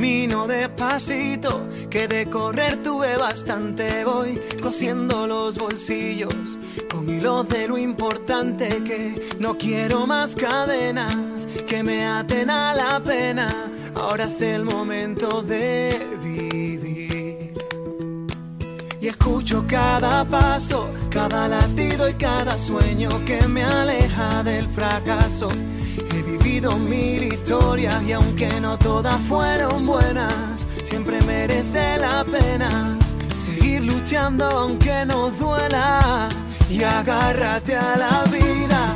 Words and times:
Camino 0.00 0.46
despacito, 0.46 1.68
que 1.90 2.08
de 2.08 2.24
correr 2.30 2.82
tuve 2.82 3.18
bastante. 3.18 4.02
Voy 4.02 4.40
cosiendo 4.62 5.26
los 5.26 5.58
bolsillos 5.58 6.58
con 6.90 7.06
hilos 7.06 7.46
de 7.50 7.68
lo 7.68 7.76
importante 7.76 8.82
que 8.82 9.34
no 9.38 9.58
quiero 9.58 10.06
más 10.06 10.34
cadenas 10.34 11.46
que 11.68 11.82
me 11.82 12.06
aten 12.06 12.48
a 12.48 12.72
la 12.72 12.98
pena. 13.00 13.70
Ahora 13.94 14.24
es 14.24 14.40
el 14.40 14.64
momento 14.64 15.42
de 15.42 16.00
vivir. 16.22 17.52
Y 19.02 19.06
escucho 19.06 19.66
cada 19.68 20.24
paso, 20.24 20.88
cada 21.10 21.46
latido 21.46 22.08
y 22.08 22.14
cada 22.14 22.58
sueño 22.58 23.10
que 23.26 23.46
me 23.46 23.64
aleja 23.64 24.42
del 24.44 24.66
fracaso. 24.66 25.50
He 26.12 26.22
vivido 26.22 26.76
mil 26.78 27.22
historias 27.22 28.06
y 28.06 28.12
aunque 28.12 28.60
no 28.60 28.78
todas 28.78 29.20
fueron 29.22 29.86
buenas, 29.86 30.66
siempre 30.84 31.20
merece 31.22 31.98
la 31.98 32.24
pena 32.24 32.98
seguir 33.34 33.82
luchando 33.84 34.44
aunque 34.44 35.04
nos 35.06 35.38
duela. 35.38 36.28
Y 36.68 36.82
agárrate 36.82 37.76
a 37.76 37.96
la 37.96 38.24
vida, 38.30 38.94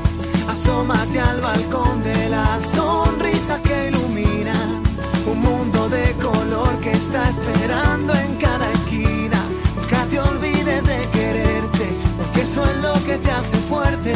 asómate 0.48 1.20
al 1.20 1.40
balcón 1.40 2.02
de 2.04 2.28
las 2.28 2.64
sonrisas 2.64 3.60
que 3.62 3.88
iluminan 3.88 4.82
un 5.26 5.40
mundo 5.40 5.88
de 5.88 6.12
color 6.14 6.78
que 6.80 6.92
está 6.92 7.30
esperando 7.30 8.14
en 8.14 8.36
cada 8.36 8.70
esquina. 8.72 9.40
Nunca 9.76 10.04
te 10.08 10.20
olvides 10.20 10.84
de 10.84 11.00
quererte, 11.10 11.86
porque 12.18 12.42
eso 12.42 12.64
es 12.64 12.78
lo 12.78 12.94
que 13.04 13.16
te 13.18 13.30
hace 13.30 13.56
fuerte. 13.68 14.12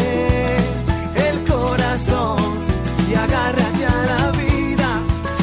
El 1.16 1.44
corazón 1.44 2.37
y 3.10 3.14
agárrate 3.14 3.86
a 3.86 4.02
la 4.12 4.30
vida. 4.32 5.00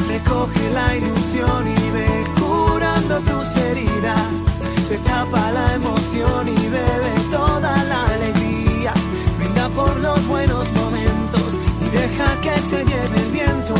Recoge 0.08 0.70
la 0.72 0.96
ilusión 0.96 1.68
y 1.68 1.90
ve 1.90 2.24
curando 2.40 3.20
tus 3.20 3.56
heridas. 3.56 4.58
Destapa 4.88 5.50
la 5.50 5.74
emoción 5.74 6.48
y 6.48 6.68
bebe 6.68 7.12
toda 7.30 7.84
la 7.84 8.06
alegría. 8.06 8.92
Brinda 9.38 9.68
por 9.70 9.96
los 9.96 10.26
buenos 10.26 10.70
momentos 10.72 11.58
y 11.84 11.88
deja 11.90 12.40
que 12.40 12.60
se 12.60 12.84
lleve 12.84 13.20
el 13.24 13.30
viento 13.32 13.74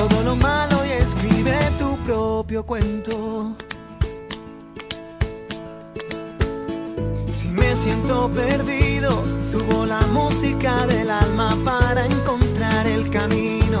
todo 0.00 0.22
lo 0.22 0.34
malo 0.34 0.76
y 0.86 0.90
escribe 1.02 1.54
tu 1.78 1.94
propio 1.98 2.64
cuento. 2.64 3.54
Si 7.30 7.48
me 7.48 7.76
siento 7.76 8.30
perdido, 8.32 9.22
subo 9.50 9.84
la 9.84 10.00
música 10.12 10.86
del 10.86 11.10
alma 11.10 11.56
para 11.64 12.06
encontrar 12.06 12.86
el 12.86 13.10
camino. 13.10 13.80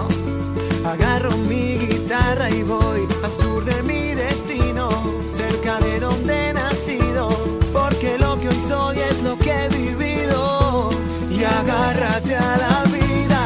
Agarro 0.84 1.36
mi 1.48 1.78
guitarra 1.78 2.50
y 2.50 2.62
voy 2.64 3.06
al 3.22 3.32
sur 3.32 3.64
de 3.64 3.80
mi 3.84 4.14
destino, 4.14 4.88
cerca 5.26 5.78
de 5.78 6.00
donde 6.00 6.48
he 6.48 6.52
nacido, 6.52 7.28
porque 7.72 8.18
lo 8.18 8.40
que 8.40 8.48
hoy 8.48 8.60
soy 8.60 8.98
es 8.98 9.22
lo 9.22 9.38
que 9.38 9.52
he 9.52 9.68
vivido. 9.68 10.90
Y 11.30 11.44
agárrate 11.44 12.34
a 12.34 12.56
la 12.64 12.82
vida, 12.90 13.42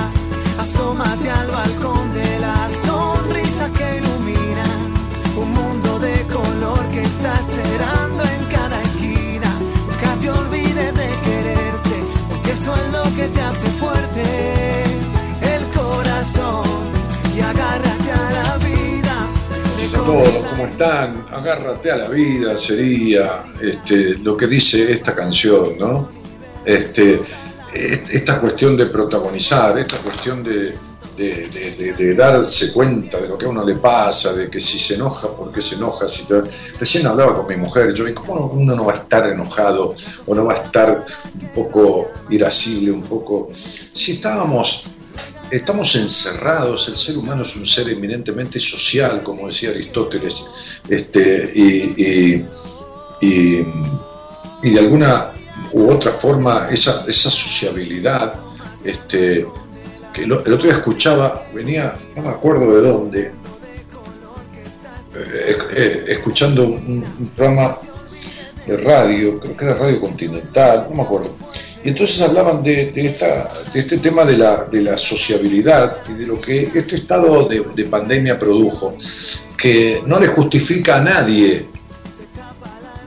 asómate 0.58 1.30
al 1.30 1.50
todos, 20.04 20.28
¿cómo 20.50 20.66
están? 20.66 21.26
Agárrate 21.30 21.90
a 21.90 21.96
la 21.96 22.08
vida 22.08 22.56
sería 22.56 23.44
este, 23.60 24.18
lo 24.18 24.36
que 24.36 24.46
dice 24.46 24.92
esta 24.92 25.14
canción, 25.14 25.78
¿no? 25.78 26.10
Este, 26.64 27.22
esta 27.72 28.38
cuestión 28.38 28.76
de 28.76 28.86
protagonizar, 28.86 29.78
esta 29.78 29.96
cuestión 29.98 30.44
de, 30.44 30.76
darse 32.16 32.72
cuenta 32.72 33.18
de 33.18 33.28
lo 33.28 33.38
que 33.38 33.46
a 33.46 33.48
uno 33.48 33.64
le 33.64 33.76
pasa, 33.76 34.34
de 34.34 34.50
que 34.50 34.60
si 34.60 34.78
se 34.78 34.96
enoja, 34.96 35.28
¿por 35.28 35.50
qué 35.52 35.62
se 35.62 35.76
enoja? 35.76 36.06
Si 36.06 36.26
Recién 36.78 37.06
hablaba 37.06 37.36
con 37.36 37.46
mi 37.46 37.56
mujer, 37.56 37.94
yo, 37.94 38.06
¿y 38.06 38.12
cómo 38.12 38.46
uno 38.46 38.76
no 38.76 38.84
va 38.84 38.92
a 38.92 38.96
estar 38.96 39.26
enojado 39.26 39.94
o 40.26 40.34
no 40.34 40.44
va 40.44 40.54
a 40.54 40.56
estar 40.56 41.06
un 41.34 41.48
poco 41.48 42.10
irascible, 42.30 42.90
un 42.90 43.02
poco... 43.02 43.50
Si 43.92 44.12
estábamos, 44.12 44.86
estamos 45.50 45.94
encerrados, 45.96 46.88
el 46.88 46.96
ser 46.96 47.16
humano 47.16 47.42
es 47.42 47.54
un 47.56 47.66
ser 47.66 47.88
eminentemente 47.88 48.58
social, 48.60 49.22
como 49.22 49.46
decía 49.46 49.70
Aristóteles, 49.70 50.44
este, 50.88 51.52
y, 51.54 52.44
y, 53.20 53.66
y 54.62 54.70
de 54.70 54.78
alguna 54.78 55.32
u 55.72 55.90
otra 55.90 56.12
forma 56.12 56.68
esa, 56.70 57.04
esa 57.06 57.30
sociabilidad, 57.30 58.40
este, 58.84 59.46
que 60.12 60.22
el 60.22 60.32
otro 60.32 60.56
día 60.56 60.72
escuchaba, 60.72 61.46
venía, 61.52 61.96
no 62.14 62.22
me 62.22 62.28
acuerdo 62.28 62.74
de 62.74 62.88
dónde, 62.88 63.32
eh, 65.16 65.58
eh, 65.76 66.04
escuchando 66.08 66.64
un, 66.64 67.04
programa 67.36 67.78
de 68.66 68.76
radio, 68.76 69.38
creo 69.38 69.56
que 69.56 69.64
era 69.64 69.74
Radio 69.74 70.00
Continental, 70.00 70.86
no 70.90 70.96
me 70.96 71.02
acuerdo. 71.02 71.36
Y 71.84 71.88
entonces 71.88 72.22
hablaban 72.22 72.62
de, 72.62 72.92
esta, 72.94 73.50
de 73.72 73.80
este 73.80 73.98
tema 73.98 74.24
de 74.24 74.38
la, 74.38 74.64
de 74.64 74.80
la, 74.80 74.96
sociabilidad 74.96 75.98
y 76.08 76.14
de 76.14 76.26
lo 76.26 76.40
que 76.40 76.70
este 76.74 76.96
estado 76.96 77.46
de, 77.46 77.62
de 77.74 77.84
pandemia 77.84 78.38
produjo, 78.38 78.96
que 79.56 80.02
no 80.06 80.18
le 80.18 80.28
justifica 80.28 80.96
a 80.96 81.00
nadie 81.00 81.66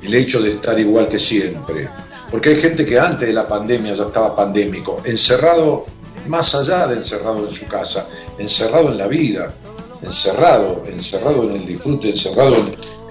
el 0.02 0.14
hecho 0.14 0.42
de 0.42 0.52
estar 0.52 0.80
igual 0.80 1.10
que 1.10 1.18
siempre 1.18 1.90
porque 2.30 2.50
hay 2.50 2.56
gente 2.58 2.86
que 2.86 3.00
antes 3.00 3.28
de 3.28 3.34
la 3.34 3.48
pandemia 3.48 3.94
ya 3.94 4.04
estaba 4.04 4.36
pandémico, 4.36 5.02
encerrado 5.06 5.86
más 6.28 6.54
allá 6.56 6.88
de 6.88 6.96
encerrado 6.96 7.48
en 7.48 7.54
su 7.54 7.68
casa, 7.68 8.10
encerrado 8.38 8.90
en 8.90 8.98
la 8.98 9.08
vida, 9.08 9.54
encerrado, 10.02 10.84
encerrado 10.88 11.44
en 11.50 11.56
el 11.56 11.66
disfrute, 11.66 12.10
encerrado 12.10 12.56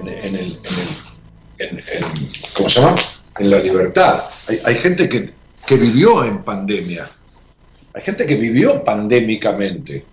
en, 0.00 0.36
el, 0.36 0.60
¿cómo 2.54 2.68
se 2.68 2.80
llama? 2.80 2.96
En 3.38 3.50
la 3.50 3.58
libertad. 3.58 4.24
Hay, 4.64 4.74
gente 4.76 5.08
que, 5.08 5.30
que 5.66 5.76
vivió 5.76 6.24
en 6.24 6.42
pandemia, 6.42 7.10
hay 7.94 8.02
gente 8.02 8.26
que 8.26 8.36
vivió 8.36 8.84
pandémicamente, 8.84 10.04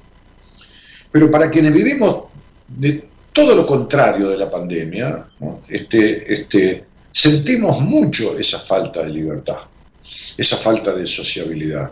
pero 1.11 1.29
para 1.29 1.49
quienes 1.49 1.73
vivimos 1.73 2.25
de 2.67 3.07
todo 3.33 3.55
lo 3.55 3.65
contrario 3.65 4.29
de 4.29 4.37
la 4.37 4.49
pandemia, 4.49 5.25
este, 5.67 6.33
este, 6.33 6.85
sentimos 7.11 7.81
mucho 7.81 8.37
esa 8.37 8.59
falta 8.59 9.03
de 9.03 9.09
libertad, 9.09 9.57
esa 10.37 10.57
falta 10.57 10.93
de 10.93 11.05
sociabilidad. 11.05 11.91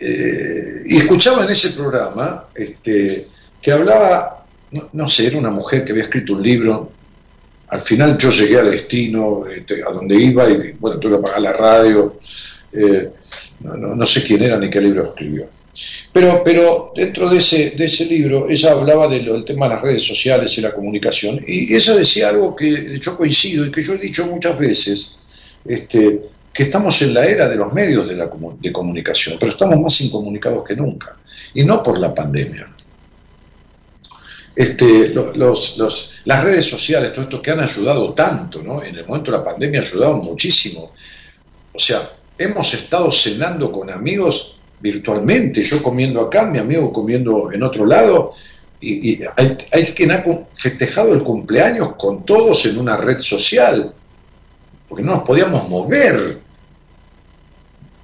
Eh, 0.00 0.82
y 0.86 0.96
escuchaba 0.98 1.44
en 1.44 1.50
ese 1.50 1.70
programa 1.70 2.46
este, 2.54 3.28
que 3.60 3.72
hablaba, 3.72 4.46
no, 4.92 5.08
sé, 5.08 5.26
era 5.26 5.38
una 5.38 5.50
mujer 5.50 5.84
que 5.84 5.92
había 5.92 6.04
escrito 6.04 6.34
un 6.34 6.42
libro, 6.42 6.92
al 7.68 7.82
final 7.82 8.16
yo 8.18 8.30
llegué 8.30 8.58
a 8.58 8.62
destino, 8.62 9.46
este, 9.46 9.82
a 9.82 9.90
donde 9.90 10.16
iba, 10.16 10.48
y 10.48 10.72
bueno, 10.78 10.98
tuve 10.98 11.12
que 11.12 11.18
apagar 11.18 11.42
la 11.42 11.52
radio, 11.52 12.16
eh, 12.72 13.10
no, 13.60 14.06
sé 14.06 14.22
quién 14.22 14.42
era 14.42 14.58
ni 14.58 14.70
qué 14.70 14.80
libro 14.80 15.06
escribió. 15.06 15.46
Pero, 16.12 16.42
pero 16.44 16.92
dentro 16.94 17.28
de 17.28 17.38
ese, 17.38 17.70
de 17.72 17.84
ese 17.84 18.06
libro 18.06 18.48
ella 18.48 18.72
hablaba 18.72 19.08
del 19.08 19.44
tema 19.44 19.68
de 19.68 19.74
las 19.74 19.82
redes 19.82 20.06
sociales 20.06 20.56
y 20.56 20.62
la 20.62 20.72
comunicación 20.72 21.38
y 21.46 21.74
ella 21.74 21.94
decía 21.94 22.30
algo 22.30 22.56
que 22.56 22.98
yo 22.98 23.14
coincido 23.14 23.66
y 23.66 23.70
que 23.70 23.82
yo 23.82 23.92
he 23.92 23.98
dicho 23.98 24.26
muchas 24.26 24.58
veces, 24.58 25.18
este, 25.66 26.22
que 26.54 26.62
estamos 26.62 27.02
en 27.02 27.12
la 27.12 27.26
era 27.26 27.48
de 27.48 27.56
los 27.56 27.70
medios 27.74 28.08
de, 28.08 28.16
la, 28.16 28.30
de 28.58 28.72
comunicación, 28.72 29.36
pero 29.38 29.52
estamos 29.52 29.78
más 29.78 30.00
incomunicados 30.00 30.64
que 30.64 30.74
nunca 30.74 31.14
y 31.52 31.62
no 31.64 31.82
por 31.82 31.98
la 31.98 32.14
pandemia. 32.14 32.66
Este, 34.56 35.10
los, 35.10 35.76
las 36.24 36.42
redes 36.42 36.64
sociales, 36.64 37.12
todo 37.12 37.24
esto 37.24 37.42
que 37.42 37.50
han 37.50 37.60
ayudado 37.60 38.14
tanto, 38.14 38.62
¿no? 38.62 38.82
En 38.82 38.96
el 38.96 39.06
momento 39.06 39.30
de 39.30 39.36
la 39.36 39.44
pandemia 39.44 39.80
ayudado 39.80 40.16
muchísimo. 40.16 40.92
O 41.74 41.78
sea, 41.78 42.10
hemos 42.38 42.72
estado 42.72 43.12
cenando 43.12 43.70
con 43.70 43.90
amigos 43.90 44.58
virtualmente, 44.80 45.62
yo 45.62 45.82
comiendo 45.82 46.22
acá, 46.22 46.44
mi 46.44 46.58
amigo 46.58 46.90
comiendo 46.90 47.52
en 47.52 47.62
otro 47.62 47.84
lado, 47.84 48.32
y, 48.80 49.20
hay, 49.36 49.56
hay, 49.72 49.84
quien 49.94 50.12
ha 50.12 50.24
festejado 50.54 51.12
el 51.12 51.22
cumpleaños 51.22 51.96
con 51.96 52.24
todos 52.24 52.64
en 52.64 52.78
una 52.78 52.96
red 52.96 53.18
social, 53.18 53.92
porque 54.88 55.04
no 55.04 55.16
nos 55.16 55.24
podíamos 55.24 55.68
mover. 55.68 56.45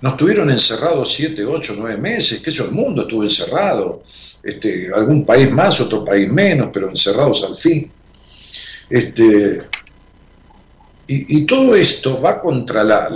Nos 0.02 0.16
tuvieron 0.16 0.50
encerrados 0.50 1.14
siete, 1.14 1.44
ocho, 1.44 1.74
nueve 1.78 1.96
meses, 1.96 2.40
que 2.40 2.50
eso 2.50 2.64
el 2.64 2.72
mundo 2.72 3.02
estuvo 3.02 3.22
encerrado, 3.22 4.02
este, 4.42 4.90
algún 4.92 5.24
país 5.24 5.48
más, 5.52 5.80
otro 5.80 6.04
país 6.04 6.28
menos, 6.28 6.70
pero 6.72 6.88
encerrados 6.88 7.44
al 7.44 7.56
fin. 7.56 7.90
Este, 8.90 9.62
y, 11.06 11.46
todo 11.46 11.76
esto 11.76 12.20
va 12.20 12.40
contra 12.40 12.82
la, 12.82 13.08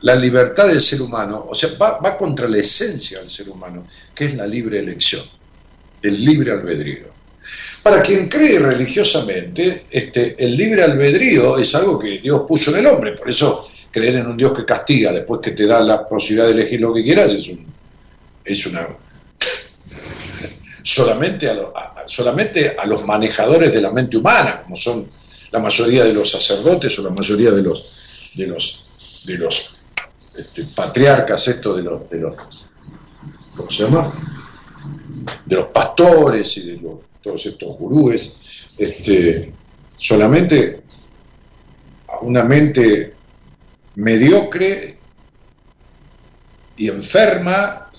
la, 0.00 0.14
libertad 0.14 0.68
del 0.68 0.80
ser 0.80 1.02
humano, 1.02 1.46
o 1.50 1.54
sea, 1.54 1.70
va, 1.80 1.98
va 1.98 2.16
contra 2.16 2.46
la 2.46 2.58
esencia 2.58 3.18
del 3.18 3.28
ser 3.28 3.48
humano, 3.48 3.88
que 4.14 4.26
es 4.26 4.36
la 4.36 4.46
libre 4.46 4.78
elección, 4.78 5.22
el 6.00 6.24
libre 6.24 6.52
albedrío. 6.52 7.06
Para 7.82 8.02
quien 8.02 8.28
cree 8.28 8.60
religiosamente, 8.60 9.86
este, 9.90 10.36
el 10.38 10.56
libre 10.56 10.84
albedrío 10.84 11.58
es 11.58 11.74
algo 11.74 11.98
que 11.98 12.18
Dios 12.18 12.42
puso 12.46 12.70
en 12.70 12.78
el 12.78 12.86
hombre, 12.86 13.12
por 13.12 13.30
eso 13.30 13.66
creer 13.96 14.16
en 14.16 14.26
un 14.26 14.36
Dios 14.36 14.52
que 14.52 14.66
castiga 14.66 15.10
después 15.10 15.40
que 15.40 15.52
te 15.52 15.66
da 15.66 15.80
la 15.80 16.06
posibilidad 16.06 16.48
de 16.48 16.52
elegir 16.52 16.82
lo 16.82 16.92
que 16.92 17.02
quieras 17.02 17.32
es, 17.32 17.48
un, 17.48 17.66
es 18.44 18.66
una... 18.66 18.86
solamente, 20.82 21.48
a 21.48 22.04
solamente 22.04 22.76
a 22.78 22.84
los 22.84 23.06
manejadores 23.06 23.72
de 23.72 23.80
la 23.80 23.90
mente 23.92 24.18
humana, 24.18 24.60
como 24.64 24.76
son 24.76 25.10
la 25.50 25.60
mayoría 25.60 26.04
de 26.04 26.12
los 26.12 26.30
sacerdotes 26.30 26.98
o 26.98 27.04
la 27.04 27.10
mayoría 27.10 27.52
de 27.52 27.62
los, 27.62 28.32
de 28.34 28.46
los, 28.48 29.24
de 29.26 29.38
los 29.38 29.82
este, 30.36 30.64
patriarcas, 30.64 31.48
esto 31.48 31.74
de 31.74 31.82
los, 31.82 32.10
de 32.10 32.18
los, 32.18 32.36
¿cómo 33.56 33.70
se 33.70 33.84
llama? 33.84 34.12
De 35.42 35.56
los 35.56 35.68
pastores 35.68 36.54
y 36.58 36.72
de 36.72 36.96
todos 37.22 37.46
estos 37.46 37.78
gurúes, 37.78 38.74
este, 38.76 39.54
solamente 39.96 40.82
a 42.08 42.18
una 42.18 42.44
mente 42.44 43.15
mediocre 43.96 44.98
y 46.76 46.88
enferma 46.88 47.90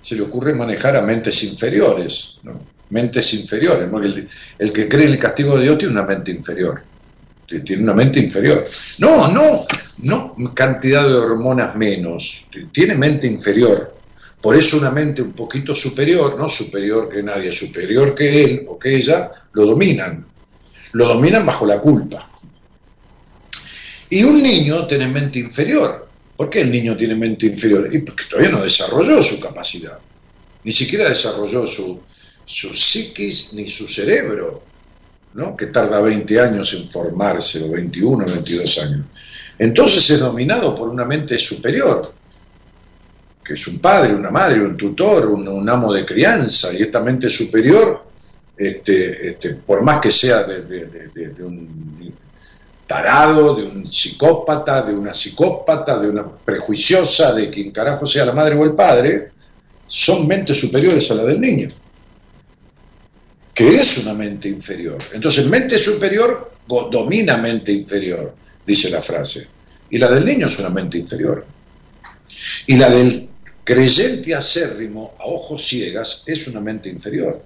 se 0.00 0.14
le 0.14 0.22
ocurre 0.22 0.54
manejar 0.54 0.96
a 0.96 1.02
mentes 1.02 1.42
inferiores, 1.42 2.40
mentes 2.90 3.34
inferiores. 3.34 3.88
El, 4.58 4.72
que 4.72 4.88
cree 4.88 5.06
el 5.06 5.18
castigo 5.18 5.56
de 5.56 5.64
Dios 5.64 5.78
tiene 5.78 5.92
una 5.92 6.04
mente 6.04 6.30
inferior, 6.30 6.82
tiene 7.46 7.82
una 7.82 7.94
mente 7.94 8.20
inferior. 8.20 8.64
No, 8.98 9.30
no, 9.30 9.66
no 9.98 10.34
cantidad 10.54 11.06
de 11.06 11.14
hormonas 11.14 11.76
menos, 11.76 12.46
tiene 12.72 12.94
mente 12.94 13.26
inferior. 13.26 13.96
Por 14.40 14.56
eso 14.56 14.78
una 14.78 14.92
mente 14.92 15.20
un 15.20 15.32
poquito 15.32 15.74
superior, 15.74 16.38
no 16.38 16.48
superior 16.48 17.08
que 17.08 17.22
nadie, 17.22 17.50
superior 17.50 18.14
que 18.14 18.44
él 18.44 18.66
o 18.68 18.78
que 18.78 18.94
ella, 18.94 19.30
lo 19.52 19.66
dominan. 19.66 20.24
Lo 20.92 21.08
dominan 21.08 21.44
bajo 21.44 21.66
la 21.66 21.80
culpa. 21.80 22.27
Y 24.10 24.22
un 24.22 24.42
niño 24.42 24.86
tiene 24.86 25.06
mente 25.06 25.38
inferior. 25.38 26.08
¿Por 26.36 26.48
qué 26.48 26.62
el 26.62 26.70
niño 26.70 26.96
tiene 26.96 27.14
mente 27.14 27.46
inferior? 27.46 27.92
Y 27.92 27.98
porque 27.98 28.24
todavía 28.24 28.50
no 28.50 28.62
desarrolló 28.62 29.22
su 29.22 29.40
capacidad. 29.40 29.98
Ni 30.64 30.72
siquiera 30.72 31.08
desarrolló 31.08 31.66
su, 31.66 32.00
su 32.44 32.72
psiquis 32.72 33.52
ni 33.54 33.68
su 33.68 33.86
cerebro, 33.86 34.62
¿no? 35.34 35.56
que 35.56 35.66
tarda 35.66 36.00
20 36.00 36.40
años 36.40 36.72
en 36.74 36.88
formarse, 36.88 37.62
o 37.62 37.72
21, 37.72 38.24
22 38.24 38.78
años. 38.78 39.06
Entonces 39.58 40.08
es 40.10 40.20
dominado 40.20 40.74
por 40.74 40.88
una 40.88 41.04
mente 41.04 41.38
superior, 41.38 42.14
que 43.44 43.54
es 43.54 43.66
un 43.66 43.78
padre, 43.78 44.14
una 44.14 44.30
madre, 44.30 44.60
un 44.60 44.76
tutor, 44.76 45.26
un, 45.26 45.68
amo 45.68 45.92
de 45.92 46.06
crianza, 46.06 46.72
y 46.72 46.82
esta 46.82 47.00
mente 47.00 47.28
superior, 47.28 48.06
este, 48.56 49.28
este, 49.28 49.54
por 49.56 49.82
más 49.82 50.00
que 50.00 50.10
sea 50.10 50.44
de 50.44 51.34
un 51.40 51.88
tarado, 52.88 53.54
de 53.54 53.64
un 53.64 53.86
psicópata, 53.86 54.82
de 54.82 54.94
una 54.94 55.12
psicópata, 55.12 55.98
de 55.98 56.08
una 56.08 56.26
prejuiciosa, 56.26 57.34
de 57.34 57.50
quien 57.50 57.70
carajo 57.70 58.06
sea 58.06 58.24
la 58.24 58.32
madre 58.32 58.56
o 58.56 58.64
el 58.64 58.72
padre, 58.72 59.30
son 59.86 60.26
mentes 60.26 60.58
superiores 60.58 61.10
a 61.10 61.14
la 61.14 61.24
del 61.24 61.38
niño, 61.38 61.68
que 63.54 63.68
es 63.68 63.98
una 63.98 64.14
mente 64.14 64.48
inferior. 64.48 64.98
Entonces, 65.12 65.46
mente 65.46 65.78
superior 65.78 66.52
domina 66.90 67.36
mente 67.36 67.72
inferior, 67.72 68.34
dice 68.66 68.88
la 68.88 69.02
frase, 69.02 69.46
y 69.90 69.98
la 69.98 70.08
del 70.08 70.24
niño 70.24 70.46
es 70.46 70.58
una 70.58 70.70
mente 70.70 70.96
inferior. 70.96 71.44
Y 72.66 72.76
la 72.76 72.88
del 72.88 73.28
creyente 73.64 74.34
acérrimo 74.34 75.14
a 75.18 75.26
ojos 75.26 75.62
ciegas 75.62 76.22
es 76.24 76.48
una 76.48 76.60
mente 76.60 76.88
inferior, 76.88 77.42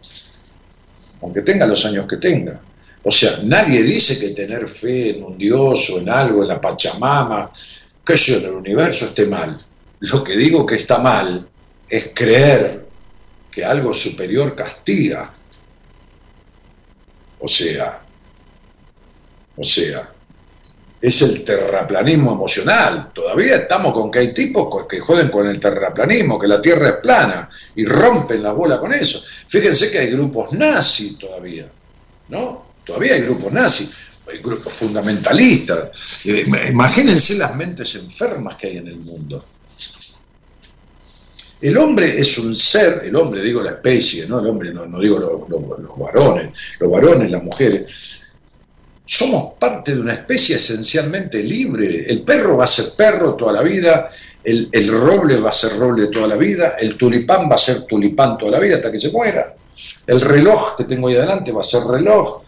aunque 1.20 1.42
tenga 1.42 1.66
los 1.66 1.84
años 1.84 2.06
que 2.06 2.18
tenga. 2.18 2.60
O 3.04 3.10
sea, 3.10 3.38
nadie 3.44 3.82
dice 3.82 4.18
que 4.18 4.30
tener 4.30 4.68
fe 4.68 5.16
en 5.16 5.24
un 5.24 5.36
Dios 5.36 5.90
o 5.90 5.98
en 5.98 6.08
algo, 6.08 6.42
en 6.42 6.48
la 6.48 6.60
Pachamama, 6.60 7.50
que 8.04 8.16
yo, 8.16 8.36
en 8.36 8.44
el 8.44 8.52
universo 8.52 9.06
esté 9.06 9.26
mal. 9.26 9.58
Lo 10.00 10.22
que 10.22 10.36
digo 10.36 10.64
que 10.64 10.76
está 10.76 10.98
mal 10.98 11.48
es 11.88 12.10
creer 12.14 12.86
que 13.50 13.64
algo 13.64 13.92
superior 13.92 14.54
castiga. 14.54 15.32
O 17.40 17.48
sea, 17.48 18.00
o 19.56 19.64
sea, 19.64 20.10
es 21.00 21.22
el 21.22 21.44
terraplanismo 21.44 22.32
emocional. 22.32 23.10
Todavía 23.12 23.56
estamos 23.56 23.92
con 23.92 24.10
que 24.10 24.20
hay 24.20 24.32
tipos 24.32 24.86
que 24.86 25.00
joden 25.00 25.28
con 25.28 25.48
el 25.48 25.58
terraplanismo, 25.58 26.38
que 26.38 26.46
la 26.46 26.62
Tierra 26.62 26.88
es 26.88 26.96
plana 27.02 27.50
y 27.74 27.84
rompen 27.84 28.42
la 28.42 28.52
bola 28.52 28.78
con 28.78 28.92
eso. 28.92 29.20
Fíjense 29.48 29.90
que 29.90 29.98
hay 29.98 30.10
grupos 30.10 30.52
nazis 30.52 31.18
todavía, 31.18 31.68
¿no? 32.28 32.71
Todavía 32.84 33.14
hay 33.14 33.22
grupos 33.22 33.52
nazis, 33.52 33.92
hay 34.30 34.38
grupos 34.38 34.72
fundamentalistas. 34.72 35.90
Eh, 36.24 36.44
imagínense 36.70 37.36
las 37.36 37.54
mentes 37.54 37.94
enfermas 37.94 38.56
que 38.56 38.68
hay 38.68 38.76
en 38.78 38.88
el 38.88 38.96
mundo. 38.96 39.44
El 41.60 41.78
hombre 41.78 42.20
es 42.20 42.38
un 42.38 42.52
ser, 42.56 43.02
el 43.04 43.14
hombre 43.14 43.40
digo 43.40 43.62
la 43.62 43.70
especie, 43.70 44.26
no 44.26 44.40
el 44.40 44.46
hombre, 44.48 44.74
no, 44.74 44.98
digo 44.98 45.18
los 45.20 45.96
varones, 45.96 46.58
los 46.80 46.90
varones, 46.90 47.30
las 47.30 47.42
mujeres. 47.42 48.24
Somos 49.04 49.54
parte 49.60 49.94
de 49.94 50.00
una 50.00 50.14
especie 50.14 50.56
esencialmente 50.56 51.40
libre. 51.40 52.04
El 52.08 52.22
perro 52.22 52.56
va 52.56 52.64
a 52.64 52.66
ser 52.66 52.86
perro 52.96 53.36
toda 53.36 53.52
la 53.52 53.62
vida, 53.62 54.08
el, 54.42 54.70
el 54.72 54.88
roble 54.88 55.38
va 55.38 55.50
a 55.50 55.52
ser 55.52 55.78
roble 55.78 56.08
toda 56.08 56.26
la 56.26 56.36
vida, 56.36 56.74
el 56.80 56.96
tulipán 56.96 57.48
va 57.48 57.54
a 57.54 57.58
ser 57.58 57.84
tulipán 57.86 58.38
toda 58.38 58.50
la 58.50 58.58
vida 58.58 58.76
hasta 58.76 58.90
que 58.90 58.98
se 58.98 59.12
muera. 59.12 59.54
El 60.04 60.20
reloj 60.20 60.76
que 60.76 60.84
tengo 60.84 61.06
ahí 61.06 61.14
adelante 61.14 61.52
va 61.52 61.60
a 61.60 61.64
ser 61.64 61.82
reloj. 61.84 62.42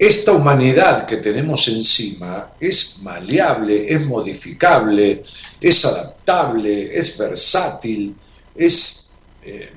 Esta 0.00 0.32
humanidad 0.32 1.04
que 1.06 1.18
tenemos 1.18 1.68
encima 1.68 2.52
es 2.58 3.00
maleable, 3.02 3.92
es 3.92 4.00
modificable, 4.00 5.22
es 5.60 5.84
adaptable, 5.84 6.96
es 6.96 7.18
versátil, 7.18 8.16
es 8.54 9.10
eh, 9.42 9.72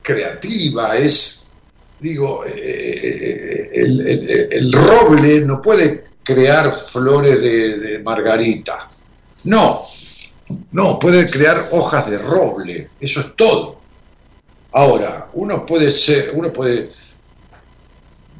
creativa, 0.00 0.96
es, 0.96 1.50
digo, 1.98 2.44
eh, 2.46 3.70
eh, 3.74 4.48
el, 4.52 4.70
roble 4.70 5.40
no 5.40 5.60
puede 5.60 6.04
crear 6.22 6.72
flores 6.72 7.40
de, 7.40 7.78
de 7.78 7.98
margarita. 8.04 8.88
No, 9.42 9.82
no, 10.70 10.96
puede 10.98 11.28
crear 11.28 11.70
hojas 11.72 12.08
de 12.08 12.18
roble, 12.18 12.90
eso 13.00 13.18
es 13.18 13.34
todo. 13.34 13.83
Ahora, 14.76 15.28
uno 15.34 15.64
puede 15.64 15.88
ser, 15.90 16.32
uno 16.34 16.52
puede 16.52 16.90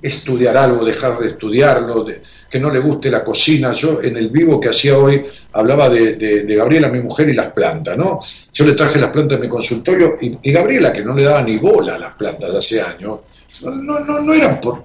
estudiar 0.03 0.57
algo, 0.57 0.85
dejar 0.85 1.17
de 1.19 1.29
estudiarlo, 1.29 2.05
que 2.51 2.59
no 2.59 2.71
le 2.71 2.81
guste 2.81 3.09
la 3.09 3.23
cocina. 3.23 3.71
Yo 3.71 4.03
en 4.03 4.17
el 4.17 4.31
vivo 4.31 4.61
que 4.61 4.69
hacía 4.69 4.99
hoy 4.99 5.25
hablaba 5.53 5.89
de, 5.89 6.45
Gabriela, 6.57 6.89
mi 6.89 7.01
mujer, 7.01 7.29
y 7.29 7.35
las 7.35 7.53
plantas, 7.53 7.97
¿no? 7.97 8.19
Yo 8.53 8.67
le 8.67 8.73
traje 8.73 8.99
las 8.99 9.11
plantas 9.11 9.39
de 9.39 9.47
mi 9.47 9.49
consultorio 9.49 10.17
y, 10.21 10.51
Gabriela, 10.51 10.93
que 10.93 11.05
no 11.05 11.15
le 11.15 11.23
daba 11.23 11.41
ni 11.41 11.57
bola 11.57 11.95
a 11.95 11.99
las 11.99 12.15
plantas 12.15 12.53
hace 12.53 12.83
años, 12.83 13.21
no, 13.63 14.01
no, 14.01 14.21
no, 14.21 14.33
eran 14.35 14.61
por, 14.61 14.85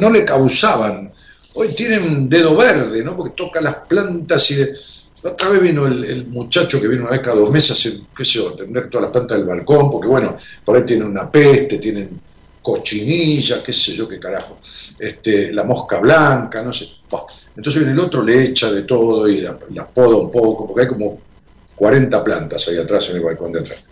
no 0.00 0.10
le 0.10 0.24
causaban. 0.24 1.12
Hoy 1.54 1.74
tiene 1.74 1.98
un 1.98 2.26
dedo 2.26 2.56
verde, 2.56 3.04
¿no? 3.04 3.14
Porque 3.14 3.34
toca 3.36 3.60
las 3.60 3.74
plantas 3.86 4.50
y... 4.50 4.66
Otra 5.22 5.50
vez 5.50 5.62
vino 5.62 5.86
el, 5.86 6.26
muchacho 6.28 6.80
que 6.80 6.88
vino 6.88 7.02
una 7.02 7.10
vez 7.10 7.20
cada 7.20 7.36
dos 7.36 7.50
meses, 7.50 8.04
qué 8.16 8.24
sé 8.24 8.38
yo, 8.38 8.48
a 8.48 8.52
atender 8.52 8.88
todas 8.88 9.02
las 9.02 9.12
plantas 9.12 9.38
del 9.38 9.46
balcón, 9.46 9.90
porque 9.90 10.08
bueno, 10.08 10.36
por 10.64 10.76
ahí 10.76 10.84
tienen 10.84 11.08
una 11.08 11.30
peste, 11.30 11.78
tienen 11.78 12.18
cochinilla, 12.62 13.62
qué 13.62 13.72
sé 13.72 13.92
yo, 13.92 14.08
qué 14.08 14.18
carajo, 14.18 14.58
este, 14.98 15.52
la 15.52 15.64
mosca 15.64 15.98
blanca, 15.98 16.62
no 16.62 16.72
sé. 16.72 16.88
Entonces 17.56 17.82
viene 17.82 17.92
el 17.92 17.98
otro, 17.98 18.22
le 18.22 18.44
echa 18.44 18.70
de 18.70 18.82
todo 18.82 19.28
y 19.28 19.40
la, 19.40 19.58
poda 19.92 20.16
un 20.16 20.30
poco, 20.30 20.66
porque 20.66 20.82
hay 20.82 20.88
como 20.88 21.20
40 21.76 22.24
plantas 22.24 22.68
ahí 22.68 22.78
atrás 22.78 23.10
en 23.10 23.16
el 23.16 23.22
balcón 23.22 23.52
de 23.52 23.60
atrás. 23.60 23.84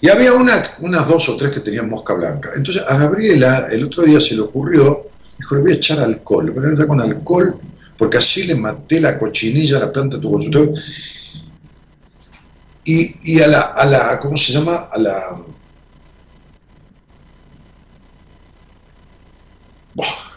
Y 0.00 0.08
había 0.08 0.32
una, 0.32 0.74
unas 0.80 1.08
dos 1.08 1.28
o 1.28 1.36
tres 1.36 1.52
que 1.52 1.60
tenían 1.60 1.88
mosca 1.88 2.14
blanca. 2.14 2.50
Entonces 2.54 2.84
a 2.86 2.96
Gabriela 2.96 3.66
el 3.70 3.84
otro 3.84 4.04
día 4.04 4.20
se 4.20 4.34
le 4.34 4.42
ocurrió, 4.42 5.08
dijo, 5.36 5.56
le 5.56 5.60
voy 5.60 5.72
a 5.72 5.74
echar 5.74 5.98
alcohol, 5.98 6.50
voy 6.50 6.66
a 6.66 6.72
echar 6.72 6.86
con 6.86 7.00
alcohol, 7.00 7.60
porque 7.98 8.18
así 8.18 8.44
le 8.44 8.54
maté 8.54 9.00
la 9.00 9.18
cochinilla 9.18 9.76
a 9.76 9.80
la 9.80 9.92
planta 9.92 10.16
de 10.16 10.22
tu 10.22 10.30
consultorio. 10.30 10.72
Y, 12.84 13.34
y 13.34 13.42
a, 13.42 13.48
la, 13.48 13.60
a 13.60 13.84
la, 13.84 14.20
¿cómo 14.20 14.36
se 14.36 14.52
llama? 14.52 14.88
A 14.90 14.98
la... 14.98 15.36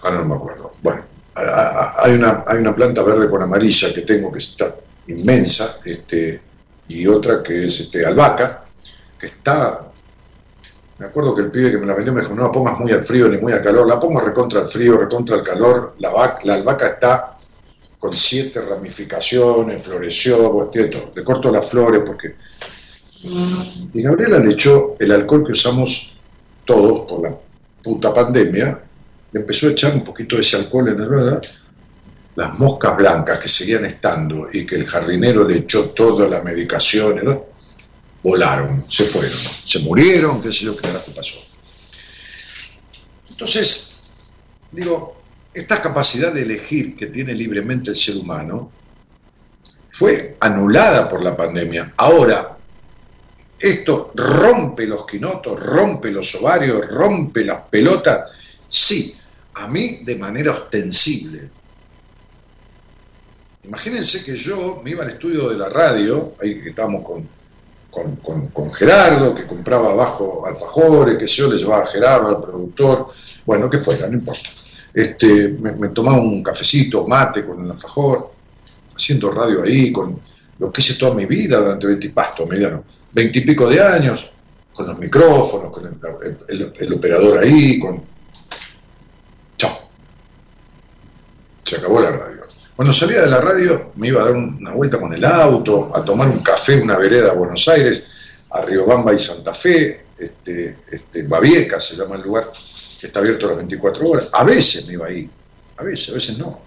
ahora 0.04 0.18
no 0.18 0.26
me 0.26 0.36
acuerdo. 0.36 0.74
Bueno, 0.82 1.04
hay 1.36 2.14
una, 2.14 2.44
hay 2.48 2.58
una 2.58 2.76
planta 2.76 3.04
verde 3.04 3.30
con 3.30 3.44
amarilla 3.44 3.94
que 3.94 4.02
tengo 4.02 4.32
que 4.32 4.40
está 4.40 4.76
inmensa, 5.08 5.78
este, 5.86 6.42
y 6.88 7.06
otra 7.08 7.44
que 7.44 7.66
es 7.66 7.80
este, 7.80 8.06
albahaca, 8.06 8.64
que 9.20 9.28
está... 9.28 9.88
Me 10.98 11.08
acuerdo 11.08 11.36
que 11.36 11.42
el 11.42 11.52
pibe 11.52 11.72
que 11.72 11.78
me 11.78 11.86
la 11.88 11.96
vendió 11.96 12.14
me 12.14 12.22
dijo, 12.22 12.36
no 12.36 12.44
la 12.44 12.52
pongas 12.52 12.78
muy 12.78 12.92
al 12.92 13.04
frío 13.04 13.28
ni 13.28 13.38
muy 13.38 13.54
al 13.54 13.64
calor, 13.64 13.88
la 13.88 14.00
pongo 14.00 14.20
recontra 14.20 14.62
el 14.62 14.68
frío, 14.68 14.98
recontra 14.98 15.38
el 15.38 15.42
calor, 15.42 15.96
la 16.00 16.10
albahaca 16.54 16.88
está 16.88 17.31
con 18.02 18.16
siete 18.16 18.60
ramificaciones, 18.60 19.84
floreció, 19.84 20.72
le 20.74 21.24
corto 21.24 21.52
las 21.52 21.70
flores 21.70 22.02
porque... 22.04 22.36
Y 23.94 24.02
Gabriela 24.02 24.40
le 24.40 24.54
echó 24.54 24.96
el 25.00 25.12
alcohol 25.12 25.44
que 25.46 25.52
usamos 25.52 26.16
todos 26.66 27.08
por 27.08 27.22
la 27.22 27.38
puta 27.84 28.12
pandemia, 28.12 28.84
le 29.32 29.40
empezó 29.40 29.68
a 29.68 29.72
echar 29.74 29.94
un 29.94 30.04
poquito 30.04 30.36
de 30.36 30.42
ese 30.42 30.58
alcohol 30.58 30.90
en 30.90 31.00
el 31.00 31.10
verdad, 31.10 31.44
las 32.38 32.58
moscas 32.58 32.98
blancas 32.98 33.40
que 33.40 33.48
seguían 33.48 33.86
estando 33.86 34.50
y 34.52 34.66
que 34.66 34.78
el 34.78 34.88
jardinero 34.88 35.48
le 35.48 35.58
echó 35.58 35.92
toda 35.92 36.28
la 36.28 36.42
medicación, 36.42 37.22
volaron, 38.24 38.84
se 38.90 39.06
fueron, 39.06 39.38
se 39.64 39.78
murieron, 39.78 40.42
qué 40.42 40.52
sé 40.52 40.66
yo, 40.66 40.76
qué 40.76 40.82
carajo 40.82 41.12
pasó. 41.16 41.38
Entonces, 43.30 44.00
digo, 44.72 45.21
esta 45.54 45.82
capacidad 45.82 46.34
de 46.34 46.44
elegir 46.44 46.96
que 46.96 47.08
tiene 47.08 47.34
libremente 47.34 47.90
el 47.90 47.96
ser 47.96 48.18
humano 48.18 48.72
fue 49.90 50.38
anulada 50.40 51.10
por 51.10 51.22
la 51.22 51.36
pandemia. 51.36 51.94
Ahora, 51.98 52.58
esto 53.60 54.12
rompe 54.16 54.88
los 54.88 55.06
quinotos, 55.06 55.60
rompe 55.60 56.10
los 56.10 56.34
ovarios, 56.36 56.88
rompe 56.90 57.44
las 57.44 57.62
pelotas. 57.70 58.32
Sí, 58.70 59.16
a 59.56 59.68
mí 59.68 60.04
de 60.06 60.16
manera 60.16 60.52
ostensible. 60.52 61.50
Imagínense 63.64 64.24
que 64.24 64.36
yo 64.36 64.82
me 64.84 64.92
iba 64.92 65.04
al 65.04 65.12
estudio 65.12 65.50
de 65.50 65.58
la 65.58 65.70
radio, 65.70 66.36
ahí 66.42 66.62
que 66.62 66.70
estábamos 66.70 67.06
con, 67.06 67.30
con, 67.92 68.74
Gerardo, 68.74 69.36
que 69.36 69.46
compraba 69.46 69.92
abajo 69.92 70.48
alfajores, 70.48 71.18
que 71.18 71.28
yo 71.28 71.52
le 71.52 71.58
llevaba 71.58 71.84
a 71.84 71.88
Gerardo, 71.88 72.30
al 72.30 72.42
productor, 72.42 73.08
bueno, 73.46 73.70
que 73.70 73.78
fuera, 73.78 74.08
no 74.08 74.18
importa. 74.18 74.50
Este, 74.94 75.50
me, 75.50 75.90
tomaba 75.90 76.20
un 76.20 76.44
cafecito, 76.44 77.08
mate 77.08 77.46
con 77.46 77.64
el 77.64 77.72
alfajor, 77.72 78.32
haciendo 78.96 79.32
radio 79.32 79.64
ahí, 79.64 79.92
con 79.92 80.20
lo 80.60 80.72
que 80.72 80.82
hice 80.82 80.96
toda 80.96 81.14
mi 81.14 81.26
vida 81.26 81.60
durante 81.60 81.88
veintipasto, 81.88 82.46
mediano, 82.46 82.84
veintipico 83.12 83.70
de 83.70 83.82
años, 83.82 84.32
con 84.74 84.88
los 84.88 85.00
micrófonos, 85.00 85.72
con 85.72 85.86
el, 85.86 86.94
operador 86.94 87.40
ahí, 87.40 87.80
con... 87.80 88.04
Chao. 89.58 89.72
Se 91.64 91.78
acabó 91.78 92.00
la 92.00 92.12
radio. 92.12 92.42
Cuando 92.76 92.94
salía 92.94 93.22
de 93.22 93.28
la 93.28 93.40
radio 93.40 93.92
me 93.96 94.08
iba 94.08 94.22
a 94.22 94.26
dar 94.26 94.36
una 94.36 94.72
vuelta 94.72 95.00
con 95.00 95.14
el 95.14 95.24
auto, 95.24 95.96
a 95.96 96.04
tomar 96.04 96.28
un 96.28 96.42
café 96.42 96.74
en 96.74 96.84
una 96.84 96.98
vereda 96.98 97.32
a 97.32 97.36
Buenos 97.36 97.68
Aires, 97.68 98.10
a 98.50 98.62
Riobamba 98.62 99.14
y 99.14 99.20
Santa 99.20 99.54
Fe, 99.54 100.06
este, 100.18 100.78
este, 100.92 101.24
Babieca 101.24 101.80
se 101.80 101.96
llama 101.96 102.16
el 102.16 102.22
lugar, 102.22 102.46
que 103.02 103.08
está 103.08 103.20
abierto 103.20 103.48
las 103.48 103.58
24 103.58 104.08
horas. 104.08 104.30
A 104.32 104.44
veces 104.44 104.86
me 104.86 104.94
iba 104.94 105.08
ahí, 105.08 105.28
a 105.76 105.84
veces, 105.84 106.10
a 106.10 106.14
veces 106.14 106.38
no. 106.38 106.62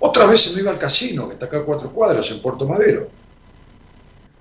Otras 0.00 0.28
veces 0.28 0.54
me 0.54 0.60
iba 0.60 0.70
al 0.70 0.78
casino, 0.78 1.28
que 1.28 1.34
está 1.34 1.46
acá 1.46 1.58
a 1.58 1.64
cuatro 1.64 1.90
cuadras, 1.90 2.30
en 2.30 2.42
Puerto 2.42 2.68
Madero. 2.68 3.08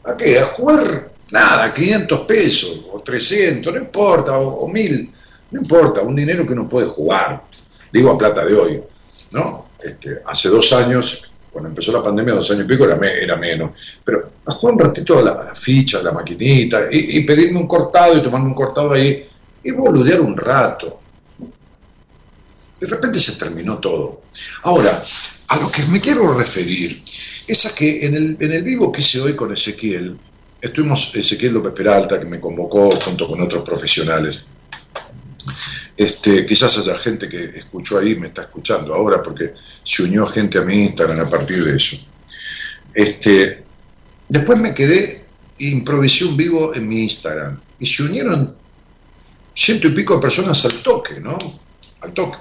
¿A 0.04 0.18
qué? 0.18 0.40
A 0.40 0.48
jugar 0.48 1.14
nada, 1.32 1.74
500 1.74 2.20
pesos, 2.22 2.86
o 2.92 3.00
300, 3.00 3.74
no 3.74 3.80
importa, 3.80 4.38
o, 4.38 4.66
o 4.66 4.68
1000, 4.68 5.14
no 5.52 5.62
importa, 5.62 6.02
un 6.02 6.18
dinero 6.18 6.46
que 6.46 6.54
no 6.54 6.68
puede 6.68 6.88
jugar. 6.88 7.44
Digo 7.94 8.12
a 8.12 8.18
plata 8.18 8.44
de 8.44 8.54
hoy, 8.54 8.84
¿no? 9.32 9.70
Este, 9.82 10.22
hace 10.26 10.50
dos 10.50 10.74
años, 10.74 11.32
cuando 11.50 11.70
empezó 11.70 11.94
la 11.94 12.04
pandemia, 12.04 12.34
dos 12.34 12.52
años 12.52 12.66
y 12.66 12.68
pico, 12.68 12.84
era, 12.84 13.38
menos. 13.38 14.02
Pero 14.04 14.32
a 14.46 14.52
jugar 14.52 14.76
un 14.76 14.82
ratito 14.82 15.22
la, 15.22 15.46
la 15.46 15.56
ficha, 15.56 16.04
la 16.04 16.12
maquinita, 16.12 16.88
y, 16.92 17.24
pedirme 17.24 17.60
un 17.60 17.68
cortado 17.68 18.18
y 18.18 18.22
tomarme 18.22 18.48
un 18.48 18.54
cortado 18.54 18.92
ahí, 18.92 19.31
y 19.64 19.72
boludear 19.72 20.22
un 20.22 20.38
rato. 20.38 21.00
De 22.80 22.88
repente 22.88 23.20
se 23.20 23.34
terminó 23.34 23.78
todo. 23.78 24.24
Ahora, 24.64 25.04
a 25.48 25.58
lo 25.58 25.72
que 25.72 25.84
me 25.86 26.02
quiero 26.02 26.34
referir 26.34 27.04
es 27.48 27.66
a 27.66 27.76
que 27.76 28.06
en 28.06 28.16
el, 28.16 28.38
en 28.40 28.52
el 28.54 28.64
vivo 28.64 28.92
que 28.92 29.02
hice 29.02 29.22
hoy 29.22 29.36
con 29.36 29.54
Ezequiel, 29.54 30.18
estuvimos 30.60 31.14
Ezequiel 31.14 31.54
López 31.54 31.74
Peralta, 31.74 32.20
que 32.20 32.26
me 32.26 32.40
convocó 32.40 32.90
junto 32.92 33.28
con 33.28 33.42
otros 33.42 33.64
profesionales, 33.64 34.48
este, 35.98 36.46
quizás 36.46 36.78
haya 36.78 36.98
gente 36.98 37.28
que 37.28 37.44
escuchó 37.44 38.00
ahí, 38.00 38.16
me 38.16 38.28
está 38.28 38.44
escuchando 38.44 38.94
ahora, 38.94 39.22
porque 39.22 39.54
se 39.84 40.04
unió 40.04 40.26
gente 40.26 40.58
a 40.58 40.62
mi 40.62 40.86
Instagram 40.86 41.20
a 41.20 41.30
partir 41.30 41.64
de 41.64 41.76
eso. 41.76 41.98
Este, 42.94 43.64
después 44.28 44.58
me 44.58 44.74
quedé 44.74 45.26
e 45.60 45.66
improvisé 45.70 46.26
un 46.26 46.38
vivo 46.38 46.74
en 46.74 46.88
mi 46.88 47.04
Instagram. 47.04 47.60
Y 47.80 47.86
se 47.86 48.04
unieron 48.04 48.56
ciento 49.54 49.88
y 49.88 49.92
pico 49.92 50.16
de 50.16 50.22
personas 50.22 50.64
al 50.66 50.82
toque, 50.84 51.20
¿no? 51.20 51.38
Al 52.02 52.14
toque. 52.14 52.38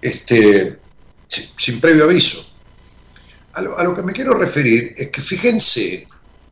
Este, 0.00 0.78
sin 1.28 1.80
previo 1.80 2.04
aviso. 2.04 2.44
A 3.52 3.62
lo, 3.62 3.78
a 3.78 3.84
lo 3.84 3.94
que 3.94 4.02
me 4.02 4.12
quiero 4.12 4.34
referir 4.34 4.92
es 4.96 5.10
que 5.10 5.20
fíjense 5.20 6.06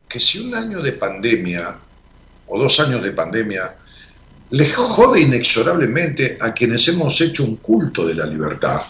que 0.07 0.19
si 0.19 0.39
un 0.39 0.53
año 0.55 0.81
de 0.81 0.93
pandemia 0.93 1.79
o 2.47 2.59
dos 2.59 2.79
años 2.79 3.03
de 3.03 3.11
pandemia 3.11 3.75
le 4.51 4.71
jode 4.71 5.21
inexorablemente 5.21 6.37
a 6.41 6.53
quienes 6.53 6.87
hemos 6.87 7.19
hecho 7.21 7.43
un 7.43 7.57
culto 7.57 8.05
de 8.05 8.15
la 8.15 8.25
libertad. 8.25 8.81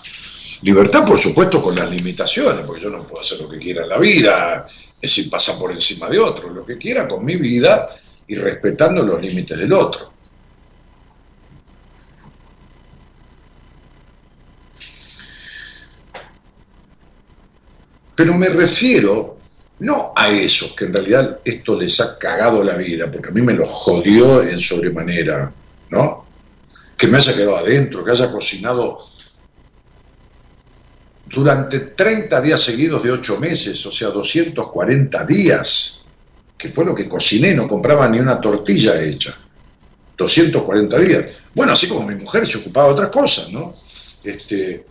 Libertad, 0.61 1.05
por 1.05 1.17
supuesto, 1.17 1.61
con 1.61 1.75
las 1.75 1.89
limitaciones, 1.89 2.65
porque 2.65 2.83
yo 2.83 2.89
no 2.89 3.05
puedo 3.05 3.21
hacer 3.21 3.39
lo 3.39 3.49
que 3.49 3.57
quiera 3.57 3.83
en 3.83 3.89
la 3.89 3.97
vida, 3.97 4.65
es 5.01 5.11
sin 5.11 5.29
pasar 5.29 5.57
por 5.57 5.71
encima 5.71 6.09
de 6.09 6.19
otro, 6.19 6.49
lo 6.49 6.65
que 6.65 6.77
quiera 6.77 7.07
con 7.07 7.23
mi 7.23 7.35
vida 7.35 7.89
y 8.27 8.35
respetando 8.35 9.03
los 9.03 9.21
límites 9.21 9.57
del 9.57 9.73
otro. 9.73 10.13
Pero 18.19 18.38
me 18.38 18.49
refiero 18.49 19.38
no 19.79 20.11
a 20.13 20.27
esos 20.29 20.73
que 20.73 20.83
en 20.83 20.93
realidad 20.93 21.39
esto 21.41 21.79
les 21.79 22.01
ha 22.01 22.19
cagado 22.19 22.61
la 22.65 22.75
vida, 22.75 23.09
porque 23.09 23.29
a 23.29 23.31
mí 23.31 23.41
me 23.41 23.53
lo 23.53 23.65
jodió 23.65 24.43
en 24.43 24.59
sobremanera, 24.59 25.49
¿no? 25.89 26.25
Que 26.97 27.07
me 27.07 27.17
haya 27.17 27.33
quedado 27.33 27.55
adentro, 27.55 28.03
que 28.03 28.11
haya 28.11 28.29
cocinado 28.29 28.99
durante 31.27 31.79
30 31.79 32.41
días 32.41 32.61
seguidos 32.61 33.01
de 33.01 33.11
8 33.11 33.39
meses, 33.39 33.85
o 33.85 33.91
sea, 33.93 34.09
240 34.09 35.23
días, 35.23 36.05
que 36.57 36.67
fue 36.67 36.83
lo 36.83 36.93
que 36.93 37.07
cociné, 37.07 37.53
no 37.53 37.69
compraba 37.69 38.09
ni 38.09 38.19
una 38.19 38.41
tortilla 38.41 39.01
hecha. 39.01 39.33
240 40.17 40.97
días. 40.99 41.25
Bueno, 41.55 41.71
así 41.71 41.88
como 41.88 42.05
mi 42.05 42.15
mujer 42.15 42.45
se 42.45 42.57
ocupaba 42.57 42.88
de 42.88 42.93
otras 42.95 43.11
cosas, 43.11 43.49
¿no? 43.49 43.73
Este, 44.25 44.85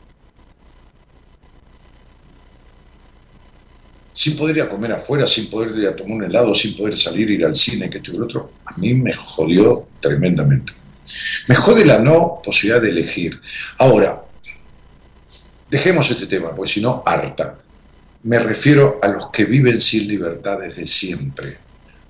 sin 4.18 4.36
poder 4.36 4.56
ir 4.56 4.62
a 4.64 4.68
comer 4.68 4.90
afuera, 4.90 5.28
sin 5.28 5.48
poder 5.48 5.78
ir 5.78 5.86
a 5.86 5.94
tomar 5.94 6.16
un 6.16 6.24
helado, 6.24 6.52
sin 6.52 6.76
poder 6.76 6.96
salir, 6.96 7.30
ir 7.30 7.44
al 7.44 7.54
cine, 7.54 7.88
que 7.88 7.98
esto 7.98 8.12
y 8.12 8.18
otro, 8.18 8.50
a 8.64 8.76
mí 8.76 8.92
me 8.92 9.14
jodió 9.14 9.86
tremendamente. 10.00 10.72
Me 11.46 11.54
jode 11.54 11.84
la 11.84 12.00
no 12.00 12.42
posibilidad 12.44 12.82
de 12.82 12.90
elegir. 12.90 13.40
Ahora, 13.78 14.20
dejemos 15.70 16.10
este 16.10 16.26
tema, 16.26 16.52
porque 16.52 16.72
si 16.72 16.80
no, 16.80 17.00
harta. 17.06 17.60
Me 18.24 18.40
refiero 18.40 18.98
a 19.00 19.06
los 19.06 19.30
que 19.30 19.44
viven 19.44 19.80
sin 19.80 20.08
libertad 20.08 20.58
desde 20.58 20.88
siempre, 20.88 21.56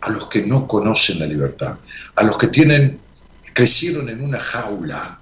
a 0.01 0.09
los 0.09 0.31
que 0.31 0.47
no 0.47 0.67
conocen 0.67 1.19
la 1.19 1.27
libertad, 1.27 1.77
a 2.15 2.23
los 2.23 2.39
que 2.39 2.47
tienen, 2.47 3.01
crecieron 3.53 4.09
en 4.09 4.23
una 4.23 4.41
jaula, 4.41 5.21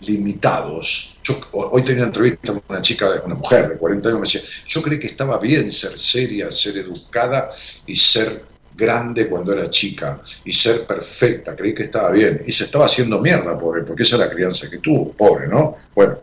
limitados. 0.00 1.17
Hoy 1.52 1.82
tenía 1.82 2.02
una 2.02 2.06
entrevista 2.06 2.52
con 2.52 2.62
una 2.68 2.82
chica, 2.82 3.22
una 3.24 3.34
mujer 3.34 3.68
de 3.68 3.78
40 3.78 4.08
años, 4.08 4.20
me 4.20 4.26
decía, 4.26 4.40
yo 4.66 4.82
creí 4.82 4.98
que 4.98 5.08
estaba 5.08 5.38
bien 5.38 5.72
ser 5.72 5.98
seria, 5.98 6.50
ser 6.50 6.76
educada 6.78 7.50
y 7.86 7.96
ser 7.96 8.44
grande 8.78 9.28
cuando 9.28 9.52
era 9.52 9.68
chica 9.68 10.20
y 10.44 10.52
ser 10.52 10.86
perfecta, 10.86 11.56
creí 11.56 11.74
que 11.74 11.84
estaba 11.84 12.12
bien. 12.12 12.42
Y 12.46 12.52
se 12.52 12.64
estaba 12.64 12.84
haciendo 12.84 13.20
mierda, 13.20 13.58
pobre, 13.58 13.82
porque 13.82 14.04
esa 14.04 14.16
es 14.16 14.20
la 14.20 14.30
crianza 14.30 14.70
que 14.70 14.78
tuvo, 14.78 15.12
pobre, 15.12 15.48
¿no? 15.48 15.76
Bueno. 15.94 16.18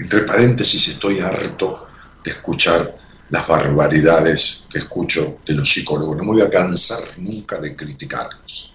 Entre 0.00 0.22
paréntesis, 0.22 0.88
estoy 0.88 1.20
harto 1.20 1.86
de 2.24 2.30
escuchar 2.32 2.96
las 3.30 3.46
barbaridades 3.46 4.66
que 4.70 4.78
escucho 4.78 5.38
de 5.46 5.54
los 5.54 5.68
psicólogos. 5.70 6.16
No 6.16 6.24
me 6.24 6.32
voy 6.32 6.42
a 6.42 6.50
cansar 6.50 7.02
nunca 7.18 7.60
de 7.60 7.76
criticarlos. 7.76 8.74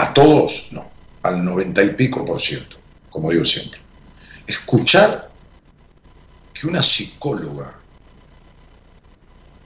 A 0.00 0.14
todos, 0.14 0.68
no, 0.72 0.90
al 1.22 1.44
noventa 1.44 1.82
y 1.82 1.90
pico 1.90 2.24
por 2.24 2.40
ciento, 2.40 2.78
como 3.10 3.30
digo 3.30 3.44
siempre. 3.44 3.78
Escuchar 4.46 5.30
que 6.54 6.66
una 6.66 6.82
psicóloga 6.82 7.78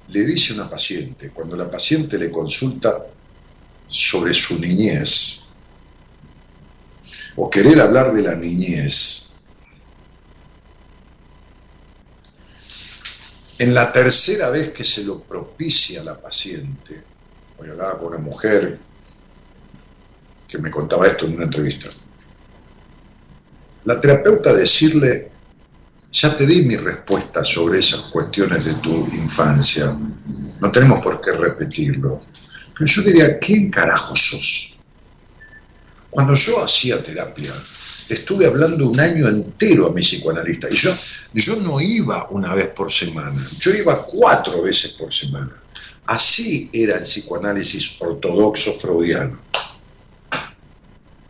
le 0.09 0.25
dice 0.25 0.53
a 0.53 0.57
una 0.57 0.69
paciente, 0.69 1.31
cuando 1.31 1.55
la 1.55 1.71
paciente 1.71 2.19
le 2.19 2.33
consulta 2.33 3.07
sobre 3.87 4.35
su 4.35 4.59
niñez, 4.59 5.45
o 7.37 7.49
querer 7.49 7.81
hablar 7.81 8.13
de 8.13 8.23
la 8.23 8.35
niñez, 8.35 9.35
en 13.61 13.73
la 13.73 13.93
tercera 13.93 14.51
vez 14.51 14.73
que 14.73 14.83
se 14.83 15.05
lo 15.05 15.23
propicia 15.23 16.03
la 16.03 16.21
paciente, 16.21 17.05
hoy 17.57 17.71
hablaba 17.71 18.01
con 18.01 18.09
una 18.09 18.19
mujer 18.19 18.81
que 20.55 20.63
me 20.63 20.71
contaba 20.71 21.09
esto 21.09 21.27
en 21.27 21.35
una 21.35 21.45
entrevista, 21.45 21.89
la 23.87 24.01
terapeuta 24.01 24.55
decirle, 24.55 25.33
ya 26.13 26.37
te 26.37 26.47
di 26.47 26.63
mi 26.63 26.77
respuesta 26.77 27.43
sobre 27.43 27.81
esas 27.81 28.03
cuestiones 28.03 28.65
de 28.65 28.75
tu 28.75 29.05
infancia, 29.17 29.99
no 30.61 30.71
tenemos 30.71 31.03
por 31.03 31.21
qué 31.21 31.33
repetirlo, 31.33 32.23
pero 32.73 32.87
yo 32.87 33.03
diría, 33.03 33.39
¿quién 33.41 33.69
carajo 33.69 34.15
sos? 34.15 34.79
Cuando 36.09 36.35
yo 36.35 36.63
hacía 36.63 37.03
terapia, 37.03 37.53
estuve 38.09 38.47
hablando 38.47 38.89
un 38.89 39.01
año 39.01 39.27
entero 39.27 39.89
a 39.89 39.93
mi 39.93 40.03
psicoanalista 40.03 40.69
y 40.71 40.77
yo, 40.77 40.97
yo 41.33 41.57
no 41.57 41.81
iba 41.81 42.29
una 42.31 42.55
vez 42.55 42.69
por 42.69 42.93
semana, 42.93 43.45
yo 43.59 43.73
iba 43.73 44.07
cuatro 44.07 44.63
veces 44.63 44.93
por 44.93 45.13
semana. 45.13 45.61
Así 46.07 46.71
era 46.73 46.99
el 46.99 47.03
psicoanálisis 47.03 47.97
ortodoxo 47.99 48.75
freudiano. 48.75 49.41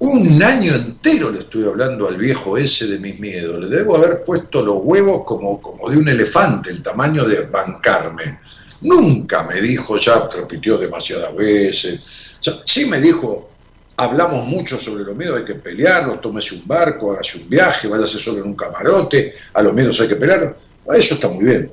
Un 0.00 0.42
año 0.42 0.74
entero 0.74 1.30
le 1.30 1.40
estuve 1.40 1.68
hablando 1.68 2.08
al 2.08 2.16
viejo 2.16 2.58
ese 2.58 2.86
de 2.88 2.98
mis 2.98 3.18
miedos. 3.20 3.60
Le 3.60 3.68
debo 3.68 3.96
haber 3.96 4.24
puesto 4.24 4.62
los 4.62 4.78
huevos 4.82 5.22
como, 5.24 5.60
como 5.62 5.88
de 5.88 5.98
un 5.98 6.08
elefante, 6.08 6.70
el 6.70 6.82
tamaño 6.82 7.24
de 7.24 7.42
bancarme. 7.46 8.40
Nunca 8.80 9.44
me 9.44 9.60
dijo, 9.60 9.96
ya 9.96 10.28
repitió 10.28 10.76
demasiadas 10.78 11.34
veces. 11.36 12.38
sí 12.66 12.86
me 12.86 13.00
dijo, 13.00 13.48
hablamos 13.96 14.46
mucho 14.46 14.78
sobre 14.78 15.04
los 15.04 15.16
miedos, 15.16 15.38
hay 15.38 15.44
que 15.44 15.54
pelearlos, 15.54 16.20
tómese 16.20 16.56
un 16.56 16.66
barco, 16.66 17.12
hágase 17.12 17.38
un 17.38 17.48
viaje, 17.48 17.88
váyase 17.88 18.18
solo 18.18 18.38
en 18.38 18.48
un 18.48 18.56
camarote, 18.56 19.34
a 19.54 19.62
los 19.62 19.72
miedos 19.72 20.00
hay 20.00 20.08
que 20.08 20.16
pelearlos. 20.16 20.56
Eso 20.92 21.14
está 21.14 21.28
muy 21.28 21.44
bien. 21.44 21.70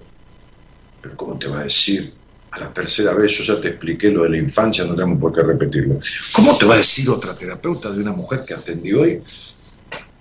Pero 1.01 1.17
¿cómo 1.17 1.37
te 1.39 1.47
va 1.47 1.61
a 1.61 1.63
decir 1.63 2.20
a 2.51 2.59
la 2.59 2.73
tercera 2.73 3.13
vez, 3.13 3.31
yo 3.31 3.55
ya 3.55 3.61
te 3.61 3.69
expliqué 3.69 4.09
lo 4.09 4.23
de 4.23 4.29
la 4.29 4.37
infancia, 4.37 4.83
no 4.83 4.93
tenemos 4.93 5.19
por 5.19 5.33
qué 5.33 5.41
repetirlo. 5.41 5.99
¿Cómo 6.33 6.57
te 6.57 6.65
va 6.65 6.75
a 6.75 6.77
decir 6.77 7.09
otra 7.09 7.33
terapeuta 7.33 7.89
de 7.91 8.01
una 8.01 8.11
mujer 8.11 8.43
que 8.45 8.53
atendí 8.53 8.93
hoy 8.93 9.21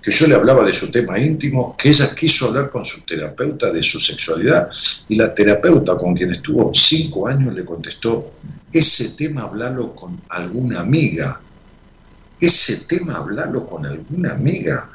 que 0.02 0.10
yo 0.10 0.26
le 0.26 0.34
hablaba 0.34 0.64
de 0.64 0.72
su 0.72 0.90
tema 0.90 1.18
íntimo, 1.18 1.76
que 1.76 1.90
ella 1.90 2.14
quiso 2.14 2.48
hablar 2.48 2.70
con 2.70 2.84
su 2.84 3.02
terapeuta 3.02 3.70
de 3.70 3.82
su 3.82 4.00
sexualidad 4.00 4.70
y 5.08 5.16
la 5.16 5.34
terapeuta 5.34 5.96
con 5.96 6.14
quien 6.14 6.32
estuvo 6.32 6.72
cinco 6.74 7.28
años 7.28 7.52
le 7.54 7.64
contestó, 7.64 8.32
ese 8.72 9.10
tema 9.10 9.42
hablalo 9.42 9.94
con 9.94 10.22
alguna 10.28 10.80
amiga, 10.80 11.40
ese 12.40 12.86
tema 12.86 13.16
hablalo 13.16 13.66
con 13.66 13.84
alguna 13.84 14.32
amiga. 14.32 14.90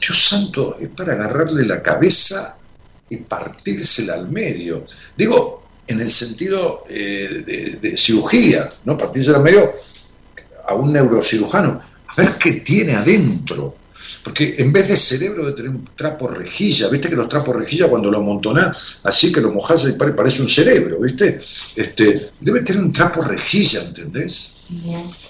Dios 0.00 0.28
santo, 0.28 0.76
es 0.80 0.88
para 0.88 1.12
agarrarle 1.12 1.64
la 1.64 1.82
cabeza 1.82 2.58
y 3.08 3.18
partírsela 3.18 4.14
al 4.14 4.28
medio. 4.28 4.86
Digo, 5.16 5.67
en 5.88 6.00
el 6.00 6.10
sentido 6.10 6.84
eh, 6.88 7.78
de, 7.80 7.96
cirugía, 7.96 8.70
¿no? 8.84 8.96
Partirse 8.96 9.34
al 9.34 9.42
medio 9.42 9.72
a 10.66 10.74
un 10.74 10.92
neurocirujano, 10.92 11.80
a 12.06 12.14
ver 12.14 12.36
qué 12.38 12.52
tiene 12.60 12.94
adentro. 12.94 13.76
Porque 14.22 14.54
en 14.58 14.72
vez 14.72 14.86
de 14.86 14.96
cerebro 14.96 15.44
de 15.46 15.52
tener 15.52 15.70
un 15.70 15.88
trapo 15.96 16.28
rejilla, 16.28 16.88
viste 16.88 17.08
que 17.08 17.16
los 17.16 17.28
trapos 17.28 17.56
rejilla 17.56 17.88
cuando 17.88 18.10
lo 18.10 18.18
amontonás, 18.18 19.00
así 19.02 19.32
que 19.32 19.40
lo 19.40 19.50
mojás 19.50 19.88
y 19.88 19.92
parece 19.92 20.42
un 20.42 20.48
cerebro, 20.48 21.00
viste, 21.00 21.40
este, 21.74 22.30
debe 22.38 22.60
tener 22.60 22.82
un 22.82 22.92
trapo 22.92 23.22
rejilla, 23.22 23.82
¿entendés? 23.82 24.58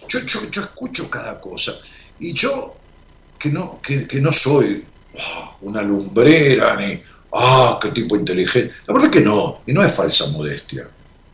Yo, 0.07 0.19
yo, 0.27 0.61
escucho 0.61 1.09
cada 1.09 1.41
cosa. 1.41 1.73
Y 2.21 2.35
yo, 2.35 2.77
que 3.39 3.49
no, 3.49 3.81
que, 3.81 4.21
no 4.21 4.33
soy 4.33 4.85
ah, 5.19 5.57
una 5.63 5.81
lumbrera, 5.81 6.77
ni, 6.77 7.01
ah, 7.33 7.79
qué 7.81 7.91
tipo 7.91 8.17
inteligente. 8.17 8.75
La 8.87 8.95
verdad 8.95 9.11
que 9.11 9.21
no, 9.21 9.63
y 9.67 9.73
no 9.73 9.83
es 9.83 9.93
falsa 9.93 10.29
modestia. 10.29 10.89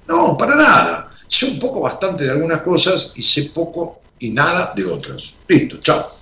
No, 0.08 0.36
para 0.36 0.54
nada. 0.54 1.10
Sé 1.26 1.46
un 1.46 1.58
poco 1.58 1.80
bastante 1.80 2.24
de 2.24 2.30
algunas 2.30 2.62
cosas 2.62 3.12
y 3.16 3.22
sé 3.22 3.50
poco 3.54 4.00
y 4.18 4.30
nada 4.30 4.72
de 4.76 4.84
otras. 4.84 5.38
Listo, 5.48 5.78
chao. 5.80 6.14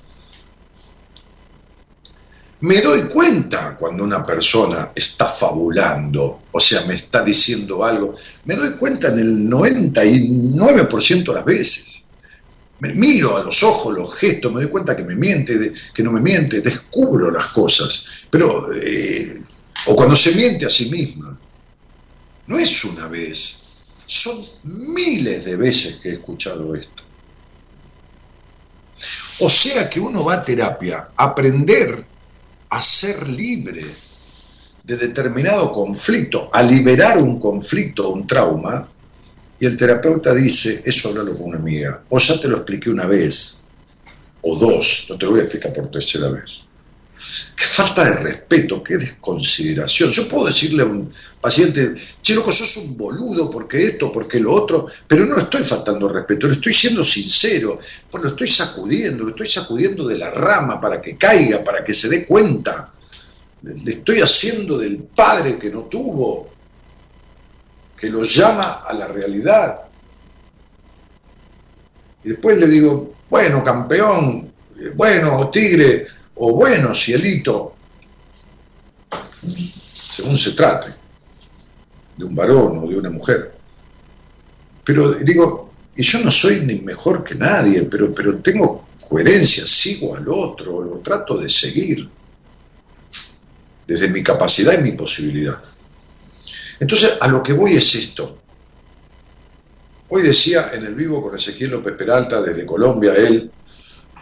Me 2.61 2.81
doy 2.81 3.09
cuenta 3.09 3.77
cuando 3.77 4.05
una 4.05 4.25
persona 4.25 4.93
está 4.95 5.27
fabulando, 5.27 6.43
o 6.53 6.61
sea, 6.61 6.87
me 6.87 6.95
está 6.95 7.25
diciendo 7.25 7.85
algo, 7.85 8.15
me 8.45 8.55
doy 8.55 8.77
cuenta 8.79 9.09
en 9.09 9.19
el 9.19 9.51
99% 9.51 11.25
de 11.25 11.35
las 11.35 11.45
veces. 11.45 12.03
Me 12.79 12.95
miro 12.95 13.37
a 13.37 13.43
los 13.43 13.65
ojos, 13.65 13.93
los 13.93 14.15
gestos, 14.15 14.53
me 14.53 14.63
doy 14.63 14.71
cuenta 14.71 14.97
que 14.97 15.03
me 15.03 15.17
miente, 15.17 15.73
que 15.93 16.03
no 16.05 16.13
me 16.13 16.21
miente, 16.21 16.61
descubro 16.61 17.33
las 17.33 17.49
cosas. 17.49 18.07
Pero 18.31 18.73
eh, 18.73 19.43
o 19.87 19.97
cuando 19.97 20.17
se 20.17 20.33
miente 20.33 20.67
a 20.67 20.71
sí 20.71 20.91
misma. 20.91 21.39
No 22.47 22.59
es 22.59 22.85
una 22.85 23.07
vez, 23.09 23.63
son 24.07 24.45
miles 24.65 25.45
de 25.45 25.57
veces 25.57 25.97
que 25.97 26.11
he 26.11 26.13
escuchado 26.15 26.75
esto. 26.75 27.03
O 29.41 29.49
sea 29.49 29.89
que 29.89 30.01
uno 30.01 30.25
va 30.25 30.35
a 30.35 30.45
terapia 30.45 31.09
a 31.17 31.25
aprender 31.25 32.05
a 32.69 32.83
ser 32.83 33.29
libre 33.29 33.85
de 34.85 34.97
determinado 34.97 35.73
conflicto, 35.73 36.51
a 36.53 36.63
liberar 36.63 37.19
un 37.19 37.39
conflicto, 37.39 38.11
un 38.11 38.27
trauma, 38.27 38.89
y 39.59 39.67
el 39.67 39.77
terapeuta 39.77 40.35
dice, 40.35 40.83
eso 40.85 41.11
háblalo 41.11 41.37
con 41.37 41.51
una 41.51 41.59
amiga, 41.59 42.03
o 42.09 42.19
ya 42.19 42.41
te 42.41 42.49
lo 42.49 42.57
expliqué 42.57 42.91
una 42.91 43.07
vez, 43.07 43.65
o 44.43 44.57
dos, 44.57 45.07
no 45.09 45.17
te 45.17 45.27
lo 45.27 45.33
voy 45.33 45.41
a 45.41 45.45
explicar 45.45 45.73
por 45.73 45.91
tercera 45.91 46.31
vez. 46.31 46.69
Qué 47.57 47.65
falta 47.65 48.05
de 48.05 48.17
respeto, 48.17 48.83
qué 48.83 48.99
desconsideración. 48.99 50.11
Yo 50.11 50.29
puedo 50.29 50.47
decirle 50.47 50.83
a 50.83 50.87
un 50.87 51.13
paciente, 51.41 51.95
che, 52.21 52.35
loco, 52.35 52.51
sos 52.51 52.77
un 52.79 52.97
boludo 52.97 53.51
porque 53.51 53.85
esto, 53.85 54.11
porque 54.11 54.41
lo 54.41 54.53
otro, 54.53 54.89
pero 55.07 55.25
no 55.25 55.37
estoy 55.39 55.63
faltando 55.63 56.09
respeto, 56.09 56.49
le 56.49 56.55
estoy 56.55 56.73
siendo 56.73 57.05
sincero, 57.05 57.79
pues 58.11 58.23
lo 58.23 58.31
estoy 58.31 58.49
sacudiendo, 58.49 59.25
lo 59.25 59.31
estoy 59.31 59.49
sacudiendo 59.49 60.07
de 60.07 60.19
la 60.19 60.31
rama 60.31 60.81
para 60.81 61.01
que 61.01 61.17
caiga, 61.17 61.63
para 61.63 61.85
que 61.85 61.95
se 61.95 62.09
dé 62.09 62.27
cuenta. 62.27 62.93
Le 63.63 63.93
estoy 63.93 64.21
haciendo 64.21 64.77
del 64.77 64.99
padre 64.99 65.59
que 65.59 65.71
no 65.71 65.83
tuvo, 65.85 66.51
que 67.97 68.09
lo 68.09 68.25
llama 68.25 68.83
a 68.85 68.93
la 68.93 69.07
realidad. 69.07 69.83
Y 72.25 72.31
después 72.31 72.59
le 72.59 72.67
digo, 72.67 73.15
bueno, 73.31 73.63
campeón, 73.63 74.53
bueno, 74.97 75.49
tigre, 75.51 76.05
o 76.35 76.55
bueno, 76.55 76.95
cielito, 76.95 77.75
según 80.11 80.39
se 80.39 80.53
trate, 80.53 80.91
de 82.17 82.25
un 82.25 82.35
varón 82.35 82.79
o 82.79 82.87
de 82.89 82.97
una 82.97 83.11
mujer. 83.11 83.53
Pero 84.85 85.15
digo, 85.15 85.73
y 85.97 86.03
yo 86.03 86.21
no 86.21 86.31
soy 86.31 86.61
ni 86.61 86.77
mejor 86.77 87.23
que 87.23 87.35
nadie, 87.35 87.83
pero, 87.83 88.15
pero 88.15 88.39
tengo 88.39 88.89
coherencia, 89.09 89.67
sigo 89.67 90.17
al 90.17 90.29
otro, 90.29 90.83
lo 90.83 90.99
trato 90.99 91.37
de 91.37 91.49
seguir, 91.49 92.09
desde 93.87 94.09
mi 94.09 94.23
capacidad 94.23 94.79
y 94.79 94.83
mi 94.83 94.93
posibilidad. 94.93 95.61
Entonces, 96.81 97.19
a 97.21 97.29
lo 97.29 97.43
que 97.43 97.53
voy 97.53 97.75
es 97.75 97.95
esto. 97.95 98.39
Hoy 100.09 100.23
decía 100.23 100.71
en 100.73 100.85
el 100.85 100.95
vivo 100.95 101.23
con 101.23 101.35
Ezequiel 101.35 101.71
López 101.71 101.95
Peralta 101.95 102.43
desde 102.43 102.67
Colombia, 102.67 103.15
él, 103.15 103.51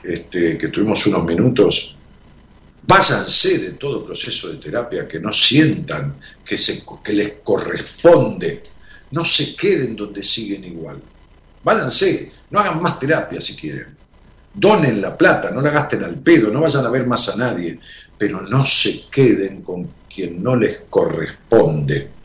este, 0.03 0.57
que 0.59 0.69
tuvimos 0.69 1.07
unos 1.07 1.25
minutos, 1.25 1.97
váyanse 2.83 3.59
de 3.59 3.71
todo 3.73 4.05
proceso 4.05 4.49
de 4.49 4.59
terapia, 4.59 5.07
que 5.07 5.21
no 5.21 5.33
sientan 5.33 6.17
que, 6.45 6.57
se, 6.57 6.83
que 7.05 7.13
les 7.13 7.33
corresponde, 7.43 8.63
no 9.13 9.25
se 9.25 9.55
queden 9.57 9.97
donde 9.97 10.23
siguen 10.23 10.65
igual. 10.65 11.01
Váyanse, 11.63 12.33
no 12.51 12.61
hagan 12.61 12.81
más 12.81 12.99
terapia 12.99 13.41
si 13.41 13.55
quieren. 13.55 13.97
Donen 14.53 15.01
la 15.01 15.17
plata, 15.17 15.51
no 15.51 15.61
la 15.61 15.71
gasten 15.71 16.03
al 16.03 16.19
pedo, 16.21 16.51
no 16.51 16.61
vayan 16.61 16.85
a 16.85 16.91
ver 16.91 17.07
más 17.07 17.29
a 17.29 17.37
nadie, 17.37 17.79
pero 18.19 18.41
no 18.41 18.67
se 18.67 19.07
queden 19.11 19.63
con 19.63 19.89
quien 20.13 20.43
no 20.43 20.57
les 20.57 20.81
corresponde. 20.91 22.20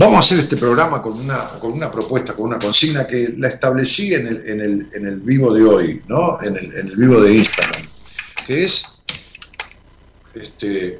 Vamos 0.00 0.16
a 0.16 0.20
hacer 0.20 0.38
este 0.38 0.56
programa 0.56 1.02
con 1.02 1.12
una, 1.12 1.46
con 1.60 1.72
una 1.72 1.92
propuesta, 1.92 2.32
con 2.32 2.46
una 2.46 2.58
consigna 2.58 3.06
que 3.06 3.34
la 3.36 3.48
establecí 3.48 4.14
en 4.14 4.28
el, 4.28 4.48
en 4.48 4.60
el, 4.62 4.86
en 4.94 5.06
el 5.06 5.20
vivo 5.20 5.52
de 5.52 5.62
hoy, 5.62 6.02
¿no? 6.08 6.42
En 6.42 6.56
el, 6.56 6.96
vivo 6.96 7.20
de 7.20 7.34
Instagram, 7.34 7.82
que 8.46 8.64
es 8.64 9.02
este, 10.32 10.98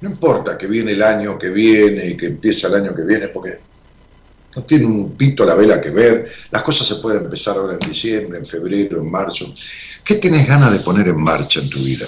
no 0.00 0.08
importa 0.08 0.56
que 0.56 0.66
viene 0.66 0.92
el 0.92 1.02
año 1.02 1.38
que 1.38 1.50
viene 1.50 2.06
y 2.06 2.16
que 2.16 2.24
empieza 2.24 2.68
el 2.68 2.76
año 2.76 2.94
que 2.94 3.02
viene, 3.02 3.28
porque 3.28 3.60
no 4.56 4.62
tiene 4.62 4.86
un 4.86 5.14
pito 5.18 5.44
la 5.44 5.56
vela 5.56 5.78
que 5.78 5.90
ver. 5.90 6.26
Las 6.50 6.62
cosas 6.62 6.88
se 6.88 6.94
pueden 7.02 7.24
empezar 7.24 7.58
ahora 7.58 7.74
en 7.74 7.86
diciembre, 7.86 8.38
en 8.38 8.46
febrero, 8.46 8.98
en 8.98 9.10
marzo. 9.10 9.52
¿Qué 10.02 10.14
tienes 10.14 10.48
ganas 10.48 10.72
de 10.72 10.78
poner 10.78 11.06
en 11.06 11.20
marcha 11.20 11.60
en 11.60 11.68
tu 11.68 11.80
vida? 11.80 12.06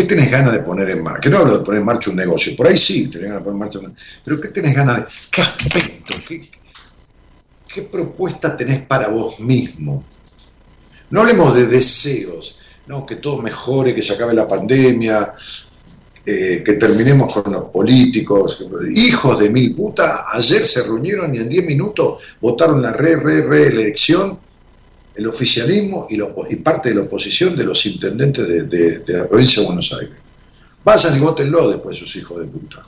¿Qué 0.00 0.06
tenés 0.06 0.30
ganas 0.30 0.54
de 0.54 0.60
poner 0.60 0.88
en 0.88 1.02
marcha? 1.02 1.20
Que 1.20 1.28
no 1.28 1.36
hablo 1.36 1.58
de 1.58 1.62
poner 1.62 1.80
en 1.80 1.84
marcha 1.84 2.08
un 2.08 2.16
negocio, 2.16 2.56
por 2.56 2.66
ahí 2.66 2.78
sí, 2.78 3.08
tenés 3.08 3.28
ganas 3.28 3.40
de 3.40 3.44
poner 3.44 3.54
en 3.54 3.58
marcha 3.58 3.78
un 3.80 3.96
Pero 4.24 4.40
¿qué 4.40 4.48
tenés 4.48 4.74
ganas 4.74 4.96
de.? 4.96 5.04
¿Qué 5.30 5.42
aspecto? 5.42 6.16
¿Qué, 6.26 6.50
qué 7.68 7.82
propuesta 7.82 8.56
tenés 8.56 8.80
para 8.86 9.08
vos 9.08 9.38
mismo? 9.40 10.02
No 11.10 11.20
hablemos 11.20 11.54
de 11.54 11.66
deseos, 11.66 12.58
no, 12.86 13.04
que 13.04 13.16
todo 13.16 13.42
mejore, 13.42 13.94
que 13.94 14.00
se 14.00 14.14
acabe 14.14 14.32
la 14.32 14.48
pandemia, 14.48 15.34
eh, 16.24 16.62
que 16.64 16.72
terminemos 16.74 17.30
con 17.34 17.52
los 17.52 17.64
políticos, 17.64 18.64
hijos 18.94 19.38
de 19.38 19.50
mil 19.50 19.74
putas, 19.74 20.20
ayer 20.32 20.62
se 20.62 20.82
reunieron 20.82 21.34
y 21.34 21.40
en 21.40 21.48
diez 21.50 21.66
minutos 21.66 22.22
votaron 22.40 22.80
la 22.80 22.94
re, 22.94 23.16
re, 23.16 23.42
reelección 23.42 24.38
el 25.20 25.26
oficialismo 25.26 26.06
y, 26.08 26.56
parte 26.56 26.88
de 26.88 26.94
la 26.94 27.02
oposición 27.02 27.54
de 27.54 27.64
los 27.64 27.84
intendentes 27.84 28.48
de, 28.48 29.04
la 29.06 29.28
provincia 29.28 29.60
de 29.60 29.66
Buenos 29.66 29.92
Aires. 29.92 30.16
Vayan 30.82 31.14
y 31.14 31.20
votenlo 31.20 31.68
después 31.68 31.98
sus 31.98 32.16
hijos 32.16 32.40
de 32.40 32.46
puta. 32.46 32.82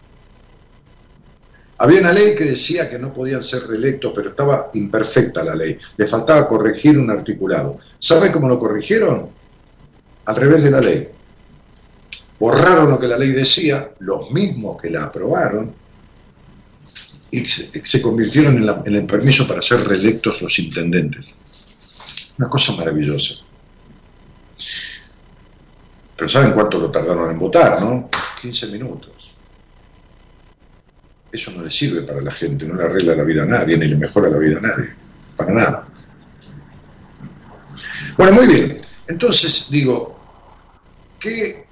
Había 1.77 2.01
una 2.01 2.13
ley 2.13 2.35
que 2.35 2.45
decía 2.45 2.89
que 2.89 2.99
no 2.99 3.13
podían 3.13 3.43
ser 3.43 3.67
reelectos, 3.67 4.13
pero 4.15 4.31
estaba 4.31 4.71
imperfecta 4.73 5.45
la 5.45 5.55
ley. 5.55 5.77
Le 5.95 6.07
faltaba 6.07 6.49
corregir 6.49 6.99
un 6.99 7.11
articulado. 7.11 7.79
¿Sabe 7.99 8.33
cómo 8.33 8.49
lo 8.49 8.59
corrigieron? 8.59 9.29
Al 10.25 10.37
revés 10.37 10.63
de 10.63 10.71
la 10.71 10.81
ley. 10.81 11.09
Borraron 12.39 12.89
lo 12.89 12.99
que 12.99 13.09
la 13.09 13.19
ley 13.19 13.33
decía, 13.33 13.91
los 13.99 14.31
mismos 14.31 14.81
que 14.81 14.89
la 14.89 15.05
aprobaron, 15.05 15.75
y 17.31 17.45
se, 17.45 18.01
convirtieron 18.01 18.57
en 18.87 18.95
el 18.95 19.07
permiso 19.07 19.47
para 19.47 19.61
ser 19.61 19.87
reelectos 19.87 20.41
los 20.41 20.59
intendentes. 20.59 21.35
Una 22.39 22.49
cosa 22.49 22.73
maravillosa. 22.77 23.35
Pero 26.17 26.29
¿saben 26.29 26.53
cuánto 26.53 26.79
lo 26.79 26.91
tardaron 26.91 27.31
en 27.31 27.39
votar, 27.39 27.81
no? 27.81 28.09
15 28.41 28.67
minutos. 28.69 29.11
Eso 31.31 31.51
no 31.53 31.63
le 31.63 31.71
sirve 31.71 32.03
para 32.03 32.21
la 32.21 32.31
gente, 32.31 32.67
no 32.67 32.75
le 32.75 32.85
arregla 32.85 33.17
la 33.17 33.25
vida 33.25 33.43
a 33.43 33.47
nadie, 33.47 33.77
ni 33.77 33.87
le 33.87 33.97
mejora 33.97 34.29
la 34.29 34.39
vida 34.39 34.59
a 34.59 34.61
nadie. 34.61 34.91
Para 35.37 35.53
nada. 35.53 35.89
Bueno, 38.17 38.33
muy 38.35 38.47
bien. 38.47 38.81
Entonces, 39.09 39.69
digo, 39.71 40.19
¿qué, 41.19 41.65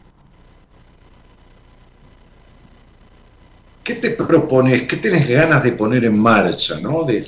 ¿qué 3.85 3.95
te 3.97 4.11
propones? 4.13 4.83
¿Qué 4.83 4.97
tienes 4.97 5.29
ganas 5.29 5.63
de 5.63 5.73
poner 5.73 6.05
en 6.05 6.19
marcha, 6.19 6.81
no? 6.81 7.05
de, 7.05 7.27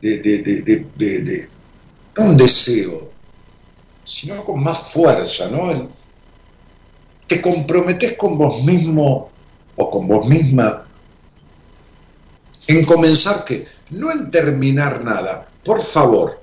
de, 0.00 0.18
de, 0.18 1.48
un 2.18 2.36
deseo, 2.36 3.10
sino 4.04 4.44
con 4.44 4.62
más 4.62 4.92
fuerza, 4.92 5.48
¿no? 5.50 5.90
te 7.26 7.40
comprometes 7.40 8.16
con 8.18 8.36
vos 8.36 8.62
mismo 8.62 9.30
o 9.76 9.90
con 9.90 10.06
vos 10.06 10.26
misma 10.26 10.84
en 12.66 12.84
comenzar 12.84 13.44
que, 13.44 13.66
no 13.90 14.12
en 14.12 14.30
terminar 14.30 15.02
nada, 15.02 15.48
por 15.64 15.80
favor, 15.80 16.40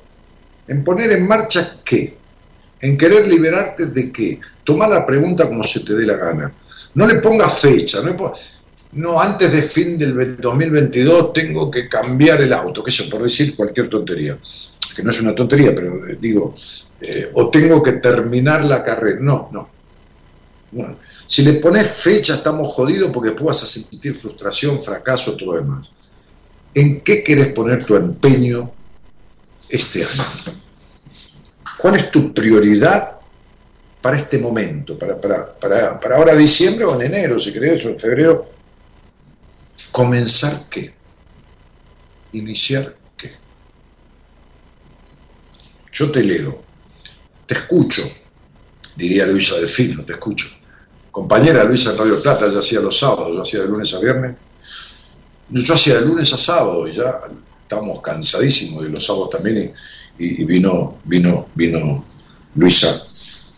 en 0.68 0.84
poner 0.84 1.12
en 1.12 1.28
marcha 1.28 1.78
qué, 1.86 2.18
en 2.82 2.98
querer 2.98 3.28
liberarte 3.28 3.88
de 3.88 4.12
qué, 4.12 4.40
toma 4.64 4.88
la 4.88 5.06
pregunta 5.06 5.48
como 5.48 5.64
se 5.64 5.82
te 5.82 5.94
dé 5.94 6.06
la 6.06 6.16
gana, 6.16 6.52
no 6.96 7.06
le 7.06 7.16
pongas 7.16 7.60
fecha, 7.60 8.02
no, 8.02 8.34
no 8.94 9.22
antes 9.22 9.52
de 9.52 9.62
fin 9.62 9.98
del 9.98 10.38
2022 10.38 11.34
tengo 11.34 11.70
que 11.70 11.88
cambiar 11.88 12.42
el 12.42 12.54
auto, 12.54 12.84
que 12.84 12.90
eso 12.90 13.10
por 13.10 13.22
decir 13.22 13.56
cualquier 13.56 13.90
tontería 13.90 14.38
que 15.00 15.04
no 15.06 15.12
es 15.12 15.22
una 15.22 15.34
tontería, 15.34 15.74
pero 15.74 16.10
eh, 16.10 16.18
digo, 16.20 16.54
eh, 17.00 17.30
o 17.34 17.50
tengo 17.50 17.82
que 17.82 17.94
terminar 17.94 18.66
la 18.66 18.84
carrera. 18.84 19.18
No, 19.22 19.50
no. 19.50 19.70
Si 21.26 21.42
le 21.42 21.54
pones 21.54 21.90
fecha 21.90 22.36
estamos 22.36 22.74
jodidos 22.74 23.10
porque 23.12 23.30
después 23.30 23.48
vas 23.48 23.64
a 23.64 23.66
sentir 23.66 24.14
frustración, 24.14 24.82
fracaso, 24.82 25.38
todo 25.38 25.54
lo 25.54 25.62
demás. 25.62 25.94
¿En 26.74 27.00
qué 27.00 27.24
quieres 27.24 27.54
poner 27.54 27.86
tu 27.86 27.96
empeño 27.96 28.74
este 29.70 30.04
año? 30.04 30.24
¿Cuál 31.78 31.96
es 31.96 32.12
tu 32.12 32.34
prioridad 32.34 33.20
para 34.02 34.18
este 34.18 34.38
momento? 34.38 35.00
Para, 35.00 35.20
para, 35.20 35.58
para, 35.58 35.98
para 35.98 36.18
ahora 36.18 36.36
diciembre 36.36 36.84
o 36.84 36.94
en 36.96 37.14
enero, 37.14 37.40
si 37.40 37.54
querés, 37.54 37.86
o 37.86 37.90
en 37.90 38.00
febrero. 38.00 38.50
¿Comenzar 39.94 40.68
qué? 40.70 40.94
Iniciar 42.34 43.00
yo 46.00 46.10
te 46.12 46.24
leo, 46.24 46.62
te 47.46 47.56
escucho, 47.56 48.02
diría 48.96 49.26
Luisa 49.26 49.56
Delfino, 49.56 50.06
te 50.06 50.14
escucho. 50.14 50.48
Compañera 51.12 51.66
Luisa 51.66 51.92
en 51.92 51.98
Radio 51.98 52.22
Plata, 52.22 52.50
ya 52.50 52.60
hacía 52.60 52.80
los 52.80 52.98
sábados, 52.98 53.34
yo 53.34 53.42
hacía 53.42 53.60
de 53.62 53.68
lunes 53.68 53.94
a 53.94 54.00
viernes. 54.00 54.38
Yo 55.50 55.74
hacía 55.74 56.00
de 56.00 56.06
lunes 56.06 56.32
a 56.32 56.38
sábado 56.38 56.88
y 56.88 56.96
ya 56.96 57.20
estábamos 57.64 58.02
cansadísimos 58.02 58.84
de 58.84 58.90
los 58.90 59.06
sábados 59.06 59.32
también 59.32 59.74
y, 60.18 60.46
vino, 60.46 61.00
vino, 61.04 61.50
vino 61.54 62.06
Luisa 62.56 63.04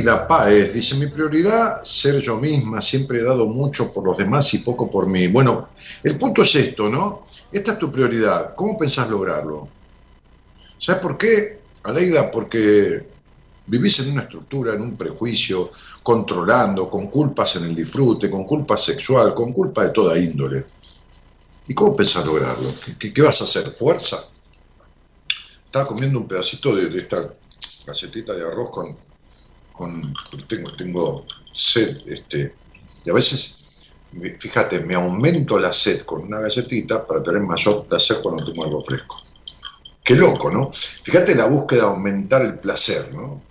Aleida 0.05 0.27
Páez 0.27 0.71
dice, 0.71 0.93
mi 0.95 1.07
prioridad 1.07 1.83
ser 1.83 2.21
yo 2.21 2.37
misma, 2.37 2.79
siempre 2.79 3.19
he 3.19 3.23
dado 3.23 3.47
mucho 3.47 3.91
por 3.91 4.03
los 4.03 4.15
demás 4.15 4.53
y 4.53 4.59
poco 4.59 4.91
por 4.91 5.07
mí. 5.07 5.27
Bueno, 5.27 5.69
el 6.03 6.19
punto 6.19 6.43
es 6.43 6.53
esto, 6.53 6.87
¿no? 6.87 7.25
Esta 7.51 7.71
es 7.71 7.79
tu 7.79 7.91
prioridad, 7.91 8.53
¿cómo 8.53 8.77
pensás 8.77 9.09
lograrlo? 9.09 9.67
¿Sabes 10.77 11.01
por 11.01 11.17
qué, 11.17 11.61
Aleida? 11.81 12.29
Porque 12.29 13.09
vivís 13.65 13.99
en 14.01 14.11
una 14.11 14.23
estructura, 14.23 14.75
en 14.75 14.81
un 14.81 14.95
prejuicio, 14.95 15.71
controlando, 16.03 16.87
con 16.87 17.07
culpas 17.07 17.55
en 17.55 17.63
el 17.63 17.75
disfrute, 17.75 18.29
con 18.29 18.45
culpa 18.45 18.77
sexual, 18.77 19.33
con 19.33 19.53
culpa 19.53 19.85
de 19.85 19.89
toda 19.89 20.19
índole. 20.19 20.65
¿Y 21.67 21.73
cómo 21.73 21.95
pensás 21.95 22.23
lograrlo? 22.23 22.69
¿Qué, 22.99 23.21
vas 23.23 23.41
a 23.41 23.45
hacer? 23.45 23.71
¿Fuerza? 23.71 24.23
Estaba 25.65 25.87
comiendo 25.87 26.19
un 26.19 26.27
pedacito 26.27 26.75
de, 26.75 26.95
esta 26.95 27.33
galletita 27.87 28.33
de 28.33 28.43
arroz 28.43 28.69
con, 28.69 28.95
con 29.77 30.13
tengo, 30.47 30.75
tengo 30.75 31.25
sed, 31.51 32.07
este, 32.07 32.55
y 33.03 33.09
a 33.09 33.13
veces, 33.13 33.91
fíjate, 34.39 34.79
me 34.79 34.95
aumento 34.95 35.59
la 35.59 35.71
sed 35.71 36.01
con 36.01 36.21
una 36.21 36.39
galletita 36.39 37.05
para 37.05 37.21
tener 37.21 37.41
mayor 37.41 37.85
placer 37.87 38.17
cuando 38.21 38.45
tomo 38.45 38.63
algo 38.63 38.81
fresco. 38.81 39.17
Qué 40.03 40.15
loco, 40.15 40.51
¿no? 40.51 40.71
Fíjate 40.73 41.35
la 41.35 41.45
búsqueda 41.45 41.81
de 41.81 41.87
aumentar 41.87 42.41
el 42.43 42.59
placer, 42.59 43.13
¿no? 43.13 43.41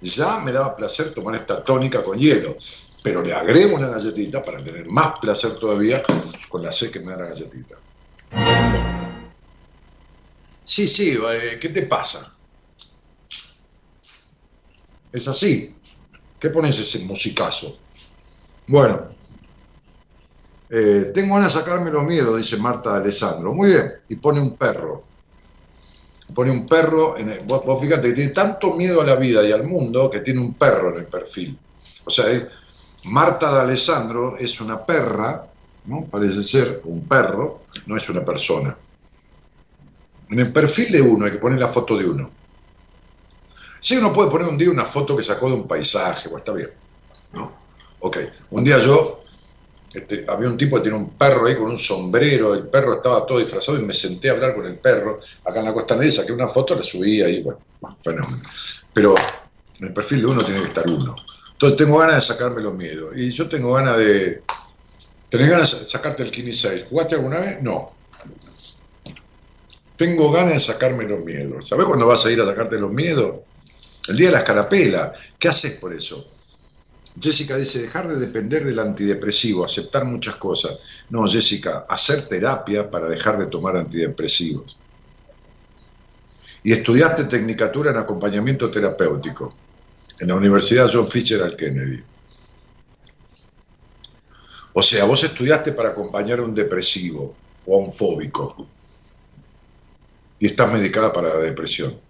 Ya 0.00 0.38
me 0.38 0.52
daba 0.52 0.76
placer 0.76 1.12
tomar 1.12 1.34
esta 1.34 1.62
tónica 1.62 2.02
con 2.02 2.18
hielo, 2.18 2.56
pero 3.02 3.22
le 3.22 3.32
agrego 3.32 3.76
una 3.76 3.88
galletita 3.88 4.44
para 4.44 4.62
tener 4.62 4.86
más 4.86 5.18
placer 5.20 5.58
todavía 5.58 6.02
con 6.48 6.62
la 6.62 6.70
sed 6.70 6.92
que 6.92 7.00
me 7.00 7.12
da 7.12 7.18
la 7.18 7.26
galletita. 7.26 7.76
Sí, 10.64 10.86
sí, 10.86 11.18
eh, 11.32 11.58
¿qué 11.60 11.70
te 11.70 11.82
pasa? 11.82 12.37
Es 15.12 15.28
así. 15.28 15.74
¿Qué 16.38 16.50
pones 16.50 16.78
ese 16.78 17.00
musicazo? 17.00 17.78
Bueno, 18.66 19.08
eh, 20.70 21.10
tengo 21.14 21.34
ganas 21.34 21.54
de 21.54 21.60
sacarme 21.60 21.90
los 21.90 22.04
miedos, 22.04 22.38
dice 22.38 22.56
Marta 22.56 22.96
Alessandro. 22.96 23.52
Muy 23.52 23.68
bien, 23.68 23.92
y 24.08 24.16
pone 24.16 24.40
un 24.40 24.56
perro 24.56 25.08
pone 26.34 26.50
un 26.50 26.66
perro, 26.66 27.16
en 27.16 27.30
el, 27.30 27.40
vos, 27.40 27.62
fíjate, 27.80 28.12
tiene 28.12 28.32
tanto 28.32 28.74
miedo 28.74 29.00
a 29.00 29.04
la 29.04 29.16
vida 29.16 29.46
y 29.46 29.52
al 29.52 29.64
mundo 29.66 30.10
que 30.10 30.20
tiene 30.20 30.40
un 30.40 30.54
perro 30.54 30.92
en 30.92 31.00
el 31.00 31.06
perfil. 31.06 31.58
O 32.04 32.10
sea, 32.10 32.26
Marta 33.04 33.52
de 33.54 33.60
Alessandro 33.60 34.36
es 34.36 34.60
una 34.60 34.84
perra, 34.84 35.46
¿no? 35.86 36.04
parece 36.04 36.44
ser 36.44 36.82
un 36.84 37.06
perro, 37.06 37.60
no 37.86 37.96
es 37.96 38.08
una 38.08 38.24
persona. 38.24 38.76
En 40.30 40.38
el 40.40 40.52
perfil 40.52 40.92
de 40.92 41.00
uno 41.00 41.24
hay 41.24 41.32
que 41.32 41.38
poner 41.38 41.58
la 41.58 41.68
foto 41.68 41.96
de 41.96 42.08
uno. 42.08 42.30
Si 43.80 43.96
uno 43.96 44.12
puede 44.12 44.30
poner 44.30 44.48
un 44.48 44.58
día 44.58 44.70
una 44.70 44.84
foto 44.84 45.16
que 45.16 45.22
sacó 45.22 45.48
de 45.48 45.54
un 45.54 45.68
paisaje, 45.68 46.28
pues 46.28 46.40
está 46.40 46.52
bien. 46.52 46.70
¿no? 47.32 47.52
Ok, 48.00 48.18
un 48.50 48.64
día 48.64 48.78
yo 48.78 49.22
este, 49.92 50.26
había 50.28 50.48
un 50.48 50.56
tipo 50.56 50.76
que 50.76 50.82
tiene 50.82 50.98
un 50.98 51.10
perro 51.10 51.46
ahí 51.46 51.56
con 51.56 51.66
un 51.66 51.78
sombrero, 51.78 52.54
el 52.54 52.68
perro 52.68 52.94
estaba 52.94 53.24
todo 53.24 53.38
disfrazado 53.38 53.78
y 53.78 53.82
me 53.82 53.94
senté 53.94 54.28
a 54.28 54.32
hablar 54.32 54.54
con 54.54 54.66
el 54.66 54.78
perro 54.78 55.20
acá 55.44 55.60
en 55.60 55.66
la 55.66 55.72
costanera, 55.72 56.10
saqué 56.10 56.32
una 56.32 56.48
foto, 56.48 56.74
la 56.74 56.82
subí 56.82 57.22
ahí, 57.22 57.42
bueno, 57.42 57.58
fenómeno. 58.02 58.42
Pero 58.92 59.14
en 59.78 59.86
el 59.86 59.92
perfil 59.92 60.20
de 60.20 60.26
uno 60.26 60.44
tiene 60.44 60.60
que 60.60 60.68
estar 60.68 60.86
uno. 60.86 61.16
Entonces 61.52 61.76
tengo 61.76 61.98
ganas 61.98 62.16
de 62.16 62.20
sacarme 62.20 62.60
los 62.60 62.74
miedos. 62.74 63.16
Y 63.16 63.30
yo 63.30 63.48
tengo 63.48 63.72
ganas 63.72 63.96
de... 63.96 64.42
¿Tenés 65.28 65.50
ganas 65.50 65.80
de 65.80 65.86
sacarte 65.86 66.22
el 66.22 66.30
Kini 66.30 66.52
6? 66.52 66.86
¿Jugaste 66.88 67.16
alguna 67.16 67.40
vez? 67.40 67.62
No. 67.62 67.92
Tengo 69.96 70.30
ganas 70.30 70.52
de 70.52 70.58
sacarme 70.60 71.04
los 71.04 71.24
miedos. 71.24 71.66
¿Sabés 71.66 71.86
cuándo 71.86 72.06
vas 72.06 72.24
a 72.24 72.30
ir 72.30 72.40
a 72.40 72.46
sacarte 72.46 72.78
los 72.78 72.92
miedos? 72.92 73.40
El 74.08 74.16
día 74.16 74.28
de 74.28 74.32
la 74.32 74.38
escarapela. 74.38 75.12
¿Qué 75.38 75.48
haces 75.48 75.76
por 75.76 75.92
eso? 75.92 76.26
Jessica 77.20 77.56
dice, 77.56 77.82
dejar 77.82 78.08
de 78.08 78.16
depender 78.16 78.64
del 78.64 78.78
antidepresivo, 78.78 79.64
aceptar 79.64 80.04
muchas 80.04 80.36
cosas. 80.36 80.78
No, 81.10 81.26
Jessica, 81.26 81.86
hacer 81.88 82.28
terapia 82.28 82.90
para 82.90 83.08
dejar 83.08 83.38
de 83.38 83.46
tomar 83.46 83.76
antidepresivos. 83.76 84.78
Y 86.62 86.72
estudiaste 86.72 87.24
tecnicatura 87.24 87.90
en 87.90 87.98
acompañamiento 87.98 88.70
terapéutico 88.70 89.54
en 90.20 90.28
la 90.28 90.34
Universidad 90.34 90.90
John 90.92 91.08
Fisher 91.08 91.56
Kennedy. 91.56 92.02
O 94.72 94.82
sea, 94.82 95.04
vos 95.04 95.22
estudiaste 95.24 95.72
para 95.72 95.90
acompañar 95.90 96.38
a 96.38 96.42
un 96.42 96.54
depresivo 96.54 97.34
o 97.66 97.76
a 97.76 97.84
un 97.84 97.92
fóbico 97.92 98.66
y 100.38 100.46
estás 100.46 100.70
medicada 100.70 101.12
para 101.12 101.28
la 101.30 101.40
depresión. 101.40 102.07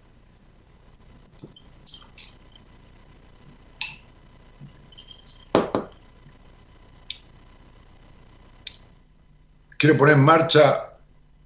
Quiero 9.79 9.97
poner 9.97 10.15
en 10.15 10.25
marcha, 10.25 10.91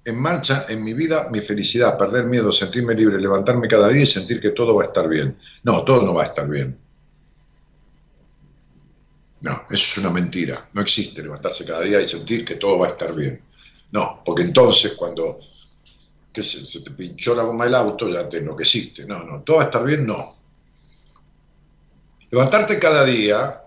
en 0.04 0.18
marcha 0.18 0.66
en 0.68 0.82
mi 0.82 0.92
vida 0.92 1.28
mi 1.30 1.40
felicidad, 1.40 1.96
perder 1.96 2.24
miedo, 2.24 2.50
sentirme 2.50 2.92
libre, 2.92 3.20
levantarme 3.20 3.68
cada 3.68 3.88
día 3.90 4.02
y 4.02 4.06
sentir 4.06 4.40
que 4.40 4.50
todo 4.50 4.74
va 4.74 4.82
a 4.82 4.86
estar 4.86 5.08
bien. 5.08 5.38
No, 5.62 5.84
todo 5.84 6.02
no 6.02 6.12
va 6.12 6.24
a 6.24 6.26
estar 6.26 6.48
bien. 6.48 6.76
No, 9.42 9.52
eso 9.70 9.74
es 9.92 9.98
una 9.98 10.10
mentira. 10.10 10.68
No 10.72 10.82
existe 10.82 11.22
levantarse 11.22 11.64
cada 11.64 11.82
día 11.82 12.00
y 12.00 12.08
sentir 12.08 12.44
que 12.44 12.56
todo 12.56 12.76
va 12.76 12.88
a 12.88 12.90
estar 12.90 13.14
bien. 13.14 13.40
No, 13.92 14.20
porque 14.24 14.42
entonces 14.42 14.94
cuando 14.94 15.38
se, 16.34 16.80
te 16.80 16.90
pinchó 16.90 17.36
la 17.36 17.44
goma 17.44 17.66
del 17.66 17.76
auto 17.76 18.08
ya 18.08 18.28
te 18.28 18.38
enloqueciste. 18.38 19.06
No, 19.06 19.22
no, 19.22 19.42
todo 19.42 19.58
va 19.58 19.62
a 19.62 19.66
estar 19.66 19.84
bien, 19.84 20.04
no. 20.04 20.34
Levantarte 22.32 22.80
cada 22.80 23.04
día 23.04 23.62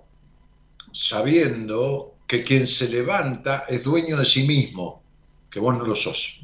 sabiendo 0.91 2.16
que 2.27 2.43
quien 2.43 2.67
se 2.67 2.89
levanta 2.89 3.65
es 3.67 3.83
dueño 3.83 4.17
de 4.17 4.25
sí 4.25 4.45
mismo, 4.45 5.01
que 5.49 5.61
vos 5.61 5.75
no 5.77 5.85
lo 5.85 5.95
sos. 5.95 6.41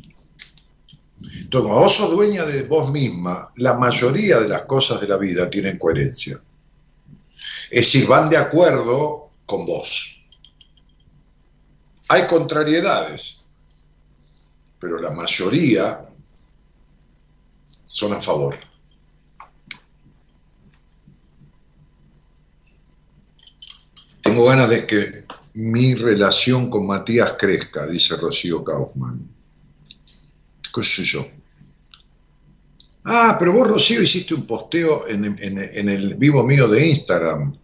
Entonces, 1.19 1.69
como 1.69 1.79
vos 1.79 1.93
sos 1.93 2.09
dueña 2.09 2.43
de 2.45 2.63
vos 2.63 2.89
misma, 2.89 3.51
la 3.57 3.73
mayoría 3.73 4.39
de 4.39 4.47
las 4.47 4.63
cosas 4.63 5.01
de 5.01 5.07
la 5.07 5.17
vida 5.17 5.49
tienen 5.49 5.77
coherencia. 5.77 6.37
Es 7.69 7.85
decir, 7.85 8.07
van 8.07 8.29
de 8.29 8.37
acuerdo 8.37 9.29
con 9.45 9.65
vos. 9.65 10.23
Hay 12.09 12.27
contrariedades, 12.27 13.45
pero 14.79 14.99
la 14.99 15.11
mayoría 15.11 16.05
son 17.85 18.13
a 18.13 18.21
favor. 18.21 18.57
Tengo 24.21 24.45
ganas 24.45 24.69
de 24.69 24.87
que 24.87 25.22
mi 25.55 25.93
relación 25.95 26.69
con 26.69 26.87
Matías 26.87 27.33
crezca, 27.37 27.85
dice 27.85 28.15
Rocío 28.17 28.63
Kaufman. 28.63 29.27
¿Qué 30.73 30.83
sé 30.83 31.03
yo? 31.03 31.25
Ah, 33.05 33.35
pero 33.37 33.53
vos, 33.53 33.67
Rocío, 33.67 34.01
hiciste 34.01 34.33
un 34.33 34.47
posteo 34.47 35.07
en, 35.07 35.89
el 35.89 36.15
vivo 36.15 36.43
mío 36.43 36.67
de 36.67 36.87
Instagram. 36.87 37.55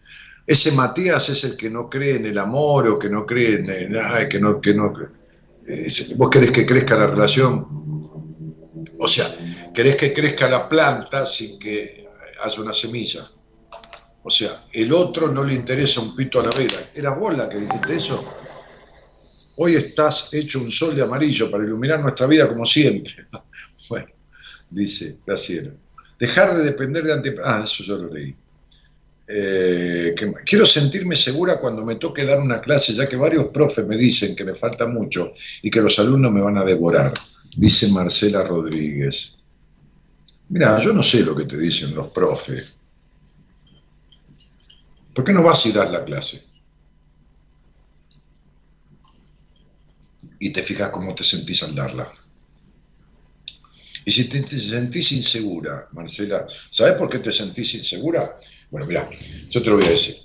Ese 0.45 0.73
Matías 0.73 1.29
es 1.29 1.43
el 1.43 1.57
que 1.57 1.69
no 1.69 1.89
cree 1.89 2.17
en 2.17 2.25
el 2.25 2.37
amor 2.37 2.87
o 2.87 2.99
que 2.99 3.09
no 3.09 3.25
cree 3.25 3.59
en, 3.59 3.93
nada, 3.93 4.27
que 4.27 4.39
no, 4.39 4.59
que 4.59 4.73
no. 4.73 4.93
vos 6.17 6.29
querés 6.29 6.51
que 6.51 6.65
crezca 6.65 6.97
la 6.97 7.07
relación. 7.07 8.01
O 8.99 9.07
sea, 9.07 9.27
querés 9.73 9.95
que 9.95 10.13
crezca 10.13 10.49
la 10.49 10.67
planta 10.67 11.25
sin 11.25 11.57
que 11.57 12.07
haya 12.43 12.61
una 12.61 12.73
semilla. 12.73 13.29
O 14.23 14.29
sea, 14.29 14.65
el 14.73 14.91
otro 14.91 15.29
no 15.29 15.43
le 15.43 15.53
interesa 15.53 16.01
un 16.01 16.15
pito 16.15 16.39
a 16.39 16.43
la 16.43 16.51
vera. 16.51 16.91
¿Era 16.93 17.11
vos 17.11 17.35
la 17.35 17.47
que 17.47 17.57
dijiste 17.57 17.95
eso? 17.95 18.25
Hoy 19.57 19.75
estás 19.75 20.33
hecho 20.33 20.59
un 20.59 20.71
sol 20.71 20.95
de 20.95 21.01
amarillo 21.01 21.49
para 21.49 21.63
iluminar 21.63 21.99
nuestra 21.99 22.27
vida 22.27 22.47
como 22.47 22.65
siempre. 22.65 23.27
Bueno, 23.89 24.07
dice 24.69 25.17
Graciela. 25.25 25.71
Dejar 26.19 26.55
de 26.55 26.63
depender 26.63 27.03
de 27.03 27.13
ante... 27.13 27.35
Ah, 27.43 27.63
eso 27.63 27.83
yo 27.83 27.97
lo 27.97 28.13
leí. 28.13 28.35
Eh, 29.31 30.15
quiero 30.43 30.65
sentirme 30.65 31.15
segura 31.15 31.59
cuando 31.59 31.85
me 31.85 31.95
toque 31.95 32.25
dar 32.25 32.39
una 32.39 32.59
clase, 32.61 32.93
ya 32.93 33.07
que 33.07 33.15
varios 33.15 33.47
profes 33.47 33.85
me 33.85 33.95
dicen 33.95 34.35
que 34.35 34.43
me 34.43 34.55
falta 34.55 34.87
mucho 34.87 35.33
y 35.61 35.69
que 35.69 35.81
los 35.81 35.99
alumnos 35.99 36.31
me 36.31 36.41
van 36.41 36.57
a 36.57 36.63
devorar, 36.63 37.13
dice 37.55 37.89
Marcela 37.89 38.43
Rodríguez. 38.43 39.39
Mira, 40.49 40.81
yo 40.81 40.93
no 40.93 41.03
sé 41.03 41.21
lo 41.21 41.35
que 41.35 41.45
te 41.45 41.59
dicen 41.59 41.93
los 41.93 42.11
profes, 42.11 42.78
¿Por 45.19 45.25
qué 45.25 45.33
no 45.33 45.43
vas 45.43 45.65
ir 45.65 45.77
a 45.77 45.83
la 45.83 46.05
clase? 46.05 46.41
Y 50.39 50.49
te 50.53 50.63
fijas 50.63 50.91
cómo 50.91 51.13
te 51.13 51.25
sentís 51.25 51.61
al 51.61 51.75
darla. 51.75 52.09
Y 54.05 54.11
si 54.11 54.29
te, 54.29 54.41
sentís 54.47 55.11
insegura, 55.11 55.89
Marcela, 55.91 56.47
¿sabes 56.71 56.93
por 56.93 57.09
qué 57.09 57.19
te 57.19 57.33
sentís 57.33 57.73
insegura? 57.73 58.37
Bueno, 58.71 58.87
mira, 58.87 59.09
yo 59.49 59.61
te 59.61 59.69
lo 59.69 59.75
voy 59.75 59.87
a 59.87 59.89
decir. 59.89 60.15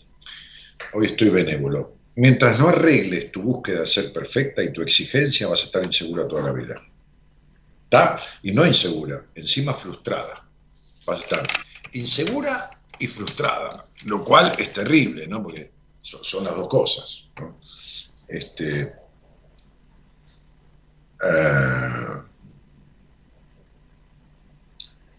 Hoy 0.93 1.07
estoy 1.07 1.31
benévolo. 1.31 1.97
Mientras 2.15 2.57
no 2.61 2.69
arregles 2.69 3.33
tu 3.33 3.43
búsqueda 3.43 3.81
de 3.81 3.89
ser 3.89 4.13
perfecta 4.13 4.63
y 4.63 4.73
tu 4.73 4.81
exigencia, 4.81 5.49
vas 5.49 5.63
a 5.63 5.65
estar 5.65 5.83
insegura 5.83 6.29
toda 6.29 6.43
la 6.43 6.53
vida. 6.53 6.77
¿Está? 7.83 8.17
Y 8.45 8.53
no 8.53 8.65
insegura, 8.65 9.27
encima 9.35 9.75
frustrada. 9.75 10.49
Vas 11.05 11.19
a 11.19 11.23
estar 11.23 11.47
insegura 11.95 12.71
y 13.01 13.09
frustrada. 13.09 13.89
Lo 14.05 14.25
cual 14.25 14.53
es 14.59 14.73
terrible, 14.73 15.27
¿no? 15.27 15.43
Porque 15.43 15.71
son, 16.01 16.45
las 16.45 16.57
dos 16.57 16.69
cosas. 16.69 17.29
Este, 18.29 18.95
eh, 21.23 22.23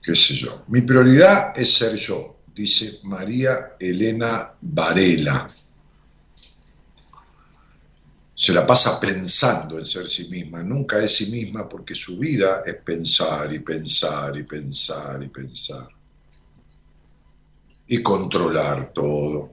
qué 0.03 0.15
sé 0.15 0.35
yo. 0.35 0.63
Mi 0.67 0.81
prioridad 0.81 1.57
es 1.57 1.73
ser 1.73 1.95
yo, 1.95 2.41
dice 2.53 2.99
María 3.03 3.73
Elena 3.79 4.53
Varela. 4.61 5.49
Se 8.37 8.53
la 8.53 8.67
pasa 8.67 8.99
pensando 8.99 9.79
en 9.79 9.85
ser 9.85 10.07
sí 10.09 10.27
misma, 10.27 10.61
nunca 10.61 10.99
es 10.99 11.15
sí 11.15 11.31
misma 11.31 11.67
porque 11.67 11.95
su 11.95 12.19
vida 12.19 12.63
es 12.65 12.75
pensar 12.75 13.51
y 13.53 13.59
pensar 13.59 14.37
y 14.37 14.43
pensar 14.43 15.23
y 15.23 15.29
pensar. 15.29 15.94
Y 17.87 18.01
controlar 18.01 18.91
todo. 18.93 19.51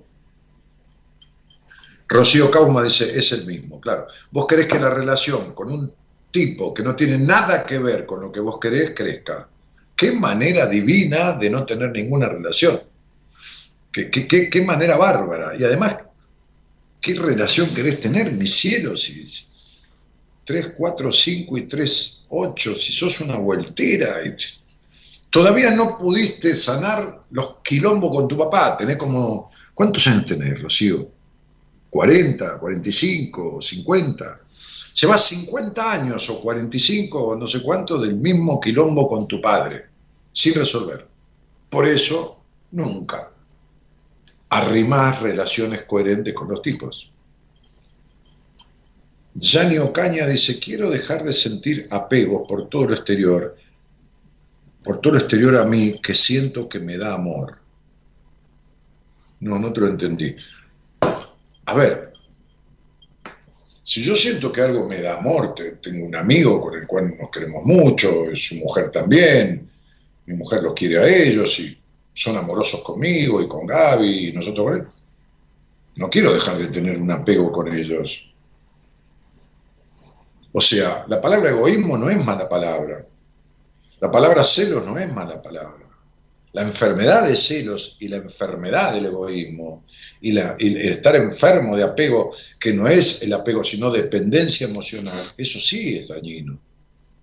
Rocío 2.09 2.51
Cauma 2.51 2.83
dice, 2.83 3.19
es 3.19 3.33
el 3.33 3.47
mismo, 3.47 3.81
claro. 3.81 4.07
Vos 4.31 4.47
querés 4.47 4.69
que 4.69 4.79
la 4.79 4.91
relación 4.91 5.55
con 5.55 5.73
un 5.73 5.93
tipo 6.31 6.75
que 6.75 6.83
no 6.83 6.95
tiene 6.97 7.19
nada 7.19 7.65
que 7.65 7.79
ver 7.79 8.05
con 8.05 8.21
lo 8.21 8.33
que 8.33 8.41
vos 8.41 8.59
querés 8.61 8.93
crezca. 8.95 9.49
Qué 9.97 10.13
manera 10.13 10.67
divina 10.67 11.33
de 11.33 11.51
no 11.51 11.65
tener 11.65 11.91
ninguna 11.91 12.29
relación. 12.29 12.81
Qué, 13.93 14.11
qué, 14.11 14.63
manera 14.63 14.97
bárbara. 14.97 15.53
Y 15.59 15.65
además, 15.65 15.99
¿qué 17.01 17.15
relación 17.15 17.73
querés 17.75 18.01
tener, 18.01 18.33
mi 18.33 18.47
cielo? 18.47 18.97
Si, 18.97 19.23
3, 20.45 20.73
4, 20.77 21.13
5 21.13 21.59
y 21.59 21.69
3, 21.69 22.27
8, 22.31 22.75
si 22.79 22.93
sos 22.93 23.21
una 23.21 23.37
vueltera. 23.37 24.17
Todavía 25.33 25.73
no 25.73 25.99
pudiste 25.99 26.55
sanar 26.55 27.23
los 27.31 27.57
quilombos 27.65 28.15
con 28.15 28.29
tu 28.29 28.37
papá. 28.37 28.77
Tenés 28.77 28.97
como... 28.97 29.51
¿Cuántos 29.75 30.07
años 30.07 30.27
tenés, 30.27 30.63
Rocío? 30.63 31.09
40, 31.89 32.59
45, 32.59 33.63
50. 33.63 34.41
Llevas 35.01 35.27
50 35.29 35.93
años 35.93 36.29
o 36.29 36.41
45 36.41 37.19
o 37.19 37.37
no 37.37 37.47
sé 37.47 37.63
cuánto 37.63 37.99
del 37.99 38.17
mismo 38.17 38.61
quilombo 38.61 39.09
con 39.09 39.27
tu 39.27 39.41
padre, 39.41 39.87
sin 40.31 40.55
resolver. 40.55 41.09
Por 41.71 41.89
eso, 41.89 42.43
nunca 42.73 43.33
arrimás 44.53 45.23
relaciones 45.23 45.85
coherentes 45.85 46.35
con 46.35 46.49
los 46.49 46.61
tipos. 46.61 47.11
Gianni 49.35 49.79
Ocaña 49.79 50.27
dice, 50.27 50.59
quiero 50.59 50.91
dejar 50.91 51.25
de 51.25 51.33
sentir 51.33 51.89
apego 51.91 52.47
por 52.47 52.69
todo 52.69 52.89
lo 52.89 52.95
exterior, 52.95 53.57
por 54.85 55.01
todo 55.01 55.15
lo 55.15 55.19
exterior 55.19 55.57
a 55.57 55.65
mí, 55.65 56.01
que 56.03 56.15
siento 56.15 56.69
que 56.69 56.81
me 56.81 56.97
da 56.97 57.15
amor. 57.15 57.59
No, 59.41 59.59
no 59.59 59.73
te 59.73 59.81
lo 59.81 59.89
entendí. 59.89 60.35
A 61.67 61.75
ver, 61.75 62.13
si 63.85 64.03
yo 64.03 64.17
siento 64.17 64.53
que 64.53 64.63
algo 64.63 64.89
me 64.89 65.01
da 65.01 65.19
amor, 65.19 65.55
tengo 65.83 66.07
un 66.07 66.17
amigo 66.17 66.61
con 66.61 66.75
el 66.75 66.87
cual 66.87 67.17
nos 67.19 67.31
queremos 67.31 67.65
mucho, 67.65 68.09
su 68.35 68.57
mujer 68.57 68.91
también, 68.91 69.69
mi 70.27 70.35
mujer 70.35 70.63
los 70.63 70.75
quiere 70.75 70.99
a 70.99 71.07
ellos 71.07 71.59
y 71.61 71.79
son 72.15 72.37
amorosos 72.37 72.83
conmigo 72.83 73.43
y 73.43 73.49
con 73.49 73.67
Gaby 73.67 74.29
y 74.29 74.33
nosotros 74.33 74.67
con 74.67 74.77
él, 74.77 74.87
no 75.97 76.09
quiero 76.09 76.33
dejar 76.33 76.59
de 76.59 76.69
tener 76.69 76.99
un 76.99 77.11
apego 77.11 77.51
con 77.51 77.73
ellos. 77.73 78.33
O 80.53 80.61
sea, 80.61 81.05
la 81.09 81.21
palabra 81.21 81.51
egoísmo 81.51 81.97
no 81.97 82.09
es 82.09 82.23
mala 82.25 82.49
palabra. 82.49 83.05
La 84.03 84.11
palabra 84.11 84.43
celos 84.43 84.85
no 84.85 84.99
es 84.99 85.13
mala 85.13 85.41
palabra. 85.41 85.87
La 86.55 86.63
enfermedad 86.63 87.25
de 87.25 87.37
celos 87.37 87.97
y 88.01 88.09
la 88.09 88.17
enfermedad 88.17 88.93
del 88.93 89.07
egoísmo 89.07 89.85
y, 90.21 90.37
estar 90.37 91.15
enfermo 91.15 91.77
de 91.77 91.85
apego, 91.85 92.35
que 92.59 92.73
no 92.73 92.89
es 92.89 93.23
el 93.23 93.33
apego, 93.33 93.63
sino 93.63 93.93
dependencia 93.93 94.67
emocional, 94.67 95.25
eso 95.37 95.61
sí 95.61 95.99
es 95.99 96.09
dañino. 96.09 96.59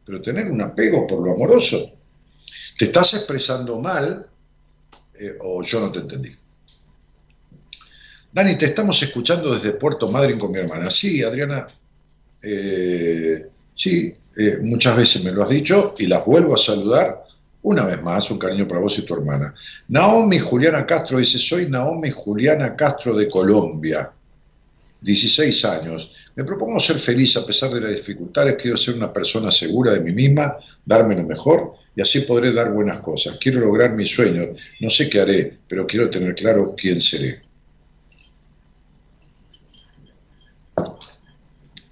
Pero 0.06 0.22
tener 0.22 0.50
un 0.50 0.62
apego 0.62 1.06
por 1.06 1.22
lo 1.22 1.34
amoroso, 1.34 1.98
te 2.78 2.86
estás 2.86 3.14
expresando 3.14 3.82
mal 3.82 4.26
eh, 5.20 5.36
o 5.42 5.62
yo 5.62 5.82
no 5.82 5.92
te 5.92 6.00
entendí. 6.00 6.34
Dani, 8.32 8.58
te 8.58 8.68
estamos 8.68 9.04
escuchando 9.04 9.54
desde 9.54 9.74
Puerto 9.74 10.08
Madryn 10.08 10.40
con 10.40 10.54
mi 10.54 10.60
hermana. 10.60 10.90
Sí, 10.90 11.22
Adriana, 11.24 11.68
eh, 12.42 13.50
sí, 13.80 14.14
eh, 14.36 14.58
muchas 14.62 14.98
veces 14.98 15.24
me 15.24 15.32
lo 15.32 15.42
has 15.42 15.50
dicho 15.50 15.96
y 15.98 16.06
las 16.06 16.26
vuelvo 16.26 16.54
a 16.54 16.58
saludar 16.58 17.24
una 17.62 17.86
vez 17.86 18.02
más, 18.02 18.30
un 18.30 18.38
cariño 18.38 18.68
para 18.68 18.82
vos 18.82 18.98
y 19.00 19.04
tu 19.04 19.14
hermana. 19.14 19.54
Naomi 19.88 20.38
Juliana 20.38 20.86
Castro 20.86 21.18
dice, 21.18 21.40
soy 21.40 21.70
Naomi 21.70 22.12
Juliana 22.12 22.76
Castro 22.76 23.16
de 23.16 23.30
Colombia, 23.30 24.12
16 25.00 25.66
años. 25.66 26.14
Me 26.36 26.44
propongo 26.44 26.78
ser 26.80 26.98
feliz 27.00 27.38
a 27.38 27.46
pesar 27.46 27.72
de 27.72 27.80
las 27.80 27.92
dificultades, 27.92 28.58
quiero 28.62 28.76
ser 28.76 28.96
una 28.96 29.14
persona 29.14 29.50
segura 29.50 29.94
de 29.94 30.02
mí 30.02 30.12
misma, 30.12 30.58
darme 30.86 31.16
lo 31.16 31.24
mejor 31.24 31.76
y 31.96 32.02
así 32.02 32.22
podré 32.22 32.52
dar 32.52 32.74
buenas 32.74 33.00
cosas. 33.00 33.38
Quiero 33.40 33.62
lograr 33.62 33.92
mis 33.92 34.14
sueños, 34.14 34.60
no 34.82 34.90
sé 34.90 35.10
qué 35.10 35.22
haré, 35.22 35.58
pero 35.68 35.88
quiero 35.88 36.10
tener 36.10 36.36
claro 36.36 36.76
quién 36.78 37.00
seré. 37.00 37.42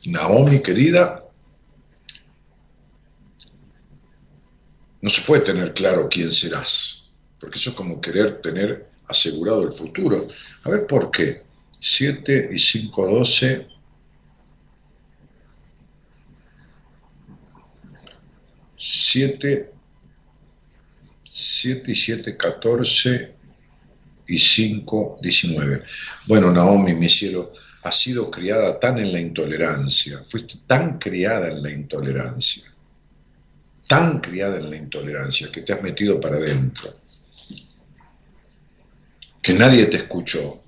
Naomi, 0.05 0.59
querida, 0.59 1.26
no 5.01 5.09
se 5.09 5.21
puede 5.21 5.43
tener 5.43 5.73
claro 5.73 6.07
quién 6.09 6.31
serás, 6.31 7.13
porque 7.39 7.59
eso 7.59 7.69
es 7.71 7.75
como 7.75 8.01
querer 8.01 8.41
tener 8.41 8.87
asegurado 9.07 9.63
el 9.63 9.71
futuro. 9.71 10.27
A 10.63 10.69
ver 10.69 10.87
por 10.87 11.11
qué. 11.11 11.43
7 11.79 12.49
y 12.51 12.57
5, 12.57 13.07
12. 13.07 13.67
7, 18.79 19.71
7 21.23 21.91
y 21.91 21.95
7, 21.95 22.37
14 22.37 23.31
y 24.27 24.39
5, 24.39 25.19
19. 25.21 25.83
Bueno, 26.27 26.51
Naomi, 26.51 26.93
mi 26.93 27.09
cielo, 27.09 27.53
has 27.83 27.99
sido 27.99 28.29
criada 28.31 28.79
tan 28.79 28.97
en 28.97 29.13
la 29.13 29.19
intolerancia, 29.19 30.23
fuiste 30.27 30.55
tan 30.67 30.97
criada 30.97 31.49
en 31.49 31.63
la 31.63 31.71
intolerancia 31.71 32.76
tan 33.87 34.19
criada 34.19 34.57
en 34.57 34.69
la 34.69 34.75
intolerancia 34.75 35.49
que 35.51 35.61
te 35.61 35.73
has 35.73 35.81
metido 35.81 36.19
para 36.19 36.37
adentro, 36.37 36.89
que 39.41 39.53
nadie 39.53 39.85
te 39.85 39.97
escuchó, 39.97 40.61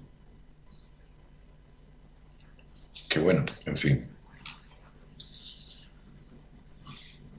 que 3.09 3.19
bueno, 3.19 3.45
en 3.65 3.77
fin. 3.77 4.05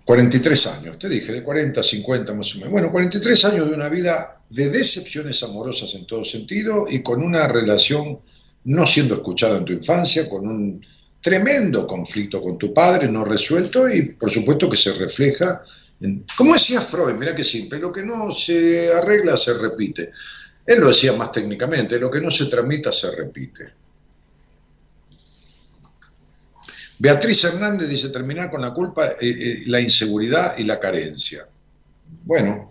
43 0.05 0.66
años, 0.66 0.99
te 0.99 1.09
dije, 1.09 1.33
de 1.33 1.43
40 1.43 1.81
a 1.81 1.85
50 1.85 2.35
más 2.35 2.53
o 2.53 2.59
menos. 2.59 2.72
Bueno, 2.72 2.91
43 2.91 3.45
años 3.45 3.68
de 3.68 3.76
una 3.76 3.89
vida 3.89 4.43
de 4.51 4.68
decepciones 4.68 5.41
amorosas 5.45 5.95
en 5.95 6.05
todo 6.05 6.24
sentido 6.24 6.87
y 6.91 7.01
con 7.01 7.22
una 7.22 7.47
relación 7.47 8.18
no 8.64 8.87
siendo 8.87 9.14
escuchada 9.14 9.59
en 9.59 9.64
tu 9.64 9.72
infancia, 9.72 10.28
con 10.28 10.49
un 10.49 10.85
tremendo 11.20 11.86
conflicto 11.86 12.40
con 12.40 12.56
tu 12.58 12.72
padre 12.72 13.08
no 13.08 13.24
resuelto 13.24 13.88
y 13.88 14.12
por 14.12 14.30
supuesto 14.30 14.70
que 14.70 14.76
se 14.76 14.92
refleja, 14.94 15.62
en, 16.00 16.24
como 16.36 16.54
decía 16.54 16.80
Freud, 16.80 17.14
mira 17.14 17.34
que 17.34 17.44
simple, 17.44 17.78
lo 17.78 17.92
que 17.92 18.02
no 18.02 18.32
se 18.32 18.92
arregla 18.92 19.36
se 19.36 19.54
repite. 19.58 20.12
Él 20.64 20.80
lo 20.80 20.88
decía 20.88 21.12
más 21.14 21.32
técnicamente, 21.32 21.98
lo 21.98 22.10
que 22.10 22.20
no 22.20 22.30
se 22.30 22.46
tramita 22.46 22.92
se 22.92 23.14
repite. 23.14 23.80
Beatriz 26.98 27.44
Hernández 27.44 27.88
dice 27.88 28.10
terminar 28.10 28.50
con 28.50 28.60
la 28.60 28.74
culpa, 28.74 29.06
eh, 29.06 29.16
eh, 29.22 29.62
la 29.66 29.80
inseguridad 29.80 30.58
y 30.58 30.64
la 30.64 30.78
carencia. 30.78 31.44
Bueno, 32.24 32.69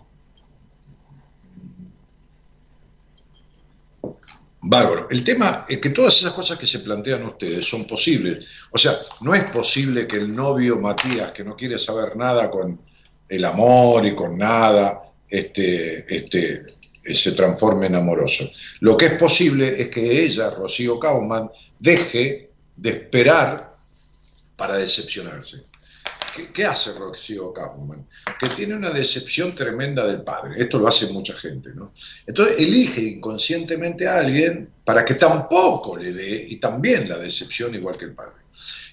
Bárbaro. 4.62 5.08
El 5.10 5.24
tema 5.24 5.64
es 5.68 5.80
que 5.80 5.90
todas 5.90 6.16
esas 6.18 6.32
cosas 6.32 6.58
que 6.58 6.66
se 6.66 6.80
plantean 6.80 7.24
ustedes 7.24 7.64
son 7.64 7.86
posibles. 7.86 8.44
O 8.70 8.78
sea, 8.78 8.92
no 9.22 9.34
es 9.34 9.44
posible 9.44 10.06
que 10.06 10.16
el 10.16 10.34
novio 10.34 10.78
Matías, 10.78 11.32
que 11.32 11.44
no 11.44 11.56
quiere 11.56 11.78
saber 11.78 12.16
nada 12.16 12.50
con 12.50 12.80
el 13.28 13.44
amor 13.44 14.04
y 14.04 14.14
con 14.14 14.36
nada, 14.36 15.02
este, 15.28 16.04
este, 16.14 16.66
se 17.14 17.32
transforme 17.32 17.86
en 17.86 17.96
amoroso. 17.96 18.50
Lo 18.80 18.96
que 18.96 19.06
es 19.06 19.12
posible 19.14 19.80
es 19.80 19.88
que 19.88 20.24
ella, 20.24 20.50
Rocío 20.50 20.98
Kauman, 20.98 21.50
deje 21.78 22.50
de 22.76 22.90
esperar 22.90 23.74
para 24.56 24.76
decepcionarse. 24.76 25.69
¿Qué, 26.52 26.64
hace 26.64 26.92
Rocío 26.92 27.52
Kaufman? 27.52 28.06
Que 28.38 28.48
tiene 28.48 28.74
una 28.74 28.90
decepción 28.90 29.54
tremenda 29.54 30.06
del 30.06 30.22
padre. 30.22 30.60
Esto 30.62 30.78
lo 30.78 30.88
hace 30.88 31.12
mucha 31.12 31.34
gente, 31.34 31.70
¿no? 31.74 31.92
Entonces 32.26 32.58
elige 32.58 33.02
inconscientemente 33.02 34.06
a 34.06 34.18
alguien 34.18 34.70
para 34.84 35.04
que 35.04 35.14
tampoco 35.14 35.96
le 35.96 36.12
dé 36.12 36.46
y 36.48 36.56
también 36.56 37.08
la 37.08 37.18
decepción 37.18 37.74
igual 37.74 37.98
que 37.98 38.06
el 38.06 38.14
padre. 38.14 38.42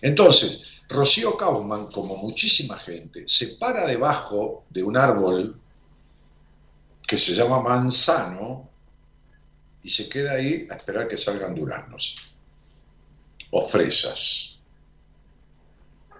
Entonces, 0.01 0.81
Rocío 0.89 1.35
Kaufman, 1.35 1.87
como 1.87 2.17
muchísima 2.17 2.77
gente, 2.77 3.25
se 3.27 3.57
para 3.57 3.85
debajo 3.85 4.65
de 4.69 4.83
un 4.83 4.97
árbol 4.97 5.59
que 7.05 7.17
se 7.17 7.33
llama 7.33 7.61
manzano 7.61 8.69
y 9.83 9.89
se 9.89 10.09
queda 10.09 10.33
ahí 10.33 10.67
a 10.69 10.75
esperar 10.75 11.07
que 11.07 11.17
salgan 11.17 11.55
duraznos, 11.55 12.35
o 13.51 13.61
fresas, 13.61 14.56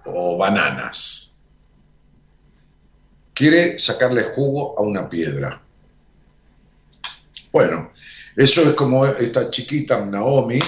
o 0.08 0.38
bananas. 0.38 1.41
Quiere 3.34 3.78
sacarle 3.78 4.24
jugo 4.24 4.78
a 4.78 4.82
una 4.82 5.08
piedra. 5.08 5.62
Bueno, 7.51 7.91
eso 8.36 8.62
es 8.62 8.72
como 8.72 9.05
esta 9.05 9.49
chiquita 9.49 10.05
Naomi, 10.05 10.60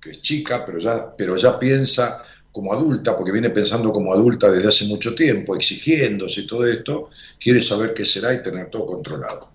que 0.00 0.10
es 0.10 0.22
chica, 0.22 0.64
pero 0.64 0.78
ya, 0.78 1.14
pero 1.16 1.36
ya 1.36 1.58
piensa 1.58 2.24
como 2.52 2.72
adulta, 2.72 3.16
porque 3.16 3.32
viene 3.32 3.50
pensando 3.50 3.92
como 3.92 4.12
adulta 4.12 4.50
desde 4.50 4.68
hace 4.68 4.84
mucho 4.84 5.14
tiempo, 5.14 5.56
exigiéndose 5.56 6.42
y 6.42 6.46
todo 6.46 6.66
esto, 6.66 7.10
quiere 7.40 7.62
saber 7.62 7.94
qué 7.94 8.04
será 8.04 8.34
y 8.34 8.42
tener 8.42 8.70
todo 8.70 8.86
controlado. 8.86 9.50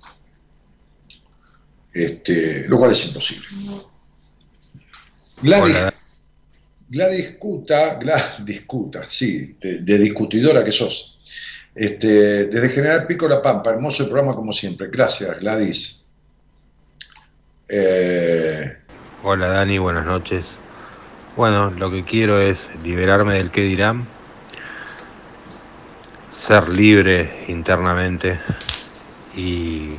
Este, 1.94 2.68
lo 2.68 2.78
cual 2.78 2.92
es 2.92 3.06
imposible. 3.06 3.48
Gladys, 5.42 5.94
Gladys 6.90 7.28
discuta, 7.28 8.00
discuta, 8.40 9.04
sí, 9.08 9.58
de, 9.60 9.98
discutidora 9.98 10.64
que 10.64 10.72
sos. 10.72 11.20
Este, 11.76 12.48
desde 12.48 12.70
General 12.70 13.06
Pico 13.06 13.28
La 13.28 13.42
Pampa, 13.42 13.72
hermoso 13.72 14.04
el 14.04 14.10
programa 14.10 14.36
como 14.36 14.52
siempre. 14.52 14.88
Gracias, 14.90 15.40
Gladys. 15.40 16.10
Eh, 17.70 18.78
Hola 19.24 19.48
Dani, 19.50 19.78
buenas 19.78 20.06
noches. 20.06 20.46
Bueno, 21.36 21.72
lo 21.72 21.92
que 21.92 22.04
quiero 22.06 22.40
es 22.40 22.70
liberarme 22.84 23.36
del 23.36 23.52
que 23.52 23.62
dirán, 23.62 24.08
ser 26.34 26.70
libre 26.70 27.46
internamente 27.48 28.40
y 29.36 29.96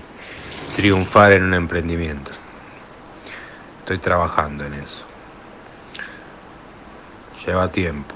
triunfar 0.75 1.33
en 1.33 1.45
un 1.45 1.55
emprendimiento. 1.55 2.31
Estoy 3.81 3.99
trabajando 3.99 4.65
en 4.65 4.75
eso. 4.75 5.08
Lleva 7.49 7.73
tiempo, 7.73 8.15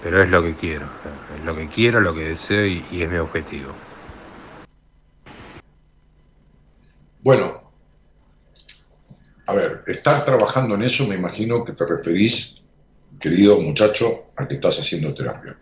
pero 0.00 0.22
es 0.22 0.28
lo 0.28 0.40
que 0.40 0.54
quiero, 0.54 0.88
es 1.34 1.44
lo 1.44 1.56
que 1.56 1.66
quiero, 1.66 2.00
lo 2.00 2.14
que 2.14 2.20
deseo 2.20 2.64
y, 2.64 2.84
es 2.92 3.10
mi 3.10 3.16
objetivo. 3.16 3.74
Bueno, 7.20 7.68
a 9.44 9.54
ver, 9.54 9.82
estar 9.88 10.24
trabajando 10.24 10.76
en 10.76 10.82
eso 10.82 11.04
me 11.08 11.16
imagino 11.16 11.64
que 11.64 11.72
te 11.72 11.84
referís, 11.84 12.62
querido 13.18 13.60
muchacho, 13.60 14.30
a 14.36 14.46
que 14.46 14.54
estás 14.54 14.78
haciendo 14.78 15.12
terapia. 15.12 15.58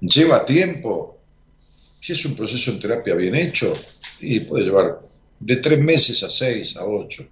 ¿Lleva 0.00 0.46
tiempo? 0.46 1.18
Si 2.00 2.14
es 2.14 2.24
un 2.24 2.34
proceso 2.34 2.70
en 2.70 2.80
terapia 2.80 3.14
bien 3.14 3.34
hecho, 3.34 3.70
y 4.20 4.40
puede 4.40 4.64
llevar 4.64 5.00
de 5.38 5.56
tres 5.56 5.78
meses 5.80 6.22
a 6.22 6.30
seis, 6.30 6.78
a 6.78 6.86
ocho. 6.86 7.28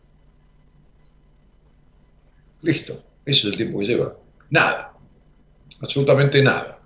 Listo, 2.61 3.09
ese 3.25 3.39
es 3.41 3.45
el 3.45 3.57
tiempo 3.57 3.79
que 3.79 3.87
lleva. 3.87 4.14
Nada, 4.51 4.93
absolutamente 5.81 6.43
nada. 6.43 6.79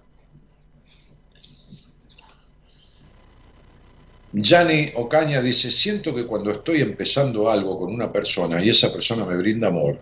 Yanni 4.32 4.90
Ocaña 4.96 5.40
dice, 5.40 5.70
siento 5.70 6.12
que 6.12 6.26
cuando 6.26 6.50
estoy 6.50 6.80
empezando 6.80 7.48
algo 7.48 7.78
con 7.78 7.94
una 7.94 8.10
persona 8.10 8.62
y 8.62 8.68
esa 8.68 8.92
persona 8.92 9.24
me 9.24 9.36
brinda 9.36 9.68
amor, 9.68 10.00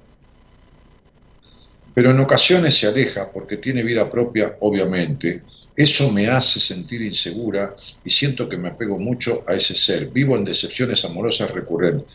pero 1.95 2.11
en 2.11 2.21
ocasiones 2.21 2.75
se 2.75 2.87
aleja 2.87 3.31
porque 3.31 3.59
tiene 3.59 3.83
vida 3.83 4.11
propia, 4.11 4.57
obviamente, 4.61 5.43
eso 5.77 6.11
me 6.11 6.29
hace 6.29 6.61
sentir 6.61 7.03
insegura 7.03 7.75
y 8.05 8.09
siento 8.09 8.49
que 8.49 8.57
me 8.57 8.69
apego 8.71 8.99
mucho 8.99 9.45
a 9.47 9.55
ese 9.55 9.75
ser. 9.75 10.09
Vivo 10.09 10.37
en 10.37 10.45
decepciones 10.45 11.05
amorosas 11.05 11.51
recurrentes. 11.51 12.11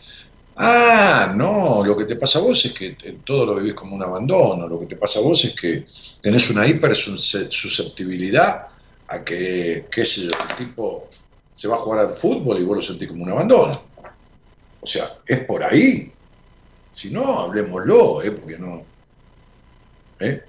Ah, 0.59 1.33
no, 1.35 1.83
lo 1.85 1.95
que 1.95 2.05
te 2.05 2.15
pasa 2.15 2.39
a 2.39 2.41
vos 2.41 2.65
es 2.65 2.73
que 2.73 2.97
todo 3.23 3.45
lo 3.45 3.55
vivís 3.55 3.75
como 3.75 3.95
un 3.95 4.03
abandono, 4.03 4.67
lo 4.67 4.79
que 4.79 4.87
te 4.87 4.95
pasa 4.95 5.19
a 5.19 5.21
vos 5.21 5.45
es 5.45 5.53
que 5.53 5.85
tenés 6.19 6.49
una 6.49 6.65
hipersusceptibilidad 6.65 8.67
a 9.07 9.23
que, 9.23 9.85
qué 9.91 10.03
sé 10.03 10.23
el 10.23 10.55
tipo 10.57 11.07
se 11.53 11.67
va 11.67 11.75
a 11.75 11.79
jugar 11.79 12.07
al 12.07 12.13
fútbol 12.13 12.59
y 12.59 12.63
vos 12.63 12.77
lo 12.77 12.81
sentís 12.81 13.07
como 13.07 13.23
un 13.23 13.31
abandono. 13.31 13.79
O 14.81 14.87
sea, 14.87 15.19
es 15.25 15.39
por 15.41 15.63
ahí. 15.63 16.11
Si 16.89 17.11
no, 17.11 17.39
hablemoslo, 17.39 18.23
¿eh? 18.23 18.31
porque 18.31 18.57
no. 18.57 18.83
¿eh? 20.19 20.43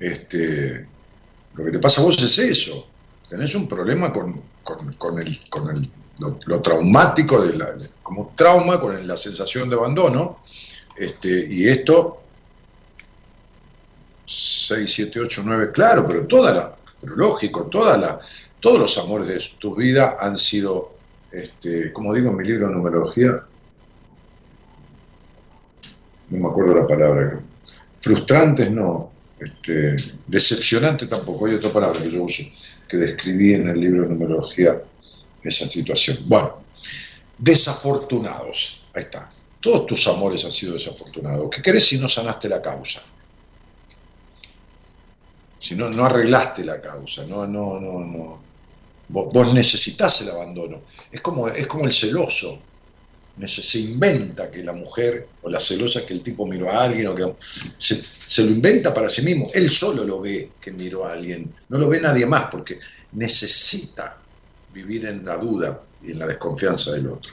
Este, 0.00 0.86
lo 1.54 1.64
que 1.64 1.70
te 1.70 1.78
pasa 1.78 2.00
a 2.00 2.04
vos 2.04 2.20
es 2.22 2.38
eso. 2.38 2.86
Tenés 3.28 3.54
un 3.54 3.68
problema 3.68 4.12
con, 4.12 4.42
con, 4.62 5.18
el, 5.18 5.38
con 5.48 5.70
el, 5.70 5.90
lo, 6.18 6.60
traumático, 6.62 7.44
de 7.44 7.56
la, 7.56 7.74
como 8.02 8.32
trauma, 8.34 8.80
con 8.80 9.06
la 9.06 9.16
sensación 9.16 9.68
de 9.68 9.76
abandono. 9.76 10.40
Este, 10.96 11.46
y 11.48 11.68
esto, 11.68 12.22
6, 14.26 14.92
7, 14.92 15.20
8, 15.20 15.42
9, 15.44 15.70
claro, 15.72 16.06
pero 16.06 16.26
toda 16.26 16.52
la, 16.52 16.76
pero 17.00 17.16
lógico, 17.16 17.66
toda 17.66 17.96
la, 17.96 18.20
todos 18.60 18.78
los 18.78 18.98
amores 18.98 19.28
de 19.28 19.58
tu 19.58 19.76
vida 19.76 20.16
han 20.20 20.36
sido, 20.36 20.96
este, 21.30 21.92
como 21.92 22.12
digo 22.12 22.30
en 22.30 22.36
mi 22.36 22.44
libro 22.44 22.68
de 22.68 22.74
numerología, 22.74 23.42
no 26.30 26.38
me 26.38 26.48
acuerdo 26.48 26.74
la 26.74 26.86
palabra, 26.86 27.40
frustrantes 28.00 28.70
no, 28.70 29.12
este, 29.38 29.96
decepcionantes 30.26 31.08
tampoco, 31.08 31.46
hay 31.46 31.54
otra 31.54 31.72
palabra 31.72 32.02
que 32.02 32.10
yo 32.10 32.24
uso, 32.24 32.42
que 32.88 32.96
describí 32.96 33.54
en 33.54 33.68
el 33.68 33.80
libro 33.80 34.02
de 34.02 34.08
numerología 34.08 34.82
esa 35.42 35.66
situación. 35.66 36.18
Bueno, 36.26 36.62
desafortunados, 37.38 38.84
ahí 38.94 39.02
está. 39.02 39.28
Todos 39.60 39.86
tus 39.86 40.06
amores 40.08 40.44
han 40.44 40.52
sido 40.52 40.74
desafortunados. 40.74 41.50
¿Qué 41.50 41.62
querés 41.62 41.86
si 41.86 41.98
no 41.98 42.08
sanaste 42.08 42.48
la 42.48 42.62
causa? 42.62 43.02
Si 45.58 45.74
no, 45.74 45.90
no 45.90 46.04
arreglaste 46.04 46.64
la 46.64 46.80
causa, 46.80 47.24
no, 47.26 47.46
no, 47.46 47.80
no, 47.80 47.98
no, 47.98 48.48
Vos, 49.08 49.54
necesitas 49.54 50.20
el 50.20 50.30
abandono. 50.30 50.82
Es 51.10 51.20
como, 51.22 51.48
es 51.48 51.66
como 51.66 51.84
el 51.84 51.92
celoso. 51.92 52.60
Se 53.46 53.78
inventa 53.78 54.50
que 54.50 54.62
la 54.62 54.72
mujer 54.72 55.28
o 55.42 55.48
la 55.48 55.60
celosa 55.60 56.04
que 56.04 56.12
el 56.12 56.22
tipo 56.22 56.46
miró 56.46 56.70
a 56.70 56.84
alguien 56.84 57.06
o 57.06 57.14
que 57.14 57.34
se, 57.78 58.42
lo 58.44 58.50
inventa 58.50 58.92
para 58.92 59.08
sí 59.08 59.22
mismo. 59.22 59.48
Él 59.54 59.70
solo 59.70 60.04
lo 60.04 60.20
ve 60.20 60.50
que 60.60 60.72
miró 60.72 61.06
a 61.06 61.12
alguien. 61.12 61.54
No 61.68 61.78
lo 61.78 61.88
ve 61.88 62.00
nadie 62.00 62.26
más 62.26 62.50
porque 62.50 62.80
necesita 63.12 64.17
vivir 64.78 65.06
en 65.06 65.24
la 65.24 65.36
duda 65.36 65.82
y 66.02 66.12
en 66.12 66.20
la 66.20 66.26
desconfianza 66.26 66.92
del 66.92 67.08
otro. 67.08 67.32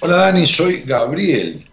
Hola 0.00 0.16
Dani, 0.16 0.46
soy 0.46 0.82
Gabriel. 0.82 1.68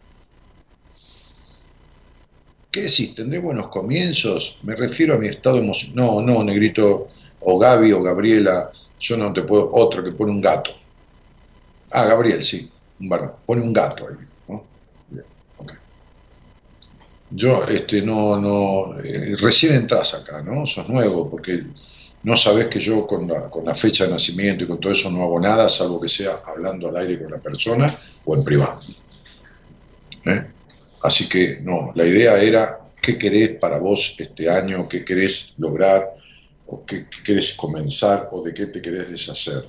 ¿Qué 2.71 2.81
decís? 2.81 3.13
¿Tendré 3.13 3.37
buenos 3.37 3.67
comienzos? 3.67 4.57
Me 4.63 4.75
refiero 4.75 5.13
a 5.13 5.17
mi 5.17 5.27
estado 5.27 5.59
emocional. 5.59 5.95
No, 5.95 6.21
no, 6.21 6.43
negrito, 6.43 7.09
o 7.41 7.59
Gaby 7.59 7.93
o 7.93 8.01
Gabriela, 8.01 8.71
yo 8.99 9.15
no 9.15 9.31
te 9.31 9.43
puedo. 9.43 9.71
Otro 9.73 10.03
que 10.03 10.11
pone 10.11 10.31
un 10.31 10.41
gato. 10.41 10.71
Ah, 11.91 12.05
Gabriel, 12.05 12.43
sí, 12.43 12.69
un 12.99 13.09
varón. 13.09 13.33
Pone 13.45 13.61
un 13.61 13.71
gato 13.71 14.07
ahí. 14.07 14.15
¿no? 14.47 14.63
Yo, 17.35 17.65
este, 17.65 18.01
no, 18.01 18.39
no. 18.39 18.99
Eh, 19.03 19.35
recién 19.37 19.75
entras 19.75 20.13
acá, 20.13 20.41
¿no? 20.41 20.65
Sos 20.65 20.87
nuevo, 20.87 21.29
porque 21.29 21.63
no 22.23 22.37
sabes 22.37 22.67
que 22.67 22.79
yo 22.79 23.05
con 23.05 23.27
la, 23.27 23.49
con 23.49 23.65
la 23.65 23.75
fecha 23.75 24.05
de 24.05 24.11
nacimiento 24.11 24.63
y 24.63 24.67
con 24.67 24.79
todo 24.79 24.91
eso 24.91 25.11
no 25.11 25.23
hago 25.23 25.39
nada, 25.39 25.67
salvo 25.67 25.99
que 25.99 26.07
sea 26.07 26.41
hablando 26.45 26.87
al 26.87 26.97
aire 26.97 27.21
con 27.21 27.31
la 27.31 27.37
persona 27.37 27.95
o 28.25 28.35
en 28.35 28.43
privado. 28.43 28.79
¿Eh? 30.25 30.45
Así 31.03 31.29
que 31.29 31.59
no, 31.61 31.91
la 31.93 32.05
idea 32.05 32.41
era 32.41 32.79
qué 33.01 33.17
querés 33.17 33.57
para 33.59 33.77
vos 33.77 34.15
este 34.17 34.49
año, 34.49 34.89
qué 34.89 35.05
querés 35.05 35.55
lograr, 35.59 36.13
o 36.65 36.83
qué, 36.83 37.05
querés 37.23 37.53
comenzar, 37.53 38.29
o 38.31 38.41
de 38.41 38.53
qué 38.53 38.65
te 38.67 38.81
querés 38.81 39.11
deshacer. 39.11 39.63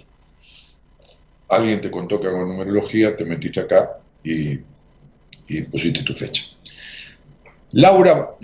Alguien 1.49 1.81
te 1.81 1.91
contó 1.91 2.21
que 2.21 2.29
hago 2.29 2.47
numerología, 2.47 3.15
te 3.15 3.25
metiste 3.25 3.61
acá 3.61 3.99
y, 4.25 4.57
pusiste 5.71 6.03
tu 6.03 6.15
fecha. 6.15 6.45
Laura 7.73 8.37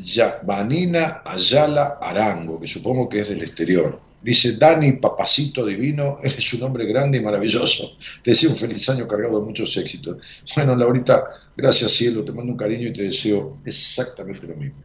Vanina 0.44 1.22
Ayala 1.24 1.98
Arango, 2.00 2.60
que 2.60 2.66
supongo 2.66 3.08
que 3.08 3.20
es 3.20 3.28
del 3.28 3.42
exterior. 3.42 3.98
Dice, 4.22 4.56
Dani, 4.56 4.92
papacito 4.92 5.66
divino, 5.66 6.18
eres 6.22 6.52
un 6.54 6.62
hombre 6.62 6.86
grande 6.86 7.18
y 7.18 7.20
maravilloso. 7.20 7.96
Te 8.22 8.30
deseo 8.30 8.50
un 8.50 8.56
feliz 8.56 8.88
año 8.88 9.06
cargado 9.08 9.40
de 9.40 9.46
muchos 9.46 9.76
éxitos. 9.76 10.18
Bueno, 10.56 10.76
Laurita, 10.76 11.24
gracias 11.56 11.92
cielo, 11.92 12.24
te 12.24 12.32
mando 12.32 12.52
un 12.52 12.58
cariño 12.58 12.88
y 12.88 12.92
te 12.92 13.02
deseo 13.02 13.58
exactamente 13.64 14.46
lo 14.46 14.56
mismo. 14.56 14.82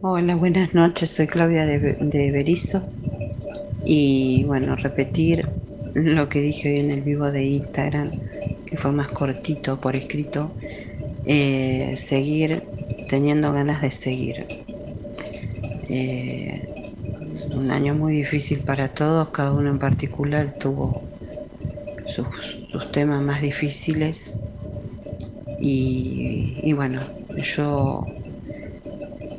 Hola, 0.00 0.36
buenas 0.36 0.74
noches, 0.74 1.10
soy 1.10 1.26
Claudia 1.26 1.66
de, 1.66 1.96
de 2.00 2.30
Berizo. 2.30 2.84
Y 3.84 4.44
bueno, 4.44 4.76
repetir 4.76 5.46
lo 5.94 6.28
que 6.28 6.40
dije 6.40 6.72
hoy 6.72 6.80
en 6.80 6.90
el 6.90 7.02
vivo 7.02 7.30
de 7.30 7.44
Instagram, 7.44 8.12
que 8.64 8.76
fue 8.76 8.92
más 8.92 9.08
cortito 9.08 9.80
por 9.80 9.96
escrito, 9.96 10.52
eh, 11.24 11.94
seguir 11.96 12.62
teniendo 13.08 13.52
ganas 13.52 13.82
de 13.82 13.90
seguir. 13.90 14.64
Eh, 15.88 16.92
un 17.54 17.70
año 17.70 17.94
muy 17.94 18.14
difícil 18.14 18.60
para 18.60 18.88
todos, 18.88 19.30
cada 19.30 19.52
uno 19.52 19.70
en 19.70 19.78
particular 19.78 20.54
tuvo 20.58 21.02
sus, 22.06 22.92
temas 22.92 23.22
más 23.22 23.40
difíciles. 23.40 24.34
Y, 25.60 26.72
bueno, 26.74 27.02
yo 27.36 28.06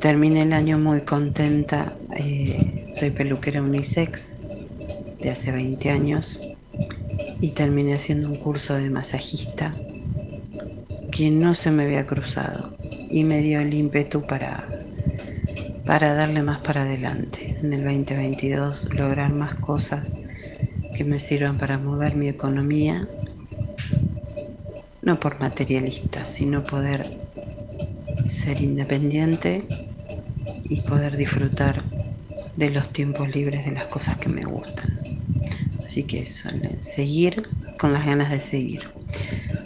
terminé 0.00 0.42
el 0.42 0.52
año 0.52 0.78
muy 0.78 1.00
contenta, 1.00 1.94
eh, 2.14 2.92
soy 2.98 3.10
peluquera 3.10 3.62
unisex 3.62 4.38
de 5.20 5.30
hace 5.30 5.52
20 5.52 5.90
años 5.90 6.40
y 7.40 7.50
terminé 7.50 7.94
haciendo 7.94 8.28
un 8.28 8.36
curso 8.36 8.74
de 8.74 8.90
masajista 8.90 9.74
que 11.10 11.30
no 11.30 11.54
se 11.54 11.70
me 11.70 11.84
había 11.84 12.06
cruzado 12.06 12.79
y 13.10 13.24
me 13.24 13.40
dio 13.42 13.60
el 13.60 13.74
ímpetu 13.74 14.22
para, 14.22 14.68
para 15.84 16.14
darle 16.14 16.42
más 16.42 16.60
para 16.60 16.82
adelante 16.82 17.58
en 17.60 17.72
el 17.72 17.84
2022, 17.84 18.94
lograr 18.94 19.32
más 19.32 19.56
cosas 19.56 20.14
que 20.94 21.04
me 21.04 21.18
sirvan 21.18 21.58
para 21.58 21.78
mover 21.78 22.14
mi 22.14 22.28
economía, 22.28 23.08
no 25.02 25.18
por 25.18 25.40
materialista, 25.40 26.24
sino 26.24 26.64
poder 26.64 27.18
ser 28.28 28.60
independiente 28.60 29.64
y 30.64 30.80
poder 30.82 31.16
disfrutar 31.16 31.82
de 32.56 32.70
los 32.70 32.90
tiempos 32.90 33.34
libres 33.34 33.64
de 33.64 33.72
las 33.72 33.86
cosas 33.86 34.18
que 34.18 34.28
me 34.28 34.44
gustan. 34.44 35.00
Así 35.84 36.04
que 36.04 36.20
eso, 36.20 36.48
seguir 36.78 37.48
con 37.78 37.92
las 37.92 38.06
ganas 38.06 38.30
de 38.30 38.38
seguir. 38.38 38.82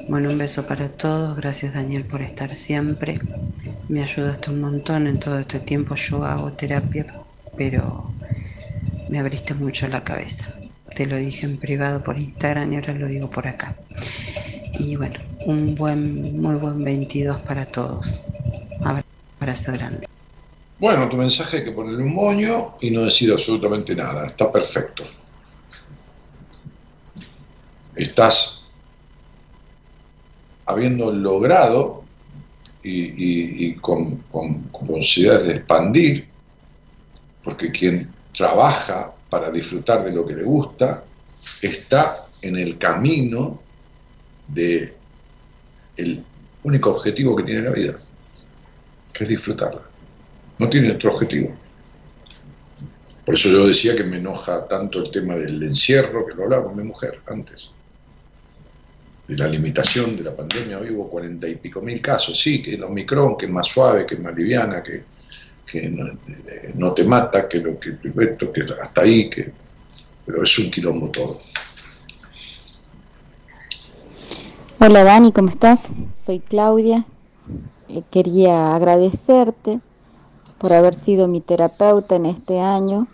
Bueno, 0.09 0.31
un 0.31 0.39
beso 0.39 0.67
para 0.67 0.89
todos. 0.89 1.37
Gracias 1.37 1.75
Daniel 1.75 2.05
por 2.05 2.23
estar 2.23 2.55
siempre. 2.55 3.19
Me 3.89 4.03
ayudaste 4.03 4.51
un 4.51 4.61
montón 4.61 5.07
en 5.07 5.19
todo 5.19 5.39
este 5.39 5.61
tiempo. 5.61 5.95
Yo 5.95 6.25
hago 6.25 6.53
terapia, 6.53 7.07
pero 7.57 8.13
me 9.09 9.19
abriste 9.19 9.55
mucho 9.55 9.89
la 9.89 10.05
cabeza. 10.05 10.55
Te 10.95 11.07
lo 11.07 11.17
dije 11.17 11.47
en 11.47 11.59
privado 11.59 12.03
por 12.03 12.19
Instagram 12.19 12.73
y 12.73 12.77
ahora 12.77 12.95
lo 12.95 13.07
digo 13.09 13.31
por 13.31 13.47
acá. 13.47 13.77
Y 14.79 14.97
bueno, 14.97 15.19
un 15.47 15.75
buen, 15.75 16.41
muy 16.41 16.57
buen 16.57 16.85
22 16.85 17.41
para 17.41 17.67
todos. 17.67 18.07
Abrazo 19.41 19.73
grande. 19.73 20.07
Bueno, 20.79 21.09
tu 21.09 21.17
mensaje 21.17 21.59
hay 21.59 21.65
que 21.65 21.73
ponerle 21.73 22.03
un 22.03 22.15
moño 22.15 22.77
y 22.81 22.91
no 22.91 23.05
decir 23.05 23.33
absolutamente 23.33 23.95
nada. 23.95 24.27
Está 24.27 24.53
perfecto 24.53 25.05
estás 27.97 28.54
habiendo 30.67 31.13
logrado 31.13 32.05
y, 32.83 33.75
con, 33.77 34.19
posibilidades 34.87 35.45
de 35.45 35.53
expandir, 35.57 36.27
porque 37.43 37.71
quien 37.71 38.11
trabaja 38.33 39.15
para 39.31 39.51
disfrutar 39.51 40.05
de 40.05 40.13
lo 40.13 40.27
que 40.27 40.35
le 40.35 40.43
gusta 40.43 41.05
está 41.63 42.27
en 42.43 42.57
el 42.57 42.79
camino 42.79 43.61
de 44.49 44.95
el 45.97 46.25
único 46.63 46.91
objetivo 46.91 47.37
que 47.37 47.45
tiene 47.45 47.63
la 47.63 47.71
vida, 47.71 47.97
que 49.13 49.25
es 49.25 49.31
disfrutarla. 49.31 49.83
No 50.59 50.69
tiene 50.69 50.93
otro 50.93 51.15
objetivo. 51.15 51.55
Por 53.25 53.35
eso 53.35 53.49
yo 53.49 53.67
decía 53.67 53.97
que 53.97 54.05
me 54.05 54.19
enoja 54.19 54.69
tanto 54.69 54.99
el 54.99 55.11
tema 55.11 55.37
del 55.37 55.63
encierro, 55.63 56.27
que 56.27 56.35
lo 56.35 56.45
hablaba 56.45 56.65
con 56.65 56.77
mi 56.77 56.83
mujer 56.83 57.21
antes 57.27 57.73
de 59.27 59.37
la 59.37 59.49
limitación 59.49 60.17
de 60.17 60.23
la 60.23 60.37
pandemia, 60.37 60.79
hoy 60.79 60.91
hubo 60.91 61.09
cuarenta 61.09 61.49
y 61.49 61.57
pico 61.57 61.81
mil 61.81 62.01
casos, 62.01 62.39
sí, 62.39 62.63
que 62.63 62.75
el 62.75 62.85
Omicron, 62.85 63.37
que 63.37 63.47
es 63.47 63.53
más 63.53 63.67
suave, 63.67 64.05
que 64.05 64.17
es 64.17 64.21
más 64.21 64.35
liviana, 64.35 64.83
que, 64.83 65.03
eh, 65.73 66.73
no, 66.75 66.93
te 66.93 67.05
mata, 67.05 67.49
que 67.49 67.59
lo 67.59 67.81
que 67.81 67.99
que 67.99 68.65
hasta 68.81 69.01
ahí, 69.01 69.29
que, 69.29 69.51
pero 70.25 70.43
es 70.43 70.59
un 70.59 70.71
quilombo 70.71 71.09
todo. 71.11 71.39
Hola 74.79 75.03
Dani, 75.03 75.33
¿cómo 75.33 75.49
estás? 75.49 75.89
Soy 76.23 76.41
Claudia. 76.41 77.07
Eh, 77.89 78.03
quería 78.11 78.77
agradecerte 78.77 79.81
por 80.59 80.73
haber 80.73 80.95
sido 80.95 81.27
mi 81.27 81.41
terapeuta 81.41 82.17
en 82.17 82.27
este 82.27 82.61
año. 82.61 83.09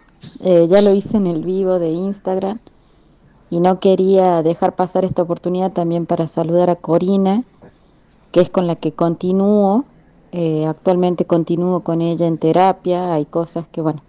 Eh, 0.45 0.67
ya 0.69 0.83
lo 0.83 0.93
hice 0.93 1.17
en 1.17 1.27
el 1.27 1.45
vivo 1.45 1.79
de 1.79 1.91
Instagram 1.91 2.59
y 3.51 3.61
no 3.61 3.81
quería 3.81 4.43
dejar 4.43 4.77
pasar 4.77 5.05
esta 5.05 5.23
oportunidad 5.23 5.73
también 5.73 6.07
para 6.07 6.29
saludar 6.29 6.71
a 6.71 6.77
Corina, 6.77 7.43
que 8.33 8.41
es 8.41 8.51
con 8.51 8.67
la 8.67 8.77
que 8.77 8.93
continúo. 8.93 9.85
Eh, 10.33 10.67
actualmente 10.67 11.25
continúo 11.25 11.81
con 11.81 12.01
ella 12.01 12.29
en 12.29 12.39
terapia. 12.39 13.13
Hay 13.13 13.27
cosas 13.27 13.67
que, 13.67 13.81
bueno, 13.81 14.03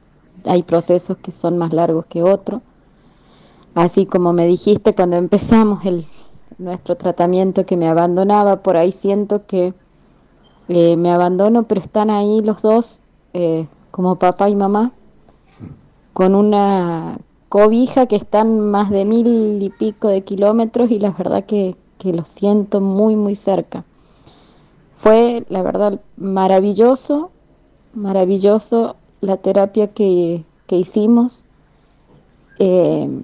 hay 0.45 0.61
procesos 0.61 1.17
que 1.17 1.31
son 1.31 1.57
más 1.57 1.73
largos 1.73 2.05
que 2.05 2.21
otros. 2.21 2.61
Así 3.73 4.05
como 4.05 4.31
me 4.31 4.45
dijiste 4.45 4.93
cuando 4.93 5.15
empezamos 5.15 5.85
el, 5.85 6.05
nuestro 6.59 6.95
tratamiento 6.95 7.65
que 7.65 7.77
me 7.77 7.87
abandonaba, 7.87 8.57
por 8.57 8.77
ahí 8.77 8.91
siento 8.91 9.45
que 9.47 9.73
eh, 10.67 10.95
me 10.97 11.11
abandono, 11.11 11.63
pero 11.63 11.81
están 11.81 12.11
ahí 12.11 12.41
los 12.41 12.61
dos 12.61 12.99
eh, 13.33 13.67
como 13.89 14.17
papá 14.17 14.49
y 14.49 14.55
mamá 14.55 14.91
con 16.13 16.35
una 16.35 17.17
cobija 17.51 18.05
que 18.05 18.15
están 18.15 18.61
más 18.71 18.89
de 18.91 19.03
mil 19.03 19.61
y 19.61 19.69
pico 19.71 20.07
de 20.07 20.21
kilómetros 20.21 20.89
y 20.89 20.99
la 20.99 21.11
verdad 21.11 21.43
que, 21.43 21.75
que 21.97 22.13
lo 22.13 22.23
siento 22.23 22.79
muy, 22.79 23.17
muy 23.17 23.35
cerca. 23.35 23.83
Fue, 24.93 25.45
la 25.49 25.61
verdad, 25.61 25.99
maravilloso, 26.15 27.29
maravilloso 27.93 28.95
la 29.19 29.35
terapia 29.35 29.87
que, 29.87 30.45
que 30.65 30.77
hicimos. 30.77 31.43
Eh, 32.57 33.21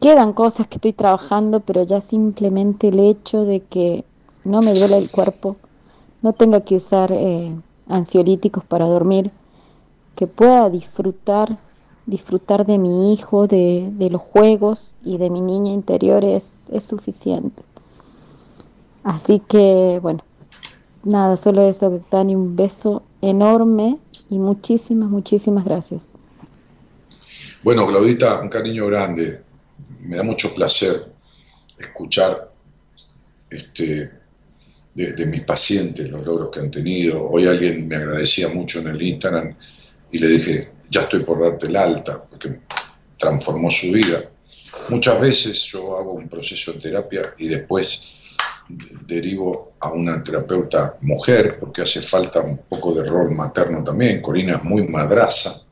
quedan 0.00 0.32
cosas 0.32 0.66
que 0.66 0.76
estoy 0.76 0.94
trabajando, 0.94 1.60
pero 1.60 1.82
ya 1.82 2.00
simplemente 2.00 2.88
el 2.88 2.98
hecho 2.98 3.44
de 3.44 3.60
que 3.60 4.06
no 4.44 4.62
me 4.62 4.72
duele 4.72 4.96
el 4.96 5.10
cuerpo, 5.10 5.56
no 6.22 6.32
tenga 6.32 6.62
que 6.62 6.76
usar 6.76 7.12
eh, 7.12 7.54
ansiolíticos 7.88 8.64
para 8.64 8.86
dormir, 8.86 9.32
que 10.16 10.26
pueda 10.26 10.70
disfrutar 10.70 11.58
disfrutar 12.06 12.66
de 12.66 12.78
mi 12.78 13.12
hijo, 13.12 13.46
de, 13.46 13.92
los 14.10 14.20
juegos 14.20 14.90
y 15.04 15.18
de 15.18 15.30
mi 15.30 15.40
niña 15.40 15.72
interior 15.72 16.24
es, 16.24 16.52
suficiente. 16.86 17.62
Así 19.02 19.40
que, 19.40 19.98
bueno, 20.02 20.24
nada, 21.04 21.36
solo 21.36 21.68
eso, 21.68 22.02
Dani, 22.10 22.34
un 22.34 22.56
beso 22.56 23.02
enorme 23.20 23.98
y 24.30 24.38
muchísimas, 24.38 25.08
muchísimas 25.10 25.64
gracias. 25.64 26.10
Bueno, 27.62 27.86
Claudita, 27.86 28.40
un 28.40 28.48
cariño 28.48 28.86
grande. 28.86 29.42
Me 30.00 30.16
da 30.16 30.22
mucho 30.22 30.54
placer 30.54 31.12
escuchar 31.78 32.50
este, 33.50 34.10
de, 34.94 35.12
de, 35.12 35.26
mis 35.26 35.42
pacientes 35.42 36.10
los 36.10 36.24
logros 36.24 36.50
que 36.50 36.60
han 36.60 36.70
tenido. 36.70 37.26
Hoy 37.28 37.46
alguien 37.46 37.88
me 37.88 37.96
agradecía 37.96 38.48
mucho 38.48 38.80
en 38.80 38.88
el 38.88 39.00
Instagram 39.00 39.54
y 40.12 40.18
le 40.18 40.28
dije, 40.28 40.73
ya 40.94 41.02
estoy 41.02 41.24
por 41.24 41.42
darte 41.42 41.66
el 41.66 41.74
alta, 41.74 42.22
porque 42.22 42.60
transformó 43.18 43.68
su 43.68 43.90
vida. 43.90 44.22
Muchas 44.90 45.20
veces 45.20 45.64
yo 45.64 45.98
hago 45.98 46.12
un 46.12 46.28
proceso 46.28 46.72
de 46.72 46.78
terapia 46.78 47.34
y 47.36 47.48
después 47.48 48.12
derivo 48.68 49.72
a 49.80 49.90
una 49.90 50.22
terapeuta 50.22 50.96
mujer, 51.00 51.58
porque 51.58 51.82
hace 51.82 52.00
falta 52.00 52.40
un 52.40 52.58
poco 52.68 52.94
de 52.94 53.04
rol 53.04 53.32
materno 53.32 53.82
también. 53.82 54.22
Corina 54.22 54.56
es 54.56 54.62
muy 54.62 54.86
madraza, 54.86 55.62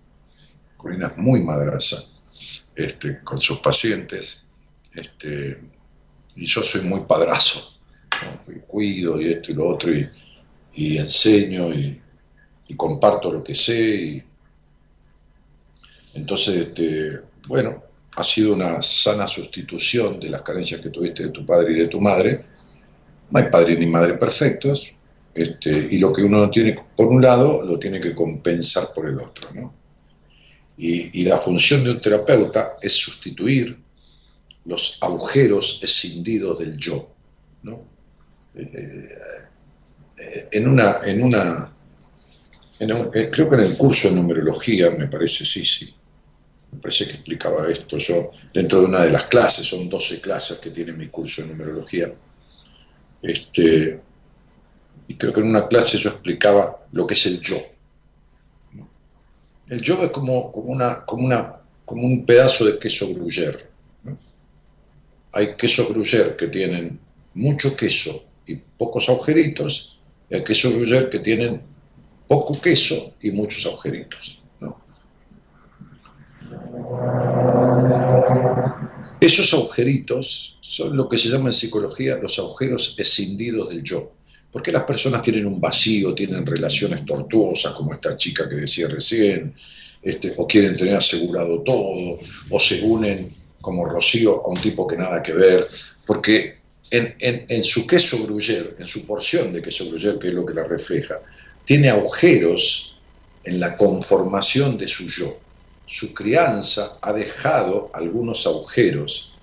Corina 0.76 1.06
es 1.06 1.16
muy 1.16 1.40
madraza 1.40 2.02
este, 2.74 3.22
con 3.22 3.38
sus 3.38 3.60
pacientes, 3.60 4.44
este, 4.92 5.62
y 6.34 6.46
yo 6.46 6.64
soy 6.64 6.80
muy 6.80 7.02
padrazo, 7.02 7.74
cuido 8.66 9.20
y 9.20 9.30
esto 9.30 9.52
y 9.52 9.54
lo 9.54 9.68
otro, 9.68 9.92
y, 9.92 10.96
enseño 10.96 11.72
y, 11.72 12.00
comparto 12.74 13.30
lo 13.30 13.44
que 13.44 13.54
sé, 13.54 14.24
entonces, 16.14 16.56
este, 16.56 17.20
bueno, 17.46 17.82
ha 18.14 18.22
sido 18.22 18.54
una 18.54 18.82
sana 18.82 19.26
sustitución 19.26 20.20
de 20.20 20.28
las 20.28 20.42
carencias 20.42 20.80
que 20.80 20.90
tuviste 20.90 21.24
de 21.24 21.30
tu 21.30 21.46
padre 21.46 21.72
y 21.72 21.80
de 21.80 21.88
tu 21.88 22.00
madre. 22.00 22.44
No 23.30 23.38
hay 23.38 23.46
padre 23.50 23.76
ni 23.76 23.86
madre 23.86 24.14
perfectos, 24.14 24.92
este, 25.34 25.70
y 25.90 25.98
lo 25.98 26.12
que 26.12 26.22
uno 26.22 26.38
no 26.38 26.50
tiene 26.50 26.78
por 26.94 27.06
un 27.06 27.22
lado 27.22 27.62
lo 27.62 27.78
tiene 27.78 27.98
que 27.98 28.14
compensar 28.14 28.88
por 28.94 29.08
el 29.08 29.18
otro. 29.18 29.48
¿no? 29.54 29.74
Y, 30.76 31.22
la 31.24 31.38
función 31.38 31.84
de 31.84 31.92
un 31.92 32.00
terapeuta 32.00 32.74
es 32.82 32.92
sustituir 32.92 33.78
los 34.66 34.98
agujeros 35.00 35.80
escindidos 35.82 36.58
del 36.58 36.76
yo. 36.76 37.14
¿no? 37.62 37.84
Eh, 38.54 39.08
eh, 40.18 40.48
en 40.52 40.68
una, 40.68 40.98
en 41.04 41.22
una 41.22 41.72
eh, 42.80 43.30
creo 43.30 43.48
que 43.48 43.54
en 43.54 43.60
el 43.62 43.76
curso 43.76 44.08
de 44.08 44.16
numerología, 44.16 44.90
me 44.90 45.06
parece, 45.06 45.44
sí, 45.44 45.64
sí, 45.64 45.94
me 46.72 46.78
parece 46.80 47.06
que 47.06 47.14
explicaba 47.14 47.70
esto 47.70 47.98
yo, 47.98 48.30
dentro 48.52 48.80
de 48.80 48.86
una 48.86 49.04
de 49.04 49.10
las 49.10 49.24
clases, 49.24 49.66
son 49.66 49.88
12 49.88 50.20
clases 50.20 50.58
que 50.58 50.70
tiene 50.70 50.92
mi 50.92 51.08
curso 51.08 51.42
de 51.42 51.48
numerología, 51.48 52.12
este, 53.22 54.00
y 55.06 55.14
creo 55.14 55.32
que 55.32 55.40
en 55.40 55.48
una 55.48 55.68
clase 55.68 55.98
yo 55.98 56.10
explicaba 56.10 56.86
lo 56.92 57.06
que 57.06 57.14
es 57.14 57.26
el 57.26 57.40
yo. 57.40 57.56
El 59.68 59.80
yo 59.80 60.02
es 60.02 60.10
como, 60.10 60.50
como, 60.50 60.72
una, 60.72 61.04
como, 61.04 61.24
una, 61.24 61.56
como 61.84 62.04
un 62.04 62.26
pedazo 62.26 62.64
de 62.64 62.78
queso 62.78 63.12
gruyere. 63.14 63.70
Hay 65.34 65.56
quesos 65.56 65.88
gruyere 65.88 66.36
que 66.36 66.48
tienen 66.48 66.98
mucho 67.34 67.74
queso 67.76 68.24
y 68.46 68.56
pocos 68.56 69.08
agujeritos, 69.08 69.98
y 70.28 70.34
hay 70.34 70.44
quesos 70.44 70.74
gruyere 70.74 71.08
que 71.08 71.20
tienen 71.20 71.62
poco 72.28 72.60
queso 72.60 73.14
y 73.22 73.30
muchos 73.30 73.64
agujeritos. 73.66 74.41
Esos 79.20 79.54
agujeritos 79.54 80.58
son 80.60 80.96
lo 80.96 81.08
que 81.08 81.16
se 81.16 81.28
llama 81.28 81.50
en 81.50 81.52
psicología 81.52 82.16
los 82.16 82.38
agujeros 82.38 82.96
escindidos 82.98 83.68
del 83.68 83.82
yo. 83.82 84.12
¿Por 84.50 84.62
qué 84.62 84.72
las 84.72 84.82
personas 84.82 85.22
tienen 85.22 85.46
un 85.46 85.60
vacío, 85.60 86.12
tienen 86.12 86.44
relaciones 86.44 87.06
tortuosas, 87.06 87.72
como 87.74 87.94
esta 87.94 88.16
chica 88.16 88.48
que 88.48 88.56
decía 88.56 88.88
recién, 88.88 89.54
este, 90.02 90.34
o 90.36 90.46
quieren 90.46 90.76
tener 90.76 90.96
asegurado 90.96 91.62
todo, 91.62 92.18
o 92.50 92.58
se 92.58 92.82
unen 92.82 93.32
como 93.60 93.84
Rocío 93.84 94.44
a 94.44 94.48
un 94.48 94.60
tipo 94.60 94.86
que 94.86 94.96
nada 94.96 95.22
que 95.22 95.32
ver? 95.32 95.66
Porque 96.04 96.56
en, 96.90 97.14
en 97.20 97.62
su 97.62 97.86
queso 97.86 98.24
gruyere, 98.24 98.74
en 98.78 98.86
su 98.86 99.06
porción 99.06 99.52
de 99.52 99.62
queso 99.62 99.86
gruyere, 99.86 100.18
que 100.18 100.28
es 100.28 100.34
lo 100.34 100.44
que 100.44 100.54
la 100.54 100.64
refleja, 100.64 101.14
tiene 101.64 101.88
agujeros 101.88 102.98
en 103.44 103.60
la 103.60 103.76
conformación 103.76 104.76
de 104.76 104.88
su 104.88 105.06
yo 105.08 105.41
su 105.92 106.14
crianza 106.14 106.96
ha 107.02 107.12
dejado 107.12 107.90
algunos 107.92 108.46
agujeros 108.46 109.34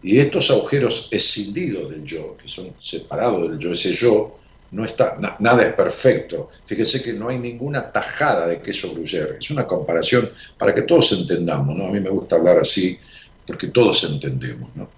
y 0.00 0.20
estos 0.20 0.48
agujeros 0.52 1.08
escindidos 1.10 1.90
del 1.90 2.04
yo, 2.04 2.36
que 2.36 2.46
son 2.46 2.72
separados 2.78 3.50
del 3.50 3.58
yo, 3.58 3.72
ese 3.72 3.92
yo, 3.92 4.36
no 4.70 4.84
está, 4.84 5.18
nada 5.40 5.66
es 5.66 5.74
perfecto. 5.74 6.48
Fíjense 6.64 7.02
que 7.02 7.12
no 7.12 7.28
hay 7.28 7.40
ninguna 7.40 7.90
tajada 7.90 8.46
de 8.46 8.62
queso 8.62 8.92
gruyere. 8.92 9.38
Es 9.40 9.50
una 9.50 9.66
comparación 9.66 10.30
para 10.56 10.72
que 10.72 10.82
todos 10.82 11.10
entendamos, 11.10 11.76
¿no? 11.76 11.86
A 11.86 11.90
mí 11.90 11.98
me 11.98 12.08
gusta 12.08 12.36
hablar 12.36 12.60
así 12.60 12.96
porque 13.44 13.66
todos 13.66 14.04
entendemos, 14.04 14.70
¿no? 14.76 14.88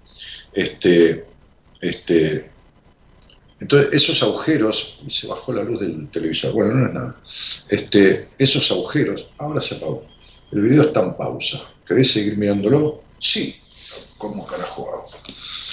Este, 0.53 1.25
este, 1.81 2.51
entonces, 3.59 3.95
esos 3.95 4.21
agujeros, 4.21 4.99
y 5.07 5.09
se 5.09 5.25
bajó 5.25 5.53
la 5.53 5.63
luz 5.63 5.79
del 5.79 6.07
televisor, 6.09 6.53
bueno, 6.53 6.75
no 6.75 6.87
es 6.87 6.93
nada. 6.93 7.15
Este, 7.67 8.27
esos 8.37 8.71
agujeros, 8.71 9.29
ahora 9.39 9.59
se 9.59 9.75
apagó. 9.75 10.12
El 10.53 10.61
video 10.61 10.83
está 10.83 10.99
en 11.01 11.15
pausa. 11.15 11.59
¿Querés 11.83 12.11
seguir 12.11 12.37
mirándolo? 12.37 13.01
Sí. 13.17 13.59
¿Cómo 14.19 14.45
carajo? 14.45 15.07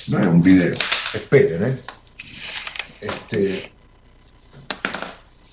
No 0.09 0.19
era 0.19 0.31
un 0.31 0.43
video. 0.43 0.75
Esperen, 1.13 1.65
¿eh? 1.65 1.79
Este. 3.03 3.73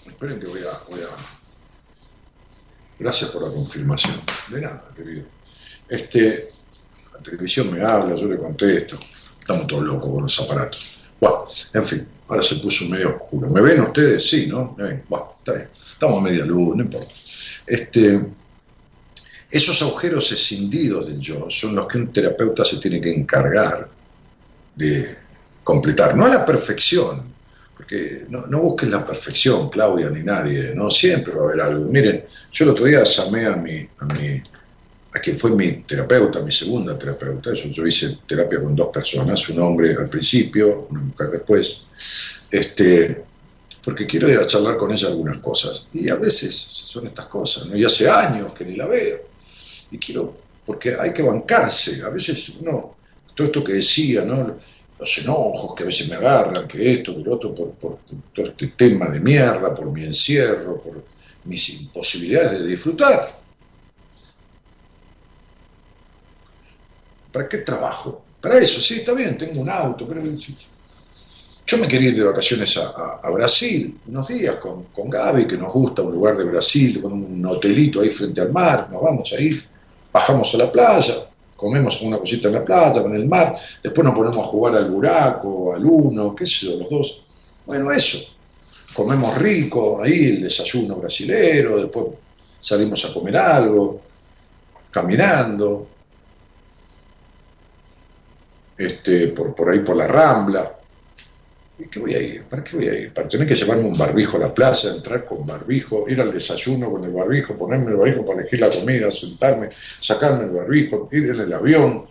Esperen 0.05 0.39
que 0.39 0.47
voy 0.47 0.61
a. 0.61 0.89
Voy 0.89 1.01
a... 1.01 1.09
Gracias 2.97 3.29
por 3.31 3.43
la 3.43 3.53
confirmación. 3.53 4.21
De 4.49 4.61
nada, 4.61 4.89
querido. 4.95 5.25
Este. 5.89 6.49
La 7.13 7.19
televisión 7.19 7.73
me 7.73 7.83
habla, 7.83 8.15
yo 8.15 8.27
le 8.29 8.37
contesto. 8.37 8.97
Estamos 9.41 9.67
todos 9.67 9.83
locos 9.83 10.09
con 10.09 10.23
los 10.23 10.39
aparatos. 10.39 10.99
Bueno, 11.19 11.47
en 11.73 11.85
fin, 11.85 12.07
ahora 12.29 12.41
se 12.41 12.55
puso 12.55 12.85
medio 12.85 13.17
oscuro. 13.17 13.49
¿Me 13.49 13.59
ven 13.59 13.81
ustedes? 13.81 14.29
Sí, 14.29 14.47
¿no? 14.47 14.73
¿Me 14.77 14.85
ven? 14.85 15.03
Bueno, 15.09 15.33
está 15.39 15.51
bien. 15.51 15.69
Estamos 15.91 16.19
a 16.19 16.21
media 16.21 16.45
luz, 16.45 16.77
no 16.77 16.83
importa. 16.83 17.11
Este. 17.65 18.21
Esos 19.49 19.81
agujeros 19.81 20.31
escindidos 20.31 21.07
del 21.07 21.19
yo 21.19 21.47
son 21.49 21.75
los 21.75 21.87
que 21.87 21.97
un 21.97 22.11
terapeuta 22.11 22.65
se 22.65 22.77
tiene 22.77 22.99
que 22.99 23.13
encargar 23.13 23.89
de 24.75 25.15
completar. 25.63 26.15
No 26.17 26.25
a 26.25 26.29
la 26.29 26.45
perfección, 26.45 27.23
porque 27.75 28.25
no, 28.29 28.59
busques 28.59 28.89
la 28.89 29.05
perfección, 29.05 29.69
Claudia, 29.69 30.09
ni 30.09 30.21
nadie, 30.21 30.73
no 30.75 30.91
siempre 30.91 31.33
va 31.33 31.41
a 31.41 31.45
haber 31.45 31.61
algo. 31.61 31.85
Miren, 31.85 32.25
yo 32.51 32.65
el 32.65 32.71
otro 32.71 32.85
día 32.85 33.03
llamé 33.03 33.45
a 33.45 33.55
mi, 33.55 33.87
a 33.99 34.05
mi, 34.05 34.41
a 35.13 35.19
quien 35.19 35.37
fue 35.37 35.51
mi 35.51 35.83
terapeuta, 35.83 36.41
mi 36.41 36.51
segunda 36.51 36.99
terapeuta, 36.99 37.53
yo 37.53 37.87
hice 37.87 38.17
terapia 38.27 38.61
con 38.61 38.75
dos 38.75 38.89
personas, 38.89 39.47
un 39.47 39.61
hombre 39.61 39.95
al 39.97 40.09
principio, 40.09 40.87
una 40.89 41.01
mujer 41.01 41.29
después, 41.31 41.87
este, 42.51 43.23
porque 43.81 44.05
quiero 44.05 44.27
ir 44.29 44.39
a 44.39 44.47
charlar 44.47 44.75
con 44.75 44.91
ella 44.91 45.07
algunas 45.07 45.37
cosas. 45.37 45.87
Y 45.93 46.09
a 46.09 46.15
veces 46.15 46.53
son 46.53 47.07
estas 47.07 47.27
cosas, 47.27 47.67
¿no? 47.67 47.77
Y 47.77 47.85
hace 47.85 48.09
años 48.09 48.53
que 48.53 48.65
ni 48.65 48.75
la 48.75 48.87
veo 48.87 49.26
y 49.91 49.97
quiero, 49.97 50.37
porque 50.65 50.95
hay 50.99 51.13
que 51.13 51.23
bancarse, 51.23 52.03
a 52.03 52.09
veces 52.09 52.61
no, 52.61 52.97
todo 53.33 53.47
esto 53.47 53.63
que 53.63 53.73
decía, 53.73 54.23
¿no? 54.23 54.57
los 54.99 55.17
enojos 55.19 55.75
que 55.75 55.83
a 55.83 55.85
veces 55.85 56.09
me 56.09 56.15
agarran, 56.15 56.67
que 56.67 56.93
esto, 56.93 57.15
que 57.15 57.23
lo 57.23 57.35
otro, 57.35 57.53
por, 57.53 57.71
por, 57.73 57.99
todo 58.33 58.47
este 58.47 58.67
tema 58.67 59.07
de 59.09 59.19
mierda, 59.19 59.73
por 59.73 59.91
mi 59.91 60.03
encierro, 60.03 60.81
por 60.81 61.03
mis 61.45 61.81
imposibilidades 61.81 62.59
de 62.61 62.67
disfrutar. 62.67 63.37
¿Para 67.31 67.47
qué 67.47 67.59
trabajo? 67.59 68.23
Para 68.41 68.57
eso, 68.57 68.81
sí, 68.81 68.95
está 68.95 69.13
bien, 69.13 69.37
tengo 69.37 69.61
un 69.61 69.69
auto, 69.69 70.07
pero 70.07 70.21
yo 71.65 71.77
me 71.77 71.87
quería 71.87 72.09
ir 72.09 72.17
de 72.17 72.23
vacaciones 72.23 72.77
a, 72.77 73.19
a, 73.21 73.29
Brasil, 73.29 73.99
unos 74.07 74.27
días 74.29 74.55
con, 74.55 74.85
con 74.85 75.09
Gaby, 75.09 75.45
que 75.45 75.57
nos 75.57 75.71
gusta 75.73 76.01
un 76.01 76.13
lugar 76.13 76.37
de 76.37 76.45
Brasil, 76.45 77.01
con 77.01 77.13
un 77.13 77.45
hotelito 77.45 78.01
ahí 78.01 78.09
frente 78.09 78.41
al 78.41 78.51
mar, 78.51 78.89
nos 78.91 79.03
vamos 79.03 79.31
a 79.33 79.39
ir 79.39 79.63
bajamos 80.11 80.53
a 80.53 80.57
la 80.57 80.71
playa, 80.71 81.13
comemos 81.55 82.01
una 82.01 82.19
cosita 82.19 82.47
en 82.47 82.55
la 82.55 82.65
playa, 82.65 83.01
con 83.01 83.15
el 83.15 83.27
mar, 83.27 83.57
después 83.83 84.05
nos 84.05 84.15
ponemos 84.15 84.37
a 84.37 84.43
jugar 84.43 84.75
al 84.75 84.89
buraco, 84.91 85.73
al 85.73 85.85
uno, 85.85 86.35
qué 86.35 86.45
sé 86.45 86.67
yo, 86.67 86.77
los 86.77 86.89
dos. 86.89 87.21
Bueno, 87.65 87.91
eso. 87.91 88.19
Comemos 88.93 89.37
rico, 89.37 90.01
ahí 90.01 90.29
el 90.29 90.43
desayuno 90.43 90.95
brasilero, 90.95 91.77
después 91.77 92.05
salimos 92.61 93.03
a 93.05 93.13
comer 93.13 93.37
algo, 93.37 94.01
caminando, 94.89 95.87
este, 98.77 99.27
por, 99.29 99.53
por 99.53 99.69
ahí 99.69 99.79
por 99.79 99.95
la 99.95 100.07
rambla. 100.07 100.76
¿Y 101.79 101.87
qué 101.89 101.99
voy 101.99 102.13
a 102.15 102.21
ir? 102.21 102.43
¿Para 102.43 102.63
qué 102.63 102.75
voy 102.75 102.87
a 102.87 102.93
ir? 102.93 103.13
Para 103.13 103.29
tener 103.29 103.47
que 103.47 103.55
llevarme 103.55 103.85
un 103.85 103.97
barbijo 103.97 104.37
a 104.37 104.41
la 104.41 104.53
plaza, 104.53 104.95
entrar 104.95 105.25
con 105.25 105.45
barbijo, 105.45 106.09
ir 106.09 106.19
al 106.19 106.31
desayuno 106.31 106.91
con 106.91 107.03
el 107.03 107.11
barbijo, 107.11 107.55
ponerme 107.55 107.91
el 107.91 107.97
barbijo 107.97 108.25
para 108.25 108.39
elegir 108.39 108.59
la 108.59 108.69
comida, 108.71 109.11
sentarme, 109.11 109.69
sacarme 109.99 110.45
el 110.45 110.51
barbijo, 110.51 111.07
ir 111.11 111.29
en 111.29 111.39
el 111.39 111.53
avión. 111.53 112.07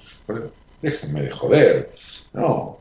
Déjenme 0.80 1.22
de 1.22 1.30
joder. 1.32 1.90
No. 2.32 2.78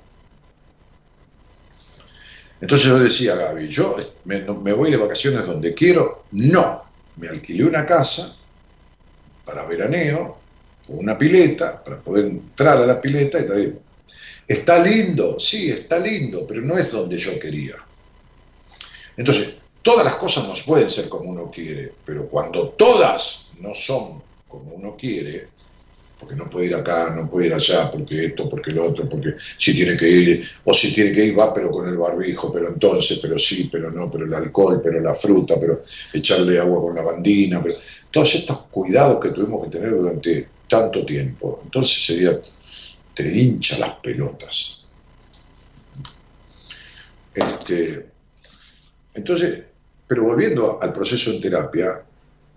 Entonces 2.62 2.88
yo 2.88 3.00
decía 3.00 3.36
Gaby, 3.36 3.68
yo 3.68 3.98
me, 4.26 4.74
voy 4.74 4.92
de 4.92 4.98
vacaciones 4.98 5.46
donde 5.46 5.74
quiero. 5.74 6.26
No. 6.32 6.84
Me 7.18 7.30
alquilé 7.30 7.64
una 7.64 7.86
casa 7.86 8.36
para 9.44 9.66
veraneo, 9.66 10.38
una 10.90 11.18
pileta, 11.18 11.84
para 11.84 11.98
poder 11.98 12.26
entrar 12.26 12.78
a 12.78 12.86
la 12.86 13.00
pileta 13.00 13.40
y 13.40 13.76
¿Está 14.48 14.84
lindo? 14.84 15.40
Sí, 15.40 15.72
está 15.72 16.00
lindo, 16.00 16.46
pero 16.48 16.62
no 16.62 16.78
es 16.78 16.92
donde 16.92 17.18
yo 17.18 17.38
quería. 17.40 17.76
Entonces, 19.18 19.56
todas 19.82 20.06
las 20.06 20.16
cosas 20.16 20.48
no 20.48 20.54
pueden 20.66 20.90
ser 20.90 21.10
como 21.10 21.32
uno 21.32 21.50
quiere, 21.50 21.94
pero 22.06 22.28
cuando 22.28 22.70
todas 22.70 23.54
no 23.60 23.74
son 23.74 24.22
como 24.48 24.74
uno 24.74 24.96
quiere, 24.98 25.48
porque 26.20 26.36
no 26.36 26.50
puede 26.50 26.68
ir 26.68 26.76
acá, 26.76 27.14
no 27.16 27.30
puede 27.30 27.48
ir 27.48 27.54
allá, 27.54 27.92
porque 27.92 28.26
esto, 28.26 28.50
porque 28.50 28.72
lo 28.72 28.86
otro, 28.90 29.08
porque 29.10 29.34
si 29.58 29.74
tiene 29.74 29.98
que 29.98 30.10
ir, 30.10 30.50
o 30.64 30.74
si 30.74 30.94
tiene 30.94 31.12
que 31.12 31.26
ir 31.26 31.38
va, 31.38 31.54
pero 31.54 31.70
con 31.72 31.88
el 31.88 31.98
barbijo, 31.98 32.52
pero 32.54 32.70
entonces, 32.70 33.20
pero 33.22 33.38
sí, 33.38 33.70
pero 33.72 33.92
no, 33.92 34.10
pero 34.10 34.26
el 34.26 34.34
alcohol, 34.34 34.82
pero 34.84 35.00
la 35.02 35.14
fruta, 35.14 35.56
pero 35.60 35.82
echarle 36.14 36.60
agua 36.60 36.82
con 36.82 36.96
la 36.96 37.02
bandina, 37.02 37.62
pero 37.62 37.76
todos 38.12 38.36
estos 38.36 38.58
cuidados 38.72 39.20
que 39.20 39.30
tuvimos 39.30 39.66
que 39.66 39.72
tener 39.78 39.92
durante 39.92 40.48
tanto 40.68 41.06
tiempo. 41.06 41.62
Entonces 41.64 42.06
sería 42.06 42.40
te 43.16 43.36
hincha 43.36 43.80
las 43.80 43.94
pelotas. 43.96 44.88
Este, 47.34 48.10
entonces, 49.14 49.64
pero 50.08 50.24
volviendo 50.24 50.80
al 50.82 50.94
proceso 50.94 51.32
en 51.32 51.42
terapia, 51.42 52.04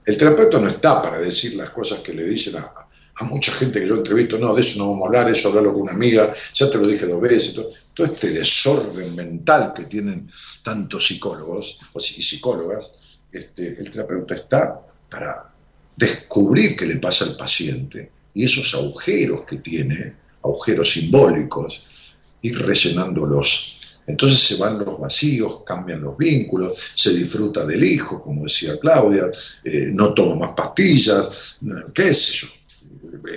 el 0.04 0.16
terapeuta 0.16 0.58
no 0.58 0.68
está 0.68 1.00
para 1.00 1.18
decir 1.18 1.54
las 1.54 1.70
cosas 1.70 2.00
que 2.00 2.12
le 2.12 2.24
dicen 2.24 2.56
a, 2.56 2.74
mucha 3.20 3.50
gente 3.52 3.80
que 3.80 3.86
yo 3.88 3.96
entrevisto, 3.96 4.38
no, 4.38 4.54
de 4.54 4.60
eso 4.60 4.78
no 4.78 4.90
vamos 4.90 5.02
a 5.02 5.06
hablar, 5.08 5.30
eso 5.30 5.48
hablarlo 5.48 5.72
con 5.72 5.82
una 5.82 5.92
amiga, 5.92 6.32
ya 6.54 6.70
te 6.70 6.78
lo 6.78 6.86
dije 6.86 7.04
dos 7.04 7.20
veces, 7.20 7.52
todo, 7.92 8.06
este 8.06 8.30
desorden 8.30 9.14
mental 9.16 9.72
que 9.76 9.84
tienen 9.84 10.30
tantos 10.62 11.08
psicólogos 11.08 11.80
y 11.96 12.22
psicólogas, 12.22 12.92
este, 13.32 13.76
el 13.80 13.90
terapeuta 13.90 14.36
está 14.36 14.80
para 15.10 15.52
descubrir 15.96 16.76
qué 16.76 16.86
le 16.86 16.96
pasa 16.96 17.24
al 17.24 17.36
paciente 17.36 18.12
y 18.34 18.44
esos 18.44 18.72
agujeros 18.74 19.44
que 19.44 19.56
tiene, 19.56 20.14
agujeros 20.42 20.92
simbólicos, 20.92 21.84
ir 22.42 22.58
rellenándolos. 22.58 23.74
Entonces 24.06 24.40
se 24.40 24.56
van 24.56 24.78
los 24.78 24.98
vacíos, 24.98 25.62
cambian 25.66 26.00
los 26.00 26.16
vínculos, 26.16 26.78
se 26.94 27.12
disfruta 27.12 27.66
del 27.66 27.84
hijo, 27.84 28.22
como 28.22 28.44
decía 28.44 28.78
Claudia, 28.80 29.26
eh, 29.64 29.90
no 29.92 30.14
toma 30.14 30.34
más 30.34 30.54
pastillas, 30.56 31.58
qué 31.94 32.14
sé 32.14 32.32
yo. 32.32 32.48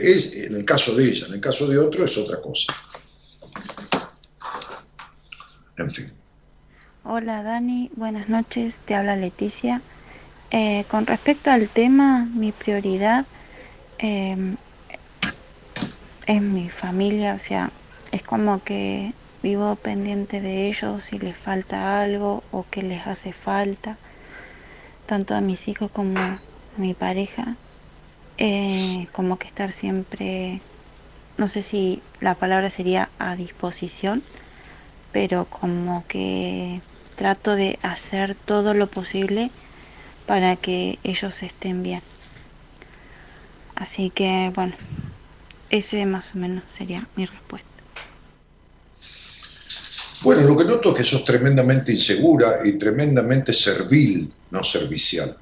Es, 0.02 0.34
en 0.34 0.56
el 0.56 0.64
caso 0.64 0.96
de 0.96 1.10
ella, 1.10 1.28
en 1.28 1.34
el 1.34 1.42
caso 1.42 1.68
de 1.68 1.78
otro 1.78 2.06
es 2.06 2.18
otra 2.18 2.42
cosa. 2.42 2.74
En 5.78 5.92
fin. 5.92 6.12
Hola 7.04 7.44
Dani, 7.44 7.90
buenas 7.96 8.30
noches, 8.30 8.80
te 8.86 8.96
habla 8.96 9.16
Leticia. 9.16 9.82
Eh, 10.52 10.86
con 10.90 11.06
respecto 11.06 11.50
al 11.50 11.68
tema, 11.70 12.30
mi 12.34 12.52
prioridad 12.52 13.26
em, 13.98 14.56
es 16.32 16.42
mi 16.42 16.70
familia, 16.70 17.34
o 17.36 17.40
sea, 17.40 17.74
es 18.12 18.24
como 18.24 18.64
que 18.64 19.14
vivo 19.44 19.76
pendiente 19.76 20.40
de 20.40 20.68
ellos 20.68 21.04
si 21.04 21.20
les 21.20 21.38
falta 21.38 22.02
algo 22.02 22.44
o 22.52 22.64
que 22.70 22.82
les 22.84 23.06
hace 23.06 23.34
falta, 23.34 23.98
tanto 25.06 25.36
a 25.36 25.42
mis 25.42 25.68
hijos 25.68 25.92
como 25.92 26.20
a 26.20 26.42
mi 26.78 26.94
pareja, 26.94 27.58
eh, 28.38 29.08
como 29.12 29.38
que 29.38 29.48
estar 29.48 29.72
siempre, 29.74 30.62
no 31.38 31.48
sé 31.48 31.62
si 31.62 32.04
la 32.22 32.36
palabra 32.36 32.70
sería 32.70 33.12
a 33.20 33.36
disposición, 33.36 34.24
pero 35.12 35.50
como 35.50 36.06
que 36.08 36.82
trato 37.16 37.56
de 37.56 37.78
hacer 37.84 38.36
todo 38.36 38.74
lo 38.74 38.88
posible 38.90 39.52
para 40.26 40.56
que 40.56 41.00
ellos 41.04 41.44
estén 41.44 41.84
bien. 41.84 42.04
Así 43.76 44.12
que 44.12 44.52
bueno, 44.56 44.76
ese 45.72 46.06
más 46.06 46.36
o 46.36 46.38
menos 46.38 46.64
sería 46.70 47.08
mi 47.16 47.26
respuesta. 47.26 47.70
Bueno, 50.22 50.44
lo 50.44 50.56
que 50.56 50.66
noto 50.66 50.92
es 50.92 50.98
que 50.98 51.04
sos 51.04 51.26
tremendamente 51.26 51.92
insegura 51.92 52.60
y 52.64 52.78
tremendamente 52.78 53.54
servil, 53.54 54.32
no 54.52 54.64
servicial. 54.64 55.36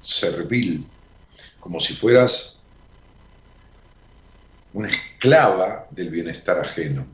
Servil, 0.00 0.86
como 1.58 1.78
si 1.80 1.92
fueras 1.92 2.62
una 4.72 4.88
esclava 4.88 5.86
del 5.90 6.08
bienestar 6.08 6.60
ajeno. 6.60 7.06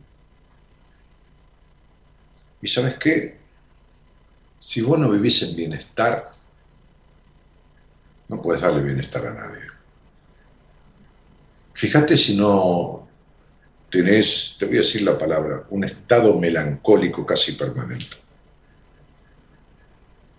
¿Y 2.62 2.68
sabes 2.68 2.94
qué? 2.96 3.40
Si 4.60 4.82
vos 4.82 4.98
no 4.98 5.10
vivís 5.10 5.42
en 5.42 5.56
bienestar, 5.56 6.30
no 8.28 8.40
puedes 8.42 8.62
darle 8.62 8.82
bienestar 8.82 9.26
a 9.26 9.34
nadie. 9.34 9.75
Fíjate 11.76 12.16
si 12.16 12.34
no 12.38 13.06
tenés, 13.90 14.56
te 14.58 14.64
voy 14.64 14.76
a 14.76 14.78
decir 14.78 15.02
la 15.02 15.18
palabra, 15.18 15.66
un 15.68 15.84
estado 15.84 16.34
melancólico 16.38 17.26
casi 17.26 17.52
permanente. 17.52 18.16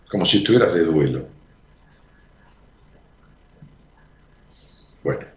Como 0.09 0.25
si 0.25 0.37
estuvieras 0.37 0.73
de 0.73 0.83
duelo. 0.83 1.27
Bueno. 5.03 5.27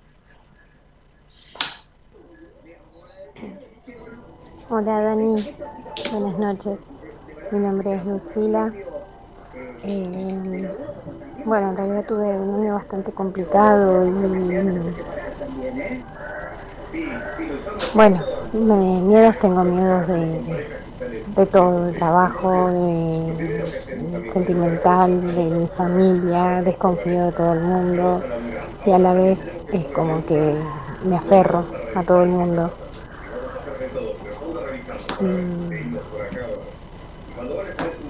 Hola 4.70 5.00
Dani, 5.02 5.34
buenas 6.12 6.38
noches. 6.38 6.80
Mi 7.52 7.58
nombre 7.58 7.94
es 7.96 8.06
Lucila. 8.06 8.72
Eh, 9.82 10.70
bueno, 11.44 11.70
en 11.70 11.76
realidad 11.76 12.04
tuve 12.06 12.26
un 12.26 12.60
año 12.60 12.74
bastante 12.74 13.12
complicado 13.12 14.06
y 14.06 14.10
bueno, 17.94 18.22
me, 18.52 19.00
miedos 19.02 19.36
tengo 19.38 19.64
miedos 19.64 20.08
de, 20.08 20.40
de 21.36 21.46
todo, 21.46 21.86
del 21.86 21.94
trabajo, 21.96 22.70
de, 22.70 23.62
sentimental, 24.32 25.20
de 25.34 25.44
mi 25.44 25.66
familia, 25.68 26.62
desconfío 26.62 27.26
de 27.26 27.32
todo 27.32 27.52
el 27.54 27.60
mundo 27.60 28.22
y 28.86 28.92
a 28.92 28.98
la 28.98 29.14
vez 29.14 29.38
es 29.72 29.86
como 29.88 30.24
que 30.24 30.54
me 31.04 31.16
aferro 31.16 31.64
a 31.94 32.02
todo 32.02 32.22
el 32.22 32.30
mundo. 32.30 32.70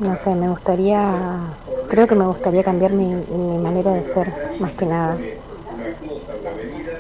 no 0.00 0.16
sé, 0.16 0.34
me 0.34 0.48
gustaría, 0.48 1.40
creo 1.90 2.06
que 2.06 2.14
me 2.14 2.26
gustaría 2.26 2.62
cambiar 2.62 2.92
mi, 2.92 3.06
mi 3.06 3.58
manera 3.58 3.92
de 3.92 4.04
ser, 4.04 4.32
más 4.58 4.72
que 4.72 4.86
nada 4.86 5.18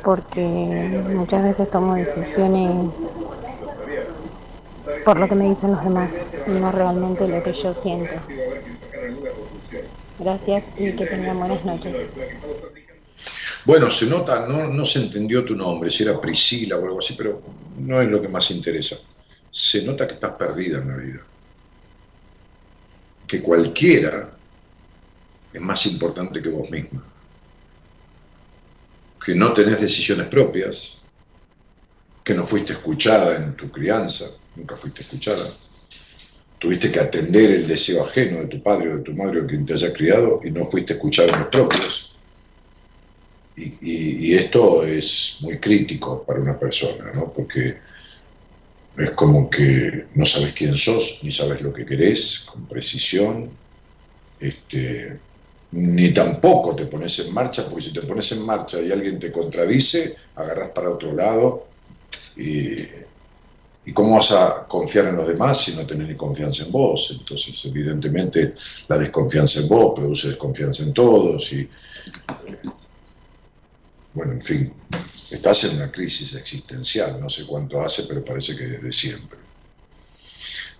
porque 0.02 0.40
muchas 0.40 1.42
veces 1.42 1.70
tomo 1.70 1.94
decisiones 1.94 2.92
por 5.04 5.18
lo 5.18 5.28
que 5.28 5.34
me 5.34 5.48
dicen 5.48 5.72
los 5.72 5.84
demás 5.84 6.22
y 6.46 6.50
no 6.50 6.72
realmente 6.72 7.28
lo 7.28 7.42
que 7.42 7.52
yo 7.52 7.74
siento. 7.74 8.12
Gracias 10.18 10.80
y 10.80 10.92
que 10.92 11.06
tengan 11.06 11.38
buenas 11.38 11.64
noches. 11.64 11.94
Bueno, 13.64 13.90
se 13.90 14.06
nota, 14.06 14.46
no, 14.46 14.68
no 14.68 14.84
se 14.84 15.00
entendió 15.00 15.44
tu 15.44 15.54
nombre, 15.54 15.90
si 15.90 16.02
era 16.02 16.20
Priscila 16.20 16.76
o 16.76 16.84
algo 16.84 16.98
así, 16.98 17.14
pero 17.16 17.42
no 17.76 18.00
es 18.00 18.08
lo 18.08 18.20
que 18.20 18.28
más 18.28 18.50
interesa. 18.50 18.96
Se 19.50 19.84
nota 19.84 20.06
que 20.06 20.14
estás 20.14 20.32
perdida 20.32 20.78
en 20.78 20.88
la 20.88 20.96
vida. 20.96 21.20
Que 23.26 23.42
cualquiera 23.42 24.39
es 25.52 25.60
más 25.60 25.86
importante 25.86 26.40
que 26.42 26.48
vos 26.48 26.70
misma 26.70 27.02
que 29.24 29.34
no 29.34 29.52
tenés 29.52 29.80
decisiones 29.80 30.26
propias, 30.28 31.02
que 32.24 32.34
no 32.34 32.46
fuiste 32.46 32.72
escuchada 32.72 33.36
en 33.36 33.56
tu 33.56 33.70
crianza, 33.70 34.26
nunca 34.56 34.76
fuiste 34.76 35.02
escuchada, 35.02 35.52
tuviste 36.58 36.90
que 36.90 37.00
atender 37.00 37.50
el 37.50 37.68
deseo 37.68 38.04
ajeno 38.04 38.40
de 38.40 38.46
tu 38.46 38.62
padre 38.62 38.92
o 38.92 38.96
de 38.98 39.02
tu 39.02 39.14
madre 39.14 39.40
o 39.40 39.46
quien 39.46 39.66
te 39.66 39.74
haya 39.74 39.92
criado 39.92 40.40
y 40.44 40.50
no 40.50 40.64
fuiste 40.64 40.94
escuchado 40.94 41.28
en 41.28 41.40
los 41.40 41.48
propios. 41.48 42.06
Y, 43.56 44.32
esto 44.32 44.84
es 44.84 45.38
muy 45.40 45.58
crítico 45.58 46.24
para 46.24 46.40
una 46.40 46.58
persona, 46.58 47.12
¿no? 47.12 47.30
porque 47.30 47.76
es 48.96 49.10
como 49.10 49.50
que 49.50 50.06
no 50.14 50.24
sabes 50.24 50.54
quién 50.54 50.74
sos, 50.74 51.18
ni 51.22 51.30
sabes 51.30 51.60
lo 51.60 51.70
que 51.72 51.84
querés 51.84 52.46
con 52.50 52.66
precisión, 52.66 53.50
este, 54.38 55.18
ni 55.72 56.12
tampoco 56.12 56.74
te 56.74 56.86
pones 56.86 57.18
en 57.20 57.32
marcha, 57.32 57.68
porque 57.68 57.84
si 57.84 57.92
te 57.92 58.02
pones 58.02 58.30
en 58.32 58.44
marcha 58.44 58.80
y 58.80 58.90
alguien 58.90 59.20
te 59.20 59.30
contradice, 59.30 60.16
agarras 60.34 60.70
para 60.70 60.90
otro 60.90 61.12
lado 61.14 61.68
y, 62.36 63.00
cómo 63.92 64.14
vas 64.14 64.30
a 64.30 64.66
confiar 64.68 65.06
en 65.06 65.16
los 65.16 65.26
demás 65.26 65.62
si 65.62 65.74
no 65.74 65.84
tenés 65.84 66.08
ni 66.08 66.14
confianza 66.14 66.64
en 66.64 66.70
vos. 66.70 67.16
Entonces, 67.18 67.60
evidentemente, 67.64 68.54
la 68.88 68.96
desconfianza 68.98 69.60
en 69.60 69.68
vos 69.68 69.94
produce 69.96 70.28
desconfianza 70.28 70.84
en 70.84 70.92
todos 70.92 71.52
y, 71.52 71.68
bueno, 74.14 74.32
en 74.32 74.40
fin, 74.40 74.72
estás 75.28 75.64
en 75.64 75.76
una 75.76 75.90
crisis 75.90 76.36
existencial, 76.36 77.20
no 77.20 77.28
sé 77.28 77.44
cuánto 77.46 77.80
hace, 77.80 78.04
pero 78.04 78.24
parece 78.24 78.56
que 78.56 78.66
desde 78.66 78.92
siempre. 78.92 79.38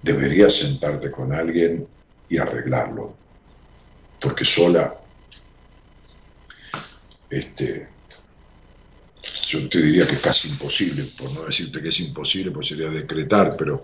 Deberías 0.03 0.55
sentarte 0.55 1.11
con 1.11 1.32
alguien 1.32 1.86
y 2.28 2.38
arreglarlo 2.38 3.19
porque 4.20 4.44
sola, 4.44 4.94
este, 7.30 7.88
yo 9.48 9.68
te 9.68 9.80
diría 9.80 10.06
que 10.06 10.14
es 10.14 10.20
casi 10.20 10.48
imposible, 10.48 11.04
por 11.16 11.30
no 11.32 11.44
decirte 11.44 11.80
que 11.80 11.88
es 11.88 12.00
imposible, 12.00 12.50
pues 12.50 12.68
sería 12.68 12.90
decretar, 12.90 13.56
pero 13.56 13.82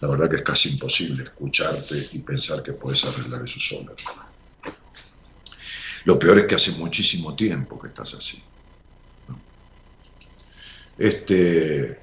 la 0.00 0.08
verdad 0.08 0.30
que 0.30 0.36
es 0.36 0.42
casi 0.42 0.70
imposible 0.70 1.24
escucharte 1.24 2.08
y 2.12 2.18
pensar 2.20 2.62
que 2.62 2.72
puedes 2.72 3.04
arreglar 3.04 3.44
eso 3.44 3.60
sola. 3.60 3.92
Lo 6.04 6.18
peor 6.18 6.38
es 6.40 6.46
que 6.46 6.54
hace 6.54 6.72
muchísimo 6.72 7.34
tiempo 7.34 7.78
que 7.80 7.88
estás 7.88 8.14
así. 8.14 8.42
Este, 10.98 12.02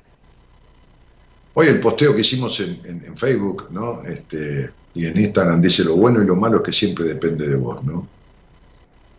hoy 1.54 1.68
el 1.68 1.80
posteo 1.80 2.16
que 2.16 2.22
hicimos 2.22 2.60
en, 2.60 2.82
en 2.86 3.18
Facebook, 3.18 3.68
¿no? 3.72 4.04
Este, 4.04 4.72
y 4.94 5.06
en 5.06 5.20
Instagram 5.20 5.62
dice 5.62 5.84
lo 5.84 5.96
bueno 5.96 6.22
y 6.22 6.26
lo 6.26 6.36
malo 6.36 6.58
es 6.58 6.64
que 6.64 6.74
siempre 6.74 7.06
depende 7.06 7.48
de 7.48 7.56
vos, 7.56 7.84
¿no? 7.84 8.08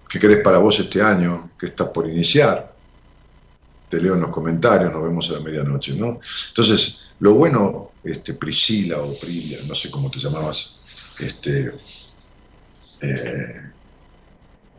¿Qué 0.08 0.18
querés 0.18 0.42
para 0.42 0.58
vos 0.58 0.78
este 0.80 1.00
año? 1.00 1.50
¿Qué 1.58 1.66
estás 1.66 1.88
por 1.88 2.08
iniciar? 2.08 2.74
Te 3.88 4.00
leo 4.00 4.14
en 4.14 4.22
los 4.22 4.30
comentarios, 4.30 4.92
nos 4.92 5.02
vemos 5.02 5.30
a 5.30 5.34
la 5.34 5.40
medianoche, 5.40 5.94
¿no? 5.94 6.18
Entonces, 6.48 7.12
lo 7.20 7.34
bueno, 7.34 7.92
este, 8.02 8.34
Priscila 8.34 8.98
o 8.98 9.14
Prilia, 9.18 9.58
no 9.68 9.74
sé 9.74 9.90
cómo 9.90 10.10
te 10.10 10.18
llamabas, 10.18 11.14
este, 11.20 11.72
eh, 13.02 13.70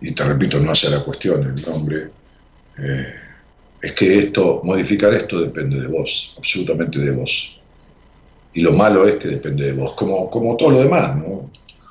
y 0.02 0.12
te 0.12 0.24
repito, 0.24 0.60
no 0.60 0.72
hace 0.72 0.90
la 0.90 1.04
cuestión 1.04 1.44
el 1.44 1.72
nombre, 1.72 2.12
eh, 2.80 3.16
es 3.82 3.94
que 3.94 4.20
esto, 4.20 4.62
modificar 4.64 5.14
esto 5.14 5.42
depende 5.42 5.80
de 5.80 5.88
vos, 5.88 6.36
absolutamente 6.38 7.00
de 7.00 7.12
vos 7.12 7.61
y 8.54 8.62
lo 8.62 8.74
malo 8.74 9.08
es 9.08 9.18
que 9.18 9.28
depende 9.28 9.66
de 9.66 9.74
vos, 9.74 9.94
como, 9.94 10.30
como 10.30 10.58
todo 10.58 10.72
lo 10.72 10.80
demás, 10.80 11.16
¿no? 11.18 11.46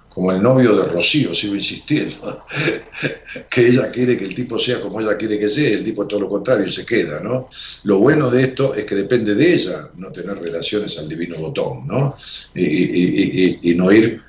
Como 0.09 0.33
el 0.33 0.43
novio 0.43 0.75
de 0.75 0.87
Rocío, 0.87 1.35
sigo 1.35 1.55
insistiendo, 1.55 2.45
que 3.51 3.69
ella 3.69 3.91
quiere 3.91 4.19
que 4.19 4.25
el 4.25 4.35
tipo 4.35 4.59
sea 4.59 4.81
como 4.81 5.01
ella 5.01 5.17
quiere 5.17 5.39
que 5.39 5.49
sea, 5.49 5.71
el 5.71 5.85
tipo 5.85 6.03
es 6.03 6.09
todo 6.09 6.21
lo 6.21 6.29
contrario 6.29 6.67
y 6.67 6.73
se 6.73 6.85
queda, 6.85 7.21
¿no? 7.21 7.49
Lo 7.85 7.99
bueno 7.99 8.29
de 8.31 8.43
esto 8.43 8.75
es 8.75 8.85
que 8.85 8.95
depende 8.97 9.35
de 9.35 9.55
ella 9.55 9.89
no 9.97 10.11
tener 10.11 10.39
relaciones 10.39 10.99
al 10.99 11.09
divino 11.09 11.37
botón, 11.37 11.87
¿no? 11.87 12.15
Y, 12.55 13.75
no 13.77 13.93
ir 13.93 14.21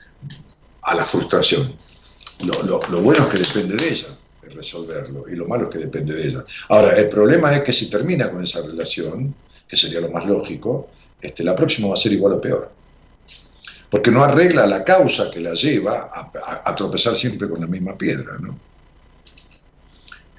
a 0.84 0.96
la 0.96 1.06
frustración. 1.06 1.74
Lo, 2.46 2.64
lo 2.64 3.02
bueno 3.02 3.24
es 3.24 3.30
que 3.30 3.40
depende 3.40 3.76
de 3.76 3.90
ella 3.90 4.18
resolverlo 4.54 5.26
y 5.30 5.36
lo 5.36 5.48
malo 5.48 5.66
es 5.66 5.70
que 5.72 5.80
depende 5.80 6.16
de 6.16 6.28
ella. 6.28 6.44
Ahora, 6.70 6.98
el 6.98 7.10
problema 7.10 7.56
es 7.56 7.64
que 7.64 7.74
si 7.74 7.90
termina 7.90 8.30
con 8.30 8.44
esa 8.44 8.62
relación, 8.66 9.34
que 9.68 9.76
sería 9.76 10.02
lo 10.02 10.12
más 10.12 10.26
lógico, 10.26 10.90
este, 11.22 11.44
la 11.44 11.56
próxima 11.56 11.90
va 11.90 11.94
a 11.94 11.98
ser 11.98 12.14
igual 12.14 12.34
o 12.34 12.42
peor. 12.42 12.72
Porque 13.90 14.10
no 14.10 14.24
arregla 14.24 14.66
la 14.66 14.84
causa 14.84 15.30
que 15.30 15.42
la 15.42 15.54
lleva 15.54 16.10
a, 16.14 16.76
tropezar 16.76 17.16
siempre 17.16 17.50
con 17.50 17.60
la 17.60 17.68
misma 17.68 17.96
piedra, 17.96 18.38
¿no? 18.40 18.58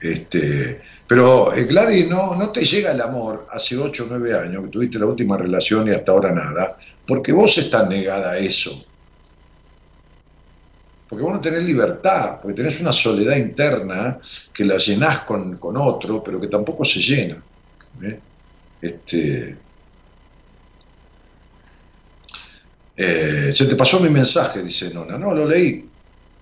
Este, 0.00 0.80
pero 1.06 1.52
eh, 1.52 1.64
Gladys, 1.64 2.08
no, 2.08 2.34
no 2.34 2.50
te 2.50 2.64
llega 2.64 2.90
el 2.90 3.00
amor 3.00 3.46
hace 3.52 3.76
8 3.76 4.04
o 4.04 4.06
9 4.08 4.38
años 4.38 4.64
que 4.64 4.70
tuviste 4.70 4.98
la 4.98 5.06
última 5.06 5.36
relación 5.36 5.86
y 5.86 5.90
hasta 5.92 6.10
ahora 6.10 6.32
nada, 6.32 6.76
porque 7.06 7.32
vos 7.32 7.56
estás 7.58 7.88
negada 7.88 8.32
a 8.32 8.38
eso. 8.38 8.86
Porque 11.08 11.22
vos 11.22 11.34
no 11.34 11.40
tenés 11.42 11.64
libertad, 11.64 12.40
porque 12.40 12.56
tenés 12.56 12.80
una 12.80 12.90
soledad 12.90 13.36
interna 13.36 14.18
que 14.54 14.64
la 14.64 14.78
llenás 14.78 15.20
con, 15.20 15.58
con 15.58 15.76
otro, 15.76 16.24
pero 16.24 16.40
que 16.40 16.48
tampoco 16.48 16.86
se 16.86 17.00
llena. 17.00 17.42
¿eh? 18.02 18.18
Este, 18.80 19.56
eh, 22.96 23.50
se 23.52 23.66
te 23.66 23.76
pasó 23.76 24.00
mi 24.00 24.10
mensaje, 24.10 24.62
dice 24.62 24.92
Nona. 24.92 25.18
No, 25.18 25.34
lo 25.34 25.48
leí 25.48 25.88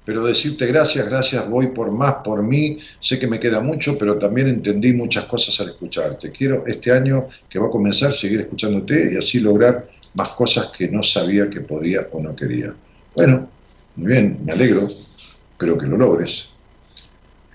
pero 0.05 0.25
decirte 0.25 0.67
gracias, 0.67 1.09
gracias, 1.09 1.49
voy 1.49 1.69
por 1.69 1.91
más 1.91 2.17
por 2.25 2.43
mí, 2.43 2.79
sé 2.99 3.19
que 3.19 3.27
me 3.27 3.39
queda 3.39 3.61
mucho, 3.61 3.97
pero 3.99 4.19
también 4.19 4.49
entendí 4.49 4.93
muchas 4.93 5.27
cosas 5.27 5.61
al 5.61 5.69
escucharte. 5.69 6.33
Quiero 6.33 6.67
este 6.67 6.91
año 6.91 7.29
que 7.49 7.59
va 7.59 7.69
a 7.69 7.71
comenzar 7.71 8.13
seguir 8.13 8.41
escuchándote 8.41 9.13
y 9.13 9.17
así 9.17 9.39
lograr 9.41 9.87
más 10.15 10.31
cosas 10.31 10.73
que 10.77 10.89
no 10.89 11.03
sabía 11.03 11.49
que 11.49 11.61
podía 11.61 12.09
o 12.13 12.21
no 12.21 12.35
quería. 12.35 12.75
Bueno, 13.15 13.49
muy 13.95 14.13
bien, 14.13 14.41
me 14.45 14.53
alegro, 14.53 14.87
espero 14.87 15.79
que 15.79 15.87
lo 15.87 15.97
logres. 15.97 16.51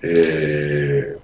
Eh, 0.02 1.16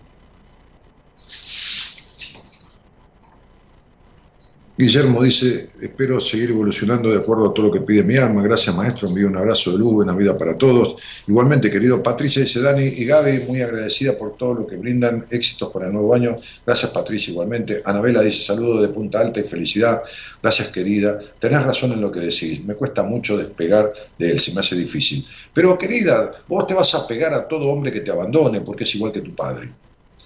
Guillermo 4.83 5.23
dice, 5.23 5.69
espero 5.81 6.21
seguir 6.21 6.51
evolucionando 6.51 7.09
de 7.09 7.19
acuerdo 7.19 7.49
a 7.49 7.55
todo 7.55 7.67
lo 7.67 7.73
que 7.73 7.83
pide 7.83 8.03
mi 8.03 8.17
alma. 8.17 8.43
Gracias 8.43 8.75
maestro, 8.75 9.07
envío 9.07 9.29
un 9.29 9.37
abrazo 9.37 9.71
de 9.71 9.79
luz, 9.79 9.93
buena 9.93 10.13
vida 10.13 10.37
para 10.37 10.59
todos. 10.59 10.97
Igualmente, 11.29 11.71
querido 11.71 12.03
Patricia, 12.03 12.43
dice 12.43 12.61
Dani 12.61 12.83
y 12.83 13.05
Gaby, 13.05 13.45
muy 13.47 13.63
agradecida 13.63 14.19
por 14.19 14.37
todo 14.37 14.55
lo 14.55 14.67
que 14.67 14.77
brindan, 14.77 15.25
éxitos 15.31 15.73
para 15.73 15.87
el 15.87 15.93
nuevo 15.93 16.13
año. 16.13 16.35
Gracias 16.67 16.91
Patricia, 16.91 17.31
igualmente. 17.31 17.81
Anabela 17.85 18.23
dice, 18.23 18.43
saludo 18.43 18.83
de 18.83 18.89
Punta 18.89 19.21
Alta 19.21 19.39
y 19.39 19.45
felicidad. 19.45 20.03
Gracias 20.43 20.67
querida. 20.71 21.21
Tenés 21.39 21.63
razón 21.63 21.93
en 21.93 22.01
lo 22.01 22.11
que 22.11 22.19
decís, 22.19 22.65
me 22.65 22.75
cuesta 22.75 23.05
mucho 23.05 23.37
despegar 23.37 23.93
de 24.19 24.33
él, 24.33 24.41
se 24.41 24.53
me 24.53 24.59
hace 24.63 24.75
difícil. 24.75 25.25
Pero 25.55 25.79
querida, 25.79 26.33
vos 26.49 26.67
te 26.67 26.75
vas 26.75 26.93
a 26.97 27.07
pegar 27.07 27.33
a 27.35 27.47
todo 27.47 27.69
hombre 27.69 27.93
que 27.93 28.01
te 28.01 28.11
abandone 28.11 28.63
porque 28.63 28.83
es 28.83 28.93
igual 28.97 29.13
que 29.13 29.21
tu 29.21 29.33
padre. 29.33 29.69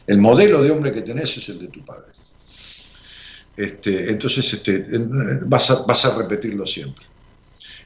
El 0.06 0.16
modelo 0.16 0.62
de 0.62 0.70
hombre 0.70 0.94
que 0.94 1.02
tenés 1.02 1.36
es 1.36 1.46
el 1.50 1.58
de 1.58 1.68
tu 1.68 1.84
padre. 1.84 2.06
Este, 3.56 4.10
entonces 4.10 4.52
este, 4.52 4.84
vas, 5.46 5.70
a, 5.70 5.84
vas 5.84 6.04
a 6.04 6.18
repetirlo 6.18 6.66
siempre. 6.66 7.04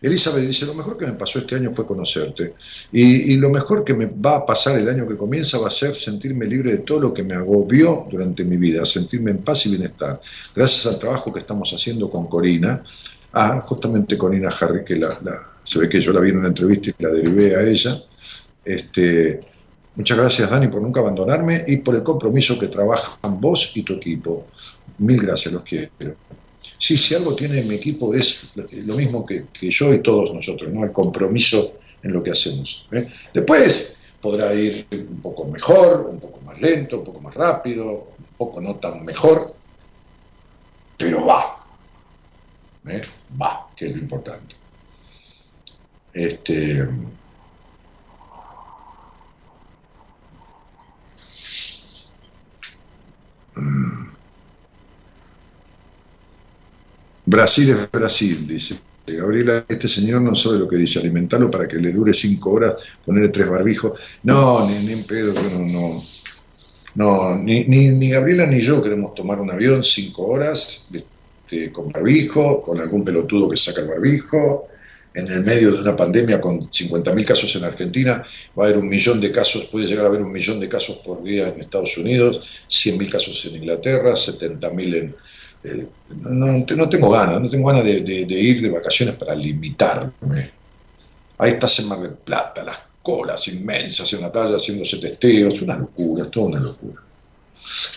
Elizabeth 0.02 0.46
dice, 0.46 0.64
lo 0.64 0.74
mejor 0.74 0.96
que 0.96 1.06
me 1.06 1.12
pasó 1.12 1.40
este 1.40 1.56
año 1.56 1.70
fue 1.70 1.86
conocerte. 1.86 2.54
Y, 2.90 3.36
lo 3.36 3.50
mejor 3.50 3.84
que 3.84 3.92
me 3.92 4.06
va 4.06 4.36
a 4.36 4.46
pasar 4.46 4.78
el 4.78 4.88
año 4.88 5.06
que 5.06 5.16
comienza 5.16 5.58
va 5.58 5.66
a 5.66 5.70
ser 5.70 5.94
sentirme 5.94 6.46
libre 6.46 6.72
de 6.72 6.78
todo 6.78 7.00
lo 7.00 7.14
que 7.14 7.22
me 7.22 7.34
agobió 7.34 8.06
durante 8.10 8.44
mi 8.44 8.56
vida, 8.56 8.84
sentirme 8.84 9.32
en 9.32 9.38
paz 9.38 9.66
y 9.66 9.70
bienestar. 9.70 10.20
Gracias 10.56 10.86
al 10.86 10.98
trabajo 10.98 11.32
que 11.32 11.40
estamos 11.40 11.70
haciendo 11.72 12.10
con 12.10 12.28
Corina, 12.28 12.82
ah, 13.34 13.60
justamente 13.62 14.16
Corina 14.16 14.48
Harry, 14.48 14.84
que 14.84 14.96
la, 14.96 15.18
se 15.62 15.78
ve 15.78 15.88
que 15.88 16.00
yo 16.00 16.12
la 16.12 16.20
vi 16.20 16.30
en 16.30 16.38
una 16.38 16.48
entrevista 16.48 16.90
y 16.98 17.02
la 17.02 17.10
derivé 17.10 17.56
a 17.56 17.62
ella. 17.62 18.02
Este, 18.64 19.40
muchas 19.96 20.18
gracias 20.18 20.50
Dani 20.50 20.68
por 20.68 20.82
nunca 20.82 21.00
abandonarme 21.00 21.64
y 21.66 21.78
por 21.78 21.94
el 21.94 22.02
compromiso 22.02 22.58
que 22.58 22.68
trabajan 22.68 23.40
vos 23.40 23.72
y 23.76 23.82
tu 23.82 23.94
equipo. 23.94 24.46
Mil 24.98 25.20
gracias, 25.20 25.52
los 25.52 25.62
quiero. 25.62 25.90
Sí, 26.78 26.96
si 26.96 27.14
algo 27.14 27.34
tiene 27.34 27.62
mi 27.62 27.76
equipo 27.76 28.14
es 28.14 28.52
lo 28.84 28.96
mismo 28.96 29.24
que, 29.24 29.46
yo 29.62 29.94
y 29.94 30.02
todos 30.02 30.34
nosotros, 30.34 30.72
¿no? 30.72 30.84
El 30.84 30.92
compromiso 30.92 31.74
en 32.02 32.12
lo 32.12 32.22
que 32.22 32.32
hacemos. 32.32 32.86
¿eh? 32.92 33.08
Después 33.32 33.96
podrá 34.20 34.52
ir 34.54 34.86
un 34.92 35.22
poco 35.22 35.46
mejor, 35.46 36.08
un 36.10 36.20
poco 36.20 36.40
más 36.42 36.60
lento, 36.60 36.98
un 36.98 37.04
poco 37.04 37.20
más 37.20 37.34
rápido, 37.34 38.08
un 38.18 38.36
poco 38.36 38.60
no 38.60 38.76
tan 38.76 39.04
mejor, 39.04 39.54
pero 40.98 41.24
va. 41.24 41.66
¿eh? 42.88 43.02
Va, 43.40 43.68
que 43.74 43.86
es 43.86 43.96
lo 43.96 44.02
importante. 44.02 44.56
Este. 46.12 46.86
Brasil 57.26 57.70
es 57.70 57.90
Brasil, 57.90 58.46
dice. 58.46 58.80
Gabriela, 59.06 59.64
este 59.68 59.88
señor 59.88 60.22
no 60.22 60.34
sabe 60.34 60.58
lo 60.58 60.68
que 60.68 60.76
dice, 60.76 60.98
alimentarlo 60.98 61.50
para 61.50 61.66
que 61.66 61.76
le 61.76 61.92
dure 61.92 62.14
cinco 62.14 62.50
horas, 62.50 62.76
ponerle 63.04 63.30
tres 63.30 63.48
barbijos. 63.48 63.98
No, 64.22 64.68
ni, 64.68 64.78
ni 64.86 64.92
en 64.92 65.04
pedo, 65.04 65.32
no, 65.34 65.58
no, 65.66 66.02
no 66.94 67.36
ni, 67.36 67.64
ni, 67.64 68.10
Gabriela 68.10 68.46
ni 68.46 68.60
yo 68.60 68.82
queremos 68.82 69.14
tomar 69.14 69.40
un 69.40 69.50
avión 69.50 69.82
cinco 69.82 70.26
horas 70.26 70.90
este, 70.92 71.72
con 71.72 71.90
barbijo, 71.90 72.62
con 72.62 72.80
algún 72.80 73.04
pelotudo 73.04 73.48
que 73.48 73.56
saca 73.56 73.80
el 73.82 73.88
barbijo, 73.88 74.64
en 75.14 75.26
el 75.26 75.42
medio 75.42 75.72
de 75.72 75.80
una 75.80 75.96
pandemia 75.96 76.40
con 76.40 76.60
50.000 76.60 77.24
casos 77.24 77.54
en 77.56 77.64
Argentina, 77.64 78.24
va 78.58 78.64
a 78.64 78.66
haber 78.68 78.78
un 78.78 78.88
millón 78.88 79.20
de 79.20 79.32
casos, 79.32 79.64
puede 79.64 79.86
llegar 79.86 80.04
a 80.04 80.08
haber 80.08 80.22
un 80.22 80.32
millón 80.32 80.60
de 80.60 80.68
casos 80.68 80.98
por 80.98 81.22
día 81.22 81.48
en 81.48 81.60
Estados 81.60 81.96
Unidos, 81.98 82.64
100.000 82.68 83.10
casos 83.10 83.44
en 83.46 83.56
Inglaterra, 83.56 84.12
70.000 84.12 84.94
en, 84.94 85.14
eh, 85.62 85.86
no, 86.22 86.64
no, 86.76 86.88
tengo 86.88 87.10
ganas, 87.10 87.40
no 87.40 87.48
tengo 87.48 87.68
ganas 87.68 87.84
de, 87.84 87.92
ir 87.92 88.62
de 88.62 88.70
vacaciones 88.70 89.14
para 89.16 89.34
limitarme. 89.34 90.52
Ahí 91.38 91.52
estás 91.52 91.78
en 91.80 91.88
Mar 91.88 92.00
del 92.00 92.12
Plata, 92.12 92.64
las 92.64 92.90
colas 93.02 93.46
inmensas 93.48 94.12
en 94.12 94.22
la 94.22 94.32
playa 94.32 94.56
haciéndose 94.56 94.98
testeos, 94.98 95.60
una 95.62 95.76
locura, 95.76 96.24
es 96.24 96.30
toda 96.30 96.46
una 96.46 96.60
locura. 96.60 97.02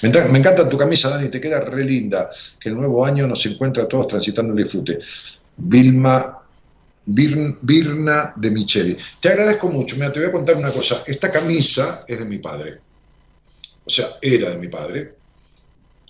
Me, 0.01 0.39
encanta 0.39 0.68
tu 0.68 0.78
camisa, 0.78 1.09
Dani, 1.09 1.30
te 1.30 1.39
queda 1.39 1.61
re 1.61 1.84
linda, 1.86 2.30
que 2.59 2.70
el 2.70 2.76
nuevo 2.76 3.05
año 3.05 3.28
nos 3.28 3.45
encuentra 3.45 3.84
a 3.84 3.88
todos 3.88 4.07
transitando 4.07 4.53
el 4.53 4.64
disfrute. 4.64 4.99
Vilma 5.55 6.42
Birna 7.05 8.33
de 8.35 8.51
Micheli. 8.51 8.97
Te 9.19 9.29
agradezco 9.29 9.69
mucho. 9.69 9.95
Mira, 9.95 10.11
te 10.11 10.19
voy 10.19 10.29
a 10.29 10.31
contar 10.31 10.55
una 10.55 10.71
cosa. 10.71 11.03
Esta 11.05 11.31
camisa 11.31 12.05
es 12.07 12.19
de 12.19 12.25
mi 12.25 12.37
padre. 12.37 12.79
O 13.85 13.89
sea, 13.89 14.07
era 14.21 14.51
de 14.51 14.57
mi 14.57 14.67
padre. 14.67 15.15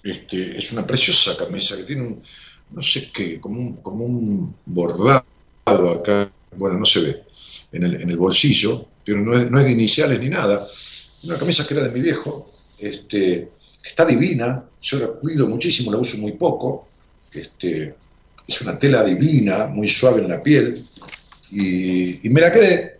Este, 0.03 0.57
es 0.57 0.71
una 0.71 0.85
preciosa 0.85 1.35
camisa 1.37 1.77
que 1.77 1.83
tiene 1.83 2.01
un, 2.03 2.21
no 2.71 2.81
sé 2.81 3.09
qué, 3.13 3.39
como 3.39 3.59
un, 3.59 3.77
como 3.77 4.05
un 4.05 4.55
bordado 4.65 5.23
acá, 5.65 6.29
bueno, 6.57 6.77
no 6.77 6.85
se 6.85 6.99
ve, 6.99 7.23
en 7.71 7.83
el, 7.83 8.01
en 8.01 8.09
el 8.09 8.17
bolsillo, 8.17 8.85
pero 9.05 9.21
no 9.21 9.37
es, 9.37 9.49
no 9.49 9.59
es, 9.59 9.65
de 9.65 9.71
iniciales 9.71 10.19
ni 10.19 10.29
nada. 10.29 10.67
Una 11.23 11.37
camisa 11.37 11.65
que 11.65 11.73
era 11.73 11.83
de 11.83 11.91
mi 11.91 12.01
viejo, 12.01 12.51
este, 12.77 13.49
está 13.83 14.05
divina, 14.05 14.65
yo 14.81 14.99
la 14.99 15.07
cuido 15.07 15.47
muchísimo, 15.47 15.91
la 15.91 15.99
uso 15.99 16.17
muy 16.17 16.33
poco, 16.33 16.89
este, 17.33 17.95
es 18.47 18.61
una 18.61 18.77
tela 18.77 19.03
divina, 19.03 19.67
muy 19.67 19.87
suave 19.87 20.21
en 20.21 20.29
la 20.29 20.41
piel, 20.41 20.81
y, 21.51 22.27
y 22.27 22.29
me 22.29 22.41
la 22.41 22.51
quedé. 22.51 22.99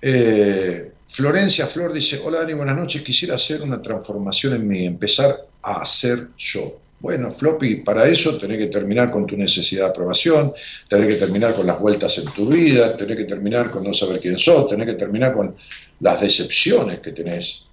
Eh, 0.00 0.92
Florencia 1.06 1.66
Flor 1.66 1.92
dice, 1.92 2.20
hola 2.24 2.40
Dani, 2.40 2.52
buenas 2.52 2.76
noches, 2.76 3.02
quisiera 3.02 3.34
hacer 3.34 3.62
una 3.62 3.82
transformación 3.82 4.54
en 4.54 4.68
mí, 4.68 4.84
empezar 4.84 5.36
a 5.62 5.82
hacer 5.82 6.28
yo. 6.36 6.80
Bueno, 7.00 7.30
Floppy, 7.30 7.76
para 7.76 8.06
eso 8.08 8.38
tenés 8.38 8.58
que 8.58 8.66
terminar 8.66 9.10
con 9.10 9.26
tu 9.26 9.36
necesidad 9.36 9.84
de 9.84 9.90
aprobación, 9.90 10.52
tenés 10.88 11.14
que 11.14 11.20
terminar 11.20 11.54
con 11.54 11.66
las 11.66 11.78
vueltas 11.80 12.18
en 12.18 12.26
tu 12.32 12.46
vida, 12.48 12.96
tenés 12.96 13.16
que 13.16 13.24
terminar 13.24 13.70
con 13.70 13.84
no 13.84 13.94
saber 13.94 14.20
quién 14.20 14.36
sos, 14.36 14.68
tenés 14.68 14.86
que 14.86 14.94
terminar 14.94 15.32
con 15.32 15.54
las 16.00 16.20
decepciones 16.20 17.00
que 17.00 17.12
tenés 17.12 17.68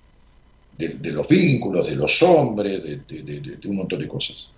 de, 0.78 1.12
los 1.12 1.28
vínculos, 1.28 1.88
de 1.88 1.96
los 1.96 2.22
hombres, 2.22 2.84
de, 2.84 3.68
un 3.68 3.76
montón 3.76 4.00
de 4.00 4.08
cosas. 4.08 4.50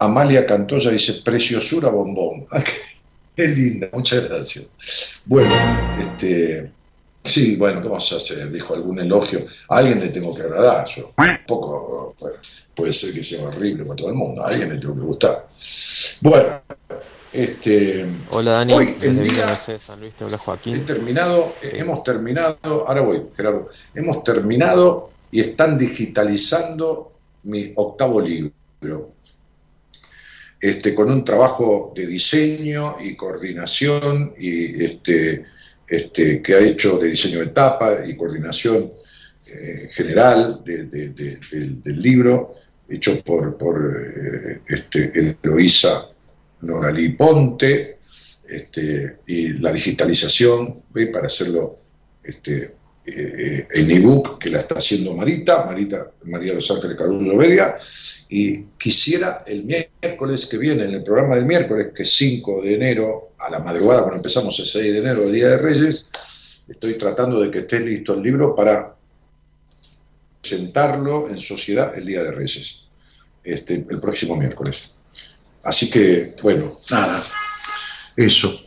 Amalia 0.00 0.44
Cantoya 0.44 0.90
dice, 0.90 1.20
preciosura 1.24 1.88
bombón. 1.90 2.46
qué 3.36 3.48
linda, 3.48 3.88
muchas 3.92 4.28
gracias. 4.28 4.76
Bueno, 5.26 6.00
este, 6.00 6.70
Sí, 7.22 7.56
bueno, 7.56 7.82
¿qué 7.82 7.88
vamos 7.88 8.12
a 8.12 8.16
hacer? 8.16 8.50
Dijo 8.50 8.74
algún 8.74 8.98
elogio. 8.98 9.44
A 9.68 9.78
alguien 9.78 10.00
le 10.00 10.08
tengo 10.08 10.34
que 10.34 10.42
agradar. 10.42 10.86
Yo, 10.86 11.12
un 11.16 11.26
poco, 11.46 12.14
puede 12.74 12.92
ser 12.92 13.12
que 13.12 13.22
sea 13.22 13.46
horrible 13.46 13.84
para 13.84 13.96
todo 13.96 14.08
el 14.08 14.14
mundo. 14.14 14.42
A 14.42 14.48
alguien 14.48 14.70
le 14.70 14.78
tengo 14.78 14.94
que 14.94 15.00
gustar. 15.00 15.46
Bueno, 16.22 16.62
este. 17.32 18.06
Hola 18.30 18.52
Dani, 18.52 18.72
hoy 18.72 18.96
en 19.02 19.22
día 19.22 19.54
San 19.54 20.00
Luis, 20.00 20.14
te 20.14 20.24
habla 20.24 20.38
Joaquín. 20.38 20.76
He 20.76 20.78
terminado, 20.80 21.54
hemos 21.62 22.02
terminado, 22.02 22.58
ahora 22.88 23.02
voy, 23.02 23.22
Gerardo. 23.36 23.68
Hemos 23.94 24.24
terminado 24.24 25.10
y 25.30 25.40
están 25.40 25.76
digitalizando 25.76 27.12
mi 27.42 27.72
octavo 27.76 28.20
libro. 28.20 29.12
Este, 30.60 30.94
con 30.94 31.10
un 31.10 31.24
trabajo 31.24 31.92
de 31.96 32.06
diseño 32.06 32.96
y 33.02 33.16
coordinación 33.16 34.34
y 34.38 34.84
este 34.84 35.44
este, 35.90 36.40
que 36.40 36.54
ha 36.54 36.60
hecho 36.60 36.98
de 36.98 37.08
diseño 37.08 37.40
de 37.40 37.46
etapa 37.46 38.06
y 38.06 38.16
coordinación 38.16 38.92
eh, 39.52 39.88
general 39.90 40.62
del, 40.64 41.82
libro, 42.00 42.52
hecho 42.88 43.20
por, 43.24 43.58
por 43.58 44.00
eh, 44.00 44.60
Eloísa 45.42 46.06
Noralí 46.60 47.08
Ponte, 47.14 47.98
y 49.26 49.48
la 49.54 49.72
digitalización 49.72 50.82
para 51.12 51.26
hacerlo 51.26 51.78
eh, 53.06 53.66
en 53.72 53.90
ebook 53.90 54.38
que 54.38 54.50
la 54.50 54.60
está 54.60 54.76
haciendo 54.76 55.14
Marita, 55.14 55.64
Marita 55.64 56.12
María 56.24 56.52
Los 56.52 56.70
Ángeles 56.70 56.98
Carlos 56.98 57.22
Obedia, 57.34 57.76
y 58.28 58.64
quisiera 58.78 59.42
el 59.46 59.64
miércoles 59.64 60.46
que 60.46 60.58
viene, 60.58 60.84
en 60.84 60.94
el 60.94 61.02
programa 61.02 61.36
del 61.36 61.46
miércoles, 61.46 61.88
que 61.94 62.02
es 62.02 62.12
5 62.12 62.62
de 62.62 62.74
enero, 62.74 63.30
a 63.38 63.50
la 63.50 63.60
madrugada, 63.60 64.02
cuando 64.02 64.18
empezamos 64.18 64.58
el 64.60 64.66
6 64.66 64.92
de 64.92 64.98
enero, 64.98 65.22
el 65.22 65.32
Día 65.32 65.48
de 65.48 65.58
Reyes, 65.58 66.10
estoy 66.68 66.94
tratando 66.94 67.40
de 67.40 67.50
que 67.50 67.60
esté 67.60 67.80
listo 67.80 68.14
el 68.14 68.22
libro 68.22 68.54
para 68.54 68.94
presentarlo 70.40 71.28
en 71.28 71.38
sociedad 71.38 71.96
el 71.96 72.04
Día 72.06 72.22
de 72.22 72.32
Reyes, 72.32 72.88
este, 73.42 73.86
el 73.88 74.00
próximo 74.00 74.36
miércoles. 74.36 74.98
Así 75.62 75.90
que, 75.90 76.36
bueno, 76.42 76.78
nada, 76.90 77.24
eso. 78.16 78.60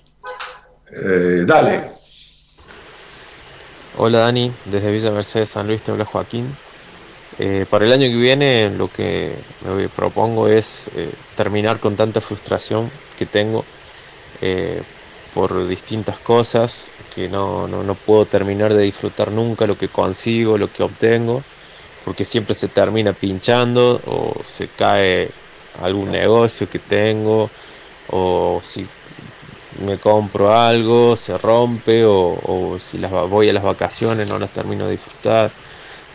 Eh, 0.91 1.43
dale. 1.45 1.92
Hola 3.95 4.21
Dani, 4.21 4.51
desde 4.65 4.91
Villa 4.91 5.11
Mercedes, 5.11 5.49
San 5.49 5.67
Luis, 5.67 5.83
te 5.83 5.91
habla 5.91 6.03
Joaquín. 6.03 6.47
Eh, 7.37 7.67
para 7.69 7.85
el 7.85 7.91
año 7.91 8.07
que 8.07 8.15
viene 8.15 8.71
lo 8.71 8.91
que 8.91 9.35
me 9.63 9.87
propongo 9.87 10.47
es 10.47 10.89
eh, 10.95 11.11
terminar 11.35 11.79
con 11.79 11.95
tanta 11.95 12.19
frustración 12.19 12.89
que 13.17 13.27
tengo 13.27 13.63
por 15.35 15.67
distintas 15.67 16.17
cosas, 16.17 16.91
que 17.13 17.29
no, 17.29 17.67
no, 17.67 17.95
puedo 17.95 18.25
terminar 18.25 18.73
de 18.73 18.81
disfrutar 18.83 19.31
nunca 19.31 19.67
lo 19.67 19.77
que 19.77 19.89
consigo, 19.89 20.57
lo 20.57 20.73
que 20.73 20.81
obtengo, 20.81 21.43
porque 22.03 22.25
siempre 22.25 22.55
se 22.55 22.69
termina 22.69 23.13
pinchando 23.13 24.01
o 24.07 24.33
se 24.43 24.69
cae 24.69 25.29
algún 25.81 26.11
negocio 26.11 26.67
que 26.67 26.79
tengo, 26.79 27.49
o 28.09 28.59
si 28.63 28.87
me 29.79 29.97
compro 29.97 30.55
algo, 30.55 31.15
se 31.15 31.37
rompe, 31.37 32.03
o, 32.05 32.77
si 32.79 32.97
las, 32.97 33.11
voy 33.11 33.49
a 33.49 33.53
las 33.53 33.63
vacaciones 33.63 34.27
no 34.27 34.39
las 34.39 34.51
termino 34.51 34.85
de 34.85 34.91
disfrutar, 34.91 35.51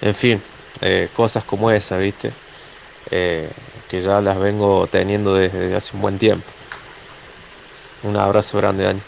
en 0.00 0.14
fin, 0.14 0.42
eh, 0.80 1.08
cosas 1.14 1.44
como 1.44 1.70
esa, 1.70 1.96
¿viste? 1.96 2.32
Eh, 3.10 3.48
que 3.88 4.00
ya 4.00 4.20
las 4.20 4.38
vengo 4.38 4.86
teniendo 4.86 5.34
desde 5.34 5.74
hace 5.74 5.96
un 5.96 6.02
buen 6.02 6.18
tiempo. 6.18 6.46
Un 8.02 8.16
abrazo 8.16 8.58
grande, 8.58 8.84
Dani. 8.84 9.00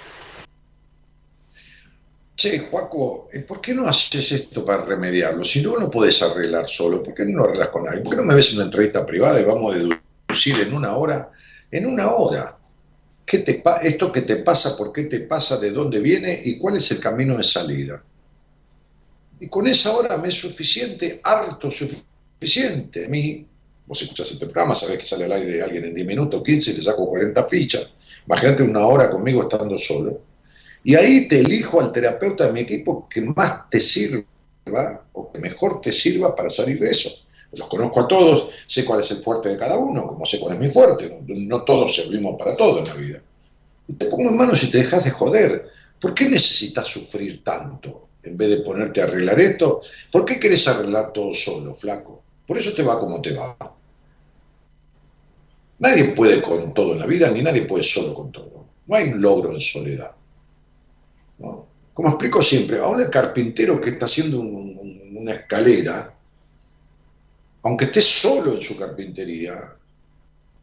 Che, 2.35 2.59
Juaco, 2.59 3.29
¿por 3.47 3.61
qué 3.61 3.75
no 3.75 3.87
haces 3.87 4.33
esto 4.33 4.65
para 4.65 4.83
remediarlo? 4.83 5.45
Si 5.45 5.61
no 5.61 5.77
lo 5.77 5.91
puedes 5.91 6.23
arreglar 6.23 6.67
solo, 6.67 7.03
¿por 7.03 7.15
qué 7.15 7.27
no 7.27 7.39
lo 7.39 7.45
arreglas 7.45 7.69
con 7.69 7.87
alguien? 7.87 8.03
¿Por 8.03 8.15
qué 8.15 8.17
no 8.17 8.25
me 8.25 8.35
ves 8.35 8.51
en 8.51 8.57
una 8.57 8.65
entrevista 8.65 9.05
privada 9.05 9.39
y 9.39 9.45
vamos 9.45 9.75
a 9.75 9.79
deducir 9.79 10.59
en 10.67 10.75
una 10.75 10.97
hora? 10.97 11.31
En 11.71 11.85
una 11.85 12.11
hora. 12.11 12.60
¿Qué 13.31 13.39
te 13.39 13.63
esto 13.83 14.11
que 14.11 14.23
te 14.23 14.39
pasa, 14.39 14.77
por 14.77 14.93
qué 14.93 15.05
te 15.05 15.21
pasa, 15.21 15.57
de 15.57 15.71
dónde 15.71 16.01
viene 16.01 16.37
y 16.47 16.59
cuál 16.59 16.79
es 16.79 16.91
el 16.91 16.99
camino 16.99 17.37
de 17.37 17.45
salida? 17.45 18.03
Y 19.39 19.47
con 19.47 19.69
esa 19.69 19.93
hora 19.93 20.17
me 20.17 20.27
es 20.27 20.35
suficiente, 20.35 21.21
harto 21.23 21.71
suficiente. 21.71 23.05
A 23.05 23.09
mí, 23.09 23.47
vos 23.87 24.03
escuchás 24.03 24.33
este 24.33 24.47
programa, 24.47 24.75
sabés 24.75 24.99
que 24.99 25.05
sale 25.05 25.27
al 25.27 25.33
aire 25.35 25.63
alguien 25.63 25.85
en 25.85 25.95
10 25.95 26.07
minutos, 26.09 26.43
15 26.45 26.73
y 26.73 26.77
le 26.79 26.83
saco 26.83 27.07
40 27.07 27.45
fichas. 27.45 27.95
Imagínate 28.27 28.65
una 28.65 28.85
hora 28.85 29.09
conmigo 29.09 29.43
estando 29.43 29.79
solo. 29.79 30.23
Y 30.83 30.97
ahí 30.97 31.29
te 31.29 31.39
elijo 31.39 31.81
al 31.81 31.93
terapeuta 31.93 32.47
de 32.47 32.53
mi 32.53 32.61
equipo 32.63 33.09
que 33.09 33.21
más 33.21 33.71
te 33.71 33.81
sirva 33.81 34.25
o 35.13 35.31
que 35.31 35.39
mejor 35.39 35.81
te 35.81 35.93
sirva 35.93 36.35
para 36.35 36.51
salir 36.51 36.81
de 36.81 36.91
eso. 36.91 37.11
Los 37.53 37.69
conozco 37.69 38.01
a 38.01 38.09
todos, 38.09 38.51
sé 38.67 38.85
cuál 38.85 39.01
es 39.01 39.11
el 39.11 39.19
fuerte 39.19 39.49
de 39.49 39.59
cada 39.59 39.77
uno, 39.77 40.07
como 40.07 40.25
sé 40.25 40.39
cuál 40.39 40.55
es 40.55 40.61
mi 40.61 40.69
fuerte. 40.69 41.21
No, 41.27 41.63
todos 41.65 41.95
servimos 41.95 42.37
para 42.39 42.57
todo 42.57 42.79
en 42.79 42.85
la 42.85 42.95
vida. 42.95 43.23
Te 43.99 44.07
pongo 44.07 44.31
en 44.31 44.37
manos 44.37 44.63
y 44.63 44.71
te 44.71 44.79
dejas 44.79 45.05
de 45.05 45.11
joder. 45.11 45.69
¿Por 46.01 46.15
qué 46.15 46.29
necesitas 46.29 46.87
sufrir 46.87 47.43
tanto 47.43 48.09
en 48.23 48.37
vez 48.37 48.51
de 48.51 48.57
ponerte 48.59 49.01
a 49.01 49.05
arreglar 49.05 49.41
esto? 49.41 49.81
¿Por 50.13 50.25
qué 50.25 50.39
querés 50.39 50.67
arreglar 50.69 51.13
todo 51.13 51.35
solo, 51.35 51.75
flaco? 51.75 52.23
Por 52.47 52.57
eso 52.57 52.73
te 52.73 52.83
va 52.83 52.99
como 53.01 53.21
te 53.21 53.33
va. 53.33 53.57
Nadie 55.81 56.05
puede 56.05 56.41
con 56.41 56.73
todo 56.73 56.93
en 56.93 57.01
la 57.01 57.07
vida, 57.07 57.31
ni 57.31 57.43
nadie 57.43 57.63
puede 57.63 57.83
solo 57.83 58.15
con 58.15 58.31
todo. 58.31 58.67
No 58.87 58.95
hay 58.95 59.09
un 59.09 59.21
logro 59.21 59.51
en 59.53 59.61
soledad. 59.61 60.13
Como 61.95 62.09
explico 62.11 62.43
siempre, 62.43 62.79
a 62.79 62.87
un 62.87 63.03
carpintero 63.07 63.81
que 63.81 63.91
está 63.91 64.07
haciendo 64.07 64.41
una 64.41 65.35
escalera, 65.35 66.15
aunque 67.63 67.87
esté 67.87 68.01
solo 68.01 68.55
en 68.55 68.61
su 68.61 68.77
carpintería, 68.77 69.75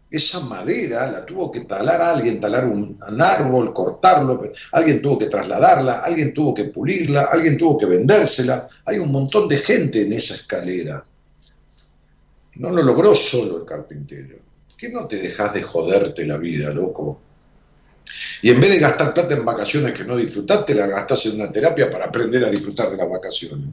esa 0.10 0.40
madera 0.40 1.12
la 1.12 1.26
tuvo 1.26 1.52
que 1.52 1.62
talar 1.62 2.02
alguien, 2.02 2.40
talar 2.40 2.66
un, 2.66 2.98
árbol, 3.20 3.74
cortarlo, 3.74 4.52
alguien 4.72 5.02
tuvo 5.02 5.20
que 5.20 5.26
trasladarla, 5.26 6.00
alguien 6.00 6.34
tuvo 6.34 6.54
que 6.54 6.66
pulirla, 6.66 7.28
alguien 7.32 7.58
tuvo 7.58 7.78
que 7.78 7.86
vendérsela. 7.86 8.70
Hay 8.86 9.00
un 9.00 9.12
montón 9.12 9.50
de 9.50 9.58
gente 9.58 10.04
en 10.04 10.14
esa 10.14 10.36
escalera. 10.36 11.04
No 12.56 12.70
lo 12.70 12.82
logró 12.82 13.14
solo 13.14 13.60
el 13.60 13.66
carpintero 13.66 14.48
qué 14.78 14.90
no 14.90 15.08
te 15.08 15.18
dejas 15.18 15.54
de 15.54 15.64
joderte 15.64 16.26
la 16.26 16.38
vida, 16.38 16.70
loco? 16.70 17.20
Y 18.42 18.52
en 18.52 18.62
vez 18.62 18.70
de 18.70 18.80
gastar 18.80 19.14
plata 19.14 19.34
en 19.34 19.44
vacaciones 19.44 19.94
que 19.94 20.06
no 20.06 20.16
disfrutaste, 20.16 20.76
la 20.76 20.88
gastas 20.88 21.26
en 21.26 21.42
una 21.42 21.52
terapia 21.52 21.90
para 21.90 22.06
aprender 22.06 22.46
a 22.46 22.50
disfrutar 22.50 22.92
de 22.92 22.98
las 22.98 23.10
vacaciones. 23.10 23.70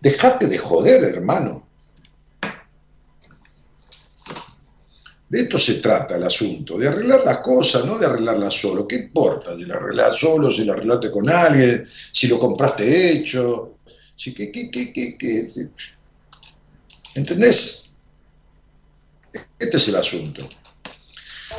Dejate 0.00 0.46
de 0.46 0.58
joder, 0.58 1.02
hermano. 1.04 1.65
De 5.28 5.40
esto 5.40 5.58
se 5.58 5.74
trata 5.74 6.16
el 6.16 6.22
asunto, 6.22 6.78
de 6.78 6.86
arreglar 6.86 7.20
las 7.24 7.38
cosas, 7.38 7.84
no 7.84 7.98
de 7.98 8.06
arreglarlas 8.06 8.54
solo. 8.54 8.86
¿Qué 8.86 8.96
importa? 8.96 9.56
De 9.56 9.72
arreglar 9.72 10.12
solo, 10.12 10.52
si 10.52 10.64
lo 10.64 10.72
arreglaste 10.72 11.10
con 11.10 11.28
alguien, 11.28 11.84
si 12.12 12.28
lo 12.28 12.38
compraste 12.38 13.10
hecho, 13.10 13.78
si 14.14 14.32
qué, 14.32 14.52
qué, 14.52 14.70
qué, 14.70 14.92
qué, 14.92 15.18
qué. 15.18 15.68
¿Entendés? 17.16 17.90
Este 19.58 19.76
es 19.76 19.88
el 19.88 19.96
asunto. 19.96 20.48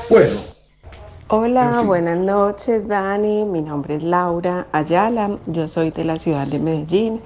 Bueno. 0.09 0.57
Hola, 1.30 1.82
buenas 1.82 2.18
noches 2.18 2.88
Dani, 2.88 3.43
mi 3.43 3.61
nombre 3.61 3.95
es 3.95 4.03
Laura 4.03 4.68
Ayala, 4.72 5.38
yo 5.47 5.68
soy 5.68 5.91
de 5.91 6.05
la 6.05 6.18
ciudad 6.18 6.47
de 6.47 6.57
Medellín, 6.57 7.20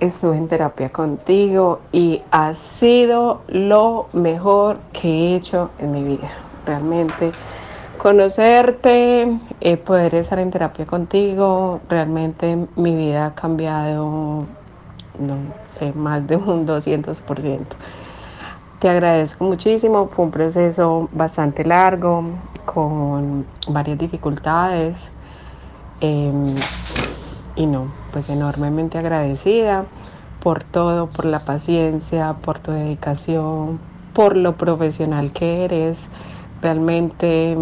estuve 0.00 0.36
en 0.36 0.48
terapia 0.48 0.90
contigo 0.90 1.80
y 1.92 2.22
ha 2.30 2.54
sido 2.54 3.42
lo 3.48 4.08
mejor 4.12 4.78
que 4.92 5.08
he 5.08 5.36
hecho 5.36 5.70
en 5.78 5.92
mi 5.92 6.04
vida, 6.04 6.30
realmente. 6.66 7.32
Conocerte, 7.98 9.38
eh, 9.60 9.76
poder 9.76 10.14
estar 10.14 10.38
en 10.38 10.50
terapia 10.50 10.86
contigo, 10.86 11.80
realmente 11.88 12.56
mi 12.76 12.94
vida 12.94 13.26
ha 13.26 13.34
cambiado, 13.34 14.46
no 15.18 15.36
sé, 15.68 15.92
más 15.92 16.26
de 16.26 16.36
un 16.36 16.64
200%. 16.64 17.76
Te 18.78 18.88
agradezco 18.88 19.44
muchísimo, 19.44 20.06
fue 20.06 20.26
un 20.26 20.30
proceso 20.30 21.08
bastante 21.10 21.64
largo, 21.64 22.22
con 22.64 23.44
varias 23.66 23.98
dificultades. 23.98 25.10
Em, 26.00 26.54
y 27.58 27.66
no, 27.66 27.88
pues 28.12 28.30
enormemente 28.30 28.98
agradecida 28.98 29.84
por 30.38 30.62
todo, 30.62 31.08
por 31.08 31.24
la 31.24 31.40
paciencia, 31.40 32.34
por 32.34 32.60
tu 32.60 32.70
dedicación, 32.70 33.80
por 34.12 34.36
lo 34.36 34.56
profesional 34.56 35.32
que 35.32 35.64
eres. 35.64 36.08
Realmente 36.62 37.58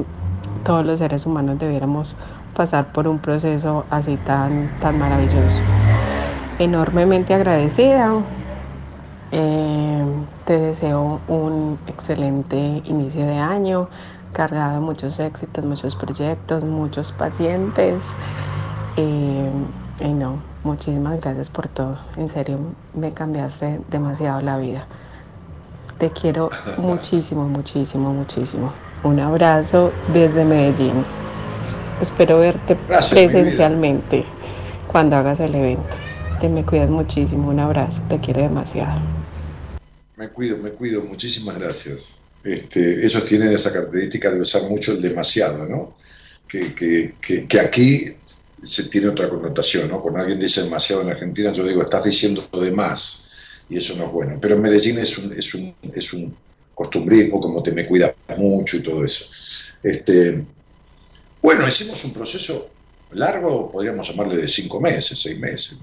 todos 0.65 0.85
los 0.85 0.99
seres 0.99 1.25
humanos 1.25 1.59
debiéramos 1.59 2.15
pasar 2.55 2.93
por 2.93 3.09
un 3.09 3.21
proceso 3.21 3.87
así 3.91 4.19
tan, 4.19 4.69
tan 4.79 4.99
maravilloso. 4.99 5.63
Enormemente 6.59 7.33
agradecida. 7.33 8.13
Eh, 9.31 10.05
te 10.45 10.59
deseo 10.59 11.23
un 11.27 11.81
excelente 11.87 12.83
inicio 12.85 13.27
de 13.27 13.39
año, 13.39 13.89
cargado 14.33 14.75
de 14.75 14.81
muchos 14.81 15.19
éxitos, 15.21 15.65
muchos 15.65 15.97
proyectos, 15.97 16.65
muchos 16.65 17.13
pacientes. 17.13 18.15
Eh, 18.97 19.51
y 20.01 20.09
no, 20.09 20.43
muchísimas 20.65 21.21
gracias 21.21 21.49
por 21.49 21.69
todo. 21.69 21.99
En 22.17 22.29
serio, 22.29 22.59
me 22.95 23.13
cambiaste 23.13 23.81
demasiado 23.91 24.41
la 24.43 24.59
vida. 24.59 24.87
Te 25.99 26.11
quiero 26.11 26.51
muchísimo, 26.79 27.49
muchísimo, 27.49 28.13
muchísimo. 28.13 28.73
Un 29.03 29.21
abrazo 29.21 29.93
desde 30.13 30.45
Medellín. 30.45 31.05
Espero 32.01 32.41
verte 32.41 32.77
presencialmente 32.77 34.25
cuando 34.87 35.17
hagas 35.17 35.41
el 35.41 35.55
evento. 35.55 35.95
Te 36.41 36.49
me 36.49 36.65
cuidas 36.65 36.91
muchísimo. 36.91 37.49
Un 37.49 37.61
abrazo. 37.61 38.03
Te 38.09 38.19
quiero 38.21 38.43
demasiado. 38.43 39.01
Me 40.17 40.29
cuido, 40.29 40.59
me 40.59 40.71
cuido, 40.71 41.03
muchísimas 41.05 41.59
gracias. 41.59 42.23
Este, 42.43 43.05
ellos 43.05 43.25
tienen 43.25 43.53
esa 43.53 43.73
característica 43.73 44.31
de 44.31 44.41
usar 44.41 44.63
mucho 44.65 44.93
el 44.93 45.03
demasiado, 45.03 45.67
¿no? 45.69 45.95
Que, 46.47 46.75
que, 46.75 47.61
aquí 47.61 48.15
se 48.63 48.85
tiene 48.85 49.09
otra 49.09 49.29
connotación, 49.29 49.89
¿no? 49.89 50.01
Cuando 50.01 50.21
alguien 50.21 50.41
dice 50.41 50.63
demasiado 50.63 51.03
en 51.03 51.11
Argentina, 51.11 51.53
yo 51.53 51.65
digo, 51.65 51.83
estás 51.83 52.05
diciendo 52.05 52.49
de 52.61 52.71
más, 52.71 53.31
y 53.69 53.77
eso 53.77 53.97
no 53.97 54.05
es 54.05 54.13
bueno. 54.13 54.39
Pero 54.41 54.57
en 54.57 54.63
Medellín 54.63 54.99
es 54.99 55.19
un, 55.19 55.33
es 55.33 55.55
un, 55.55 55.75
es 55.95 56.13
un 56.13 56.37
costumbrismo, 56.75 57.41
como 57.41 57.63
te 57.63 57.73
me 57.73 57.87
cuidas 57.87 58.15
mucho 58.37 58.77
y 58.77 58.83
todo 58.83 59.05
eso. 59.05 59.27
Este, 59.83 60.45
bueno, 61.43 61.67
hicimos 61.69 62.05
un 62.05 62.13
proceso 62.13 62.71
largo, 63.13 63.71
podríamos 63.71 64.09
llamarle 64.09 64.37
de 64.37 64.49
cinco 64.49 64.81
meses, 64.81 65.21
seis 65.21 65.39
meses. 65.39 65.79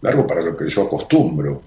largo 0.00 0.26
para 0.26 0.42
lo 0.42 0.56
que 0.56 0.68
yo 0.68 0.82
acostumbro. 0.82 1.62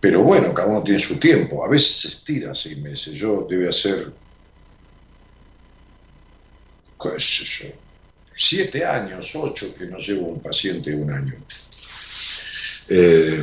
Pero 0.00 0.22
bueno, 0.22 0.54
cada 0.54 0.68
uno 0.68 0.82
tiene 0.82 1.00
su 1.00 1.18
tiempo. 1.18 1.64
A 1.64 1.68
veces 1.68 2.00
se 2.00 2.08
estira 2.08 2.54
seis 2.54 2.78
meses. 2.78 3.14
Yo 3.14 3.46
debe 3.48 3.68
hacer 3.68 4.12
qué 7.00 7.10
sé 7.18 7.44
yo, 7.44 7.66
siete 8.40 8.84
años, 8.84 9.34
ocho 9.34 9.74
que 9.74 9.86
no 9.86 9.98
llevo 9.98 10.28
un 10.28 10.40
paciente 10.40 10.94
un 10.94 11.10
año. 11.10 11.34
Eh, 12.88 13.42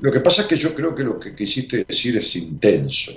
lo 0.00 0.12
que 0.12 0.20
pasa 0.20 0.42
es 0.42 0.48
que 0.48 0.56
yo 0.56 0.74
creo 0.74 0.94
que 0.94 1.02
lo 1.02 1.18
que 1.18 1.34
quisiste 1.34 1.84
decir 1.84 2.18
es 2.18 2.36
intenso. 2.36 3.12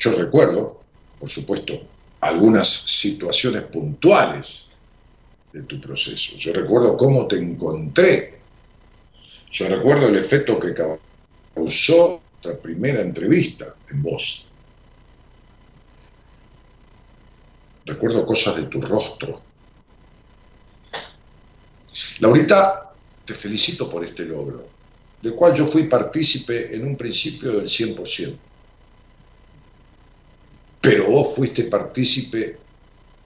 Yo 0.00 0.12
recuerdo, 0.12 0.82
por 1.18 1.28
supuesto, 1.28 1.80
algunas 2.20 2.68
situaciones 2.68 3.62
puntuales 3.64 4.72
de 5.52 5.62
tu 5.62 5.80
proceso. 5.80 6.36
Yo 6.38 6.52
recuerdo 6.52 6.96
cómo 6.96 7.28
te 7.28 7.36
encontré. 7.36 8.40
Yo 9.52 9.68
recuerdo 9.68 10.08
el 10.08 10.16
efecto 10.16 10.58
que 10.58 10.74
causó 10.74 12.20
nuestra 12.32 12.60
primera 12.60 13.00
entrevista 13.00 13.74
en 13.90 14.02
vos. 14.02 14.49
Recuerdo 17.90 18.24
cosas 18.24 18.54
de 18.54 18.66
tu 18.68 18.80
rostro. 18.80 19.42
Laurita, 22.20 22.92
te 23.24 23.34
felicito 23.34 23.90
por 23.90 24.04
este 24.04 24.24
logro, 24.26 24.64
del 25.20 25.34
cual 25.34 25.54
yo 25.54 25.66
fui 25.66 25.84
partícipe 25.84 26.72
en 26.72 26.86
un 26.86 26.96
principio 26.96 27.50
del 27.50 27.66
100%. 27.66 28.36
Pero 30.80 31.10
vos 31.10 31.34
fuiste 31.34 31.64
partícipe 31.64 32.58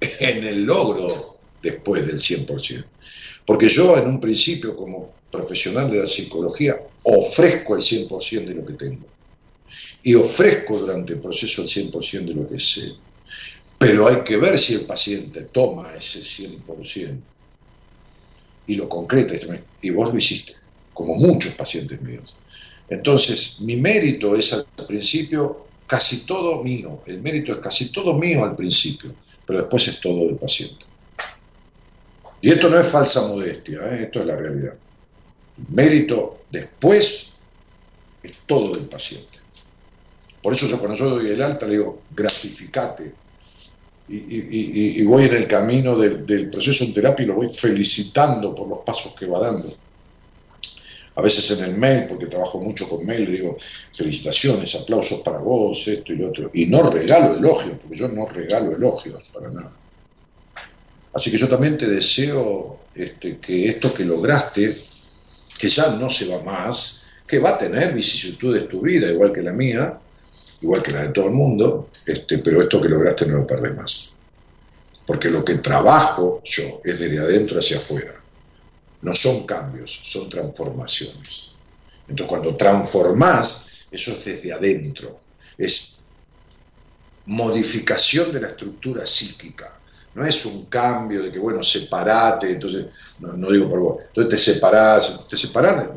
en 0.00 0.44
el 0.44 0.64
logro 0.64 1.36
después 1.62 2.06
del 2.06 2.16
100%. 2.16 2.86
Porque 3.44 3.68
yo 3.68 3.98
en 3.98 4.06
un 4.08 4.18
principio 4.18 4.74
como 4.74 5.12
profesional 5.30 5.90
de 5.90 5.98
la 5.98 6.06
psicología 6.06 6.80
ofrezco 7.02 7.76
el 7.76 7.82
100% 7.82 8.46
de 8.46 8.54
lo 8.54 8.64
que 8.64 8.72
tengo. 8.72 9.06
Y 10.02 10.14
ofrezco 10.14 10.78
durante 10.78 11.12
el 11.12 11.20
proceso 11.20 11.60
el 11.60 11.68
100% 11.68 12.24
de 12.24 12.34
lo 12.34 12.48
que 12.48 12.58
sé. 12.58 13.03
Pero 13.84 14.08
hay 14.08 14.22
que 14.22 14.38
ver 14.38 14.58
si 14.58 14.72
el 14.72 14.86
paciente 14.86 15.42
toma 15.52 15.94
ese 15.94 16.20
100% 16.20 17.20
y 18.66 18.74
lo 18.76 18.88
concreta. 18.88 19.34
Y 19.82 19.90
vos 19.90 20.10
lo 20.10 20.16
hiciste, 20.16 20.54
como 20.94 21.16
muchos 21.16 21.52
pacientes 21.52 22.00
míos. 22.00 22.38
Entonces, 22.88 23.60
mi 23.60 23.76
mérito 23.76 24.36
es 24.36 24.54
al 24.54 24.64
principio 24.88 25.66
casi 25.86 26.24
todo 26.24 26.62
mío. 26.64 27.02
El 27.04 27.20
mérito 27.20 27.52
es 27.52 27.58
casi 27.58 27.92
todo 27.92 28.14
mío 28.14 28.42
al 28.42 28.56
principio, 28.56 29.14
pero 29.46 29.58
después 29.58 29.86
es 29.86 30.00
todo 30.00 30.28
del 30.28 30.38
paciente. 30.38 30.86
Y 32.40 32.52
esto 32.52 32.70
no 32.70 32.80
es 32.80 32.86
falsa 32.86 33.28
modestia, 33.28 33.80
¿eh? 33.82 34.04
esto 34.04 34.20
es 34.20 34.26
la 34.26 34.36
realidad. 34.36 34.76
El 35.58 35.74
mérito 35.74 36.44
después 36.50 37.38
es 38.22 38.32
todo 38.46 38.74
del 38.74 38.86
paciente. 38.86 39.40
Por 40.42 40.54
eso 40.54 40.68
yo 40.68 40.78
cuando 40.78 40.96
yo 40.96 41.10
doy 41.10 41.28
el 41.28 41.42
alta 41.42 41.66
le 41.66 41.76
digo, 41.76 42.02
gratificate, 42.16 43.23
y, 44.08 45.02
voy 45.04 45.24
en 45.24 45.34
el 45.34 45.48
camino 45.48 45.96
del, 45.96 46.50
proceso 46.50 46.84
en 46.84 46.92
terapia 46.92 47.24
y 47.24 47.26
lo 47.26 47.34
voy 47.34 47.48
felicitando 47.48 48.54
por 48.54 48.68
los 48.68 48.78
pasos 48.80 49.14
que 49.14 49.26
va 49.26 49.40
dando. 49.40 49.74
A 51.16 51.22
veces 51.22 51.48
en 51.52 51.64
el 51.64 51.76
mail, 51.76 52.06
porque 52.08 52.26
trabajo 52.26 52.60
mucho 52.60 52.88
con 52.88 53.06
mail, 53.06 53.30
digo 53.30 53.56
felicitaciones, 53.96 54.74
aplausos 54.74 55.20
para 55.20 55.38
vos, 55.38 55.86
esto 55.86 56.12
y 56.12 56.16
lo 56.16 56.28
otro. 56.28 56.50
Y 56.52 56.66
no 56.66 56.90
regalo 56.90 57.36
elogios, 57.36 57.78
porque 57.80 57.96
yo 57.96 58.08
no 58.08 58.26
regalo 58.26 58.72
elogios 58.72 59.22
para 59.32 59.48
nada. 59.48 59.72
Así 61.12 61.30
que 61.30 61.38
yo 61.38 61.48
también 61.48 61.78
te 61.78 61.86
deseo 61.86 62.80
este, 62.94 63.38
que 63.38 63.68
esto 63.68 63.94
que 63.94 64.04
lograste, 64.04 64.76
que 65.56 65.68
ya 65.68 65.90
no 65.90 66.10
se 66.10 66.26
va 66.26 66.42
más, 66.42 67.04
que 67.26 67.38
va 67.38 67.50
a 67.50 67.58
tener 67.58 67.94
vicisitudes 67.94 68.68
tu 68.68 68.80
vida, 68.80 69.10
igual 69.10 69.32
que 69.32 69.40
la 69.40 69.52
mía, 69.52 70.00
igual 70.64 70.82
que 70.82 70.92
la 70.92 71.02
de 71.02 71.08
todo 71.10 71.26
el 71.26 71.32
mundo, 71.32 71.90
este, 72.06 72.38
pero 72.38 72.62
esto 72.62 72.80
que 72.80 72.88
lograste 72.88 73.26
no 73.26 73.36
lo 73.36 73.46
perdés 73.46 73.76
más. 73.76 74.20
Porque 75.06 75.28
lo 75.28 75.44
que 75.44 75.56
trabajo 75.58 76.40
yo 76.42 76.80
es 76.82 76.98
desde 76.98 77.18
adentro 77.18 77.58
hacia 77.58 77.76
afuera. 77.76 78.14
No 79.02 79.14
son 79.14 79.46
cambios, 79.46 80.00
son 80.04 80.30
transformaciones. 80.30 81.56
Entonces 82.08 82.26
cuando 82.26 82.56
transformás, 82.56 83.84
eso 83.90 84.12
es 84.12 84.24
desde 84.24 84.54
adentro. 84.54 85.20
Es 85.58 86.00
modificación 87.26 88.32
de 88.32 88.40
la 88.40 88.48
estructura 88.48 89.06
psíquica. 89.06 89.78
No 90.14 90.24
es 90.24 90.46
un 90.46 90.66
cambio 90.66 91.22
de 91.22 91.30
que, 91.30 91.38
bueno, 91.38 91.62
separate, 91.62 92.50
entonces, 92.50 92.86
no, 93.18 93.50
digo 93.50 93.68
por 93.68 93.80
vos, 93.80 94.04
entonces 94.06 94.30
te 94.30 94.52
separás, 94.52 95.26
te 95.28 95.36
separás 95.36 95.90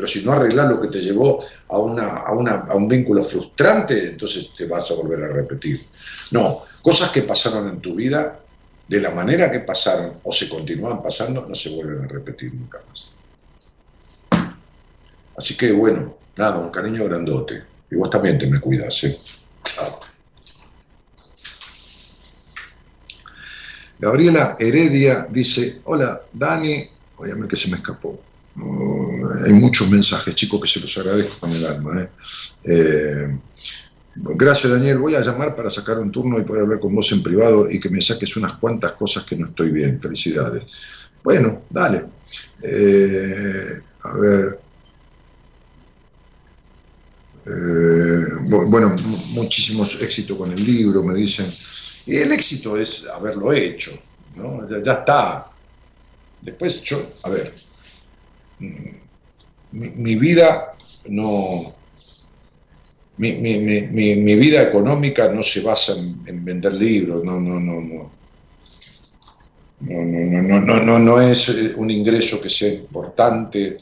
pero 0.00 0.08
si 0.10 0.24
no 0.24 0.32
arreglas 0.32 0.66
lo 0.66 0.80
que 0.80 0.88
te 0.88 1.02
llevó 1.02 1.44
a, 1.68 1.74
a, 1.74 2.74
un 2.74 2.88
vínculo 2.88 3.22
frustrante, 3.22 4.08
entonces 4.08 4.54
te 4.56 4.66
vas 4.66 4.90
a 4.90 4.94
volver 4.94 5.22
a 5.24 5.28
repetir. 5.28 5.84
No, 6.30 6.62
cosas 6.80 7.10
que 7.10 7.20
pasaron 7.20 7.68
en 7.68 7.80
tu 7.82 7.96
vida, 7.96 8.40
de 8.88 8.98
la 8.98 9.10
manera 9.10 9.52
que 9.52 9.60
pasaron 9.60 10.20
o 10.22 10.32
se 10.32 10.48
continúan 10.48 11.02
pasando, 11.02 11.46
no 11.46 11.54
se 11.54 11.68
vuelven 11.76 12.02
a 12.02 12.08
repetir 12.08 12.54
nunca 12.54 12.80
más. 12.88 13.18
Así 15.36 15.54
que 15.58 15.70
bueno, 15.72 16.16
nada, 16.34 16.56
un 16.56 16.70
cariño 16.70 17.04
grandote. 17.04 17.62
Y 17.90 17.96
vos 17.96 18.08
también 18.08 18.38
te 18.38 18.46
me 18.46 18.58
cuidas, 18.58 19.04
¿eh? 19.04 19.18
Chao. 19.64 20.00
Gabriela 23.98 24.56
Heredia 24.58 25.26
dice, 25.28 25.82
hola, 25.84 26.22
Dani, 26.32 26.88
voy 27.18 27.30
a 27.30 27.46
que 27.46 27.56
se 27.56 27.68
me 27.68 27.76
escapó 27.76 28.18
hay 28.56 29.52
muchos 29.52 29.88
mensajes, 29.88 30.34
chicos, 30.34 30.60
que 30.60 30.68
se 30.68 30.80
los 30.80 30.96
agradezco 30.98 31.38
con 31.38 31.50
el 31.50 31.64
alma. 31.66 32.02
¿eh? 32.02 32.08
Eh, 32.64 33.40
gracias, 34.14 34.72
Daniel. 34.72 34.98
Voy 34.98 35.14
a 35.14 35.20
llamar 35.20 35.54
para 35.54 35.70
sacar 35.70 35.98
un 35.98 36.10
turno 36.10 36.38
y 36.38 36.42
poder 36.42 36.62
hablar 36.62 36.80
con 36.80 36.94
vos 36.94 37.10
en 37.12 37.22
privado 37.22 37.70
y 37.70 37.80
que 37.80 37.90
me 37.90 38.00
saques 38.00 38.36
unas 38.36 38.54
cuantas 38.54 38.92
cosas 38.92 39.24
que 39.24 39.36
no 39.36 39.46
estoy 39.46 39.70
bien. 39.70 40.00
Felicidades. 40.00 40.64
Bueno, 41.22 41.62
dale. 41.70 42.04
Eh, 42.62 43.80
a 44.02 44.12
ver. 44.14 44.60
bueno, 48.68 48.94
muchísimos 49.32 50.00
éxitos 50.02 50.36
con 50.36 50.52
el 50.52 50.64
libro, 50.64 51.02
me 51.02 51.14
dicen. 51.14 51.46
Y 52.06 52.16
el 52.16 52.32
éxito 52.32 52.76
es 52.76 53.06
haberlo 53.06 53.52
hecho, 53.52 53.92
¿no? 54.36 54.66
ya 54.82 54.92
está. 54.92 55.50
Después 56.40 56.82
yo, 56.82 56.98
a 57.22 57.28
ver, 57.28 57.52
mi, 59.72 60.14
vida 60.16 60.72
no... 61.08 61.74
Mi, 63.16 63.34
mi, 63.34 64.34
vida 64.36 64.62
económica 64.62 65.30
no 65.30 65.42
se 65.42 65.60
basa 65.60 65.94
en, 65.94 66.42
vender 66.44 66.72
libros, 66.72 67.22
no, 67.22 67.38
no, 67.38 67.60
no, 67.60 67.80
no. 67.80 68.10
No, 69.80 70.42
no, 70.42 70.60
no, 70.60 70.80
no, 70.80 70.98
no, 70.98 71.20
es 71.20 71.48
un 71.76 71.90
ingreso 71.90 72.40
que 72.40 72.50
sea 72.50 72.72
importante, 72.72 73.78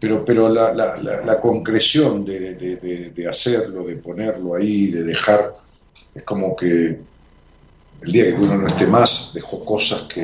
pero, 0.00 0.24
pero 0.24 0.48
la, 0.48 0.72
la, 0.72 0.96
la, 0.96 1.40
concreción 1.40 2.24
de, 2.24 2.54
de, 2.54 3.28
hacerlo, 3.28 3.84
de 3.84 3.96
ponerlo 3.96 4.54
ahí, 4.54 4.86
de 4.86 5.04
dejar, 5.04 5.54
es 6.14 6.22
como 6.22 6.54
que 6.54 6.98
el 8.02 8.12
día 8.12 8.24
que 8.24 8.42
uno 8.42 8.58
no 8.58 8.68
esté 8.68 8.86
más, 8.86 9.32
dejó 9.34 9.64
cosas 9.64 10.02
que, 10.02 10.22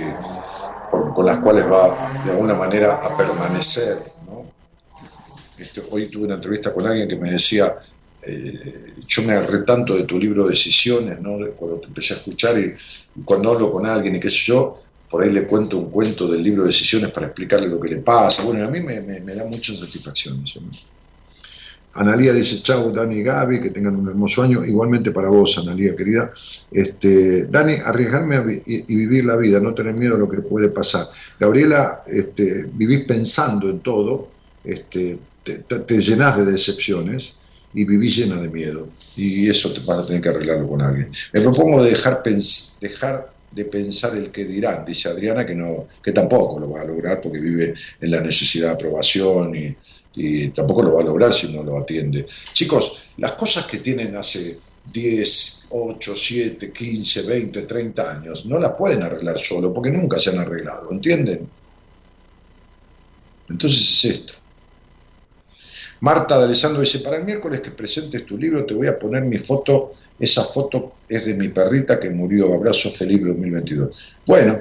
con 1.14 1.26
las 1.26 1.38
cuales 1.38 1.64
va 1.70 2.22
de 2.24 2.32
alguna 2.32 2.54
manera 2.54 2.94
a 2.94 3.16
permanecer. 3.16 4.12
Este, 5.58 5.82
hoy 5.90 6.08
tuve 6.08 6.24
una 6.24 6.34
entrevista 6.34 6.74
con 6.74 6.86
alguien 6.86 7.08
que 7.08 7.16
me 7.16 7.30
decía, 7.30 7.76
eh, 8.22 8.94
yo 9.06 9.22
me 9.22 9.32
agarré 9.32 9.62
tanto 9.62 9.94
de 9.94 10.02
tu 10.04 10.18
libro 10.18 10.48
Decisiones, 10.48 11.20
¿no? 11.20 11.38
cuando 11.56 11.78
te 11.78 11.86
empecé 11.86 12.14
a 12.14 12.16
escuchar 12.16 12.58
y, 12.58 12.74
cuando 13.24 13.52
hablo 13.52 13.70
con 13.70 13.86
alguien 13.86 14.16
y 14.16 14.20
qué 14.20 14.28
sé 14.28 14.38
yo, 14.46 14.76
por 15.08 15.22
ahí 15.22 15.30
le 15.30 15.46
cuento 15.46 15.78
un 15.78 15.90
cuento 15.90 16.26
del 16.26 16.42
libro 16.42 16.64
Decisiones 16.64 17.12
para 17.12 17.26
explicarle 17.26 17.68
lo 17.68 17.80
que 17.80 17.90
le 17.90 17.98
pasa. 17.98 18.42
Bueno, 18.42 18.66
a 18.66 18.70
mí 18.70 18.80
me, 18.80 19.00
da 19.34 19.44
mucha 19.44 19.74
satisfacción 19.74 20.42
eso. 20.42 20.60
Analía 21.94 22.32
dice, 22.32 22.62
chao 22.62 22.90
Dani 22.90 23.16
y 23.16 23.22
Gaby, 23.22 23.60
que 23.60 23.70
tengan 23.70 23.96
un 23.96 24.08
hermoso 24.08 24.42
año. 24.42 24.64
Igualmente 24.64 25.12
para 25.12 25.28
vos, 25.28 25.58
Analía, 25.58 25.94
querida. 25.94 26.32
Este, 26.70 27.46
Dani, 27.46 27.74
arriesgarme 27.84 28.62
y, 28.66 28.94
vivir 28.94 29.24
la 29.24 29.36
vida, 29.36 29.60
no 29.60 29.74
tener 29.74 29.94
miedo 29.94 30.16
a 30.16 30.18
lo 30.18 30.28
que 30.28 30.38
puede 30.38 30.70
pasar. 30.70 31.06
Gabriela, 31.38 32.02
este, 32.06 32.66
vivís 32.72 33.04
pensando 33.04 33.70
en 33.70 33.80
todo, 33.80 34.28
este, 34.64 35.18
te, 35.44 35.54
te, 35.58 36.00
llenás 36.00 36.38
de 36.38 36.46
decepciones 36.46 37.36
y 37.72 37.84
vivís 37.84 38.16
llena 38.16 38.40
de 38.40 38.48
miedo. 38.48 38.88
Y 39.16 39.48
eso 39.48 39.72
te 39.72 39.80
vas 39.80 39.98
a 40.00 40.06
tener 40.06 40.22
que 40.22 40.30
arreglarlo 40.30 40.68
con 40.68 40.82
alguien. 40.82 41.10
Me 41.32 41.40
propongo 41.42 41.82
dejar, 41.82 42.22
dejar 42.80 43.34
de 43.52 43.64
pensar 43.66 44.16
el 44.16 44.32
que 44.32 44.44
dirán, 44.44 44.84
dice 44.84 45.08
Adriana, 45.08 45.46
que, 45.46 45.54
no, 45.54 45.86
que 46.02 46.12
tampoco 46.12 46.58
lo 46.58 46.70
va 46.70 46.80
a 46.80 46.84
lograr 46.84 47.20
porque 47.20 47.38
vive 47.38 47.74
en 48.00 48.10
la 48.10 48.20
necesidad 48.20 48.68
de 48.68 48.74
aprobación 48.74 49.54
y 49.54 49.76
y 50.16 50.48
tampoco 50.48 50.82
lo 50.82 50.94
va 50.94 51.02
a 51.02 51.04
lograr 51.04 51.32
si 51.32 51.52
no 51.52 51.62
lo 51.62 51.78
atiende. 51.78 52.26
Chicos, 52.52 53.04
las 53.18 53.32
cosas 53.32 53.66
que 53.66 53.78
tienen 53.78 54.14
hace 54.16 54.58
10, 54.92 55.66
8, 55.70 56.14
7, 56.16 56.72
15, 56.72 57.22
20, 57.22 57.62
30 57.62 58.10
años, 58.10 58.46
no 58.46 58.58
la 58.58 58.76
pueden 58.76 59.02
arreglar 59.02 59.38
solo 59.38 59.72
porque 59.72 59.90
nunca 59.90 60.18
se 60.18 60.30
han 60.30 60.38
arreglado, 60.38 60.90
¿entienden? 60.90 61.48
Entonces 63.48 63.80
es 63.80 64.04
esto. 64.04 64.32
Marta 66.00 66.38
de 66.38 66.44
Alessandro 66.44 66.80
dice, 66.80 66.98
para 66.98 67.16
el 67.16 67.24
miércoles 67.24 67.60
que 67.60 67.70
presentes 67.70 68.26
tu 68.26 68.36
libro 68.36 68.66
te 68.66 68.74
voy 68.74 68.88
a 68.88 68.98
poner 68.98 69.24
mi 69.24 69.38
foto, 69.38 69.92
esa 70.18 70.44
foto 70.44 70.96
es 71.08 71.24
de 71.24 71.34
mi 71.34 71.48
perrita 71.48 71.98
que 71.98 72.10
murió, 72.10 72.52
abrazo 72.52 72.90
feliz 72.90 73.24
2022. 73.24 74.16
Bueno, 74.26 74.60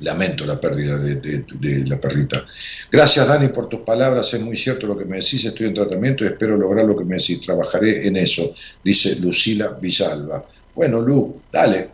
lamento 0.00 0.44
la 0.46 0.60
pérdida 0.60 0.96
de, 0.98 1.84
la 1.86 2.00
perrita. 2.00 2.44
Gracias 2.90 3.26
Dani 3.26 3.48
por 3.48 3.68
tus 3.68 3.80
palabras, 3.80 4.32
es 4.34 4.40
muy 4.40 4.56
cierto 4.56 4.86
lo 4.86 4.96
que 4.96 5.04
me 5.04 5.16
decís, 5.16 5.44
estoy 5.44 5.66
en 5.66 5.74
tratamiento 5.74 6.24
y 6.24 6.28
espero 6.28 6.56
lograr 6.56 6.84
lo 6.84 6.96
que 6.96 7.04
me 7.04 7.16
decís, 7.16 7.40
trabajaré 7.40 8.06
en 8.06 8.16
eso, 8.16 8.54
dice 8.82 9.16
Lucila 9.16 9.68
Villalba. 9.80 10.44
Bueno, 10.74 11.00
Lu, 11.00 11.40
dale, 11.50 11.90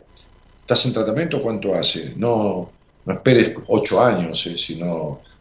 ¿estás 0.59 0.85
en 0.87 0.93
tratamiento? 0.93 1.41
¿Cuánto 1.41 1.75
hace? 1.75 2.15
No, 2.17 2.73
no 3.05 3.13
esperes 3.13 3.55
ocho 3.69 4.03
años, 4.03 4.47
eh, 4.47 4.57
si 4.57 4.81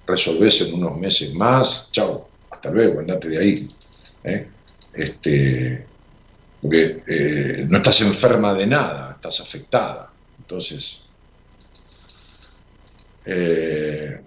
resolvés 0.05 0.61
en 0.61 0.75
unos 0.75 0.97
meses 0.97 1.33
más, 1.33 1.89
chao, 1.91 2.27
hasta 2.49 2.69
luego, 2.69 2.99
andate 2.99 3.29
de 3.29 3.38
ahí. 3.38 3.67
Eh. 4.23 4.47
Este, 4.93 5.85
porque 6.61 7.03
eh, 7.07 7.65
no 7.67 7.77
estás 7.77 8.01
enferma 8.01 8.53
de 8.53 8.67
nada, 8.67 9.13
estás 9.15 9.39
afectada. 9.39 10.11
Entonces, 10.39 11.01
eh, 13.26 14.19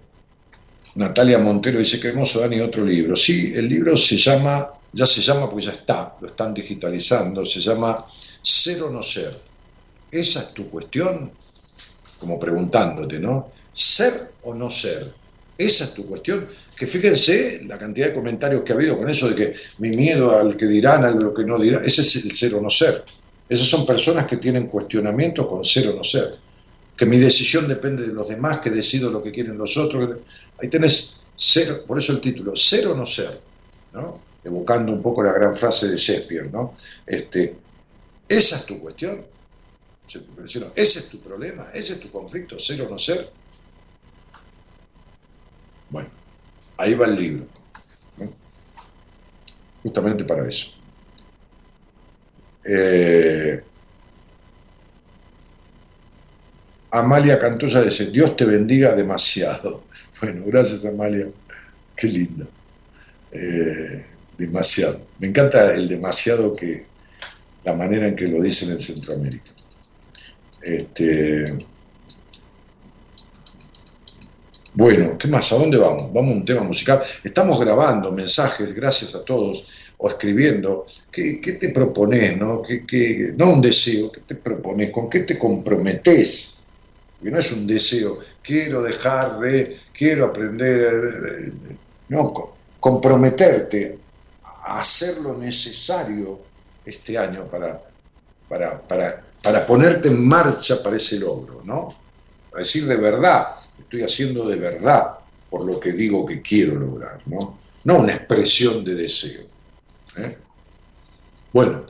Natalia 0.95 1.39
Montero 1.39 1.79
dice 1.79 1.99
que 1.99 2.07
hermoso 2.07 2.39
Dani 2.39 2.61
otro 2.61 2.83
libro. 2.83 3.15
Sí, 3.15 3.53
el 3.53 3.67
libro 3.67 3.97
se 3.97 4.17
llama, 4.17 4.69
ya 4.93 5.05
se 5.05 5.21
llama 5.21 5.49
porque 5.49 5.65
ya 5.65 5.73
está, 5.73 6.15
lo 6.21 6.27
están 6.27 6.53
digitalizando, 6.53 7.45
se 7.45 7.59
llama 7.59 8.05
Ser 8.41 8.81
o 8.83 8.89
no 8.89 9.03
ser. 9.03 9.37
Esa 10.09 10.41
es 10.41 10.53
tu 10.53 10.69
cuestión, 10.69 11.31
como 12.19 12.39
preguntándote, 12.39 13.19
¿no? 13.19 13.51
Ser 13.73 14.31
o 14.43 14.53
no 14.53 14.69
ser. 14.69 15.13
Esa 15.57 15.85
es 15.85 15.93
tu 15.93 16.07
cuestión. 16.07 16.47
Que 16.77 16.87
fíjense 16.87 17.61
la 17.65 17.77
cantidad 17.77 18.07
de 18.07 18.13
comentarios 18.13 18.63
que 18.63 18.71
ha 18.71 18.75
habido 18.75 18.97
con 18.97 19.09
eso 19.09 19.29
de 19.29 19.35
que 19.35 19.53
mi 19.79 19.89
miedo 19.89 20.37
al 20.37 20.55
que 20.55 20.65
dirán, 20.65 21.03
a 21.03 21.11
lo 21.11 21.33
que 21.33 21.43
no 21.43 21.59
dirán, 21.59 21.83
ese 21.83 22.01
es 22.01 22.15
el 22.23 22.31
ser 22.33 22.55
o 22.55 22.61
no 22.61 22.69
ser. 22.69 23.03
Esas 23.49 23.67
son 23.67 23.85
personas 23.85 24.27
que 24.27 24.37
tienen 24.37 24.67
cuestionamiento 24.67 25.47
con 25.47 25.63
ser 25.63 25.89
o 25.89 25.95
no 25.95 26.03
ser 26.03 26.44
que 26.95 27.05
mi 27.05 27.17
decisión 27.17 27.67
depende 27.67 28.07
de 28.07 28.13
los 28.13 28.27
demás, 28.27 28.59
que 28.59 28.69
decido 28.69 29.09
lo 29.09 29.21
que 29.21 29.31
quieren 29.31 29.57
los 29.57 29.75
otros. 29.77 30.19
Ahí 30.61 30.69
tenés 30.69 31.23
ser, 31.35 31.85
por 31.85 31.97
eso 31.97 32.13
el 32.13 32.21
título, 32.21 32.55
ser 32.55 32.87
o 32.87 32.95
no 32.95 33.05
ser, 33.05 33.39
¿no? 33.93 34.21
evocando 34.43 34.91
un 34.91 35.01
poco 35.01 35.23
la 35.23 35.33
gran 35.33 35.55
frase 35.55 35.89
de 35.89 35.97
Shakespeare. 35.97 36.51
¿no? 36.51 36.75
Este, 37.05 37.57
esa 38.29 38.55
es 38.55 38.65
tu 38.65 38.79
cuestión, 38.79 39.25
ese 40.75 40.99
es 40.99 41.09
tu 41.09 41.19
problema, 41.19 41.67
ese 41.73 41.93
es 41.93 41.99
tu 41.99 42.11
conflicto, 42.11 42.57
ser 42.59 42.81
o 42.83 42.89
no 42.89 42.97
ser. 42.97 43.29
Bueno, 45.89 46.09
ahí 46.77 46.93
va 46.93 47.05
el 47.05 47.15
libro, 47.15 47.45
justamente 49.83 50.23
para 50.23 50.47
eso. 50.47 50.71
Eh, 52.63 53.63
Amalia 56.91 57.39
Cantoya 57.39 57.81
dice, 57.81 58.07
Dios 58.07 58.35
te 58.35 58.45
bendiga 58.45 58.93
demasiado. 58.95 59.83
Bueno, 60.21 60.45
gracias 60.45 60.85
Amalia, 60.85 61.27
qué 61.93 62.07
linda. 62.07 62.47
Eh, 63.33 64.05
demasiado. 64.37 65.05
Me 65.19 65.27
encanta 65.27 65.73
el 65.73 65.89
demasiado 65.89 66.55
que, 66.55 66.85
la 67.65 67.73
manera 67.73 68.07
en 68.07 68.15
que 68.15 68.29
lo 68.29 68.41
dicen 68.41 68.71
en 68.71 68.79
Centroamérica. 68.79 69.51
Este, 70.61 71.57
bueno, 74.73 75.17
¿qué 75.17 75.27
más? 75.27 75.51
¿A 75.51 75.57
dónde 75.57 75.77
vamos? 75.77 76.11
Vamos 76.13 76.31
a 76.31 76.37
un 76.37 76.45
tema 76.45 76.63
musical. 76.63 77.01
Estamos 77.23 77.59
grabando 77.59 78.11
mensajes, 78.11 78.73
gracias 78.73 79.15
a 79.15 79.23
todos, 79.23 79.65
o 79.97 80.09
escribiendo. 80.09 80.85
¿Qué, 81.11 81.57
te 81.59 81.69
propones? 81.69 82.37
No? 82.37 82.61
no 83.35 83.53
un 83.53 83.61
deseo, 83.61 84.11
¿qué 84.11 84.21
te 84.21 84.35
propones? 84.35 84.91
¿Con 84.91 85.09
qué 85.09 85.21
te 85.21 85.37
comprometes? 85.37 86.54
Que 87.25 87.31
no 87.31 87.39
es 87.39 87.51
un 87.53 87.65
deseo, 87.65 88.19
quiero 88.43 88.83
dejar 88.83 89.39
de, 89.39 89.75
quiero 89.91 90.25
aprender, 90.25 91.51
no, 92.07 92.53
comprometerte 92.79 93.97
a 94.43 94.79
hacer 94.79 95.17
lo 95.21 95.35
necesario 95.35 96.41
este 96.85 97.17
año 97.17 97.47
para, 97.47 97.81
para, 98.47 98.79
para, 99.41 99.65
ponerte 99.65 100.09
en 100.09 100.23
marcha 100.23 100.83
para 100.83 100.97
ese 100.97 101.19
logro, 101.19 101.63
¿no? 101.63 101.87
Para 102.51 102.61
decir 102.61 102.85
de 102.85 102.97
verdad, 102.97 103.55
estoy 103.79 104.03
haciendo 104.03 104.47
de 104.47 104.57
verdad 104.57 105.15
por 105.49 105.65
lo 105.65 105.79
que 105.79 105.93
digo 105.93 106.27
que 106.27 106.43
quiero 106.43 106.75
lograr, 106.75 107.21
¿no? 107.25 107.57
No 107.85 108.01
una 108.01 108.13
expresión 108.13 108.85
de 108.85 108.93
deseo. 108.93 109.47
¿eh? 110.17 110.37
Bueno, 111.51 111.87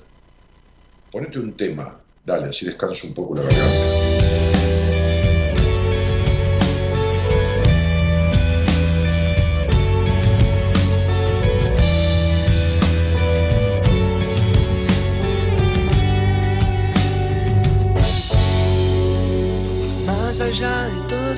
ponete 1.12 1.40
un 1.40 1.57
tema, 1.57 1.99
dale, 2.26 2.52
así 2.52 2.66
descanso 2.66 3.07
un 3.07 3.14
poco 3.14 3.36
la 3.36 3.41
garganta. 3.41 4.05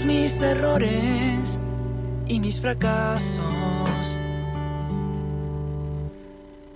Errores 0.09 1.59
y 2.27 2.39
mis 2.39 2.59
fracasos. 2.59 4.17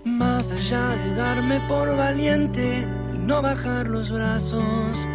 Más 0.03 0.51
allá 0.51 0.89
de 0.89 1.15
darme 1.15 1.61
por 1.69 1.95
valiente 1.95 2.85
y 3.13 3.17
no 3.19 3.41
bajar 3.41 3.87
los 3.87 4.11
brazos. 4.11 5.07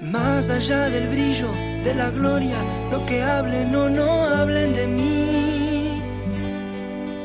Más 0.00 0.50
allá 0.50 0.88
del 0.88 1.08
brillo, 1.08 1.50
de 1.84 1.94
la 1.94 2.10
gloria, 2.10 2.56
lo 2.90 3.04
que 3.06 3.22
hablen 3.22 3.74
o 3.76 3.88
no 3.88 4.24
hablen 4.24 4.74
de 4.74 4.86
mí. 4.88 6.02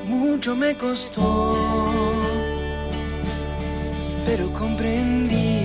Mucho 0.05 0.55
me 0.55 0.75
costó, 0.75 1.57
pero 4.25 4.51
comprendí 4.53 5.62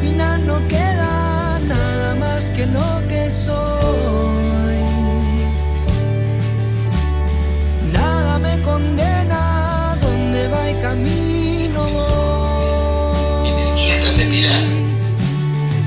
final 0.00 0.46
no 0.46 0.56
queda 0.68 1.58
nada 1.60 2.14
más 2.14 2.52
que 2.52 2.66
lo 2.66 3.02
que 3.08 3.30
soy. 3.30 4.76
Nada 7.92 8.38
me 8.38 8.60
condena, 8.62 9.96
donde 10.00 10.48
va 10.48 10.68
el 10.70 10.80
camino 10.80 11.86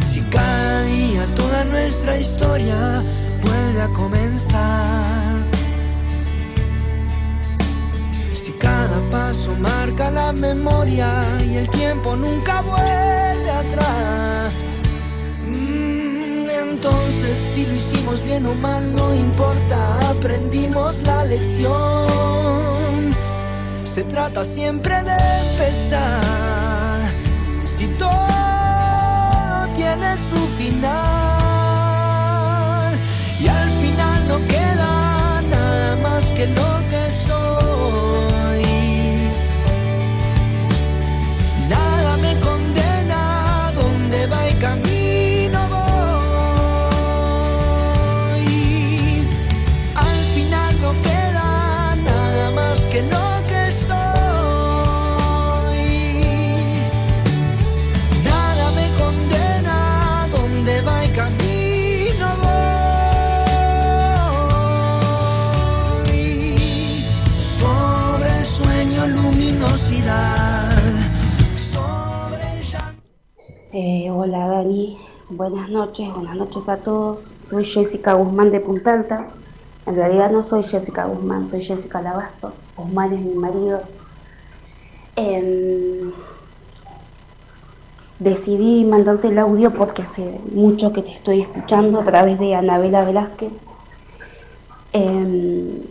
Si 0.01 0.21
cada 0.21 0.83
día 0.83 1.25
toda 1.35 1.65
nuestra 1.65 2.17
historia 2.17 3.03
vuelve 3.43 3.81
a 3.81 3.87
comenzar. 3.89 5.08
Paso 9.09 9.55
marca 9.55 10.11
la 10.11 10.31
memoria 10.31 11.23
y 11.45 11.57
el 11.57 11.69
tiempo 11.69 12.15
nunca 12.15 12.61
vuelve 12.61 13.49
atrás. 13.49 14.63
Mm, 15.47 16.49
entonces, 16.49 17.37
si 17.53 17.65
lo 17.65 17.73
hicimos 17.73 18.23
bien 18.23 18.45
o 18.45 18.55
mal, 18.55 18.93
no 18.95 19.13
importa, 19.13 20.09
aprendimos 20.09 21.01
la 21.03 21.25
lección. 21.25 23.11
Se 23.83 24.03
trata 24.03 24.45
siempre 24.45 24.95
de 25.03 25.17
empezar. 25.51 27.01
Si 27.65 27.87
todo 27.87 29.67
tiene 29.75 30.17
su 30.17 30.39
final, 30.57 31.18
buenas 75.69 75.87
noches, 75.87 76.13
buenas 76.15 76.35
noches 76.35 76.67
a 76.67 76.77
todos. 76.77 77.31
Soy 77.45 77.63
Jessica 77.63 78.13
Guzmán 78.13 78.49
de 78.49 78.59
Punta 78.59 78.91
Alta. 78.91 79.27
En 79.85 79.95
realidad 79.95 80.31
no 80.31 80.41
soy 80.41 80.63
Jessica 80.63 81.05
Guzmán, 81.05 81.47
soy 81.47 81.61
Jessica 81.61 82.01
Labasto. 82.01 82.53
Guzmán 82.75 83.13
es 83.13 83.21
mi 83.21 83.35
marido. 83.35 83.81
Em, 85.15 86.11
decidí 88.17 88.83
mandarte 88.83 89.27
el 89.27 89.37
audio 89.37 89.71
porque 89.71 90.01
hace 90.01 90.41
mucho 90.55 90.91
que 90.91 91.03
te 91.03 91.11
estoy 91.11 91.41
escuchando 91.41 91.99
a 91.99 92.03
través 92.03 92.39
de 92.39 92.55
Anabela 92.55 93.05
Velázquez. 93.05 93.51
Em, 94.91 95.83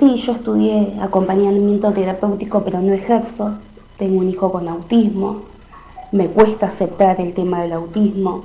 sí, 0.00 0.16
yo 0.16 0.32
estudié 0.32 0.98
acompañamiento 1.00 1.92
terapéutico, 1.92 2.64
pero 2.64 2.80
no 2.80 2.92
ejerzo. 2.92 3.58
Tengo 3.98 4.18
un 4.18 4.28
hijo 4.28 4.50
con 4.50 4.68
autismo. 4.68 5.51
Me 6.12 6.28
cuesta 6.28 6.66
aceptar 6.66 7.20
el 7.20 7.34
tema 7.34 7.62
del 7.62 7.72
autismo. 7.72 8.44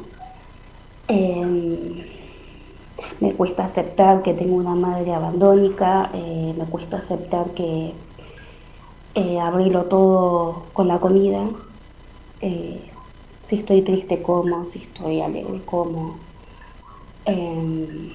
Em, 1.07 2.01
me 3.19 3.33
cuesta 3.35 3.65
aceptar 3.65 4.21
que 4.23 4.33
tengo 4.33 4.55
una 4.55 4.73
madre 4.75 5.13
abandónica. 5.13 6.09
eh, 6.13 6.55
me 6.57 6.65
cuesta 6.65 6.97
aceptar 6.97 7.53
que 7.53 7.93
eh, 9.15 9.39
arreglo 9.39 9.85
todo 9.85 10.71
con 10.73 10.87
la 10.87 10.99
comida. 10.99 11.49
Eh, 12.39 12.91
si 13.43 13.55
estoy 13.57 13.81
triste 13.81 14.21
como, 14.21 14.65
si 14.65 14.79
estoy 14.79 15.21
alegre 15.21 15.63
como. 15.65 16.19
Em, 17.25 18.11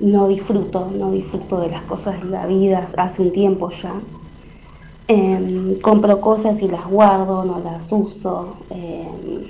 no 0.00 0.28
disfruto, 0.28 0.90
no 0.90 1.10
disfruto 1.12 1.60
de 1.60 1.70
las 1.70 1.82
cosas 1.82 2.22
de 2.22 2.28
la 2.28 2.46
vida 2.46 2.88
hace 2.98 3.22
un 3.22 3.32
tiempo 3.32 3.70
ya. 3.70 3.94
Em, 5.14 5.78
compro 5.86 6.20
cosas 6.20 6.62
y 6.62 6.68
las 6.68 6.86
guardo, 6.86 7.44
no 7.44 7.58
las 7.60 7.92
uso. 7.92 8.66
em, 8.70 9.46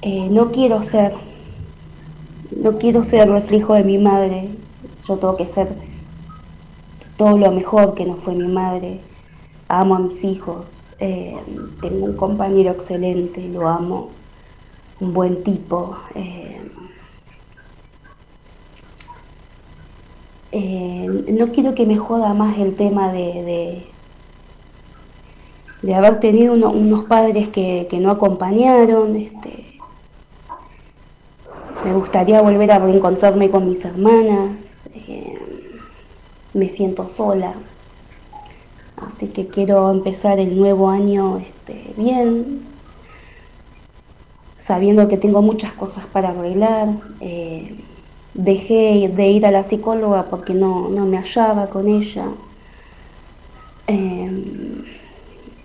eh, 0.00 0.28
no 0.30 0.50
quiero 0.50 0.82
ser, 0.82 1.12
no 2.50 2.78
quiero 2.78 3.04
ser 3.04 3.28
reflejo 3.28 3.74
de 3.74 3.84
mi 3.84 3.98
madre. 3.98 4.58
Yo 5.06 5.18
tengo 5.18 5.36
que 5.36 5.46
ser 5.46 5.78
todo 7.16 7.36
lo 7.38 7.50
mejor 7.52 7.94
que 7.94 8.04
no 8.04 8.16
fue 8.16 8.34
mi 8.34 8.48
madre. 8.48 9.06
Amo 9.68 9.96
a 9.96 10.00
mis 10.00 10.22
hijos. 10.24 10.68
eh, 10.98 11.44
tengo 11.80 12.06
un 12.06 12.16
compañero 12.16 12.70
excelente, 12.72 13.48
lo 13.48 13.68
amo. 13.68 14.16
Un 15.00 15.12
buen 15.14 15.42
tipo. 15.44 15.96
Eh, 20.52 21.08
no 21.32 21.50
quiero 21.52 21.74
que 21.74 21.86
me 21.86 21.96
joda 21.96 22.34
más 22.34 22.58
el 22.58 22.76
tema 22.76 23.12
de, 23.12 23.94
de, 25.82 25.94
haber 25.94 26.20
tenido 26.20 26.52
uno- 26.54 26.70
unos 26.70 27.04
padres 27.04 27.48
que, 27.48 27.86
que 27.88 27.98
no 28.00 28.10
acompañaron. 28.10 29.16
Este, 29.16 29.80
me 31.84 31.94
gustaría 31.94 32.40
volver 32.42 32.70
a 32.72 32.78
reencontrarme 32.78 33.50
con 33.50 33.68
mis 33.68 33.84
hermanas. 33.84 34.58
eh, 34.92 35.38
me 36.52 36.68
siento 36.68 37.08
sola. 37.08 37.54
Así 38.96 39.28
que 39.28 39.46
quiero 39.48 39.90
empezar 39.90 40.40
el 40.40 40.58
nuevo 40.58 40.88
año 40.90 41.36
este, 41.38 41.94
bien, 41.96 42.80
sabiendo 44.56 45.08
que 45.08 45.16
tengo 45.16 45.40
muchas 45.42 45.72
cosas 45.72 46.06
para 46.06 46.30
arreglar. 46.30 46.88
eh, 47.20 47.85
dejé 48.36 49.08
de 49.08 49.28
ir 49.28 49.46
a 49.46 49.50
la 49.50 49.64
psicóloga 49.64 50.28
porque 50.30 50.54
no, 50.54 50.88
no 50.88 51.06
me 51.06 51.18
hallaba 51.18 51.68
con 51.68 51.88
ella. 51.88 52.28
Eh, 53.86 54.84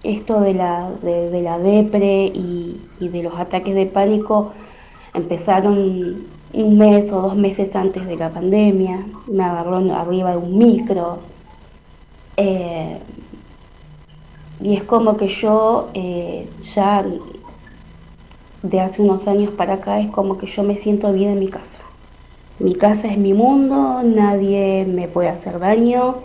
esto 0.04 0.42
de 0.42 0.54
la, 0.54 0.92
de, 1.02 1.42
la 1.42 1.60
depre 1.60 2.32
y, 2.34 2.82
de 3.00 3.24
los 3.24 3.36
ataques 3.40 3.76
de 3.76 3.86
pánico 3.86 4.54
empezaron 5.14 6.28
un 6.54 6.78
mes 6.78 7.12
o 7.12 7.22
dos 7.22 7.36
meses 7.36 7.76
antes 7.76 8.06
de 8.08 8.16
la 8.16 8.32
pandemia. 8.32 9.06
Me 9.28 9.44
agarró 9.44 9.78
arriba 9.94 10.32
de 10.32 10.38
un 10.38 10.58
micro. 10.58 11.20
Eh, 12.38 13.00
y 14.62 14.76
es 14.76 14.84
como 14.84 15.18
que 15.18 15.28
yo 15.28 15.92
eh, 15.94 16.50
ya 16.62 17.04
de 18.64 18.80
hace 18.80 19.02
unos 19.02 19.28
años 19.28 19.52
para 19.52 19.76
acá 19.76 20.00
es 20.00 20.10
como 20.12 20.38
que 20.38 20.48
yo 20.48 20.64
me 20.64 20.78
siento 20.78 21.12
bien 21.14 21.32
en 21.32 21.40
mi 21.40 21.50
casa. 21.50 21.81
Mi 22.64 22.76
casa 22.76 23.10
es 23.10 23.18
mi 23.18 23.34
mundo, 23.34 24.04
nadie 24.04 24.86
me 24.86 25.10
puede 25.10 25.28
hacer 25.30 25.60
daño, 25.60 26.24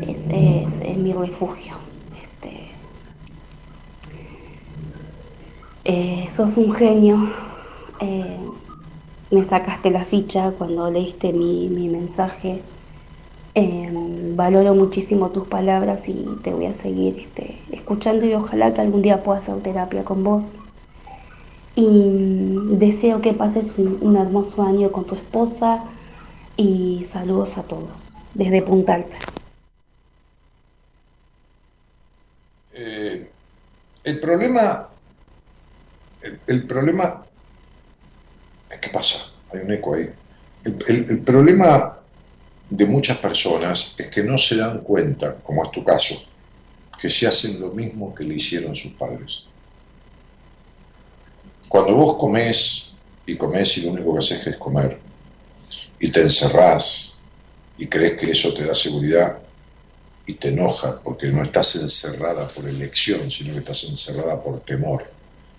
es, 0.00 0.26
es- 0.30 0.80
es 0.82 0.98
mi 0.98 1.12
refugio. 1.14 1.74
Este, 2.12 2.72
eh, 5.84 6.28
sos 6.30 6.56
un 6.56 6.72
genio, 6.72 7.18
eh, 8.00 8.40
me 9.30 9.44
sacaste 9.44 9.90
la 9.90 10.04
ficha 10.04 10.52
cuando 10.52 10.90
leíste 10.90 11.32
mi, 11.32 11.68
mi 11.70 11.88
mensaje. 11.88 12.64
Eh, 13.54 13.90
valoro 14.36 14.74
muchísimo 14.74 15.32
tus 15.32 15.46
palabras 15.46 16.08
y 16.08 16.40
te 16.42 16.54
voy 16.54 16.66
a 16.66 16.74
seguir 16.74 17.18
este, 17.20 17.66
escuchando 17.70 18.26
y 18.26 18.34
ojalá 18.34 18.74
que 18.74 18.82
algún 18.82 19.02
día 19.02 19.22
pueda 19.24 19.40
hacer 19.40 19.62
terapia 19.62 20.04
con 20.04 20.24
vos. 20.24 20.56
Y 21.76 22.76
deseo 22.78 23.20
que 23.20 23.32
pases 23.32 23.74
un, 23.78 23.98
un 24.00 24.16
hermoso 24.16 24.62
año 24.62 24.92
con 24.92 25.06
tu 25.06 25.14
esposa 25.16 25.84
y 26.56 27.04
saludos 27.04 27.58
a 27.58 27.64
todos 27.64 28.14
desde 28.34 28.62
Punta 28.62 28.94
Alta. 28.94 29.18
Eh, 32.72 33.32
el 34.04 34.20
problema, 34.20 34.90
el, 36.20 36.42
el 36.48 36.66
problema, 36.66 37.24
¿qué 38.80 38.90
pasa? 38.90 39.18
Hay 39.52 39.60
un 39.60 39.72
eco 39.72 39.94
ahí. 39.94 40.08
El, 40.64 40.78
el- 40.88 41.10
el 41.10 41.24
problema 41.24 41.98
de 42.70 42.86
muchas 42.86 43.18
personas 43.18 43.96
es 43.98 44.08
que 44.08 44.24
no 44.24 44.38
se 44.38 44.56
dan 44.58 44.82
cuenta, 44.82 45.42
como 45.42 45.64
es 45.64 45.70
tu 45.72 45.84
caso, 45.84 46.16
que 47.00 47.10
se 47.10 47.26
hacen 47.28 47.60
lo 47.60 47.72
mismo 47.72 48.14
que 48.14 48.24
le 48.24 48.36
hicieron 48.36 48.76
sus 48.76 48.94
padres. 48.94 49.53
Cuando 51.74 51.96
vos 51.96 52.16
comés 52.18 52.94
y 53.26 53.36
comés 53.36 53.78
y 53.78 53.82
lo 53.82 53.90
único 53.90 54.12
que 54.12 54.20
haces 54.20 54.46
es 54.46 54.56
comer, 54.58 54.96
y 55.98 56.08
te 56.08 56.20
encerrás 56.20 57.24
y 57.76 57.88
crees 57.88 58.16
que 58.16 58.30
eso 58.30 58.54
te 58.54 58.64
da 58.64 58.76
seguridad, 58.76 59.38
y 60.24 60.34
te 60.34 60.50
enoja 60.50 61.00
porque 61.02 61.26
no 61.26 61.42
estás 61.42 61.74
encerrada 61.74 62.46
por 62.46 62.68
elección, 62.68 63.28
sino 63.28 63.54
que 63.54 63.58
estás 63.58 63.82
encerrada 63.90 64.40
por 64.40 64.60
temor, 64.60 65.02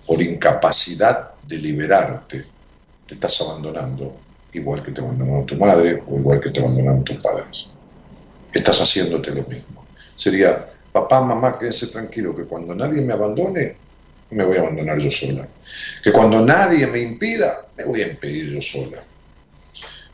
por 0.06 0.22
incapacidad 0.22 1.34
de 1.46 1.58
liberarte, 1.58 2.46
te 3.06 3.12
estás 3.12 3.38
abandonando, 3.42 4.16
igual 4.54 4.82
que 4.82 4.92
te 4.92 5.02
abandonó 5.02 5.44
tu 5.44 5.56
madre 5.56 6.02
o 6.08 6.16
igual 6.16 6.40
que 6.40 6.48
te 6.48 6.60
abandonaron 6.60 7.04
tus 7.04 7.18
padres. 7.18 7.68
Estás 8.54 8.80
haciéndote 8.80 9.34
lo 9.34 9.42
mismo. 9.42 9.84
Sería, 10.16 10.66
papá, 10.90 11.20
mamá, 11.20 11.58
quédense 11.58 11.88
tranquilo, 11.88 12.34
que 12.34 12.44
cuando 12.44 12.74
nadie 12.74 13.02
me 13.02 13.12
abandone, 13.12 13.84
me 14.30 14.44
voy 14.44 14.56
a 14.56 14.60
abandonar 14.60 14.98
yo 14.98 15.10
sola. 15.10 15.48
Que 16.06 16.12
cuando 16.12 16.40
nadie 16.46 16.86
me 16.86 17.00
impida, 17.00 17.66
me 17.76 17.82
voy 17.84 18.00
a 18.00 18.06
impedir 18.06 18.48
yo 18.54 18.62
sola. 18.62 19.02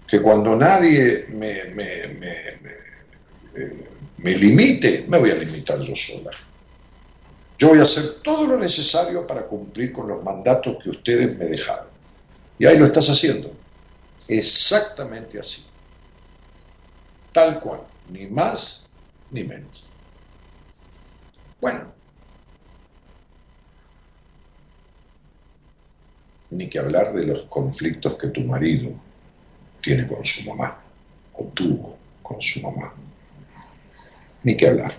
Que 0.09 0.23
cuando 0.23 0.56
nadie 0.56 1.27
me, 1.28 1.64
me- 1.64 2.06
me- 2.09 2.48
eh, 3.55 3.89
me 4.16 4.35
limite, 4.39 5.05
me 5.06 5.19
voy 5.19 5.32
a 5.32 5.35
limitar 5.35 5.78
yo 5.81 5.94
sola. 5.94 6.31
Yo 7.59 7.69
voy 7.69 7.81
a 7.81 7.82
hacer 7.82 8.23
todo 8.24 8.47
lo 8.47 8.56
necesario 8.56 9.27
para 9.27 9.43
cumplir 9.47 9.93
con 9.93 10.09
los 10.09 10.24
mandatos 10.24 10.82
que 10.82 10.89
ustedes 10.89 11.36
me 11.36 11.44
dejaron. 11.44 11.89
Y 12.59 12.64
ahí 12.64 12.78
lo 12.78 12.86
estás 12.86 13.10
haciendo. 13.10 13.55
Exactamente 14.28 15.39
así. 15.39 15.66
Tal 17.32 17.60
cual. 17.60 17.82
Ni 18.09 18.28
más 18.28 18.94
ni 19.31 19.44
menos. 19.44 19.90
Bueno. 21.60 21.91
Ni 26.53 26.69
que 26.69 26.79
hablar 26.79 27.12
de 27.15 27.27
los 27.27 27.43
conflictos 27.45 28.15
que 28.19 28.29
tu 28.29 28.43
marido 28.43 28.91
tiene 29.81 30.07
con 30.07 30.24
su 30.24 30.49
mamá, 30.49 30.81
o 31.35 31.45
tuvo 31.55 31.99
con 32.23 32.41
su 32.41 32.61
mamá. 32.61 32.93
Ni 34.45 34.57
que 34.57 34.69
hablar. 34.69 34.93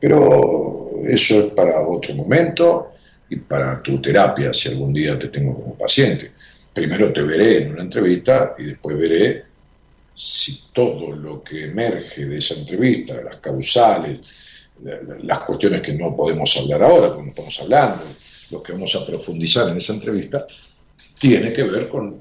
Pero 0.00 0.90
eso 1.08 1.40
es 1.46 1.52
para 1.52 1.80
otro 1.86 2.14
momento 2.14 2.92
y 3.28 3.36
para 3.36 3.82
tu 3.82 4.00
terapia, 4.00 4.52
si 4.52 4.68
algún 4.68 4.92
día 4.92 5.18
te 5.18 5.28
tengo 5.28 5.54
como 5.54 5.74
paciente. 5.76 6.32
Primero 6.74 7.12
te 7.12 7.22
veré 7.22 7.62
en 7.64 7.72
una 7.72 7.82
entrevista 7.82 8.54
y 8.58 8.64
después 8.64 8.96
veré 8.96 9.44
si 10.14 10.68
todo 10.72 11.12
lo 11.12 11.42
que 11.42 11.66
emerge 11.66 12.24
de 12.26 12.38
esa 12.38 12.54
entrevista, 12.54 13.20
las 13.22 13.36
causales, 13.36 14.20
la- 14.82 15.00
la- 15.02 15.18
las 15.22 15.38
cuestiones 15.40 15.82
que 15.82 15.92
no 15.92 16.14
podemos 16.16 16.56
hablar 16.56 16.82
ahora, 16.82 17.08
porque 17.08 17.22
no 17.24 17.30
estamos 17.30 17.60
hablando, 17.60 18.04
lo 18.52 18.62
que 18.62 18.72
vamos 18.72 18.94
a 18.94 19.04
profundizar 19.04 19.68
en 19.70 19.78
esa 19.78 19.94
entrevista, 19.94 20.46
tiene 21.18 21.52
que 21.52 21.62
ver 21.64 21.88
con 21.88 22.20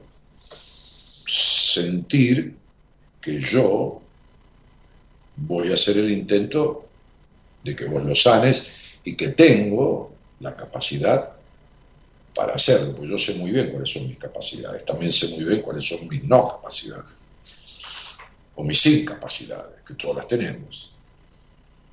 sentir 1.27 2.55
que 3.21 3.39
yo 3.39 4.01
voy 5.35 5.69
a 5.69 5.73
hacer 5.73 5.97
el 5.97 6.11
intento 6.11 6.87
de 7.63 7.75
que 7.75 7.85
vos 7.85 8.03
lo 8.03 8.15
sanes 8.15 8.99
y 9.03 9.15
que 9.15 9.29
tengo 9.29 10.13
la 10.39 10.55
capacidad 10.55 11.35
para 12.33 12.53
hacerlo, 12.53 12.95
pues 12.95 13.09
yo 13.09 13.17
sé 13.17 13.33
muy 13.35 13.51
bien 13.51 13.71
cuáles 13.71 13.91
son 13.91 14.07
mis 14.07 14.17
capacidades, 14.17 14.85
también 14.85 15.11
sé 15.11 15.35
muy 15.35 15.43
bien 15.43 15.61
cuáles 15.61 15.87
son 15.87 16.07
mis 16.07 16.23
no 16.23 16.47
capacidades, 16.47 17.11
o 18.55 18.63
mis 18.63 18.85
incapacidades, 18.85 19.81
que 19.85 19.95
todas 19.95 20.17
las 20.17 20.27
tenemos. 20.27 20.93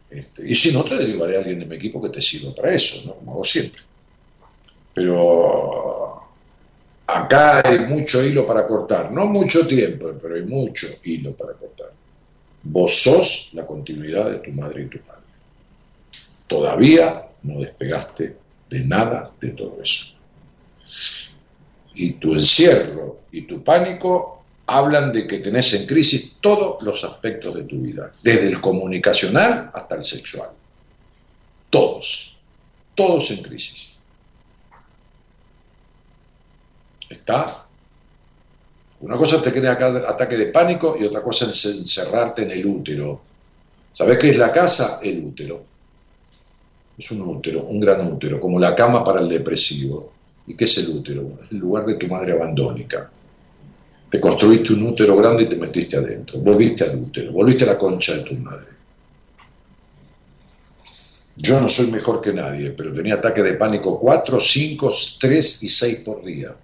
Este, 0.09 0.49
y 0.49 0.55
si 0.55 0.73
no, 0.73 0.85
te 0.85 0.97
derivaré 0.97 1.37
a 1.37 1.41
alguien 1.41 1.59
de 1.59 1.67
mi 1.67 1.77
equipo 1.77 2.01
que 2.01 2.09
te 2.09 2.23
sirva 2.23 2.55
para 2.55 2.73
eso, 2.73 3.03
¿no? 3.05 3.15
como 3.15 3.33
hago 3.33 3.45
siempre. 3.45 3.83
Pero 4.99 6.25
acá 7.07 7.63
hay 7.65 7.79
mucho 7.87 8.21
hilo 8.25 8.45
para 8.45 8.67
cortar, 8.67 9.13
no 9.13 9.27
mucho 9.27 9.65
tiempo, 9.65 10.13
pero 10.21 10.35
hay 10.35 10.43
mucho 10.43 10.89
hilo 11.05 11.37
para 11.37 11.53
cortar. 11.53 11.93
Vos 12.65 13.01
sos 13.01 13.51
la 13.53 13.65
continuidad 13.65 14.29
de 14.29 14.39
tu 14.39 14.51
madre 14.51 14.83
y 14.83 14.87
tu 14.87 14.99
padre. 14.99 15.23
Todavía 16.49 17.29
no 17.45 17.61
despegaste 17.61 18.37
de 18.69 18.81
nada 18.81 19.31
de 19.41 19.51
todo 19.51 19.81
eso. 19.81 20.17
Y 21.95 22.15
tu 22.15 22.33
encierro 22.33 23.21
y 23.31 23.43
tu 23.43 23.63
pánico 23.63 24.43
hablan 24.67 25.13
de 25.13 25.29
que 25.29 25.39
tenés 25.39 25.73
en 25.75 25.87
crisis 25.87 26.39
todos 26.41 26.83
los 26.83 27.05
aspectos 27.05 27.55
de 27.55 27.63
tu 27.63 27.79
vida, 27.79 28.13
desde 28.21 28.49
el 28.49 28.61
comunicacional 28.61 29.71
hasta 29.73 29.95
el 29.95 30.03
sexual. 30.03 30.51
Todos, 31.71 32.37
todos 32.97 33.31
en 33.31 33.43
crisis. 33.45 33.98
Está. 37.09 37.67
Una 39.01 39.17
cosa 39.17 39.41
te 39.41 39.53
crea 39.53 39.73
ataque 39.73 40.37
de 40.37 40.47
pánico 40.47 40.97
y 41.01 41.05
otra 41.05 41.23
cosa 41.23 41.49
es 41.49 41.65
encerrarte 41.65 42.43
en 42.43 42.51
el 42.51 42.67
útero. 42.67 43.21
¿Sabés 43.93 44.19
qué 44.19 44.31
es 44.31 44.39
la 44.39 44.53
casa? 44.53 45.01
El 45.03 45.25
útero. 45.25 45.63
Es 46.97 47.11
un 47.13 47.23
útero, 47.23 47.65
un 47.65 47.79
gran 47.81 48.13
útero, 48.13 48.41
como 48.41 48.59
la 48.59 48.75
cama 48.75 49.05
para 49.05 49.21
el 49.21 49.29
depresivo. 49.29 50.13
¿Y 50.47 50.55
qué 50.55 50.65
es 50.65 50.79
el 50.79 50.89
útero? 50.89 51.41
El 51.51 51.59
lugar 51.59 51.87
de 51.87 51.95
tu 51.95 52.09
madre 52.09 52.33
abandónica. 52.33 53.11
Te 54.11 54.19
construiste 54.19 54.73
un 54.73 54.83
útero 54.85 55.15
grande 55.17 55.45
y 55.45 55.47
te 55.47 55.57
metiste 55.57 55.97
adentro. 55.97 56.41
Volviste 56.41 56.85
al 56.85 56.99
útero, 56.99 57.33
volviste 57.33 57.65
a 57.65 57.69
la 57.69 57.79
concha 57.79 58.15
de 58.15 58.23
tu 58.23 58.35
madre. 58.35 58.67
Yo 61.37 61.61
no 61.61 61.69
soy 61.69 61.91
mejor 61.93 62.21
que 62.21 62.33
nadie, 62.33 62.71
pero 62.71 62.93
tenía 62.93 63.15
ataques 63.15 63.45
de 63.45 63.55
pánico 63.55 64.01
4, 64.01 64.41
5, 64.41 64.93
3 65.21 65.63
y 65.63 65.69
6 65.69 65.99
por 66.01 66.25
día. 66.25 66.57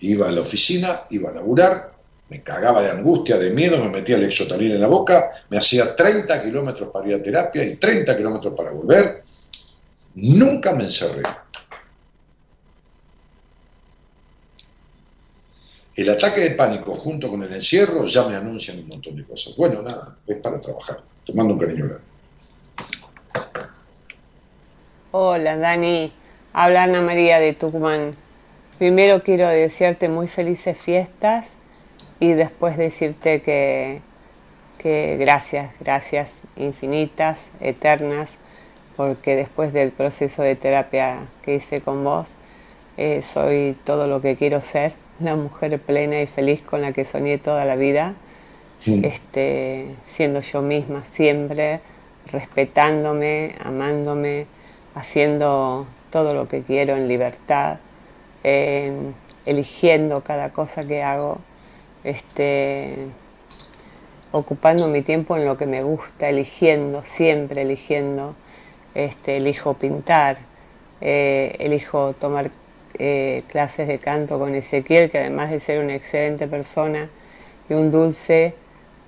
Iba 0.00 0.28
a 0.28 0.32
la 0.32 0.42
oficina, 0.42 1.02
iba 1.10 1.30
a 1.30 1.34
laburar, 1.34 1.92
me 2.28 2.42
cagaba 2.42 2.82
de 2.82 2.90
angustia, 2.90 3.38
de 3.38 3.50
miedo, 3.50 3.82
me 3.82 3.90
metía 3.90 4.16
el 4.16 4.24
exotalín 4.24 4.72
en 4.72 4.80
la 4.80 4.88
boca, 4.88 5.30
me 5.48 5.58
hacía 5.58 5.94
30 5.94 6.42
kilómetros 6.42 6.90
para 6.92 7.06
ir 7.08 7.14
a 7.14 7.22
terapia 7.22 7.62
y 7.64 7.76
30 7.76 8.16
kilómetros 8.16 8.54
para 8.54 8.70
volver. 8.72 9.22
Nunca 10.14 10.72
me 10.72 10.84
encerré. 10.84 11.22
El 15.94 16.10
ataque 16.10 16.42
de 16.42 16.50
pánico 16.50 16.94
junto 16.96 17.30
con 17.30 17.42
el 17.42 17.52
encierro 17.52 18.04
ya 18.06 18.28
me 18.28 18.36
anuncian 18.36 18.78
un 18.80 18.88
montón 18.88 19.16
de 19.16 19.24
cosas. 19.24 19.56
Bueno, 19.56 19.80
nada, 19.80 20.16
es 20.26 20.36
para 20.38 20.58
trabajar. 20.58 20.98
Te 21.24 21.32
mando 21.32 21.54
un 21.54 21.60
cariño 21.60 21.86
grande. 21.86 22.04
Hola 25.12 25.56
Dani, 25.56 26.12
habla 26.52 26.82
Ana 26.82 27.00
María 27.00 27.38
de 27.38 27.54
Tucumán. 27.54 28.25
Primero 28.78 29.22
quiero 29.22 29.48
desearte 29.48 30.10
muy 30.10 30.28
felices 30.28 30.76
fiestas 30.76 31.54
y 32.20 32.34
después 32.34 32.76
decirte 32.76 33.40
que, 33.40 34.02
que 34.76 35.16
gracias, 35.18 35.70
gracias 35.80 36.42
infinitas, 36.56 37.46
eternas, 37.60 38.28
porque 38.94 39.34
después 39.34 39.72
del 39.72 39.92
proceso 39.92 40.42
de 40.42 40.56
terapia 40.56 41.20
que 41.42 41.54
hice 41.54 41.80
con 41.80 42.04
vos, 42.04 42.28
eh, 42.98 43.22
soy 43.22 43.78
todo 43.84 44.08
lo 44.08 44.20
que 44.20 44.36
quiero 44.36 44.60
ser 44.60 44.92
la 45.20 45.36
mujer 45.36 45.78
plena 45.80 46.20
y 46.20 46.26
feliz 46.26 46.60
con 46.60 46.82
la 46.82 46.92
que 46.92 47.06
soñé 47.06 47.38
toda 47.38 47.64
la 47.64 47.76
vida, 47.76 48.12
este, 48.84 49.88
siendo 50.04 50.40
yo 50.40 50.60
misma 50.60 51.02
siempre, 51.02 51.80
respetándome, 52.30 53.54
amándome, 53.64 54.44
haciendo 54.94 55.86
todo 56.10 56.34
lo 56.34 56.46
que 56.46 56.60
quiero 56.60 56.94
en 56.94 57.08
libertad, 57.08 57.78
eligiendo 59.44 60.20
cada 60.22 60.50
cosa 60.50 60.86
que 60.86 61.02
hago, 61.02 61.38
este, 62.04 63.06
ocupando 64.32 64.88
mi 64.88 65.02
tiempo 65.02 65.36
en 65.36 65.44
lo 65.44 65.56
que 65.56 65.66
me 65.66 65.82
gusta, 65.82 66.28
eligiendo, 66.28 67.02
siempre 67.02 67.62
eligiendo, 67.62 68.34
este, 68.94 69.36
elijo 69.38 69.74
pintar, 69.74 70.38
eh, 71.00 71.56
elijo 71.58 72.12
tomar 72.14 72.50
eh, 72.98 73.42
clases 73.48 73.88
de 73.88 73.98
canto 73.98 74.38
con 74.38 74.54
Ezequiel, 74.54 75.10
que 75.10 75.18
además 75.18 75.50
de 75.50 75.58
ser 75.58 75.82
una 75.82 75.94
excelente 75.94 76.46
persona 76.46 77.08
y 77.68 77.74
un 77.74 77.90
dulce, 77.90 78.54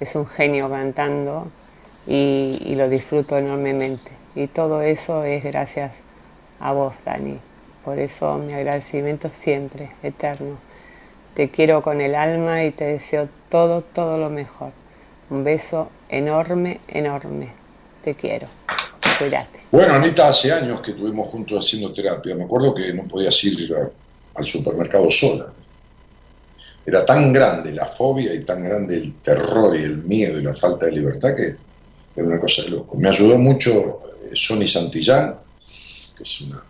es 0.00 0.14
un 0.14 0.26
genio 0.26 0.70
cantando 0.70 1.50
y, 2.06 2.74
lo 2.76 2.88
disfruto 2.88 3.36
enormemente. 3.36 4.10
Y 4.34 4.46
todo 4.46 4.82
eso 4.82 5.24
es 5.24 5.42
gracias 5.42 5.94
a 6.60 6.72
vos, 6.72 6.94
Dani. 7.04 7.47
Por 7.84 7.98
eso 7.98 8.36
mi 8.38 8.52
agradecimiento 8.52 9.30
siempre, 9.30 9.90
eterno. 10.02 10.58
Te 11.34 11.50
quiero 11.50 11.82
con 11.82 12.00
el 12.00 12.14
alma 12.14 12.64
y 12.64 12.72
te 12.72 12.84
deseo 12.84 13.28
todo, 13.48 13.82
todo 13.82 14.18
lo 14.18 14.30
mejor. 14.30 14.72
Un 15.30 15.44
beso 15.44 15.90
enorme, 16.08 16.80
enorme. 16.88 17.52
Te 18.02 18.14
quiero. 18.14 18.46
Cuídate. 19.18 19.60
Bueno, 19.70 19.94
Anita, 19.94 20.28
hace 20.28 20.52
años 20.52 20.80
que 20.80 20.92
estuvimos 20.92 21.28
juntos 21.28 21.64
haciendo 21.64 21.92
terapia. 21.92 22.34
Me 22.34 22.44
acuerdo 22.44 22.74
que 22.74 22.92
no 22.92 23.06
podías 23.06 23.42
ir 23.44 23.74
al 24.34 24.46
supermercado 24.46 25.10
sola. 25.10 25.52
Era 26.86 27.04
tan 27.04 27.32
grande 27.32 27.72
la 27.72 27.86
fobia 27.86 28.32
y 28.32 28.44
tan 28.44 28.64
grande 28.64 28.96
el 28.96 29.14
terror 29.20 29.76
y 29.76 29.82
el 29.82 29.98
miedo 30.04 30.38
y 30.38 30.42
la 30.42 30.54
falta 30.54 30.86
de 30.86 30.92
libertad 30.92 31.34
que 31.34 31.56
era 32.16 32.26
una 32.26 32.40
cosa 32.40 32.62
de 32.62 32.70
loco. 32.70 32.96
Me 32.96 33.08
ayudó 33.10 33.36
mucho 33.36 33.70
eh, 34.22 34.30
Sonny 34.32 34.66
Santillán, 34.66 35.36
que 36.16 36.22
es 36.22 36.40
una 36.40 36.64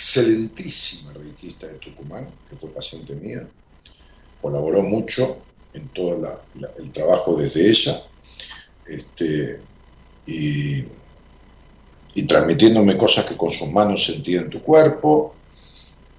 excelentísima 0.00 1.12
reikista 1.12 1.66
de 1.66 1.74
Tucumán, 1.74 2.28
que 2.48 2.56
fue 2.56 2.70
paciente 2.70 3.14
mía. 3.14 3.46
Colaboró 4.40 4.82
mucho 4.82 5.44
en 5.74 5.88
todo 5.90 6.40
el 6.78 6.90
trabajo 6.92 7.36
desde 7.36 7.68
ella. 7.68 8.02
Este, 8.86 9.60
y 10.26 10.84
y 12.14 12.26
transmitiéndome 12.26 12.96
cosas 12.96 13.24
que 13.24 13.36
con 13.36 13.50
sus 13.50 13.68
manos 13.68 14.04
sentía 14.04 14.40
en 14.40 14.50
tu 14.50 14.62
cuerpo. 14.62 15.34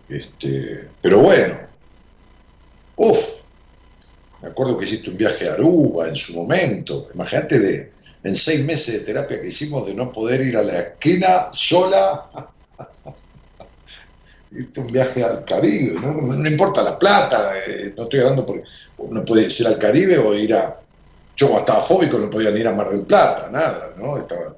Este, 0.07 0.87
pero 1.01 1.19
bueno, 1.19 1.57
uff, 2.95 3.41
me 4.41 4.49
acuerdo 4.49 4.77
que 4.77 4.85
hiciste 4.85 5.09
un 5.09 5.17
viaje 5.17 5.49
a 5.49 5.53
Aruba 5.53 6.07
en 6.07 6.15
su 6.15 6.33
momento. 6.33 7.09
Imagínate 7.13 7.59
de, 7.59 7.91
en 8.23 8.35
seis 8.35 8.63
meses 8.65 8.93
de 8.93 8.99
terapia 9.01 9.41
que 9.41 9.47
hicimos 9.47 9.85
de 9.85 9.93
no 9.93 10.11
poder 10.11 10.41
ir 10.41 10.57
a 10.57 10.63
la 10.63 10.79
esquina 10.79 11.47
sola. 11.51 12.29
Hiciste 14.51 14.81
un 14.81 14.91
viaje 14.91 15.23
al 15.23 15.45
Caribe, 15.45 15.99
¿no? 15.99 16.47
importa 16.47 16.83
la 16.83 16.99
plata, 16.99 17.53
eh, 17.65 17.93
no 17.95 18.03
estoy 18.03 18.19
hablando 18.19 18.45
porque 18.45 18.63
uno 18.97 19.23
puede 19.23 19.49
ser 19.49 19.67
al 19.67 19.77
Caribe 19.77 20.17
o 20.17 20.33
ir 20.35 20.53
a. 20.53 20.77
Yo 21.37 21.57
estaba 21.57 21.81
fóbico, 21.81 22.19
no 22.19 22.29
podía 22.29 22.51
ni 22.51 22.59
ir 22.59 22.67
a 22.67 22.73
Mar 22.73 22.89
del 22.89 23.05
Plata, 23.05 23.49
nada, 23.49 23.93
¿no? 23.97 24.17
Estaba 24.17 24.55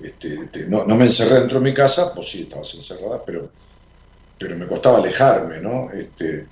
este, 0.00 0.34
este, 0.34 0.66
no, 0.68 0.84
me 0.84 1.04
encerré 1.04 1.40
dentro 1.40 1.60
de 1.60 1.64
mi 1.64 1.74
casa, 1.74 2.12
pues 2.14 2.28
sí, 2.28 2.42
estabas 2.42 2.74
encerrada, 2.74 3.22
pero, 3.24 3.50
pero 4.38 4.56
me 4.56 4.66
costaba 4.66 4.98
alejarme, 4.98 5.60
¿no? 5.60 5.90
Este, 5.92 6.46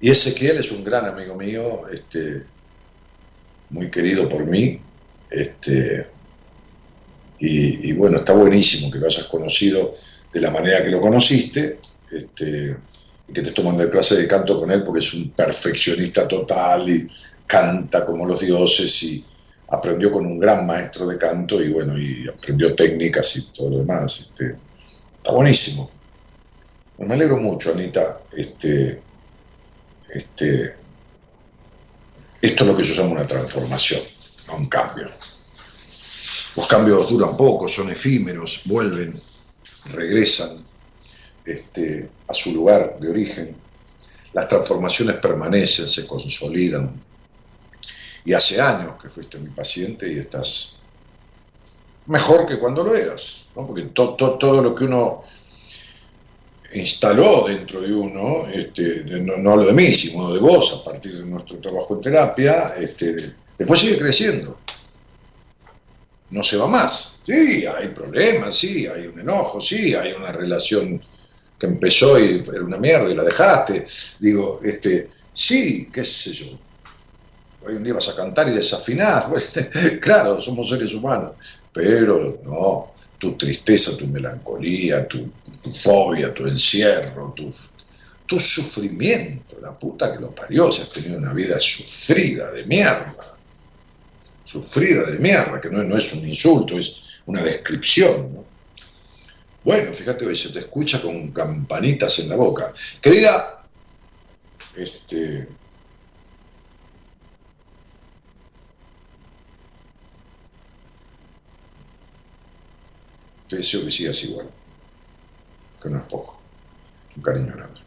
y 0.00 0.10
Ezequiel 0.10 0.58
es 0.58 0.70
un 0.70 0.84
gran 0.84 1.06
amigo 1.06 1.34
mío, 1.34 1.88
este, 1.88 2.44
muy 3.70 3.90
querido 3.90 4.28
por 4.28 4.44
mí, 4.44 4.80
este, 5.30 6.06
y, 7.38 7.92
bueno, 7.94 8.18
está 8.18 8.34
buenísimo 8.34 8.88
que 8.88 8.98
lo 8.98 9.06
hayas 9.06 9.24
conocido 9.24 9.94
de 10.32 10.40
la 10.40 10.50
manera 10.50 10.82
que 10.82 10.90
lo 10.90 11.00
conociste, 11.00 11.78
este, 12.10 12.76
que 13.26 13.32
te 13.32 13.40
estés 13.40 13.54
tomando 13.54 13.88
clase 13.90 14.16
de 14.16 14.28
canto 14.28 14.58
con 14.58 14.70
él 14.70 14.82
porque 14.82 15.00
es 15.00 15.14
un 15.14 15.30
perfeccionista 15.30 16.26
total 16.26 16.88
y 16.88 17.06
canta 17.46 18.04
como 18.04 18.26
los 18.26 18.40
dioses 18.40 19.02
y, 19.02 19.24
aprendió 19.72 20.12
con 20.12 20.26
un 20.26 20.38
gran 20.38 20.66
maestro 20.66 21.06
de 21.06 21.16
canto 21.16 21.62
y 21.62 21.72
bueno, 21.72 21.98
y 21.98 22.28
aprendió 22.28 22.74
técnicas 22.74 23.36
y 23.36 23.52
todo 23.52 23.70
lo 23.70 23.78
demás. 23.78 24.20
Este, 24.20 24.56
está 25.16 25.32
buenísimo. 25.32 25.90
me 26.98 27.14
alegro 27.14 27.38
mucho, 27.38 27.72
Anita. 27.72 28.20
Este, 28.36 29.00
este, 30.10 30.74
esto 32.42 32.64
es 32.64 32.70
lo 32.70 32.76
que 32.76 32.84
yo 32.84 32.94
llamo 32.94 33.14
una 33.14 33.26
transformación, 33.26 34.00
no 34.48 34.56
un 34.56 34.68
cambio. 34.68 35.06
Los 36.54 36.68
cambios 36.68 37.08
duran 37.08 37.34
poco, 37.34 37.66
son 37.66 37.90
efímeros, 37.90 38.60
vuelven, 38.66 39.18
regresan 39.86 40.64
este, 41.44 42.08
a 42.28 42.34
su 42.34 42.52
lugar 42.52 42.98
de 43.00 43.10
origen. 43.10 43.56
las 44.32 44.48
transformaciones 44.48 45.16
permanecen, 45.16 45.86
se 45.86 46.06
consolidan. 46.06 47.02
Y 48.24 48.32
hace 48.32 48.60
años 48.60 49.00
que 49.02 49.10
fuiste 49.10 49.38
mi 49.38 49.50
paciente 49.50 50.10
y 50.10 50.18
estás 50.18 50.84
mejor 52.06 52.46
que 52.46 52.58
cuando 52.58 52.82
lo 52.82 52.94
eras, 52.94 53.50
¿no? 53.54 53.66
porque 53.66 53.82
todo 53.94 54.62
lo 54.62 54.74
que 54.74 54.84
uno 54.84 55.24
instaló 56.74 57.44
dentro 57.46 57.80
de 57.80 57.92
uno, 57.92 58.46
este, 58.48 59.04
no, 59.04 59.50
hablo 59.50 59.66
de 59.66 59.72
mí, 59.72 59.92
sino 59.94 60.32
de 60.32 60.40
vos, 60.40 60.80
a 60.80 60.84
partir 60.84 61.16
de 61.18 61.26
nuestro 61.26 61.58
trabajo 61.58 61.94
en 61.94 62.00
terapia, 62.00 62.74
este, 62.78 63.34
después 63.58 63.80
sigue 63.80 63.98
creciendo. 63.98 64.58
No 66.32 66.42
se 66.42 66.56
va 66.56 66.66
más. 66.66 67.20
Sí, 67.26 67.64
hay 67.66 67.88
problemas, 67.88 68.56
sí, 68.56 68.86
hay 68.86 69.06
un 69.06 69.20
enojo, 69.20 69.60
sí, 69.60 69.94
hay 69.94 70.12
una 70.12 70.32
relación 70.32 71.00
que 71.58 71.66
empezó 71.66 72.18
y 72.18 72.42
era 72.42 72.64
una 72.64 72.78
mierda 72.78 73.10
y 73.10 73.14
la 73.14 73.22
dejaste. 73.22 73.86
Digo, 74.18 74.60
este, 74.64 75.08
sí, 75.32 75.90
qué 75.92 76.04
sé 76.04 76.32
yo. 76.32 76.46
Hoy 77.64 77.74
un 77.74 77.84
día 77.84 77.94
vas 77.94 78.08
a 78.08 78.16
cantar 78.16 78.48
y 78.48 78.52
desafinar. 78.52 79.28
claro, 80.00 80.40
somos 80.40 80.68
seres 80.70 80.94
humanos. 80.94 81.36
Pero 81.72 82.40
no, 82.44 82.94
tu 83.18 83.36
tristeza, 83.36 83.96
tu 83.96 84.08
melancolía, 84.08 85.06
tu, 85.06 85.30
fobia, 85.72 86.32
tu 86.34 86.46
encierro, 86.46 87.32
tu, 87.36 87.50
tu, 88.26 88.40
sufrimiento, 88.40 89.60
la 89.60 89.78
puta 89.78 90.12
que 90.12 90.20
lo 90.20 90.34
parió, 90.34 90.72
si 90.72 90.82
has 90.82 90.90
tenido 90.90 91.18
una 91.18 91.32
vida 91.32 91.60
sufrida 91.60 92.50
de 92.50 92.64
mierda, 92.64 93.36
sufrida 94.52 95.04
de 95.10 95.18
mierda, 95.18 95.60
que 95.60 95.70
no, 95.70 95.82
no 95.82 95.96
es 95.96 96.12
un 96.12 96.26
insulto, 96.28 96.78
es 96.78 97.20
una 97.26 97.42
descripción. 97.42 98.44
Bueno, 99.64 99.92
fíjate, 99.92 100.26
hoy 100.26 100.36
se 100.36 100.50
te 100.50 100.60
escucha 100.60 101.00
con 101.00 101.32
campanitas 101.32 102.18
en 102.18 102.28
la 102.28 102.36
boca. 102.36 102.74
Querida, 103.00 103.64
este, 104.76 105.48
Te 113.48 113.56
deseo 113.58 113.84
que 113.84 113.90
sigas 113.90 114.24
igual, 114.24 114.48
que 115.82 115.90
no 115.90 115.98
es 115.98 116.04
poco. 116.04 116.40
Un 117.14 117.22
cariño 117.22 117.52
grande. 117.54 117.80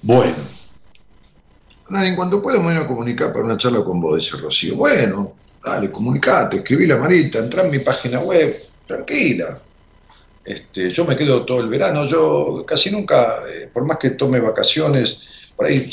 Bueno. 0.00 0.57
En 1.90 2.16
cuanto 2.16 2.42
pueda 2.42 2.58
me 2.58 2.74
voy 2.74 2.84
a 2.84 2.86
comunicar 2.86 3.32
para 3.32 3.44
una 3.44 3.56
charla 3.56 3.82
con 3.82 4.00
vos, 4.00 4.16
dice 4.18 4.36
Rocío. 4.36 4.76
Bueno, 4.76 5.32
dale, 5.64 5.90
comunicate, 5.90 6.58
escribí 6.58 6.86
la 6.86 6.96
marita, 6.96 7.38
entra 7.38 7.62
en 7.62 7.70
mi 7.70 7.78
página 7.78 8.20
web, 8.20 8.54
tranquila. 8.86 9.58
Este, 10.44 10.90
yo 10.90 11.04
me 11.04 11.16
quedo 11.16 11.44
todo 11.44 11.60
el 11.60 11.68
verano, 11.68 12.06
yo 12.06 12.64
casi 12.66 12.90
nunca, 12.90 13.38
eh, 13.48 13.70
por 13.72 13.86
más 13.86 13.98
que 13.98 14.10
tome 14.10 14.40
vacaciones, 14.40 15.52
por 15.56 15.66
ahí 15.66 15.90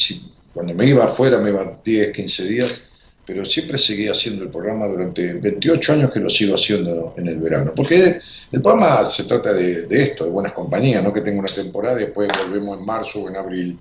cuando 0.53 0.73
me 0.73 0.85
iba 0.85 1.03
afuera 1.03 1.37
me 1.39 1.49
iba 1.49 1.79
10, 1.83 2.11
15 2.13 2.43
días, 2.45 2.89
pero 3.25 3.43
siempre 3.43 3.77
seguí 3.77 4.07
haciendo 4.07 4.43
el 4.43 4.49
programa 4.49 4.87
durante 4.87 5.33
28 5.33 5.93
años 5.93 6.11
que 6.11 6.19
lo 6.19 6.29
sigo 6.29 6.55
haciendo 6.55 7.13
en 7.17 7.27
el 7.27 7.39
verano. 7.39 7.73
Porque 7.75 8.19
el 8.51 8.61
programa 8.61 9.03
se 9.05 9.23
trata 9.23 9.51
de, 9.51 9.87
esto, 9.89 10.25
de 10.25 10.29
buenas 10.29 10.53
compañías, 10.53 11.03
no 11.03 11.11
que 11.11 11.21
tenga 11.21 11.39
una 11.39 11.51
temporada 11.51 11.99
y 11.99 12.05
después 12.05 12.29
volvemos 12.45 12.79
en 12.79 12.85
marzo 12.85 13.23
o 13.23 13.29
en 13.29 13.35
abril. 13.35 13.79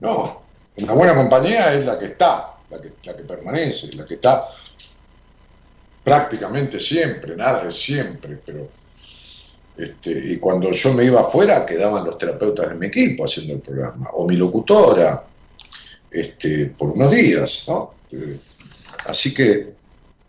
No, 0.00 0.42
una 0.78 0.92
buena 0.92 1.14
compañía 1.14 1.74
es 1.74 1.84
la 1.84 1.98
que 1.98 2.06
está, 2.06 2.56
la 2.70 2.80
que, 2.80 2.92
la 3.04 3.16
que 3.16 3.24
permanece, 3.24 3.94
la 3.96 4.06
que 4.06 4.14
está 4.14 4.48
prácticamente 6.02 6.80
siempre, 6.80 7.36
nada 7.36 7.68
es 7.68 7.74
siempre, 7.74 8.40
pero... 8.44 8.68
Este, 9.74 10.10
y 10.10 10.36
cuando 10.36 10.70
yo 10.70 10.92
me 10.92 11.04
iba 11.04 11.22
afuera 11.22 11.64
quedaban 11.64 12.04
los 12.04 12.18
terapeutas 12.18 12.68
de 12.68 12.74
mi 12.74 12.88
equipo 12.88 13.24
haciendo 13.24 13.54
el 13.54 13.60
programa, 13.60 14.10
o 14.12 14.28
mi 14.28 14.36
locutora, 14.36 15.24
este, 16.10 16.74
por 16.76 16.92
unos 16.92 17.10
días, 17.10 17.64
¿no? 17.68 17.94
Así 19.06 19.32
que, 19.32 19.72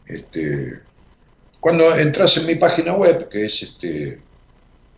este, 0.08 0.80
cuando 1.60 1.94
entras 1.98 2.38
en 2.38 2.46
mi 2.46 2.56
página 2.56 2.94
web, 2.94 3.28
que 3.28 3.44
es 3.46 3.64
este, 3.64 4.18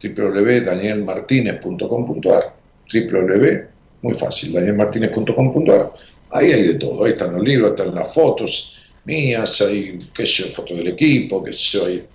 www.danielmartinez.com.ar, 0.01 2.53
www, 2.93 3.74
muy 4.05 4.13
fácil, 4.13 4.53
danielmartinez.com.ar, 4.53 5.91
ahí 6.29 6.51
hay 6.51 6.63
de 6.67 6.73
todo, 6.75 7.03
ahí 7.03 7.13
están 7.13 7.33
los 7.33 7.43
libros, 7.43 7.71
están 7.71 7.95
las 7.95 8.13
fotos 8.13 8.77
mías, 9.03 9.61
hay, 9.61 9.97
qué 10.13 10.25
sé 10.27 10.43
yo, 10.43 10.53
fotos 10.53 10.77
del 10.77 10.89
equipo, 10.89 11.43
qué 11.43 11.51
sé 11.51 11.77
yo, 11.77 11.85
hay 11.85 12.07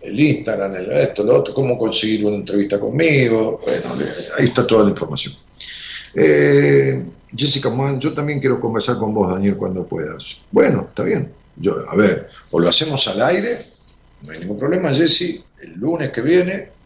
el 0.00 0.18
Instagram, 0.18 0.76
el 0.76 0.90
esto, 0.92 1.24
lo 1.24 1.40
otro, 1.40 1.52
cómo 1.52 1.76
conseguir 1.76 2.24
una 2.24 2.36
entrevista 2.36 2.80
conmigo, 2.80 3.60
bueno, 3.62 3.90
ahí 4.38 4.46
está 4.46 4.66
toda 4.66 4.84
la 4.84 4.90
información. 4.90 5.34
Eh, 6.14 7.06
Jessica 7.36 7.70
yo 7.98 8.14
también 8.14 8.40
quiero 8.40 8.58
conversar 8.58 8.96
con 8.96 9.12
vos, 9.12 9.30
Daniel, 9.30 9.56
cuando 9.56 9.86
puedas. 9.86 10.46
Bueno, 10.50 10.86
está 10.88 11.02
bien. 11.02 11.30
Yo, 11.56 11.74
a 11.90 11.94
ver, 11.94 12.28
o 12.52 12.58
lo 12.58 12.70
hacemos 12.70 13.06
al 13.08 13.20
aire, 13.20 13.58
no 14.22 14.32
hay 14.32 14.38
ningún 14.38 14.58
problema, 14.58 14.94
Jessy, 14.94 15.44
el 15.60 15.74
lunes 15.74 16.10
que 16.10 16.22
viene, 16.22 16.77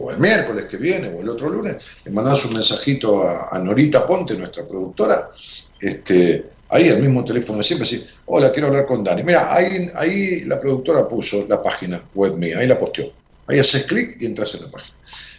o 0.00 0.10
el 0.10 0.18
miércoles 0.18 0.64
que 0.64 0.78
viene, 0.78 1.08
o 1.08 1.20
el 1.20 1.28
otro 1.28 1.48
lunes, 1.50 1.76
le 2.04 2.10
mandás 2.10 2.44
un 2.46 2.54
mensajito 2.54 3.22
a, 3.22 3.58
Norita 3.58 4.06
Ponte, 4.06 4.34
nuestra 4.34 4.66
productora, 4.66 5.30
este, 5.78 6.46
ahí 6.70 6.88
al 6.88 7.02
mismo 7.02 7.24
teléfono 7.24 7.62
siempre, 7.62 7.84
así, 7.84 8.06
hola, 8.26 8.50
quiero 8.50 8.68
hablar 8.68 8.86
con 8.86 9.04
Dani. 9.04 9.22
Mira, 9.22 9.54
ahí, 9.54 9.90
ahí 9.94 10.44
la 10.46 10.58
productora 10.58 11.06
puso 11.06 11.46
la 11.46 11.62
página 11.62 12.02
web 12.14 12.34
mía, 12.34 12.58
ahí 12.58 12.66
la 12.66 12.78
posteó. 12.78 13.12
Ahí 13.46 13.58
haces 13.58 13.84
clic 13.84 14.16
y 14.20 14.26
entras 14.26 14.54
en 14.54 14.62
la 14.62 14.70
página. 14.70 14.94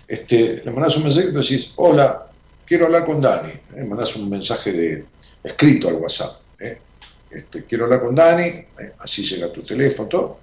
Este, 0.08 0.62
le 0.64 0.72
mandás 0.72 0.98
un 0.98 1.04
mensajito 1.04 1.40
y 1.40 1.42
decís, 1.42 1.74
hola, 1.78 2.28
quiero 2.66 2.86
hablar 2.86 3.06
con 3.06 3.20
Dani, 3.20 3.52
¿eh? 3.76 3.84
mandás 3.84 4.16
un 4.16 4.30
mensaje 4.30 4.72
de 4.72 5.06
escrito 5.44 5.88
al 5.88 5.96
WhatsApp, 5.96 6.42
¿eh? 6.60 6.78
este, 7.32 7.66
quiero 7.66 7.86
hablar 7.86 8.02
con 8.04 8.14
Dani, 8.14 8.44
¿eh? 8.44 8.94
así 9.00 9.24
llega 9.24 9.52
tu 9.52 9.64
teléfono, 9.64 10.38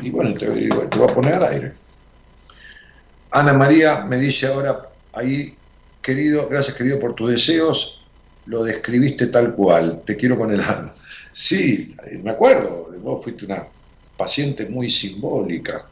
y 0.00 0.10
bueno, 0.10 0.34
te, 0.34 0.46
te 0.46 0.98
voy 0.98 1.10
a 1.10 1.14
poner 1.14 1.34
al 1.34 1.44
aire. 1.44 1.72
Ana 3.34 3.52
María 3.52 4.04
me 4.04 4.16
dice 4.16 4.46
ahora, 4.46 4.90
ahí, 5.12 5.56
querido, 6.00 6.48
gracias 6.48 6.76
querido 6.76 7.00
por 7.00 7.14
tus 7.14 7.32
deseos, 7.32 8.04
lo 8.46 8.62
describiste 8.62 9.26
tal 9.26 9.54
cual, 9.54 10.02
te 10.06 10.16
quiero 10.16 10.38
con 10.38 10.52
el 10.52 10.60
alma. 10.60 10.94
Sí, 11.32 11.96
me 12.22 12.30
acuerdo, 12.30 12.90
vos 13.00 13.24
fuiste 13.24 13.46
una 13.46 13.66
paciente 14.16 14.66
muy 14.66 14.88
simbólica. 14.88 15.86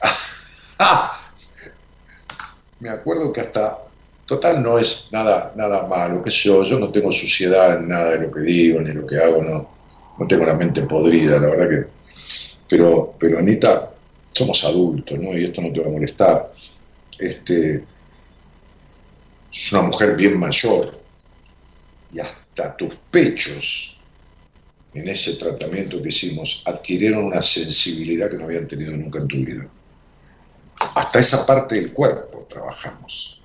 me 2.80 2.88
acuerdo 2.88 3.32
que 3.32 3.42
hasta 3.42 3.90
Total, 4.30 4.62
no 4.62 4.78
es 4.78 5.08
nada, 5.10 5.52
nada 5.56 5.88
malo, 5.88 6.22
que 6.22 6.30
yo, 6.30 6.62
yo 6.62 6.78
no 6.78 6.92
tengo 6.92 7.10
suciedad 7.10 7.80
en 7.80 7.88
nada 7.88 8.10
de 8.10 8.20
lo 8.20 8.30
que 8.30 8.42
digo 8.42 8.80
ni 8.80 8.92
lo 8.92 9.04
que 9.04 9.18
hago, 9.18 9.42
no, 9.42 9.68
no 10.16 10.26
tengo 10.28 10.44
la 10.44 10.54
mente 10.54 10.82
podrida, 10.82 11.40
la 11.40 11.48
verdad 11.48 11.68
que. 11.68 11.86
Pero, 12.68 13.16
pero 13.18 13.40
Anita, 13.40 13.90
somos 14.32 14.64
adultos, 14.64 15.18
¿no? 15.18 15.36
Y 15.36 15.44
esto 15.44 15.60
no 15.60 15.72
te 15.72 15.80
va 15.80 15.86
a 15.86 15.90
molestar. 15.90 16.52
Este, 17.18 17.84
es 19.52 19.72
una 19.72 19.82
mujer 19.82 20.16
bien 20.16 20.38
mayor 20.38 21.00
y 22.12 22.20
hasta 22.20 22.76
tus 22.76 22.94
pechos 23.10 23.98
en 24.94 25.08
ese 25.08 25.34
tratamiento 25.34 26.02
que 26.02 26.08
hicimos 26.08 26.62
adquirieron 26.66 27.24
una 27.24 27.42
sensibilidad 27.42 28.30
que 28.30 28.36
no 28.36 28.44
habían 28.44 28.66
tenido 28.66 28.96
nunca 28.96 29.18
en 29.18 29.28
tu 29.28 29.36
vida. 29.36 29.68
Hasta 30.78 31.18
esa 31.18 31.46
parte 31.46 31.76
del 31.76 31.92
cuerpo 31.92 32.46
trabajamos 32.48 33.40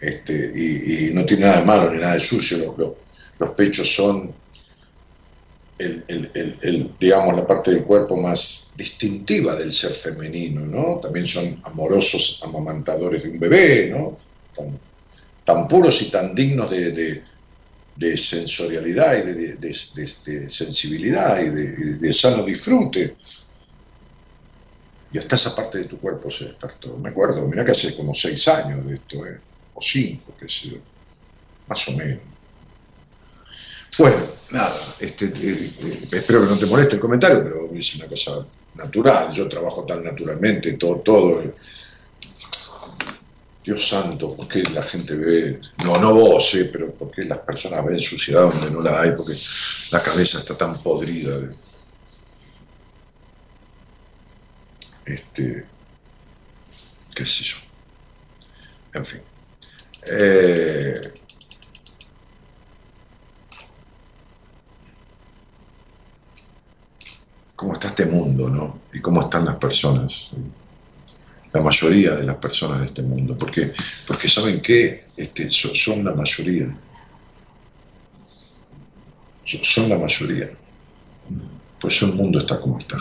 este, 0.00 0.52
y, 0.54 1.12
no 1.12 1.26
tiene 1.26 1.44
nada 1.44 1.60
de 1.60 1.66
malo 1.66 1.90
ni 1.92 2.00
nada 2.00 2.14
de 2.14 2.20
sucio, 2.20 2.74
los, 3.38 3.50
pechos 3.50 3.94
son, 3.94 4.32
el, 5.80 6.94
digamos, 6.98 7.36
la 7.36 7.46
parte 7.46 7.70
del 7.70 7.84
cuerpo 7.84 8.16
más 8.16 8.72
distintiva 8.76 9.54
del 9.56 9.72
ser 9.72 9.92
femenino, 9.92 10.66
¿no? 10.66 11.00
También 11.00 11.26
son 11.26 11.60
amorosos 11.64 12.42
amamantadores 12.44 13.22
de 13.22 13.30
un 13.30 13.40
bebé, 13.40 13.88
¿no? 13.90 14.18
Tan, 15.44 15.66
puros 15.66 16.02
y 16.02 16.10
tan 16.10 16.34
dignos 16.34 16.70
de, 16.70 18.16
sensorialidad 18.16 19.18
y 19.18 19.56
de, 19.56 20.48
sensibilidad 20.48 21.40
y 21.42 21.48
de, 21.48 22.12
sano 22.12 22.44
disfrute. 22.44 23.16
Y 25.12 25.18
hasta 25.18 25.34
esa 25.34 25.56
parte 25.56 25.78
de 25.78 25.84
tu 25.86 25.98
cuerpo 25.98 26.30
se 26.30 26.44
despertó. 26.44 26.96
Me 26.98 27.08
acuerdo, 27.08 27.48
mira 27.48 27.64
que 27.64 27.72
hace 27.72 27.96
como 27.96 28.14
seis 28.14 28.46
años 28.46 28.86
de 28.86 28.94
esto, 28.94 29.26
¿eh? 29.26 29.40
o 29.74 29.82
cinco, 29.82 30.34
que 30.38 30.48
sé 30.48 30.80
más 31.66 31.88
o 31.88 31.92
menos. 31.92 32.20
Bueno, 34.00 34.16
nada, 34.48 34.74
este, 34.98 35.26
eh, 35.26 35.74
eh, 35.78 36.08
espero 36.10 36.40
que 36.40 36.46
no 36.46 36.56
te 36.56 36.64
moleste 36.64 36.94
el 36.94 37.02
comentario, 37.02 37.44
pero 37.44 37.70
es 37.74 37.94
una 37.96 38.06
cosa 38.08 38.46
natural, 38.72 39.30
yo 39.30 39.46
trabajo 39.46 39.84
tan 39.84 40.02
naturalmente, 40.02 40.72
todo, 40.78 41.00
todo. 41.00 41.42
Dios 43.62 43.86
santo, 43.86 44.34
¿por 44.34 44.48
qué 44.48 44.62
la 44.72 44.84
gente 44.84 45.16
ve, 45.16 45.60
no, 45.84 45.98
no 45.98 46.14
vos, 46.14 46.54
eh, 46.54 46.70
pero 46.72 46.94
por 46.94 47.10
qué 47.10 47.24
las 47.24 47.40
personas 47.40 47.84
ven 47.84 48.00
suciedad 48.00 48.50
donde 48.50 48.70
no 48.70 48.80
la 48.80 49.02
hay? 49.02 49.12
Porque 49.12 49.34
la 49.92 50.02
cabeza 50.02 50.38
está 50.38 50.56
tan 50.56 50.82
podrida. 50.82 51.38
este, 55.04 55.66
qué 57.14 57.26
sé 57.26 57.44
yo. 57.44 57.56
En 58.94 59.04
fin. 59.04 59.20
Eh, 60.06 61.19
cómo 67.60 67.74
está 67.74 67.88
este 67.88 68.06
mundo, 68.06 68.48
¿no? 68.48 68.80
Y 68.90 69.00
cómo 69.00 69.20
están 69.20 69.44
las 69.44 69.56
personas. 69.56 70.30
La 71.52 71.60
mayoría 71.60 72.12
de 72.12 72.24
las 72.24 72.36
personas 72.36 72.80
de 72.80 72.86
este 72.86 73.02
mundo. 73.02 73.36
Porque, 73.36 73.74
porque 74.06 74.30
saben 74.30 74.62
que 74.62 75.08
este, 75.14 75.50
son 75.50 76.02
la 76.02 76.14
mayoría. 76.14 76.74
Son 79.44 79.90
la 79.90 79.98
mayoría. 79.98 80.50
Por 81.78 81.92
eso 81.92 82.06
el 82.06 82.14
mundo 82.14 82.38
está 82.38 82.58
como 82.58 82.78
está. 82.78 82.96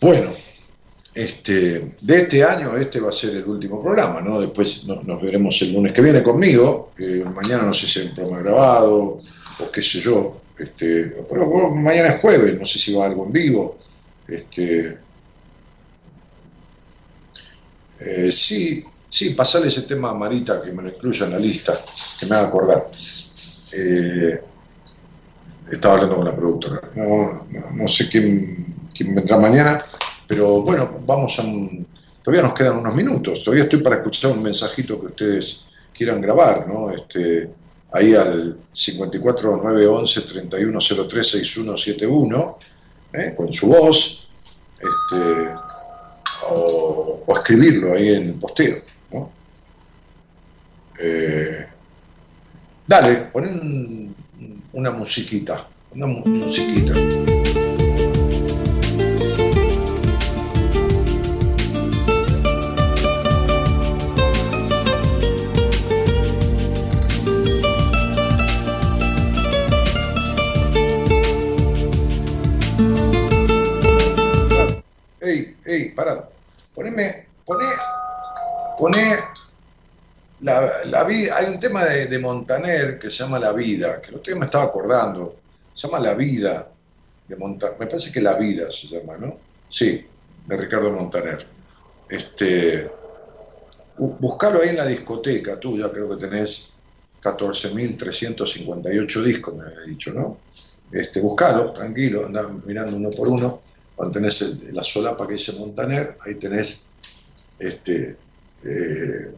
Bueno, 0.00 0.30
este, 1.16 1.92
de 2.02 2.22
este 2.22 2.44
año 2.44 2.76
este 2.76 3.00
va 3.00 3.08
a 3.08 3.12
ser 3.12 3.36
el 3.36 3.46
último 3.46 3.82
programa, 3.82 4.20
¿no? 4.20 4.38
Después 4.38 4.84
nos 4.84 5.22
veremos 5.22 5.60
el 5.62 5.72
lunes 5.72 5.94
que 5.94 6.02
viene 6.02 6.22
conmigo. 6.22 6.92
mañana 7.34 7.62
no 7.62 7.72
sé 7.72 7.86
si 7.86 8.00
hay 8.00 8.08
un 8.08 8.14
programa 8.14 8.42
grabado 8.42 9.22
o 9.58 9.70
qué 9.72 9.82
sé 9.82 9.98
yo. 9.98 10.42
Este, 10.58 11.16
pero 11.28 11.70
mañana 11.70 12.08
es 12.08 12.20
jueves, 12.20 12.58
no 12.60 12.66
sé 12.66 12.78
si 12.78 12.94
va 12.94 13.06
algo 13.06 13.24
en 13.24 13.32
vivo. 13.32 13.78
Este, 14.28 14.98
eh, 18.00 18.30
sí, 18.30 18.84
sí, 19.08 19.30
pasarle 19.30 19.68
ese 19.68 19.82
tema 19.82 20.10
a 20.10 20.14
Marita 20.14 20.60
que 20.60 20.70
me 20.70 20.82
lo 20.82 20.90
incluya 20.90 21.24
en 21.24 21.32
la 21.32 21.38
lista, 21.38 21.80
que 22.20 22.26
me 22.26 22.36
haga 22.36 22.48
acordar. 22.48 22.88
Eh, 23.72 24.38
estaba 25.72 25.94
hablando 25.94 26.16
con 26.16 26.26
la 26.26 26.36
productora. 26.36 26.90
No, 26.94 27.88
sé 27.88 28.06
quién, 28.10 28.66
quién 28.94 29.14
vendrá 29.14 29.38
mañana 29.38 29.82
pero 30.26 30.62
bueno, 30.62 30.98
vamos 31.06 31.38
a... 31.38 31.44
todavía 32.22 32.42
nos 32.42 32.54
quedan 32.54 32.78
unos 32.78 32.94
minutos, 32.94 33.42
todavía 33.44 33.64
estoy 33.64 33.80
para 33.80 33.96
escuchar 33.96 34.32
un 34.32 34.42
mensajito 34.42 35.00
que 35.00 35.06
ustedes 35.06 35.68
quieran 35.96 36.20
grabar, 36.20 36.66
¿no? 36.68 36.90
Este, 36.90 37.50
ahí 37.92 38.14
al 38.14 38.58
54 38.72 39.56
911 39.56 40.20
3103 40.22 41.30
6171, 41.30 42.58
con 43.36 43.52
su 43.52 43.68
voz, 43.68 44.28
este, 44.78 45.54
o, 46.50 47.24
escribirlo 47.28 47.94
ahí 47.94 48.08
en 48.08 48.22
el 48.26 48.34
posteo, 48.34 48.82
¿no? 49.12 49.30
Eh, 51.00 51.66
dale, 52.86 53.16
ponen 53.32 54.14
una 54.72 54.90
musiquita, 54.90 55.68
una 55.92 56.06
musiquita. 56.06 56.94
Poneme, 76.76 77.26
poné, 77.46 77.66
poné 78.78 79.16
la, 80.40 81.04
vida, 81.04 81.38
hay 81.38 81.54
un 81.54 81.58
tema 81.58 81.84
de, 81.84 82.18
Montaner 82.18 82.98
que 82.98 83.10
se 83.10 83.24
llama 83.24 83.38
La 83.38 83.52
Vida, 83.52 84.02
que 84.02 84.10
el 84.10 84.16
otro 84.16 84.30
día 84.30 84.38
me 84.38 84.46
estaba 84.46 84.64
acordando, 84.64 85.36
se 85.74 85.88
llama 85.88 86.00
La 86.00 86.14
Vida, 86.14 86.68
de 87.26 87.36
Montaner, 87.36 87.78
me 87.80 87.86
parece 87.86 88.12
que 88.12 88.20
La 88.20 88.34
Vida 88.34 88.70
se 88.70 88.88
llama, 88.88 89.16
¿no? 89.16 89.34
Sí, 89.70 90.04
de 90.46 90.56
Ricardo 90.56 90.92
Montaner. 90.92 91.46
Este, 92.10 92.90
buscalo 93.96 94.60
ahí 94.60 94.68
en 94.68 94.76
la 94.76 94.86
discoteca, 94.86 95.58
tú 95.58 95.78
ya 95.78 95.90
creo 95.90 96.10
que 96.10 96.26
tenés 96.26 96.76
14.358 97.22 99.22
discos, 99.22 99.56
me 99.56 99.64
habías 99.64 99.86
dicho, 99.86 100.12
¿no? 100.12 100.40
Este, 100.92 101.20
buscalo, 101.20 101.72
tranquilo, 101.72 102.26
anda 102.26 102.46
mirando 102.66 102.96
uno 102.96 103.10
por 103.10 103.28
uno 103.28 103.62
cuando 103.96 104.12
tenés 104.12 104.72
la 104.74 104.84
solapa 104.84 105.26
que 105.26 105.32
dice 105.32 105.58
Montaner, 105.58 106.18
ahí 106.24 106.34
tenés 106.34 106.86
este, 107.58 108.18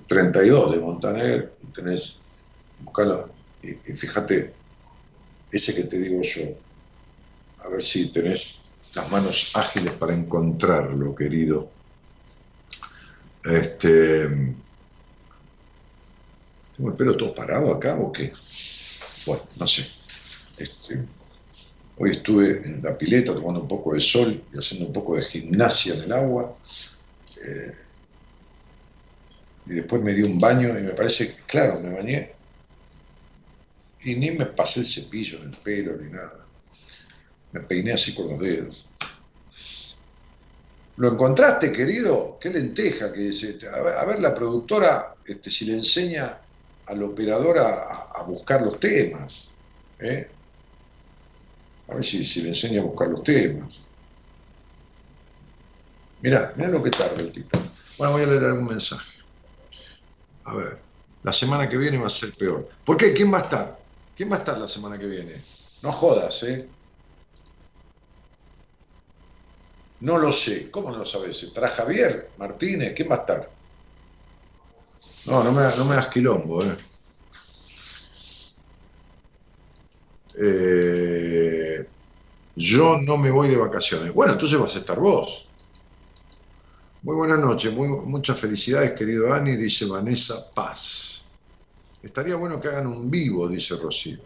32 0.06 0.70
eh, 0.70 0.74
de 0.74 0.80
Montaner, 0.80 1.52
y 1.62 1.72
tenés, 1.72 2.20
buscalo, 2.80 3.30
y, 3.62 3.72
fíjate, 3.94 4.54
ese 5.50 5.74
que 5.74 5.84
te 5.84 5.98
digo 5.98 6.20
yo, 6.22 6.42
a 7.58 7.68
ver 7.68 7.82
si 7.82 8.12
tenés 8.12 8.62
las 8.94 9.10
manos 9.10 9.52
ágiles 9.54 9.92
para 9.92 10.14
encontrarlo, 10.14 11.14
querido. 11.14 11.70
Este, 13.44 14.28
¿Tengo 16.76 16.90
el 16.90 16.96
pelo 16.96 17.16
todo 17.16 17.34
parado 17.34 17.72
acá 17.72 17.96
o 17.96 18.12
qué? 18.12 18.32
Bueno, 19.26 19.42
no 19.58 19.68
sé. 19.68 19.86
Este, 20.58 21.04
Hoy 22.00 22.12
estuve 22.12 22.64
en 22.64 22.80
la 22.82 22.96
pileta 22.96 23.34
tomando 23.34 23.62
un 23.62 23.68
poco 23.68 23.94
de 23.94 24.00
sol 24.00 24.40
y 24.52 24.56
haciendo 24.56 24.86
un 24.86 24.92
poco 24.92 25.16
de 25.16 25.24
gimnasia 25.24 25.94
en 25.94 26.02
el 26.02 26.12
agua. 26.12 26.56
Eh, 27.44 27.74
y 29.66 29.72
después 29.72 30.00
me 30.00 30.14
di 30.14 30.22
un 30.22 30.38
baño 30.38 30.78
y 30.78 30.82
me 30.82 30.92
parece 30.92 31.34
claro, 31.46 31.80
me 31.80 31.92
bañé. 31.92 32.32
Y 34.04 34.14
ni 34.14 34.30
me 34.30 34.46
pasé 34.46 34.80
el 34.80 34.86
cepillo 34.86 35.38
en 35.42 35.48
el 35.48 35.56
pelo 35.56 35.96
ni 35.96 36.10
nada. 36.10 36.46
Me 37.50 37.60
peiné 37.60 37.92
así 37.92 38.14
con 38.14 38.30
los 38.30 38.40
dedos. 38.40 38.86
¿Lo 40.98 41.12
encontraste, 41.12 41.72
querido? 41.72 42.38
Qué 42.40 42.50
lenteja 42.50 43.12
que 43.12 43.20
dice. 43.20 43.58
A 43.68 44.04
ver, 44.04 44.20
la 44.20 44.34
productora 44.34 45.14
este, 45.26 45.50
si 45.50 45.64
le 45.64 45.74
enseña 45.74 46.38
al 46.86 47.02
operador 47.02 47.58
a, 47.58 48.10
a 48.14 48.22
buscar 48.22 48.64
los 48.64 48.78
temas. 48.78 49.52
¿eh? 49.98 50.37
A 51.88 51.94
ver 51.94 52.04
si, 52.04 52.42
le 52.42 52.50
enseña 52.50 52.80
a 52.80 52.84
buscar 52.84 53.08
los 53.08 53.22
temas. 53.22 53.90
Mirá, 56.20 56.52
mirá 56.56 56.68
lo 56.68 56.82
que 56.82 56.90
tarda 56.90 57.20
el 57.20 57.32
tipo. 57.32 57.58
Bueno, 57.96 58.12
voy 58.12 58.22
a 58.22 58.26
leer 58.26 58.44
algún 58.44 58.66
mensaje. 58.66 59.10
A 60.44 60.54
ver, 60.54 60.82
la 61.22 61.32
semana 61.32 61.68
que 61.68 61.76
viene 61.76 61.98
va 61.98 62.08
a 62.08 62.10
ser 62.10 62.32
peor. 62.34 62.68
¿Por 62.84 62.96
qué? 62.96 63.14
¿Quién 63.14 63.32
va 63.32 63.38
a 63.38 63.42
estar? 63.42 63.78
¿Quién 64.14 64.30
va 64.30 64.36
a 64.36 64.38
estar 64.40 64.58
la 64.58 64.68
semana 64.68 64.98
que 64.98 65.06
viene? 65.06 65.42
No 65.82 65.92
jodas, 65.92 66.42
¿eh? 66.42 66.70
No 70.00 70.18
lo 70.18 70.32
sé. 70.32 70.70
¿Cómo 70.70 70.90
no 70.90 70.98
lo 70.98 71.06
sabes? 71.06 71.42
¿Estará 71.42 71.68
Javier 71.68 72.32
Martínez? 72.36 72.94
¿Quién 72.94 73.10
va 73.10 73.16
a 73.16 73.20
estar? 73.20 73.50
No, 75.26 75.42
no 75.42 75.52
me, 75.52 75.62
no 75.76 75.84
me 75.84 75.96
das 75.96 76.08
quilombo, 76.08 76.64
¿eh? 76.64 76.76
Eh, 80.40 81.78
yo 82.56 82.98
no 83.00 83.16
me 83.18 83.30
voy 83.30 83.48
de 83.48 83.56
vacaciones. 83.58 84.12
Bueno, 84.14 84.34
entonces 84.34 84.58
vas 84.60 84.76
a 84.76 84.80
estar 84.80 84.98
vos. 85.00 85.52
Muy 87.02 87.14
buenas 87.16 87.38
noches, 87.38 87.72
muy, 87.72 87.88
muchas 87.88 88.38
felicidades, 88.40 88.92
querido 88.92 89.28
Dani, 89.28 89.56
dice 89.56 89.86
Vanessa 89.86 90.34
Paz. 90.54 91.40
Estaría 92.02 92.36
bueno 92.36 92.60
que 92.60 92.68
hagan 92.68 92.86
un 92.88 93.10
vivo, 93.10 93.48
dice 93.48 93.76
Rocío. 93.76 94.20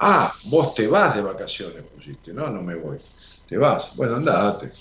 Ah, 0.00 0.32
vos 0.50 0.74
te 0.74 0.88
vas 0.88 1.14
de 1.16 1.22
vacaciones, 1.22 1.84
pusiste. 1.86 2.34
No, 2.34 2.50
no 2.50 2.62
me 2.62 2.76
voy. 2.76 2.98
Te 3.48 3.56
vas. 3.58 3.96
Bueno, 3.96 4.16
andate. 4.16 4.72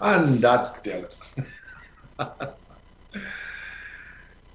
Andate. 0.00 1.08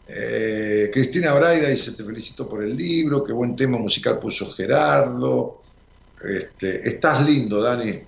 Eh, 0.08 0.92
Cristina 0.94 1.34
Braida 1.34 1.70
dice, 1.70 1.94
te 1.94 2.04
felicito 2.04 2.48
por 2.48 2.64
el 2.64 2.76
libro, 2.76 3.24
qué 3.24 3.34
buen 3.34 3.56
tema 3.56 3.78
musical 3.78 4.20
puso 4.20 4.52
Gerardo. 4.54 5.62
Este, 6.24 6.88
estás 6.88 7.26
lindo, 7.26 7.62
Dani. 7.62 8.00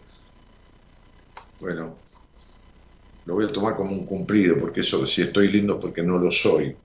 Bueno, 1.60 1.96
lo 3.26 3.34
voy 3.34 3.46
a 3.46 3.52
tomar 3.52 3.76
como 3.76 3.92
un 3.92 4.06
cumplido, 4.06 4.58
porque 4.58 4.82
eso 4.82 5.06
si 5.06 5.24
estoy 5.24 5.52
lindo 5.52 5.80
porque 5.80 6.04
no 6.04 6.18
lo 6.18 6.32
soy. 6.32 6.76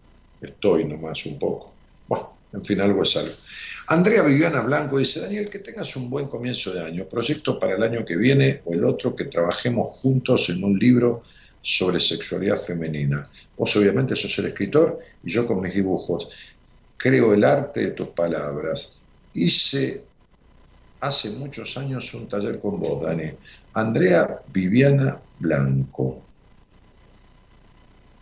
Estoy 0.41 0.85
nomás 0.85 1.25
un 1.27 1.39
poco. 1.39 1.73
Bueno, 2.09 2.37
en 2.53 2.65
fin, 2.65 2.81
algo 2.81 3.03
es 3.03 3.17
algo. 3.17 3.33
Andrea 3.89 4.23
Viviana 4.23 4.61
Blanco 4.63 4.99
dice, 4.99 5.21
Daniel, 5.21 5.51
que 5.51 5.59
tengas 5.59 5.95
un 5.97 6.09
buen 6.09 6.29
comienzo 6.29 6.73
de 6.73 6.85
año. 6.85 7.07
Proyecto 7.09 7.59
para 7.59 7.77
el 7.77 7.83
año 7.83 8.05
que 8.05 8.17
viene 8.17 8.63
o 8.65 8.73
el 8.73 8.85
otro, 8.85 9.15
que 9.15 9.27
trabajemos 9.27 9.89
juntos 10.01 10.49
en 10.49 10.65
un 10.65 10.79
libro 10.79 11.23
sobre 11.63 12.01
sexualidad 12.01 12.57
femenina. 12.57 13.31
Vos 13.57 13.75
obviamente 13.77 14.17
sos 14.17 14.37
el 14.39 14.47
escritor 14.47 14.99
y 15.23 15.31
yo 15.31 15.47
con 15.47 15.61
mis 15.61 15.75
dibujos. 15.75 16.29
Creo 16.97 17.33
el 17.33 17.45
arte 17.45 17.81
de 17.81 17.91
tus 17.93 18.09
palabras. 18.09 18.99
Hice 19.35 20.05
hace 21.01 21.31
muchos 21.31 21.77
años 21.79 22.13
un 22.15 22.29
taller 22.29 22.59
con 22.59 22.79
vos, 22.79 23.03
Dani. 23.03 23.31
Andrea 23.75 24.41
Viviana 24.53 25.19
Blanco, 25.39 26.23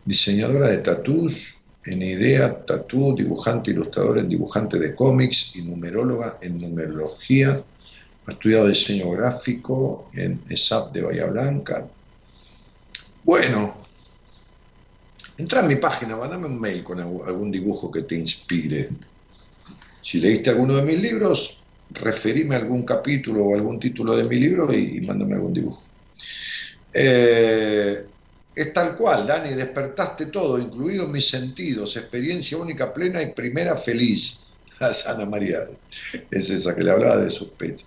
diseñadora 0.05 0.69
de 0.69 0.79
tatús 0.79 1.61
en 1.85 2.03
idea, 2.03 2.65
tatú, 2.67 3.17
dibujante, 3.17 3.71
ilustradora 3.71 4.21
en 4.21 4.29
dibujante 4.29 4.79
de 4.79 4.95
cómics 4.95 5.57
y 5.57 5.63
numeróloga 5.63 6.37
en 6.43 6.61
numerología 6.61 7.63
Ha 8.27 8.31
estudiado 8.33 8.69
diseño 8.69 9.11
gráfico 9.11 10.11
en 10.15 10.43
ESAP 10.49 10.93
de 10.93 11.03
Bahía 11.03 11.27
Blanca. 11.27 11.87
Bueno, 13.23 13.83
entra 15.37 15.61
en 15.61 15.69
mi 15.69 15.77
página, 15.77 16.17
mandame 16.17 16.47
un 16.47 16.61
mail 16.61 16.83
con 16.83 17.01
algún 17.01 17.51
dibujo 17.51 17.91
que 17.91 18.03
te 18.03 18.17
inspire. 18.17 18.89
Si 20.03 20.19
leíste 20.19 20.51
alguno 20.51 20.77
de 20.77 20.83
mis 20.83 21.01
libros, 21.01 21.65
referime 21.91 22.55
a 22.55 22.59
algún 22.59 22.85
capítulo 22.85 23.45
o 23.45 23.55
algún 23.55 23.79
título 23.79 24.17
de 24.17 24.25
mi 24.25 24.39
libro 24.39 24.73
y, 24.73 25.01
mándame 25.03 25.35
algún 25.35 25.53
dibujo. 25.53 25.85
Eh, 26.93 28.07
es 28.55 28.73
tal 28.73 28.97
cual, 28.97 29.27
Dani, 29.27 29.55
despertaste 29.55 30.27
todo, 30.27 30.59
incluidos 30.59 31.09
mis 31.09 31.29
sentidos, 31.29 31.97
experiencia 31.97 32.59
única, 32.59 32.93
plena 32.93 33.23
y 33.23 33.33
primera 33.33 33.77
feliz. 33.77 34.57
Ana 35.07 35.27
María, 35.27 35.61
es 36.31 36.51
esa 36.51 36.75
que 36.75 36.83
le 36.83 36.91
hablaba 36.91 37.19
de 37.19 37.31
sospecha. 37.31 37.87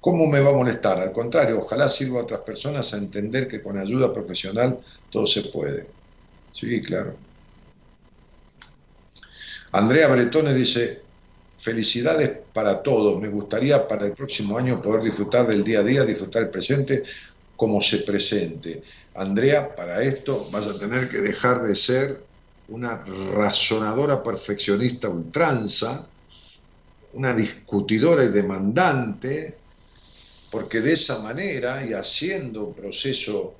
¿Cómo 0.00 0.26
me 0.26 0.40
va 0.40 0.50
a 0.50 0.54
molestar? 0.54 1.00
Al 1.00 1.12
contrario, 1.12 1.58
ojalá 1.58 1.88
sirva 1.88 2.20
a 2.20 2.22
otras 2.22 2.40
personas 2.40 2.92
a 2.94 2.98
entender 2.98 3.48
que 3.48 3.62
con 3.62 3.78
ayuda 3.78 4.12
profesional 4.12 4.78
todo 5.10 5.26
se 5.26 5.42
puede. 5.42 5.86
Sí, 6.52 6.80
claro. 6.82 7.16
Andrea 9.72 10.08
Bretone 10.08 10.54
dice, 10.54 11.02
felicidades 11.58 12.30
para 12.52 12.82
todos. 12.82 13.20
Me 13.20 13.28
gustaría 13.28 13.86
para 13.86 14.06
el 14.06 14.12
próximo 14.12 14.56
año 14.56 14.80
poder 14.80 15.02
disfrutar 15.02 15.46
del 15.46 15.64
día 15.64 15.80
a 15.80 15.82
día, 15.82 16.04
disfrutar 16.04 16.44
el 16.44 16.50
presente 16.50 17.02
como 17.56 17.82
se 17.82 17.98
presente. 17.98 18.82
Andrea, 19.14 19.74
para 19.74 20.02
esto 20.02 20.48
vas 20.52 20.66
a 20.66 20.78
tener 20.78 21.08
que 21.08 21.18
dejar 21.18 21.62
de 21.62 21.74
ser 21.74 22.24
una 22.68 23.04
razonadora 23.34 24.22
perfeccionista 24.22 25.08
ultranza, 25.08 26.06
una 27.14 27.34
discutidora 27.34 28.24
y 28.24 28.28
demandante, 28.28 29.58
porque 30.50 30.80
de 30.80 30.92
esa 30.92 31.20
manera 31.20 31.84
y 31.84 31.92
haciendo 31.92 32.64
un 32.64 32.74
proceso 32.74 33.54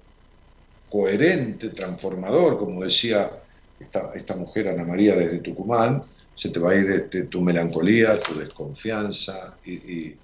coherente, 0.91 1.71
transformador, 1.71 2.59
como 2.59 2.85
decía 2.85 3.31
esta, 3.79 4.37
mujer 4.37 4.69
Ana 4.69 4.85
María 4.85 5.15
desde 5.15 5.41
Tucumán, 5.41 6.03
se 6.35 6.51
te 6.51 6.59
va 6.59 6.73
a 6.73 6.77
ir 6.77 6.91
este, 6.91 7.25
tu 7.25 7.41
melancolía, 7.41 8.21
tu 8.21 8.39
desconfianza 8.39 9.57
y, 9.65 9.73
y, 9.73 10.17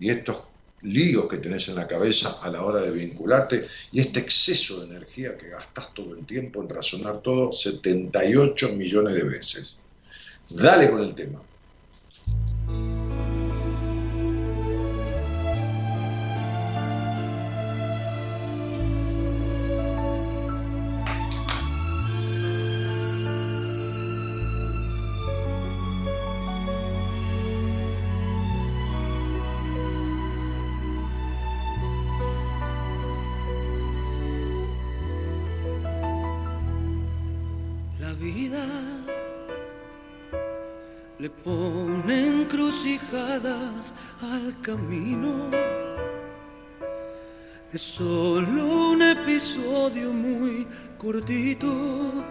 estos 0.00 0.42
líos 0.82 1.28
que 1.28 1.36
tenés 1.36 1.68
en 1.68 1.76
la 1.76 1.86
cabeza 1.86 2.40
a 2.42 2.50
la 2.50 2.64
hora 2.64 2.80
de 2.80 2.90
vincularte 2.90 3.64
y 3.92 4.00
este 4.00 4.18
exceso 4.18 4.80
de 4.80 4.96
energía 4.96 5.36
que 5.36 5.50
gastas 5.50 5.94
todo 5.94 6.16
el 6.16 6.26
tiempo 6.26 6.60
en 6.60 6.68
razonar 6.68 7.22
todo 7.22 7.52
78 7.52 8.70
millones 8.70 9.14
de 9.14 9.22
veces. 9.22 9.80
Dale 10.50 10.90
con 10.90 11.02
el 11.02 11.14
tema. 11.14 11.40
Le 41.18 41.28
ponen 41.30 42.44
crucijadas 42.44 43.92
al 44.20 44.54
camino. 44.62 45.50
Es 47.72 47.80
solo 47.82 48.64
un 48.92 49.02
episodio 49.02 50.12
muy 50.12 50.68
cortito. 50.98 52.24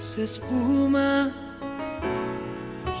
Se 0.00 0.24
espuma, 0.24 1.30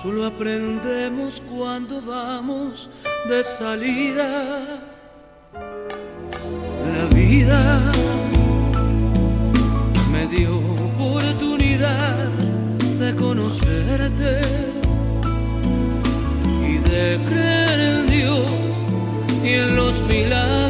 solo 0.00 0.24
aprendemos 0.24 1.42
cuando 1.48 2.00
vamos 2.00 2.88
de 3.28 3.42
salida. 3.42 4.82
La 6.92 7.04
vida 7.12 8.17
conocerte 13.18 14.40
y 16.62 16.78
de 16.78 17.18
creer 17.26 17.80
en 17.80 18.06
Dios 18.06 18.50
y 19.44 19.48
en 19.54 19.76
los 19.76 19.94
milagros, 20.06 20.67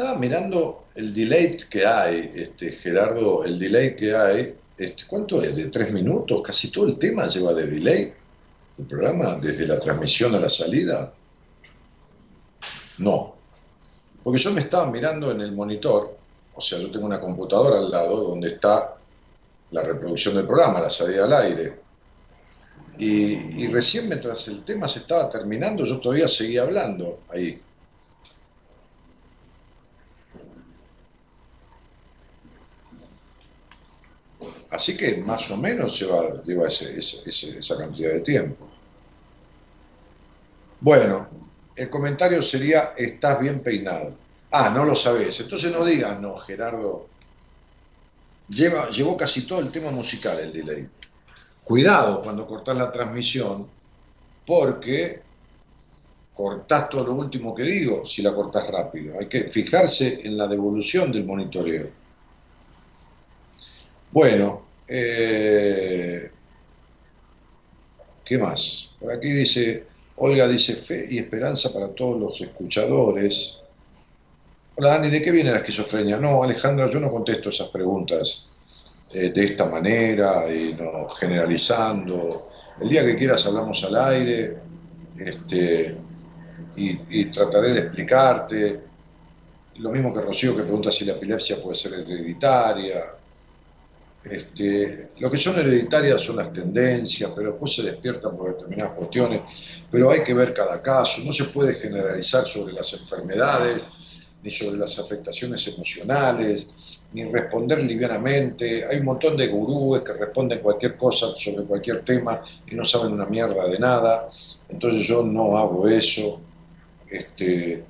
estaba 0.00 0.18
mirando 0.18 0.86
el 0.94 1.12
delay 1.12 1.58
que 1.68 1.84
hay, 1.84 2.30
este, 2.34 2.72
Gerardo, 2.72 3.44
el 3.44 3.58
delay 3.58 3.94
que 3.94 4.16
hay. 4.16 4.54
Este, 4.78 5.04
¿Cuánto 5.06 5.42
es? 5.42 5.54
¿De 5.56 5.66
tres 5.66 5.92
minutos? 5.92 6.40
Casi 6.42 6.72
todo 6.72 6.86
el 6.86 6.98
tema 6.98 7.26
lleva 7.26 7.52
de 7.52 7.66
delay. 7.66 8.14
El 8.78 8.86
programa, 8.86 9.36
desde 9.36 9.66
la 9.66 9.78
transmisión 9.78 10.34
a 10.34 10.40
la 10.40 10.48
salida. 10.48 11.12
No. 12.96 13.34
Porque 14.22 14.40
yo 14.40 14.52
me 14.52 14.62
estaba 14.62 14.90
mirando 14.90 15.30
en 15.32 15.42
el 15.42 15.52
monitor, 15.52 16.16
o 16.54 16.60
sea, 16.62 16.78
yo 16.78 16.90
tengo 16.90 17.04
una 17.04 17.20
computadora 17.20 17.80
al 17.80 17.90
lado 17.90 18.24
donde 18.24 18.54
está 18.54 18.96
la 19.70 19.82
reproducción 19.82 20.34
del 20.34 20.46
programa, 20.46 20.80
la 20.80 20.88
salida 20.88 21.24
al 21.24 21.32
aire. 21.34 21.78
Y, 22.98 23.64
y 23.64 23.66
recién 23.66 24.08
mientras 24.08 24.48
el 24.48 24.64
tema 24.64 24.88
se 24.88 25.00
estaba 25.00 25.28
terminando, 25.28 25.84
yo 25.84 26.00
todavía 26.00 26.26
seguía 26.26 26.62
hablando 26.62 27.20
ahí. 27.28 27.60
Así 34.70 34.96
que 34.96 35.18
más 35.18 35.50
o 35.50 35.56
menos 35.58 35.98
lleva, 36.00 36.66
ese- 36.66 36.98
esa 37.58 37.76
cantidad 37.76 38.12
de 38.12 38.20
tiempo. 38.20 38.66
Bueno, 40.80 41.28
el 41.76 41.88
comentario 41.90 42.42
sería, 42.42 42.92
estás 42.96 43.38
bien 43.40 43.62
peinado. 43.62 44.18
Ah, 44.50 44.70
no 44.74 44.84
lo 44.84 44.94
sabes. 44.94 45.38
Entonces 45.40 45.72
no 45.72 45.84
digas, 45.84 46.20
no, 46.20 46.36
Gerardo. 46.38 47.08
Lleva, 48.48 48.90
llevó 48.90 49.16
casi 49.16 49.46
todo 49.46 49.60
el 49.60 49.72
tema 49.72 49.90
musical 49.90 50.38
el 50.40 50.52
delay. 50.52 50.86
Cuidado 51.64 52.22
cuando 52.22 52.46
cortás 52.46 52.76
la 52.76 52.92
transmisión, 52.92 53.70
porque 54.46 55.22
cortás 56.32 56.88
todo 56.88 57.04
lo 57.06 57.14
último 57.14 57.54
que 57.54 57.62
digo 57.62 58.04
si 58.04 58.20
la 58.20 58.34
cortás 58.34 58.66
rápido. 58.68 59.16
Hay 59.18 59.28
que 59.28 59.48
fijarse 59.48 60.26
en 60.26 60.36
la 60.36 60.48
devolución 60.48 61.12
del 61.12 61.24
monitoreo. 61.24 61.99
Bueno, 64.12 64.62
eh, 64.88 66.30
¿qué 68.24 68.38
más? 68.38 68.96
Por 69.00 69.12
aquí 69.12 69.30
dice, 69.30 69.86
Olga 70.16 70.48
dice, 70.48 70.74
fe 70.74 71.06
y 71.10 71.18
esperanza 71.18 71.72
para 71.72 71.88
todos 71.94 72.20
los 72.20 72.40
escuchadores. 72.40 73.62
Hola 74.76 74.90
Dani, 74.90 75.10
¿de 75.10 75.22
qué 75.22 75.30
viene 75.30 75.52
la 75.52 75.58
esquizofrenia? 75.58 76.16
No, 76.18 76.42
Alejandra, 76.42 76.90
yo 76.90 76.98
no 76.98 77.10
contesto 77.10 77.50
esas 77.50 77.68
preguntas 77.68 78.48
eh, 79.12 79.30
de 79.30 79.44
esta 79.44 79.66
manera 79.66 80.52
y 80.52 80.74
no 80.74 81.08
generalizando. 81.10 82.48
El 82.80 82.88
día 82.88 83.04
que 83.04 83.16
quieras 83.16 83.46
hablamos 83.46 83.84
al 83.84 83.96
aire 83.96 84.58
este, 85.18 85.94
y, 86.76 87.20
y 87.20 87.24
trataré 87.26 87.74
de 87.74 87.80
explicarte. 87.80 88.80
Lo 89.76 89.90
mismo 89.90 90.12
que 90.12 90.20
Rocío 90.20 90.56
que 90.56 90.62
pregunta 90.62 90.90
si 90.90 91.04
la 91.04 91.12
epilepsia 91.12 91.62
puede 91.62 91.76
ser 91.76 91.92
hereditaria. 91.94 93.19
Este, 94.22 95.10
lo 95.18 95.30
que 95.30 95.38
son 95.38 95.58
hereditarias 95.58 96.20
son 96.20 96.36
las 96.36 96.52
tendencias, 96.52 97.32
pero 97.34 97.52
después 97.52 97.74
se 97.74 97.82
despiertan 97.82 98.36
por 98.36 98.54
determinadas 98.54 98.92
cuestiones, 98.92 99.40
pero 99.90 100.10
hay 100.10 100.22
que 100.22 100.34
ver 100.34 100.52
cada 100.52 100.82
caso, 100.82 101.22
no 101.24 101.32
se 101.32 101.44
puede 101.44 101.74
generalizar 101.74 102.44
sobre 102.44 102.74
las 102.74 102.92
enfermedades, 102.92 103.88
ni 104.42 104.50
sobre 104.50 104.78
las 104.78 104.98
afectaciones 104.98 105.66
emocionales, 105.68 107.00
ni 107.12 107.24
responder 107.24 107.82
livianamente. 107.82 108.84
Hay 108.86 108.98
un 108.98 109.06
montón 109.06 109.36
de 109.36 109.48
gurúes 109.48 110.02
que 110.02 110.12
responden 110.12 110.60
cualquier 110.60 110.96
cosa 110.96 111.26
sobre 111.36 111.64
cualquier 111.64 112.04
tema 112.04 112.42
y 112.70 112.74
no 112.74 112.84
saben 112.84 113.12
una 113.12 113.26
mierda 113.26 113.66
de 113.66 113.78
nada, 113.78 114.28
entonces 114.68 115.02
yo 115.06 115.22
no 115.22 115.56
hago 115.56 115.88
eso. 115.88 116.40
Este, 117.10 117.82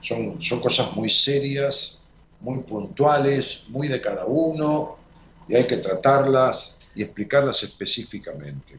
son, 0.00 0.40
son 0.40 0.60
cosas 0.60 0.94
muy 0.94 1.08
serias, 1.08 2.02
muy 2.40 2.60
puntuales, 2.60 3.66
muy 3.70 3.88
de 3.88 4.00
cada 4.00 4.26
uno, 4.26 4.97
y 5.48 5.54
hay 5.56 5.64
que 5.66 5.76
tratarlas 5.78 6.76
y 6.94 7.02
explicarlas 7.02 7.62
específicamente. 7.62 8.78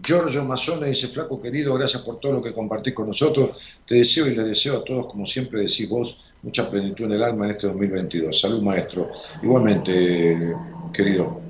Giorgio 0.00 0.44
Mazzone 0.44 0.86
dice, 0.88 1.08
flaco 1.08 1.42
querido, 1.42 1.74
gracias 1.74 2.02
por 2.02 2.20
todo 2.20 2.32
lo 2.32 2.42
que 2.42 2.52
compartís 2.52 2.94
con 2.94 3.08
nosotros. 3.08 3.60
Te 3.84 3.96
deseo 3.96 4.26
y 4.28 4.34
le 4.36 4.44
deseo 4.44 4.78
a 4.78 4.84
todos, 4.84 5.06
como 5.10 5.26
siempre 5.26 5.60
decís 5.62 5.88
vos, 5.88 6.16
mucha 6.42 6.70
plenitud 6.70 7.06
en 7.06 7.12
el 7.12 7.22
alma 7.22 7.46
en 7.46 7.50
este 7.52 7.66
2022. 7.66 8.40
Salud, 8.40 8.62
maestro. 8.62 9.10
Igualmente, 9.42 10.54
querido. 10.92 11.40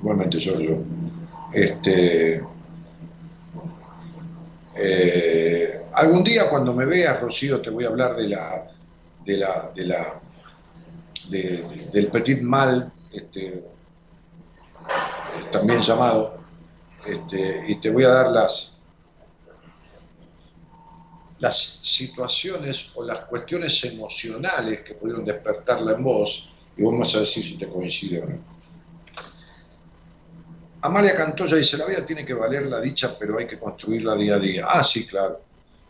Igualmente, 0.00 0.38
Giorgio. 0.40 0.78
Este, 1.52 2.42
eh, 4.78 5.80
algún 5.94 6.22
día 6.24 6.48
cuando 6.50 6.74
me 6.74 6.84
veas, 6.86 7.20
Rocío, 7.20 7.60
te 7.60 7.70
voy 7.70 7.84
a 7.84 7.88
hablar 7.88 8.16
de 8.16 8.28
la, 8.28 8.66
de 9.24 9.36
la, 9.36 9.70
de 9.74 9.84
la, 9.84 10.20
de- 11.30 11.40
de- 11.62 11.90
del 11.92 12.08
petit 12.08 12.40
mal, 12.42 12.92
este, 13.12 13.62
también 15.50 15.80
llamado, 15.80 16.38
este, 17.06 17.64
y 17.68 17.80
te 17.80 17.90
voy 17.90 18.04
a 18.04 18.08
dar 18.08 18.30
las, 18.30 18.82
las 21.38 21.80
situaciones 21.82 22.90
o 22.94 23.04
las 23.04 23.20
cuestiones 23.20 23.84
emocionales 23.84 24.80
que 24.80 24.94
pudieron 24.94 25.24
despertarla 25.24 25.92
en 25.92 26.02
vos, 26.02 26.50
y 26.76 26.82
vamos 26.82 27.14
a 27.14 27.20
decir 27.20 27.44
si 27.44 27.58
te 27.58 27.68
coincide 27.68 28.22
o 28.22 28.26
no. 28.26 28.56
Amalia 30.82 31.16
Cantoya 31.16 31.56
dice, 31.56 31.76
la 31.78 31.86
vida 31.86 32.04
tiene 32.04 32.24
que 32.24 32.34
valer 32.34 32.66
la 32.66 32.80
dicha, 32.80 33.16
pero 33.18 33.38
hay 33.38 33.46
que 33.46 33.58
construirla 33.58 34.14
día 34.14 34.36
a 34.36 34.38
día. 34.38 34.66
Ah, 34.68 34.84
sí, 34.84 35.06
claro, 35.06 35.40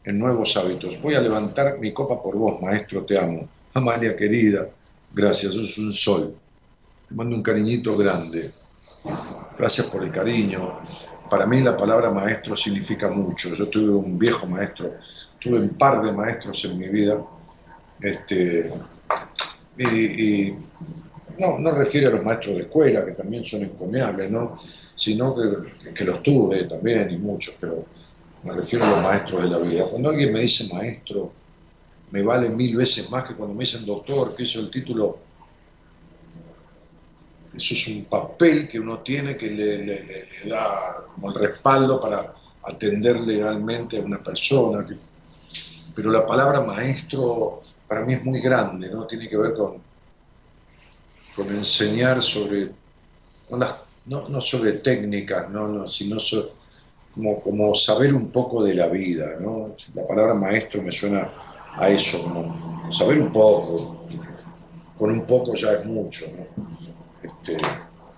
en 0.04 0.18
nuevos 0.18 0.56
hábitos. 0.56 1.00
Voy 1.02 1.14
a 1.14 1.20
levantar 1.20 1.78
mi 1.78 1.92
copa 1.92 2.22
por 2.22 2.36
vos, 2.36 2.62
maestro, 2.62 3.04
te 3.04 3.18
amo. 3.18 3.48
Amalia 3.74 4.16
querida, 4.16 4.70
gracias, 5.12 5.52
sos 5.52 5.76
un 5.78 5.92
sol. 5.92 6.36
Te 7.08 7.14
mando 7.14 7.36
un 7.36 7.42
cariñito 7.42 7.96
grande. 7.96 8.50
Gracias 9.58 9.86
por 9.86 10.04
el 10.04 10.12
cariño. 10.12 10.80
Para 11.30 11.46
mí 11.46 11.60
la 11.60 11.76
palabra 11.76 12.10
maestro 12.10 12.54
significa 12.56 13.08
mucho. 13.08 13.54
Yo 13.54 13.68
tuve 13.68 13.90
un 13.90 14.18
viejo 14.18 14.46
maestro, 14.46 14.94
tuve 15.40 15.58
un 15.58 15.70
par 15.70 16.02
de 16.02 16.12
maestros 16.12 16.64
en 16.64 16.78
mi 16.78 16.88
vida. 16.88 17.22
Este, 18.00 18.72
y, 19.78 20.52
no, 21.38 21.58
no 21.58 21.70
refiero 21.72 22.08
a 22.08 22.12
los 22.12 22.24
maestros 22.24 22.56
de 22.56 22.62
escuela, 22.62 23.04
que 23.04 23.12
también 23.12 23.44
son 23.44 23.62
encomiables, 23.62 24.30
¿no? 24.30 24.56
sino 24.94 25.34
que, 25.34 25.92
que 25.92 26.04
los 26.04 26.22
tuve 26.22 26.64
también 26.64 27.10
y 27.10 27.18
muchos, 27.18 27.56
pero 27.60 27.84
me 28.42 28.54
refiero 28.54 28.84
a 28.86 28.90
los 28.90 29.02
maestros 29.02 29.42
de 29.42 29.48
la 29.48 29.58
vida. 29.58 29.84
Cuando 29.90 30.10
alguien 30.10 30.32
me 30.32 30.40
dice 30.40 30.72
maestro, 30.72 31.32
me 32.10 32.22
vale 32.22 32.48
mil 32.48 32.76
veces 32.76 33.10
más 33.10 33.24
que 33.24 33.34
cuando 33.34 33.54
me 33.54 33.64
dicen 33.64 33.84
doctor, 33.84 34.34
que 34.34 34.44
eso 34.44 34.60
el 34.60 34.70
título 34.70 35.18
eso 37.56 37.74
es 37.74 37.88
un 37.88 38.04
papel 38.06 38.68
que 38.68 38.78
uno 38.80 39.02
tiene 39.02 39.36
que 39.36 39.48
le, 39.50 40.48
da 40.48 41.06
como 41.14 41.30
el 41.30 41.34
respaldo 41.38 42.00
para 42.00 42.34
atender 42.64 43.20
legalmente 43.20 43.98
a 43.98 44.02
una 44.02 44.22
persona. 44.22 44.86
pero 45.94 46.10
la 46.10 46.24
palabra 46.26 46.60
maestro 46.60 47.60
para 47.88 48.04
mí 48.04 48.14
es 48.14 48.24
muy 48.24 48.40
grande, 48.40 48.90
¿no? 48.90 49.06
Tiene 49.06 49.28
que 49.28 49.36
ver 49.36 49.54
con, 49.54 49.82
con 51.36 51.48
enseñar 51.54 52.20
sobre, 52.20 52.74
no, 54.06 54.28
no- 54.28 54.40
sobre 54.40 54.72
técnicas, 54.74 55.50
no, 55.50 55.68
no, 55.68 55.88
sino 55.88 56.16
como, 57.12 57.40
como 57.42 57.74
saber 57.74 58.14
un 58.14 58.30
poco 58.30 58.62
de 58.64 58.74
la 58.74 58.88
vida, 58.88 59.36
¿no? 59.40 59.74
La 59.94 60.06
palabra 60.06 60.34
maestro 60.34 60.82
me 60.82 60.92
suena 60.92 61.30
a 61.76 61.88
eso, 61.90 62.18
saber 62.90 63.18
un 63.20 63.32
poco, 63.32 64.06
con 64.96 65.10
un 65.10 65.26
poco 65.26 65.54
ya 65.54 65.72
es 65.74 65.86
mucho. 65.86 66.26
Este, 67.26 67.56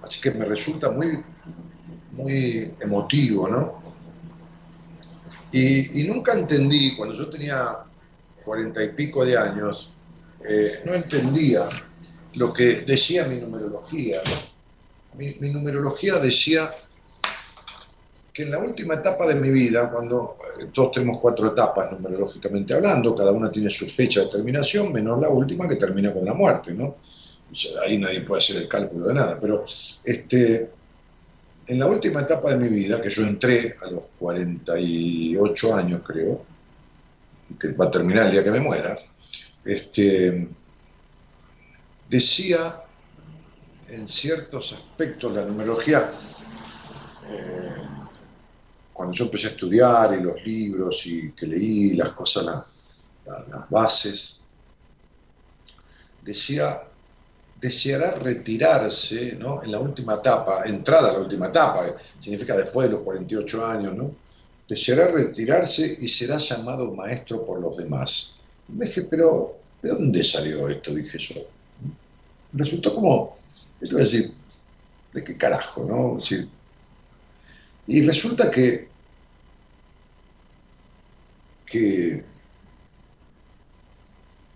así 0.02 0.20
que 0.20 0.32
me 0.32 0.44
resulta 0.44 0.90
muy, 0.90 1.22
muy 2.12 2.72
emotivo, 2.80 3.48
¿no? 3.48 3.82
Y, 5.50 6.04
nunca 6.04 6.34
entendí, 6.34 6.94
cuando 6.94 7.14
yo 7.14 7.30
tenía 7.30 7.78
cuarenta 8.44 8.84
y 8.84 8.88
pico 8.88 9.24
de 9.24 9.38
años, 9.38 9.92
eh, 10.46 10.82
no 10.84 10.92
entendía 10.92 11.68
lo 12.34 12.52
que 12.52 12.82
decía 12.82 13.24
mi 13.24 13.36
numerología. 13.36 14.20
Mi, 15.16 15.34
mi 15.40 15.50
numerología 15.50 16.18
decía 16.18 16.70
que 18.32 18.42
en 18.42 18.50
la 18.50 18.58
última 18.58 18.94
etapa 18.94 19.26
de 19.26 19.36
mi 19.36 19.50
vida, 19.50 19.90
cuando 19.90 20.36
eh, 20.60 20.66
todos 20.72 20.92
tenemos 20.92 21.18
cuatro 21.20 21.48
etapas 21.48 21.90
numerológicamente 21.92 22.74
hablando, 22.74 23.14
cada 23.14 23.32
una 23.32 23.50
tiene 23.50 23.70
su 23.70 23.86
fecha 23.86 24.20
de 24.20 24.28
terminación, 24.28 24.92
menos 24.92 25.18
la 25.18 25.30
última 25.30 25.66
que 25.66 25.76
termina 25.76 26.12
con 26.12 26.24
la 26.24 26.34
muerte, 26.34 26.74
¿no? 26.74 26.96
Ahí 27.82 27.98
nadie 27.98 28.20
puede 28.22 28.42
hacer 28.42 28.56
el 28.56 28.68
cálculo 28.68 29.06
de 29.06 29.14
nada, 29.14 29.38
pero 29.40 29.64
este, 30.04 30.70
en 31.66 31.78
la 31.78 31.86
última 31.86 32.20
etapa 32.22 32.50
de 32.50 32.56
mi 32.58 32.68
vida, 32.68 33.00
que 33.00 33.10
yo 33.10 33.22
entré 33.22 33.76
a 33.82 33.90
los 33.90 34.04
48 34.18 35.74
años 35.74 36.02
creo, 36.04 36.44
que 37.58 37.68
va 37.72 37.86
a 37.86 37.90
terminar 37.90 38.26
el 38.26 38.32
día 38.32 38.44
que 38.44 38.50
me 38.50 38.60
muera, 38.60 38.94
este, 39.64 40.48
decía 42.08 42.82
en 43.88 44.06
ciertos 44.06 44.72
aspectos 44.74 45.32
la 45.34 45.44
numerología, 45.46 46.10
eh, 47.30 47.82
cuando 48.92 49.14
yo 49.14 49.24
empecé 49.24 49.46
a 49.46 49.50
estudiar 49.50 50.14
y 50.18 50.22
los 50.22 50.44
libros 50.44 51.06
y 51.06 51.32
que 51.32 51.46
leí 51.46 51.94
las 51.96 52.10
cosas, 52.12 52.44
la- 52.44 52.66
las 53.48 53.70
bases, 53.70 54.42
decía, 56.22 56.87
deseará 57.60 58.12
retirarse 58.12 59.36
¿no? 59.36 59.62
en 59.62 59.72
la 59.72 59.80
última 59.80 60.14
etapa, 60.14 60.62
entrada 60.64 61.10
a 61.10 61.12
la 61.14 61.18
última 61.20 61.48
etapa, 61.48 61.92
significa 62.18 62.56
después 62.56 62.88
de 62.88 62.94
los 62.94 63.02
48 63.02 63.66
años, 63.66 63.94
¿no? 63.94 64.14
deseará 64.68 65.08
retirarse 65.08 65.96
y 66.00 66.08
será 66.08 66.36
llamado 66.38 66.92
maestro 66.94 67.44
por 67.44 67.58
los 67.58 67.76
demás. 67.76 68.40
Me 68.68 68.86
dije, 68.86 69.02
pero 69.02 69.56
¿de 69.82 69.88
dónde 69.88 70.22
salió 70.22 70.68
esto? 70.68 70.94
Dije 70.94 71.18
yo. 71.18 71.34
Resultó 72.52 72.94
como, 72.94 73.36
esto 73.80 73.96
voy 73.96 74.02
a 74.02 74.04
decir, 74.04 74.32
¿de 75.12 75.24
qué 75.24 75.36
carajo? 75.36 75.84
¿no? 75.84 76.18
y 77.86 78.06
resulta 78.06 78.50
que, 78.50 78.88
que, 81.64 82.24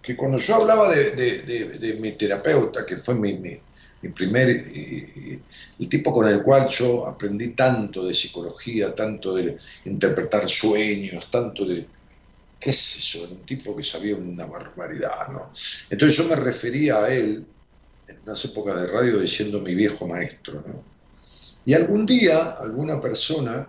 que 0.02 0.16
cuando 0.16 0.38
yo 0.38 0.56
hablaba 0.56 0.90
de, 0.90 1.96
mi 2.00 2.12
terapeuta, 2.12 2.84
que 2.84 2.96
fue 2.96 3.14
mi, 3.14 3.34
mi, 3.34 4.08
primer, 4.08 4.48
el 4.48 5.88
tipo 5.88 6.12
con 6.12 6.28
el 6.28 6.42
cual 6.42 6.68
yo 6.68 7.06
aprendí 7.06 7.50
tanto 7.50 8.04
de 8.04 8.14
psicología, 8.14 8.94
tanto 8.94 9.34
de 9.34 9.56
interpretar 9.84 10.48
sueños, 10.48 11.30
tanto 11.30 11.64
de, 11.64 11.86
qué 12.58 12.72
sé 12.72 13.00
yo, 13.00 13.24
un 13.30 13.46
tipo 13.46 13.76
que 13.76 13.84
sabía 13.84 14.16
una 14.16 14.46
barbaridad, 14.46 15.28
¿no? 15.28 15.50
Entonces 15.88 16.18
yo 16.18 16.24
me 16.24 16.36
refería 16.36 17.04
a 17.04 17.14
él 17.14 17.46
en 18.08 18.18
unas 18.24 18.44
épocas 18.44 18.80
de 18.80 18.88
radio 18.88 19.20
diciendo 19.20 19.60
mi 19.60 19.76
viejo 19.76 20.08
maestro, 20.08 20.64
¿no? 20.66 20.82
Y 21.64 21.74
algún 21.74 22.06
día 22.06 22.56
alguna 22.60 23.00
persona, 23.00 23.68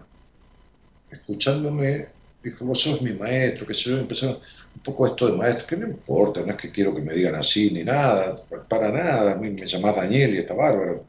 escuchándome, 1.11 2.07
dijo, 2.43 2.65
vos 2.65 2.81
sos 2.81 3.03
mi 3.03 3.13
maestro, 3.13 3.67
que 3.67 3.75
se 3.75 3.91
yo, 3.91 3.99
empezó 3.99 4.41
un 4.75 4.81
poco 4.81 5.07
esto 5.07 5.27
de 5.27 5.37
maestro, 5.37 5.67
que 5.67 5.77
no 5.77 5.87
importa, 5.87 6.41
no 6.41 6.51
es 6.51 6.57
que 6.57 6.71
quiero 6.71 6.95
que 6.95 7.01
me 7.01 7.13
digan 7.13 7.35
así 7.35 7.71
ni 7.71 7.83
nada, 7.83 8.33
para 8.67 8.91
nada, 8.91 9.35
mí 9.35 9.49
me 9.51 9.65
llamás 9.65 9.95
Daniel 9.95 10.35
y 10.35 10.39
está 10.39 10.53
bárbaro, 10.53 11.05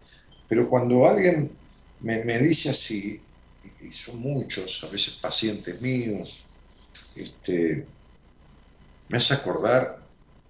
pero 0.49 0.69
cuando 0.69 1.09
alguien 1.09 1.51
me, 2.01 2.39
dice 2.39 2.70
así, 2.70 3.20
y, 3.81 3.91
son 3.91 4.20
muchos, 4.20 4.85
a 4.85 4.89
veces 4.89 5.15
pacientes 5.15 5.81
míos, 5.81 6.47
este, 7.16 7.86
me 9.09 9.16
hace 9.16 9.35
acordar 9.35 10.05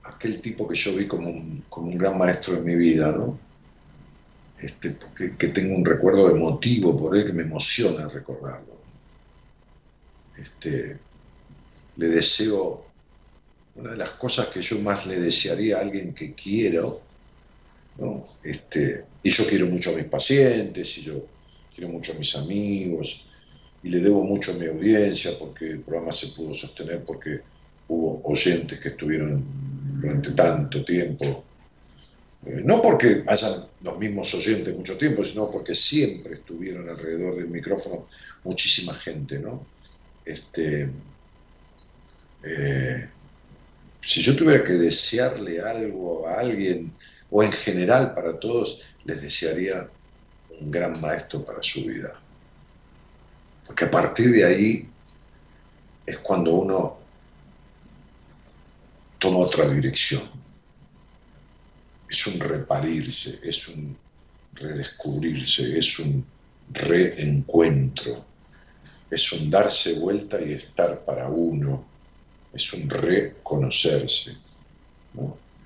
aquel 0.05 0.41
tipo 0.41 0.67
que 0.69 0.75
yo 0.75 0.95
vi 0.95 1.07
como 1.07 1.31
un, 1.31 1.65
como 1.69 1.89
un 1.89 1.99
gran 1.99 2.19
maestro 2.19 2.57
en 2.57 2.65
mi 2.65 2.75
vida, 2.75 3.13
¿no? 3.13 3.39
Este, 4.61 4.91
porque, 4.91 5.37
que 5.37 5.49
tengo 5.49 5.77
un 5.77 5.85
recuerdo 5.85 6.31
emotivo 6.31 6.99
por 6.99 7.17
él 7.17 7.27
que 7.27 7.33
me 7.33 7.43
emociona 7.43 8.09
recordarlo. 8.09 8.75
Este, 10.39 10.99
le 11.97 12.09
deseo, 12.09 12.87
una 13.77 13.93
de 13.93 13.97
las 13.97 14.11
cosas 14.11 14.49
que 14.49 14.63
yo 14.63 14.79
más 14.81 15.07
le 15.07 15.21
desearía 15.21 15.79
a 15.79 15.81
alguien 15.81 16.15
que 16.15 16.35
quiero, 16.35 17.01
¿no? 17.99 18.25
este, 18.43 19.05
y 19.23 19.31
yo 19.31 19.47
quiero 19.47 19.67
mucho 19.67 19.91
a 19.91 19.97
mis 19.97 20.07
pacientes, 20.07 20.99
y 20.99 21.03
yo 21.03 21.27
quiero 21.75 21.91
mucho 21.91 22.13
a 22.13 22.17
mis 22.17 22.35
amigos, 22.37 23.29
y 23.83 23.89
le 23.89 24.01
debo 24.01 24.25
mucho 24.25 24.53
a 24.53 24.55
mi 24.55 24.67
audiencia 24.67 25.33
porque 25.39 25.71
el 25.71 25.81
programa 25.81 26.13
se 26.13 26.29
pudo 26.29 26.55
sostener 26.55 27.05
porque 27.05 27.41
hubo 27.89 28.23
oyentes 28.25 28.81
que 28.81 28.89
estuvieron 28.89 29.45
durante 30.01 30.33
tanto 30.33 30.85
tiempo 30.85 31.45
eh, 32.47 32.61
no 32.63 32.83
porque 32.83 33.25
hayan 33.27 33.65
los 33.81 33.99
mismos 33.99 34.35
oyentes 34.35 34.77
mucho 34.77 34.99
tiempo, 34.99 35.25
sino 35.25 35.51
porque 35.51 35.75
siempre 35.75 36.35
estuvieron 36.35 36.89
alrededor 36.89 37.37
del 37.37 37.49
micrófono 37.49 38.07
muchísima 38.45 38.93
gente, 38.95 39.39
¿no? 39.39 39.67
Este, 40.25 40.91
eh, 42.43 43.09
si 44.05 44.21
yo 44.21 44.37
tuviera 44.37 44.63
que 44.63 44.75
desearle 44.75 45.61
algo 45.61 46.29
a 46.29 46.41
alguien, 46.41 46.93
o 47.31 47.43
en 47.43 47.53
general 47.53 48.15
para 48.15 48.39
todos, 48.39 48.95
les 49.05 49.23
desearía 49.23 49.89
un 50.61 50.71
gran 50.71 51.01
maestro 51.01 51.45
para 51.45 51.63
su 51.63 51.85
vida. 51.85 52.15
Porque 53.67 53.87
a 53.87 53.91
partir 53.91 54.31
de 54.31 54.45
ahí 54.45 54.89
es 56.07 56.19
cuando 56.19 56.55
uno 56.55 56.99
toma 59.19 59.39
otra 59.39 59.67
dirección. 59.69 60.23
Es 62.09 62.27
un 62.27 62.39
reparirse, 62.39 63.41
es 63.43 63.67
un 63.69 63.97
redescubrirse, 64.53 65.79
es 65.79 65.99
un 65.99 66.25
reencuentro, 66.71 68.25
es 69.11 69.33
un 69.33 69.51
darse 69.51 69.99
vuelta 69.99 70.41
y 70.41 70.53
estar 70.53 71.05
para 71.05 71.29
uno, 71.29 71.94
es 72.55 72.73
un 72.73 72.89
reconocerse. 72.89 74.37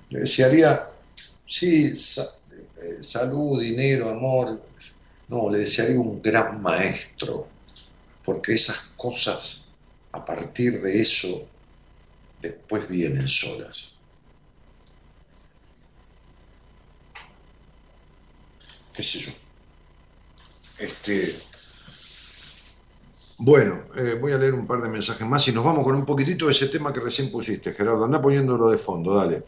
Le 0.09 0.19
desearía, 0.19 0.87
sí, 1.45 1.85
eh, 1.87 3.03
salud, 3.03 3.61
dinero, 3.61 4.09
amor, 4.09 4.61
no, 5.27 5.49
le 5.49 5.59
desearía 5.59 5.99
un 5.99 6.21
gran 6.21 6.61
maestro, 6.61 7.47
porque 8.23 8.53
esas 8.53 8.93
cosas, 8.97 9.67
a 10.11 10.25
partir 10.25 10.81
de 10.81 11.01
eso, 11.01 11.47
después 12.41 12.87
vienen 12.87 13.27
solas. 13.27 13.99
qué 18.99 19.03
sé 19.03 19.19
yo. 19.19 19.31
Este, 20.77 21.41
bueno, 23.39 23.83
eh, 23.97 24.17
voy 24.19 24.33
a 24.33 24.37
leer 24.37 24.53
un 24.53 24.67
par 24.67 24.81
de 24.81 24.89
mensajes 24.89 25.27
más 25.27 25.47
y 25.47 25.53
nos 25.53 25.63
vamos 25.63 25.83
con 25.83 25.95
un 25.95 26.05
poquitito 26.05 26.45
de 26.45 26.51
ese 26.51 26.67
tema 26.67 26.91
que 26.93 26.99
recién 26.99 27.31
pusiste, 27.31 27.73
Gerardo. 27.73 28.03
Anda 28.05 28.21
poniéndolo 28.21 28.69
de 28.69 28.77
fondo, 28.77 29.15
dale. 29.15 29.43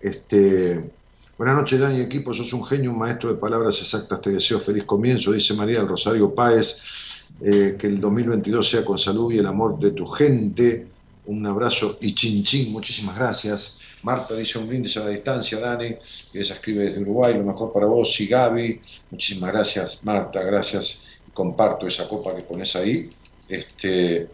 Este, 0.00 0.90
buenas 1.36 1.56
noches, 1.56 1.80
Dani, 1.80 2.00
equipo. 2.00 2.32
Sos 2.32 2.52
un 2.52 2.64
genio, 2.64 2.92
un 2.92 2.98
maestro 2.98 3.32
de 3.32 3.40
palabras 3.40 3.80
exactas. 3.80 4.20
Te 4.20 4.30
deseo 4.30 4.60
feliz 4.60 4.84
comienzo, 4.84 5.32
dice 5.32 5.54
María 5.54 5.80
del 5.80 5.88
Rosario 5.88 6.32
Páez. 6.32 7.20
Eh, 7.40 7.76
que 7.76 7.88
el 7.88 8.00
2022 8.00 8.68
sea 8.68 8.84
con 8.84 8.98
salud 8.98 9.32
y 9.32 9.38
el 9.38 9.46
amor 9.46 9.78
de 9.80 9.90
tu 9.90 10.06
gente. 10.06 10.86
Un 11.26 11.44
abrazo 11.44 11.98
y 12.00 12.14
chin 12.14 12.72
muchísimas 12.72 13.16
gracias. 13.16 13.78
Marta 14.04 14.34
dice 14.34 14.58
un 14.58 14.68
brindis 14.68 14.96
a 14.96 15.04
la 15.04 15.10
distancia, 15.10 15.58
Dani, 15.58 15.94
que 16.32 16.40
ella 16.40 16.54
escribe 16.54 16.84
desde 16.84 17.00
Uruguay, 17.00 17.34
lo 17.34 17.44
mejor 17.44 17.72
para 17.72 17.86
vos, 17.86 18.20
y 18.20 18.26
Gaby, 18.26 18.80
muchísimas 19.12 19.52
gracias, 19.52 20.00
Marta, 20.02 20.42
gracias, 20.42 21.06
comparto 21.32 21.86
esa 21.86 22.08
copa 22.08 22.34
que 22.34 22.42
pones 22.42 22.74
ahí. 22.74 23.08
Este, 23.52 24.30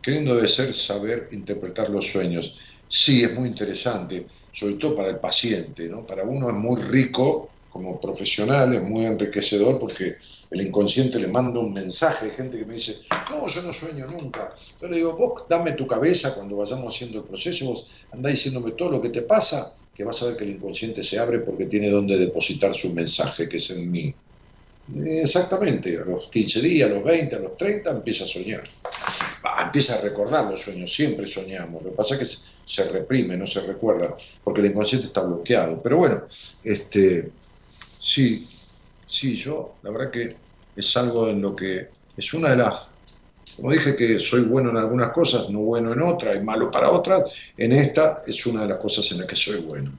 qué 0.00 0.12
debe 0.12 0.46
ser 0.46 0.72
saber 0.72 1.30
interpretar 1.32 1.90
los 1.90 2.06
sueños. 2.06 2.56
Sí, 2.86 3.24
es 3.24 3.34
muy 3.34 3.48
interesante, 3.48 4.28
sobre 4.52 4.74
todo 4.74 4.94
para 4.94 5.08
el 5.08 5.18
paciente, 5.18 5.88
¿no? 5.88 6.06
Para 6.06 6.22
uno 6.22 6.48
es 6.48 6.54
muy 6.54 6.80
rico 6.80 7.50
como 7.68 8.00
profesional, 8.00 8.72
es 8.72 8.82
muy 8.82 9.04
enriquecedor 9.04 9.80
porque 9.80 10.14
el 10.48 10.60
inconsciente 10.60 11.18
le 11.18 11.26
manda 11.26 11.58
un 11.58 11.72
mensaje, 11.72 12.26
hay 12.26 12.32
gente 12.32 12.56
que 12.56 12.64
me 12.64 12.74
dice, 12.74 12.98
no, 13.30 13.48
yo 13.48 13.62
no 13.62 13.72
sueño 13.72 14.06
nunca. 14.06 14.54
Pero 14.78 14.92
le 14.92 14.98
digo, 14.98 15.16
vos 15.16 15.42
dame 15.48 15.72
tu 15.72 15.84
cabeza 15.84 16.32
cuando 16.32 16.58
vayamos 16.58 16.94
haciendo 16.94 17.18
el 17.18 17.24
proceso, 17.24 17.66
vos 17.66 17.90
andá 18.12 18.28
diciéndome 18.28 18.72
todo 18.72 18.90
lo 18.90 19.02
que 19.02 19.08
te 19.08 19.22
pasa, 19.22 19.74
que 19.92 20.04
vas 20.04 20.22
a 20.22 20.26
ver 20.26 20.36
que 20.36 20.44
el 20.44 20.50
inconsciente 20.50 21.02
se 21.02 21.18
abre 21.18 21.40
porque 21.40 21.66
tiene 21.66 21.90
donde 21.90 22.16
depositar 22.16 22.72
su 22.74 22.92
mensaje, 22.92 23.48
que 23.48 23.56
es 23.56 23.70
en 23.70 23.90
mí. 23.90 24.14
Exactamente, 24.94 25.96
a 25.96 26.04
los 26.04 26.28
15 26.28 26.60
días, 26.60 26.90
a 26.90 26.94
los 26.94 27.04
20, 27.04 27.36
a 27.36 27.38
los 27.38 27.56
30 27.56 27.90
empieza 27.90 28.24
a 28.24 28.26
soñar. 28.26 28.64
empieza 29.64 29.94
a 29.94 30.00
recordar 30.00 30.50
los 30.50 30.60
sueños, 30.60 30.92
siempre 30.92 31.26
soñamos. 31.26 31.82
Lo 31.82 31.90
que 31.90 31.96
pasa 31.96 32.14
es 32.16 32.20
que 32.20 32.36
se 32.64 32.90
reprime, 32.90 33.36
no 33.36 33.46
se 33.46 33.60
recuerda, 33.60 34.16
porque 34.42 34.60
el 34.60 34.66
inconsciente 34.66 35.06
está 35.06 35.22
bloqueado. 35.22 35.80
Pero 35.80 35.98
bueno, 35.98 36.22
este, 36.64 37.30
sí, 37.98 38.46
sí, 39.06 39.36
yo 39.36 39.76
la 39.82 39.90
verdad 39.90 40.10
que 40.10 40.36
es 40.74 40.96
algo 40.96 41.28
en 41.28 41.40
lo 41.40 41.54
que 41.54 41.88
es 42.16 42.34
una 42.34 42.50
de 42.50 42.56
las, 42.56 42.90
como 43.56 43.70
dije 43.70 43.94
que 43.94 44.18
soy 44.18 44.42
bueno 44.42 44.70
en 44.70 44.78
algunas 44.78 45.12
cosas, 45.12 45.48
no 45.48 45.60
bueno 45.60 45.92
en 45.92 46.02
otras, 46.02 46.36
y 46.36 46.40
malo 46.40 46.70
para 46.70 46.90
otras, 46.90 47.30
en 47.56 47.72
esta 47.72 48.24
es 48.26 48.44
una 48.46 48.62
de 48.62 48.68
las 48.68 48.78
cosas 48.78 49.10
en 49.12 49.18
las 49.18 49.26
que 49.26 49.36
soy 49.36 49.60
bueno, 49.60 49.92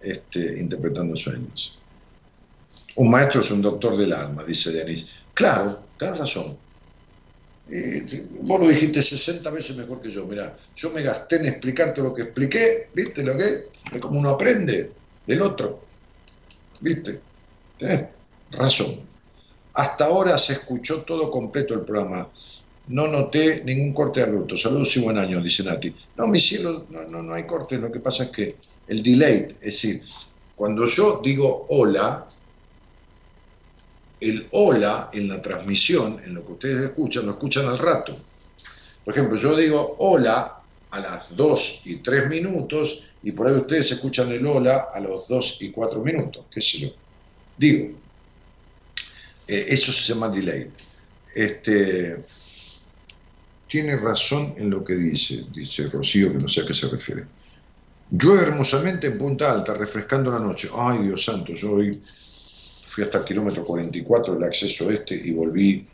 este, 0.00 0.58
interpretando 0.58 1.16
sueños. 1.16 1.78
Un 2.96 3.10
maestro 3.10 3.40
es 3.42 3.50
un 3.50 3.62
doctor 3.62 3.96
del 3.96 4.12
alma, 4.12 4.42
dice 4.44 4.72
Denis. 4.72 5.08
Claro, 5.34 5.80
tienes 5.98 6.18
razón. 6.18 6.56
vos 8.40 8.60
lo 8.60 8.68
dijiste 8.68 9.02
60 9.02 9.50
veces 9.50 9.76
mejor 9.76 10.00
que 10.00 10.10
yo. 10.10 10.26
Mira, 10.26 10.56
yo 10.74 10.90
me 10.90 11.02
gasté 11.02 11.36
en 11.36 11.46
explicarte 11.46 12.00
lo 12.00 12.14
que 12.14 12.22
expliqué, 12.22 12.88
¿viste 12.94 13.22
lo 13.22 13.36
que 13.36 13.44
es? 13.44 13.64
como 14.00 14.18
uno 14.18 14.30
aprende 14.30 14.90
del 15.26 15.42
otro. 15.42 15.82
¿Viste? 16.80 17.20
Tenés 17.78 18.06
razón. 18.52 19.06
Hasta 19.74 20.06
ahora 20.06 20.38
se 20.38 20.54
escuchó 20.54 21.02
todo 21.02 21.30
completo 21.30 21.74
el 21.74 21.82
programa. 21.82 22.28
No 22.88 23.08
noté 23.08 23.62
ningún 23.64 23.92
corte 23.92 24.22
abrupto. 24.22 24.56
Saludos 24.56 24.96
y 24.96 25.00
buen 25.00 25.18
año, 25.18 25.42
dice 25.42 25.64
Nati. 25.64 25.94
No, 26.16 26.28
mi 26.28 26.40
cielo, 26.40 26.86
no, 26.88 27.22
no, 27.22 27.34
hay 27.34 27.44
corte. 27.44 27.76
Lo 27.76 27.90
que 27.92 28.00
pasa 28.00 28.24
es 28.24 28.30
que 28.30 28.56
el 28.86 29.02
delay, 29.02 29.48
es 29.50 29.60
decir, 29.60 30.02
cuando 30.54 30.86
yo 30.86 31.20
digo 31.22 31.66
hola, 31.68 32.26
el 34.20 34.48
hola 34.52 35.10
en 35.12 35.28
la 35.28 35.42
transmisión, 35.42 36.20
en 36.24 36.34
lo 36.34 36.46
que 36.46 36.52
ustedes 36.52 36.84
escuchan, 36.88 37.26
lo 37.26 37.32
escuchan 37.32 37.66
al 37.66 37.78
rato. 37.78 38.16
Por 39.04 39.14
ejemplo, 39.14 39.36
yo 39.36 39.56
digo 39.56 39.96
hola 39.98 40.60
a 40.90 41.00
las 41.00 41.36
2 41.36 41.82
y 41.84 41.96
3 41.96 42.28
minutos 42.28 43.04
y 43.22 43.32
por 43.32 43.48
ahí 43.48 43.54
ustedes 43.54 43.92
escuchan 43.92 44.30
el 44.32 44.46
hola 44.46 44.88
a 44.94 45.00
los 45.00 45.28
2 45.28 45.58
y 45.62 45.70
4 45.70 46.00
minutos, 46.02 46.44
qué 46.50 46.60
sé 46.60 46.78
yo. 46.78 46.88
Digo, 47.56 47.96
eh, 49.46 49.66
eso 49.68 49.92
se 49.92 50.12
llama 50.12 50.28
delay. 50.28 50.70
Este, 51.34 52.18
tiene 53.66 53.96
razón 53.96 54.54
en 54.56 54.70
lo 54.70 54.84
que 54.84 54.94
dice, 54.94 55.44
dice 55.52 55.88
Rocío, 55.88 56.32
que 56.32 56.38
no 56.38 56.48
sé 56.48 56.62
a 56.62 56.66
qué 56.66 56.74
se 56.74 56.88
refiere. 56.88 57.24
Llueve 58.10 58.44
hermosamente 58.44 59.08
en 59.08 59.18
Punta 59.18 59.50
Alta, 59.50 59.74
refrescando 59.74 60.30
la 60.30 60.38
noche. 60.38 60.68
Ay, 60.74 60.98
Dios 61.02 61.24
santo, 61.24 61.52
yo 61.52 61.72
hoy 61.72 62.00
fui 62.96 63.04
hasta 63.04 63.18
el 63.18 63.24
kilómetro 63.24 63.62
44 63.62 64.34
del 64.34 64.44
acceso 64.44 64.90
este 64.90 65.14
y 65.14 65.30
volví 65.32 65.86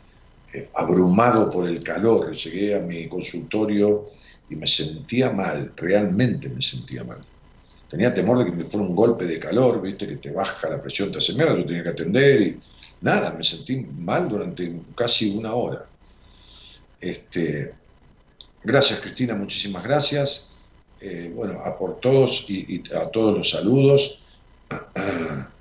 eh, 0.53 0.69
abrumado 0.73 1.51
por 1.51 1.67
el 1.67 1.83
calor. 1.83 2.31
Llegué 2.31 2.75
a 2.75 2.79
mi 2.79 3.09
consultorio 3.09 4.07
y 4.49 4.55
me 4.55 4.67
sentía 4.67 5.29
mal, 5.29 5.73
realmente 5.75 6.47
me 6.47 6.61
sentía 6.61 7.03
mal. 7.03 7.19
Tenía 7.89 8.13
temor 8.13 8.37
de 8.37 8.45
que 8.45 8.53
me 8.53 8.63
fuera 8.63 8.87
un 8.87 8.95
golpe 8.95 9.25
de 9.25 9.37
calor, 9.37 9.81
viste, 9.81 10.07
que 10.07 10.15
te 10.15 10.31
baja 10.31 10.69
la 10.69 10.81
presión, 10.81 11.11
te 11.11 11.17
hace 11.17 11.33
mierda, 11.33 11.57
yo 11.57 11.65
tenía 11.65 11.83
que 11.83 11.89
atender 11.89 12.41
y 12.41 12.59
nada, 13.01 13.31
me 13.31 13.43
sentí 13.43 13.81
mal 13.81 14.29
durante 14.29 14.73
casi 14.95 15.35
una 15.35 15.55
hora. 15.55 15.85
Este, 17.01 17.73
gracias 18.63 19.01
Cristina, 19.01 19.35
muchísimas 19.35 19.83
gracias. 19.83 20.53
Eh, 21.01 21.33
bueno, 21.35 21.59
a 21.65 21.77
por 21.77 21.99
todos 21.99 22.49
y, 22.49 22.81
a 22.95 23.09
todos 23.09 23.37
los 23.37 23.49
saludos. 23.49 24.21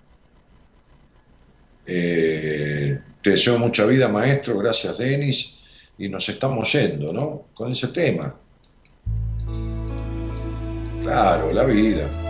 Eh, 1.87 2.99
te 3.23 3.31
deseo 3.31 3.59
mucha 3.59 3.85
vida, 3.87 4.09
maestro. 4.09 4.59
Gracias, 4.59 4.99
Denis. 4.99 5.59
Y 5.99 6.09
nos 6.09 6.29
estamos 6.29 6.73
yendo, 6.73 7.13
¿no? 7.13 7.47
Con 7.55 7.71
ese 7.71 7.89
tema. 7.89 8.35
Claro, 11.03 11.53
la 11.53 11.65
vida. 11.65 12.22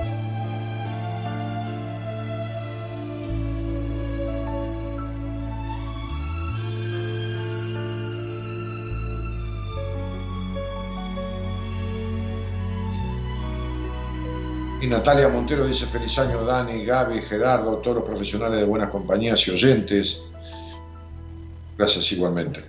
Y 14.83 14.89
Natalia 14.89 15.29
Montero 15.29 15.65
dice 15.65 15.87
feliz 15.87 16.19
año 16.19 16.45
Dani, 16.45 16.85
Gaby, 16.85 17.23
Gerardo, 17.23 17.77
todos 17.79 17.99
los 17.99 18.05
profesionales 18.05 18.59
de 18.59 18.65
buenas 18.65 18.91
compañías 18.91 19.47
y 19.47 19.53
oyentes. 19.53 20.25
Gracias 21.79 22.11
igualmente. 22.11 22.65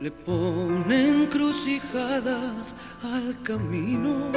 Le 0.00 0.10
ponen 0.10 1.26
crucijadas 1.26 2.74
al 3.04 3.40
camino. 3.44 4.32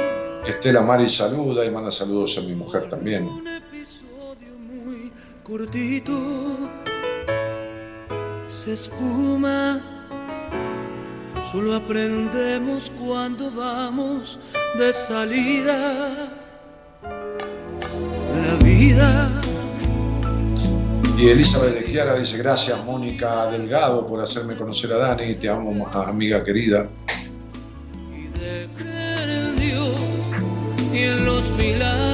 Estela 0.46 0.80
Mari 0.82 1.08
saluda 1.08 1.64
y 1.64 1.72
manda 1.72 1.90
saludos 1.90 2.38
a 2.38 2.42
mi 2.42 2.54
mujer 2.54 2.88
también. 2.88 3.24
Un 3.24 3.48
episodio 3.48 4.56
muy 4.60 5.12
cortito 5.42 6.56
se 8.48 8.74
espuma. 8.74 9.97
Solo 11.50 11.76
aprendemos 11.76 12.92
cuando 12.98 13.50
vamos 13.50 14.38
de 14.78 14.92
salida. 14.92 16.28
La 17.02 18.54
vida. 18.62 19.30
Y 21.16 21.28
Elizabeth 21.28 21.74
de 21.74 21.90
Chiara 21.90 22.16
dice, 22.16 22.36
gracias 22.36 22.84
Mónica 22.84 23.50
Delgado 23.50 24.06
por 24.06 24.20
hacerme 24.20 24.56
conocer 24.56 24.92
a 24.92 24.98
Dani, 24.98 25.36
te 25.36 25.48
amo 25.48 25.88
amiga 25.90 26.44
querida. 26.44 26.86
de 28.38 28.68
creer 28.76 29.28
en 29.30 29.56
Dios 29.56 29.98
y 30.92 30.98
en 30.98 31.24
los 31.24 31.50
milagros. 31.52 32.07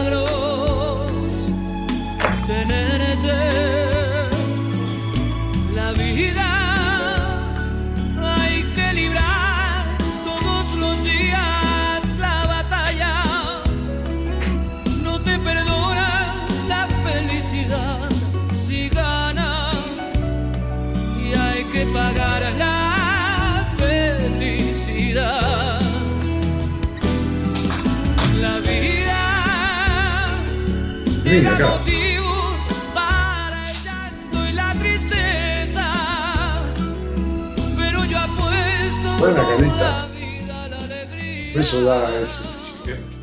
Yo 38.06 38.18
apuesto 38.18 39.18
Buena 39.18 39.42
con 39.42 39.56
carita. 39.56 39.90
la 39.90 40.06
vida 40.06 40.68
la 40.68 40.76
alegría. 40.78 41.60
Eso 41.60 41.84
da 41.84 42.20
es 42.20 42.28
suficiente. 42.28 43.16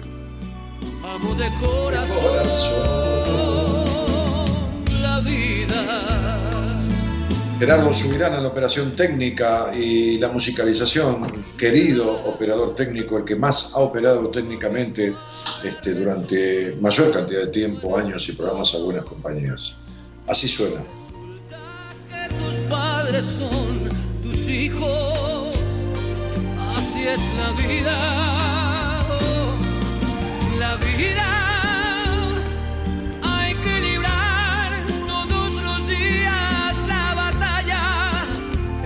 Amo 1.03 1.35
de 1.35 1.49
corazón 1.59 2.45
Gerardo 7.61 7.93
Subirán 7.93 8.33
en 8.33 8.41
la 8.41 8.49
operación 8.49 8.95
técnica 8.95 9.71
y 9.71 10.17
la 10.17 10.29
musicalización, 10.29 11.31
querido 11.55 12.11
operador 12.25 12.75
técnico, 12.75 13.19
el 13.19 13.23
que 13.23 13.35
más 13.35 13.73
ha 13.75 13.81
operado 13.81 14.31
técnicamente 14.31 15.13
este, 15.63 15.93
durante 15.93 16.75
mayor 16.81 17.13
cantidad 17.13 17.41
de 17.41 17.49
tiempo, 17.49 17.95
años 17.95 18.27
y 18.29 18.31
programas 18.31 18.73
a 18.73 18.79
buenas 18.79 19.05
compañías. 19.05 19.85
Así 20.27 20.47
suena. 20.47 20.83
que 22.09 22.33
tus 22.33 22.55
padres 22.67 23.25
son 23.37 23.89
tus 24.23 24.47
hijos. 24.47 25.55
Así 26.75 27.07
es 27.07 27.19
la 27.37 27.51
vida. 27.61 29.05
La 30.57 30.75
vida. 30.77 31.50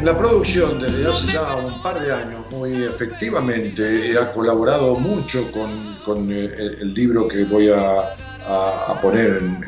La 0.06 0.16
producción, 0.18 0.80
desde 0.80 1.08
hace 1.08 1.34
ya 1.34 1.56
un 1.56 1.82
par 1.82 2.00
de 2.00 2.14
años, 2.14 2.46
muy 2.52 2.84
efectivamente, 2.84 4.16
ha 4.20 4.32
colaborado 4.34 4.96
mucho 4.98 5.52
con, 5.52 5.98
con, 6.06 6.32
eh, 6.32 6.52
el, 6.80 6.94
libro 6.94 7.28
que 7.28 7.44
voy 7.46 7.70
a, 7.70 8.16
a- 8.48 9.00
poner 9.02 9.38
en, 9.42 9.64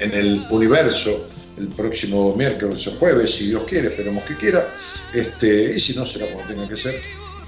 en- 0.00 0.12
el 0.12 0.44
universo 0.50 1.28
el 1.58 1.68
próximo 1.68 2.34
miércoles 2.34 2.86
o 2.88 2.92
jueves, 2.92 3.34
si 3.36 3.48
Dios 3.48 3.62
quiere, 3.68 3.88
esperemos 3.88 4.24
que 4.24 4.36
quiera, 4.36 4.66
este, 5.12 5.64
y 5.76 5.78
si 5.78 5.94
no, 5.94 6.04
será 6.06 6.26
como 6.32 6.44
tenga 6.46 6.66
que 6.66 6.76
ser. 6.76 6.94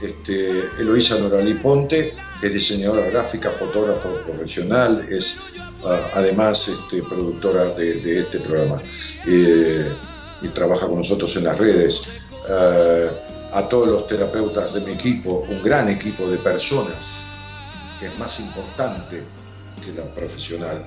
Este, 0.01 0.51
Eloísa 0.78 1.19
Noralí 1.19 1.55
Ponte, 1.55 2.15
es 2.43 2.53
diseñadora 2.53 3.09
gráfica, 3.09 3.51
fotógrafa 3.51 4.09
profesional, 4.27 5.05
es 5.11 5.41
ah, 5.85 6.11
además 6.15 6.69
este, 6.69 7.03
productora 7.03 7.65
de, 7.70 7.95
de 7.95 8.19
este 8.20 8.39
programa. 8.41 8.81
Eh, 9.27 9.86
y 10.45 10.49
trabaja 10.49 10.87
con 10.87 10.99
nosotros 10.99 11.35
en 11.37 11.45
las 11.45 11.59
redes. 11.59 12.21
Eh, 12.49 13.11
a 13.53 13.69
todos 13.69 13.89
los 13.89 14.09
terapeutas 14.09 14.75
de 14.75 14.81
mi 14.81 14.93
equipo, 14.93 15.47
un 15.49 15.62
gran 15.62 15.89
equipo 15.89 16.29
de 16.29 16.39
personas, 16.39 17.29
que 18.01 18.07
es 18.07 18.19
más 18.19 18.41
importante 18.41 19.23
que 19.83 19.93
la 19.93 20.05
profesional. 20.11 20.85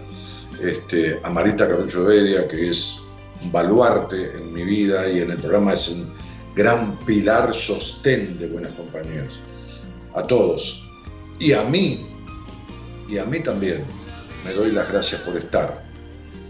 Este, 0.62 1.20
a 1.24 1.30
Marita 1.30 1.68
Carlucho 1.68 2.04
Beria, 2.04 2.48
que 2.48 2.70
es 2.70 3.04
un 3.42 3.52
baluarte 3.52 4.34
en 4.36 4.54
mi 4.54 4.64
vida 4.64 5.10
y 5.10 5.22
en 5.22 5.32
el 5.32 5.38
programa 5.38 5.74
es 5.74 5.88
un 5.90 6.14
gran 6.56 6.98
pilar 7.06 7.56
sostén 7.56 8.38
de 8.38 8.48
buenas 8.48 8.74
compañías. 8.74 9.44
A 10.14 10.24
todos. 10.24 10.84
Y 11.40 11.54
a 11.54 11.64
mí, 11.64 12.06
y 13.08 13.18
a 13.18 13.24
mí 13.24 13.42
también, 13.42 13.86
me 14.44 14.52
doy 14.54 14.72
las 14.72 14.92
gracias 14.92 15.22
por 15.22 15.38
estar. 15.38 15.84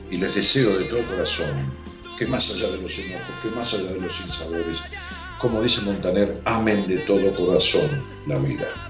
Y 0.10 0.18
les 0.18 0.34
deseo 0.34 0.76
de 0.80 0.86
todo 0.86 1.04
corazón 1.04 1.87
que 2.18 2.26
más 2.26 2.50
allá 2.52 2.70
de 2.70 2.82
los 2.82 2.98
enojos, 3.00 3.28
que 3.42 3.50
más 3.50 3.74
allá 3.74 3.92
de 3.94 4.02
los 4.02 4.16
sinsabores, 4.16 4.84
como 5.40 5.62
dice 5.62 5.82
Montaner, 5.82 6.42
amen 6.46 6.88
de 6.88 6.98
todo 7.00 7.34
corazón 7.36 8.04
la 8.26 8.40
vida. 8.40 8.87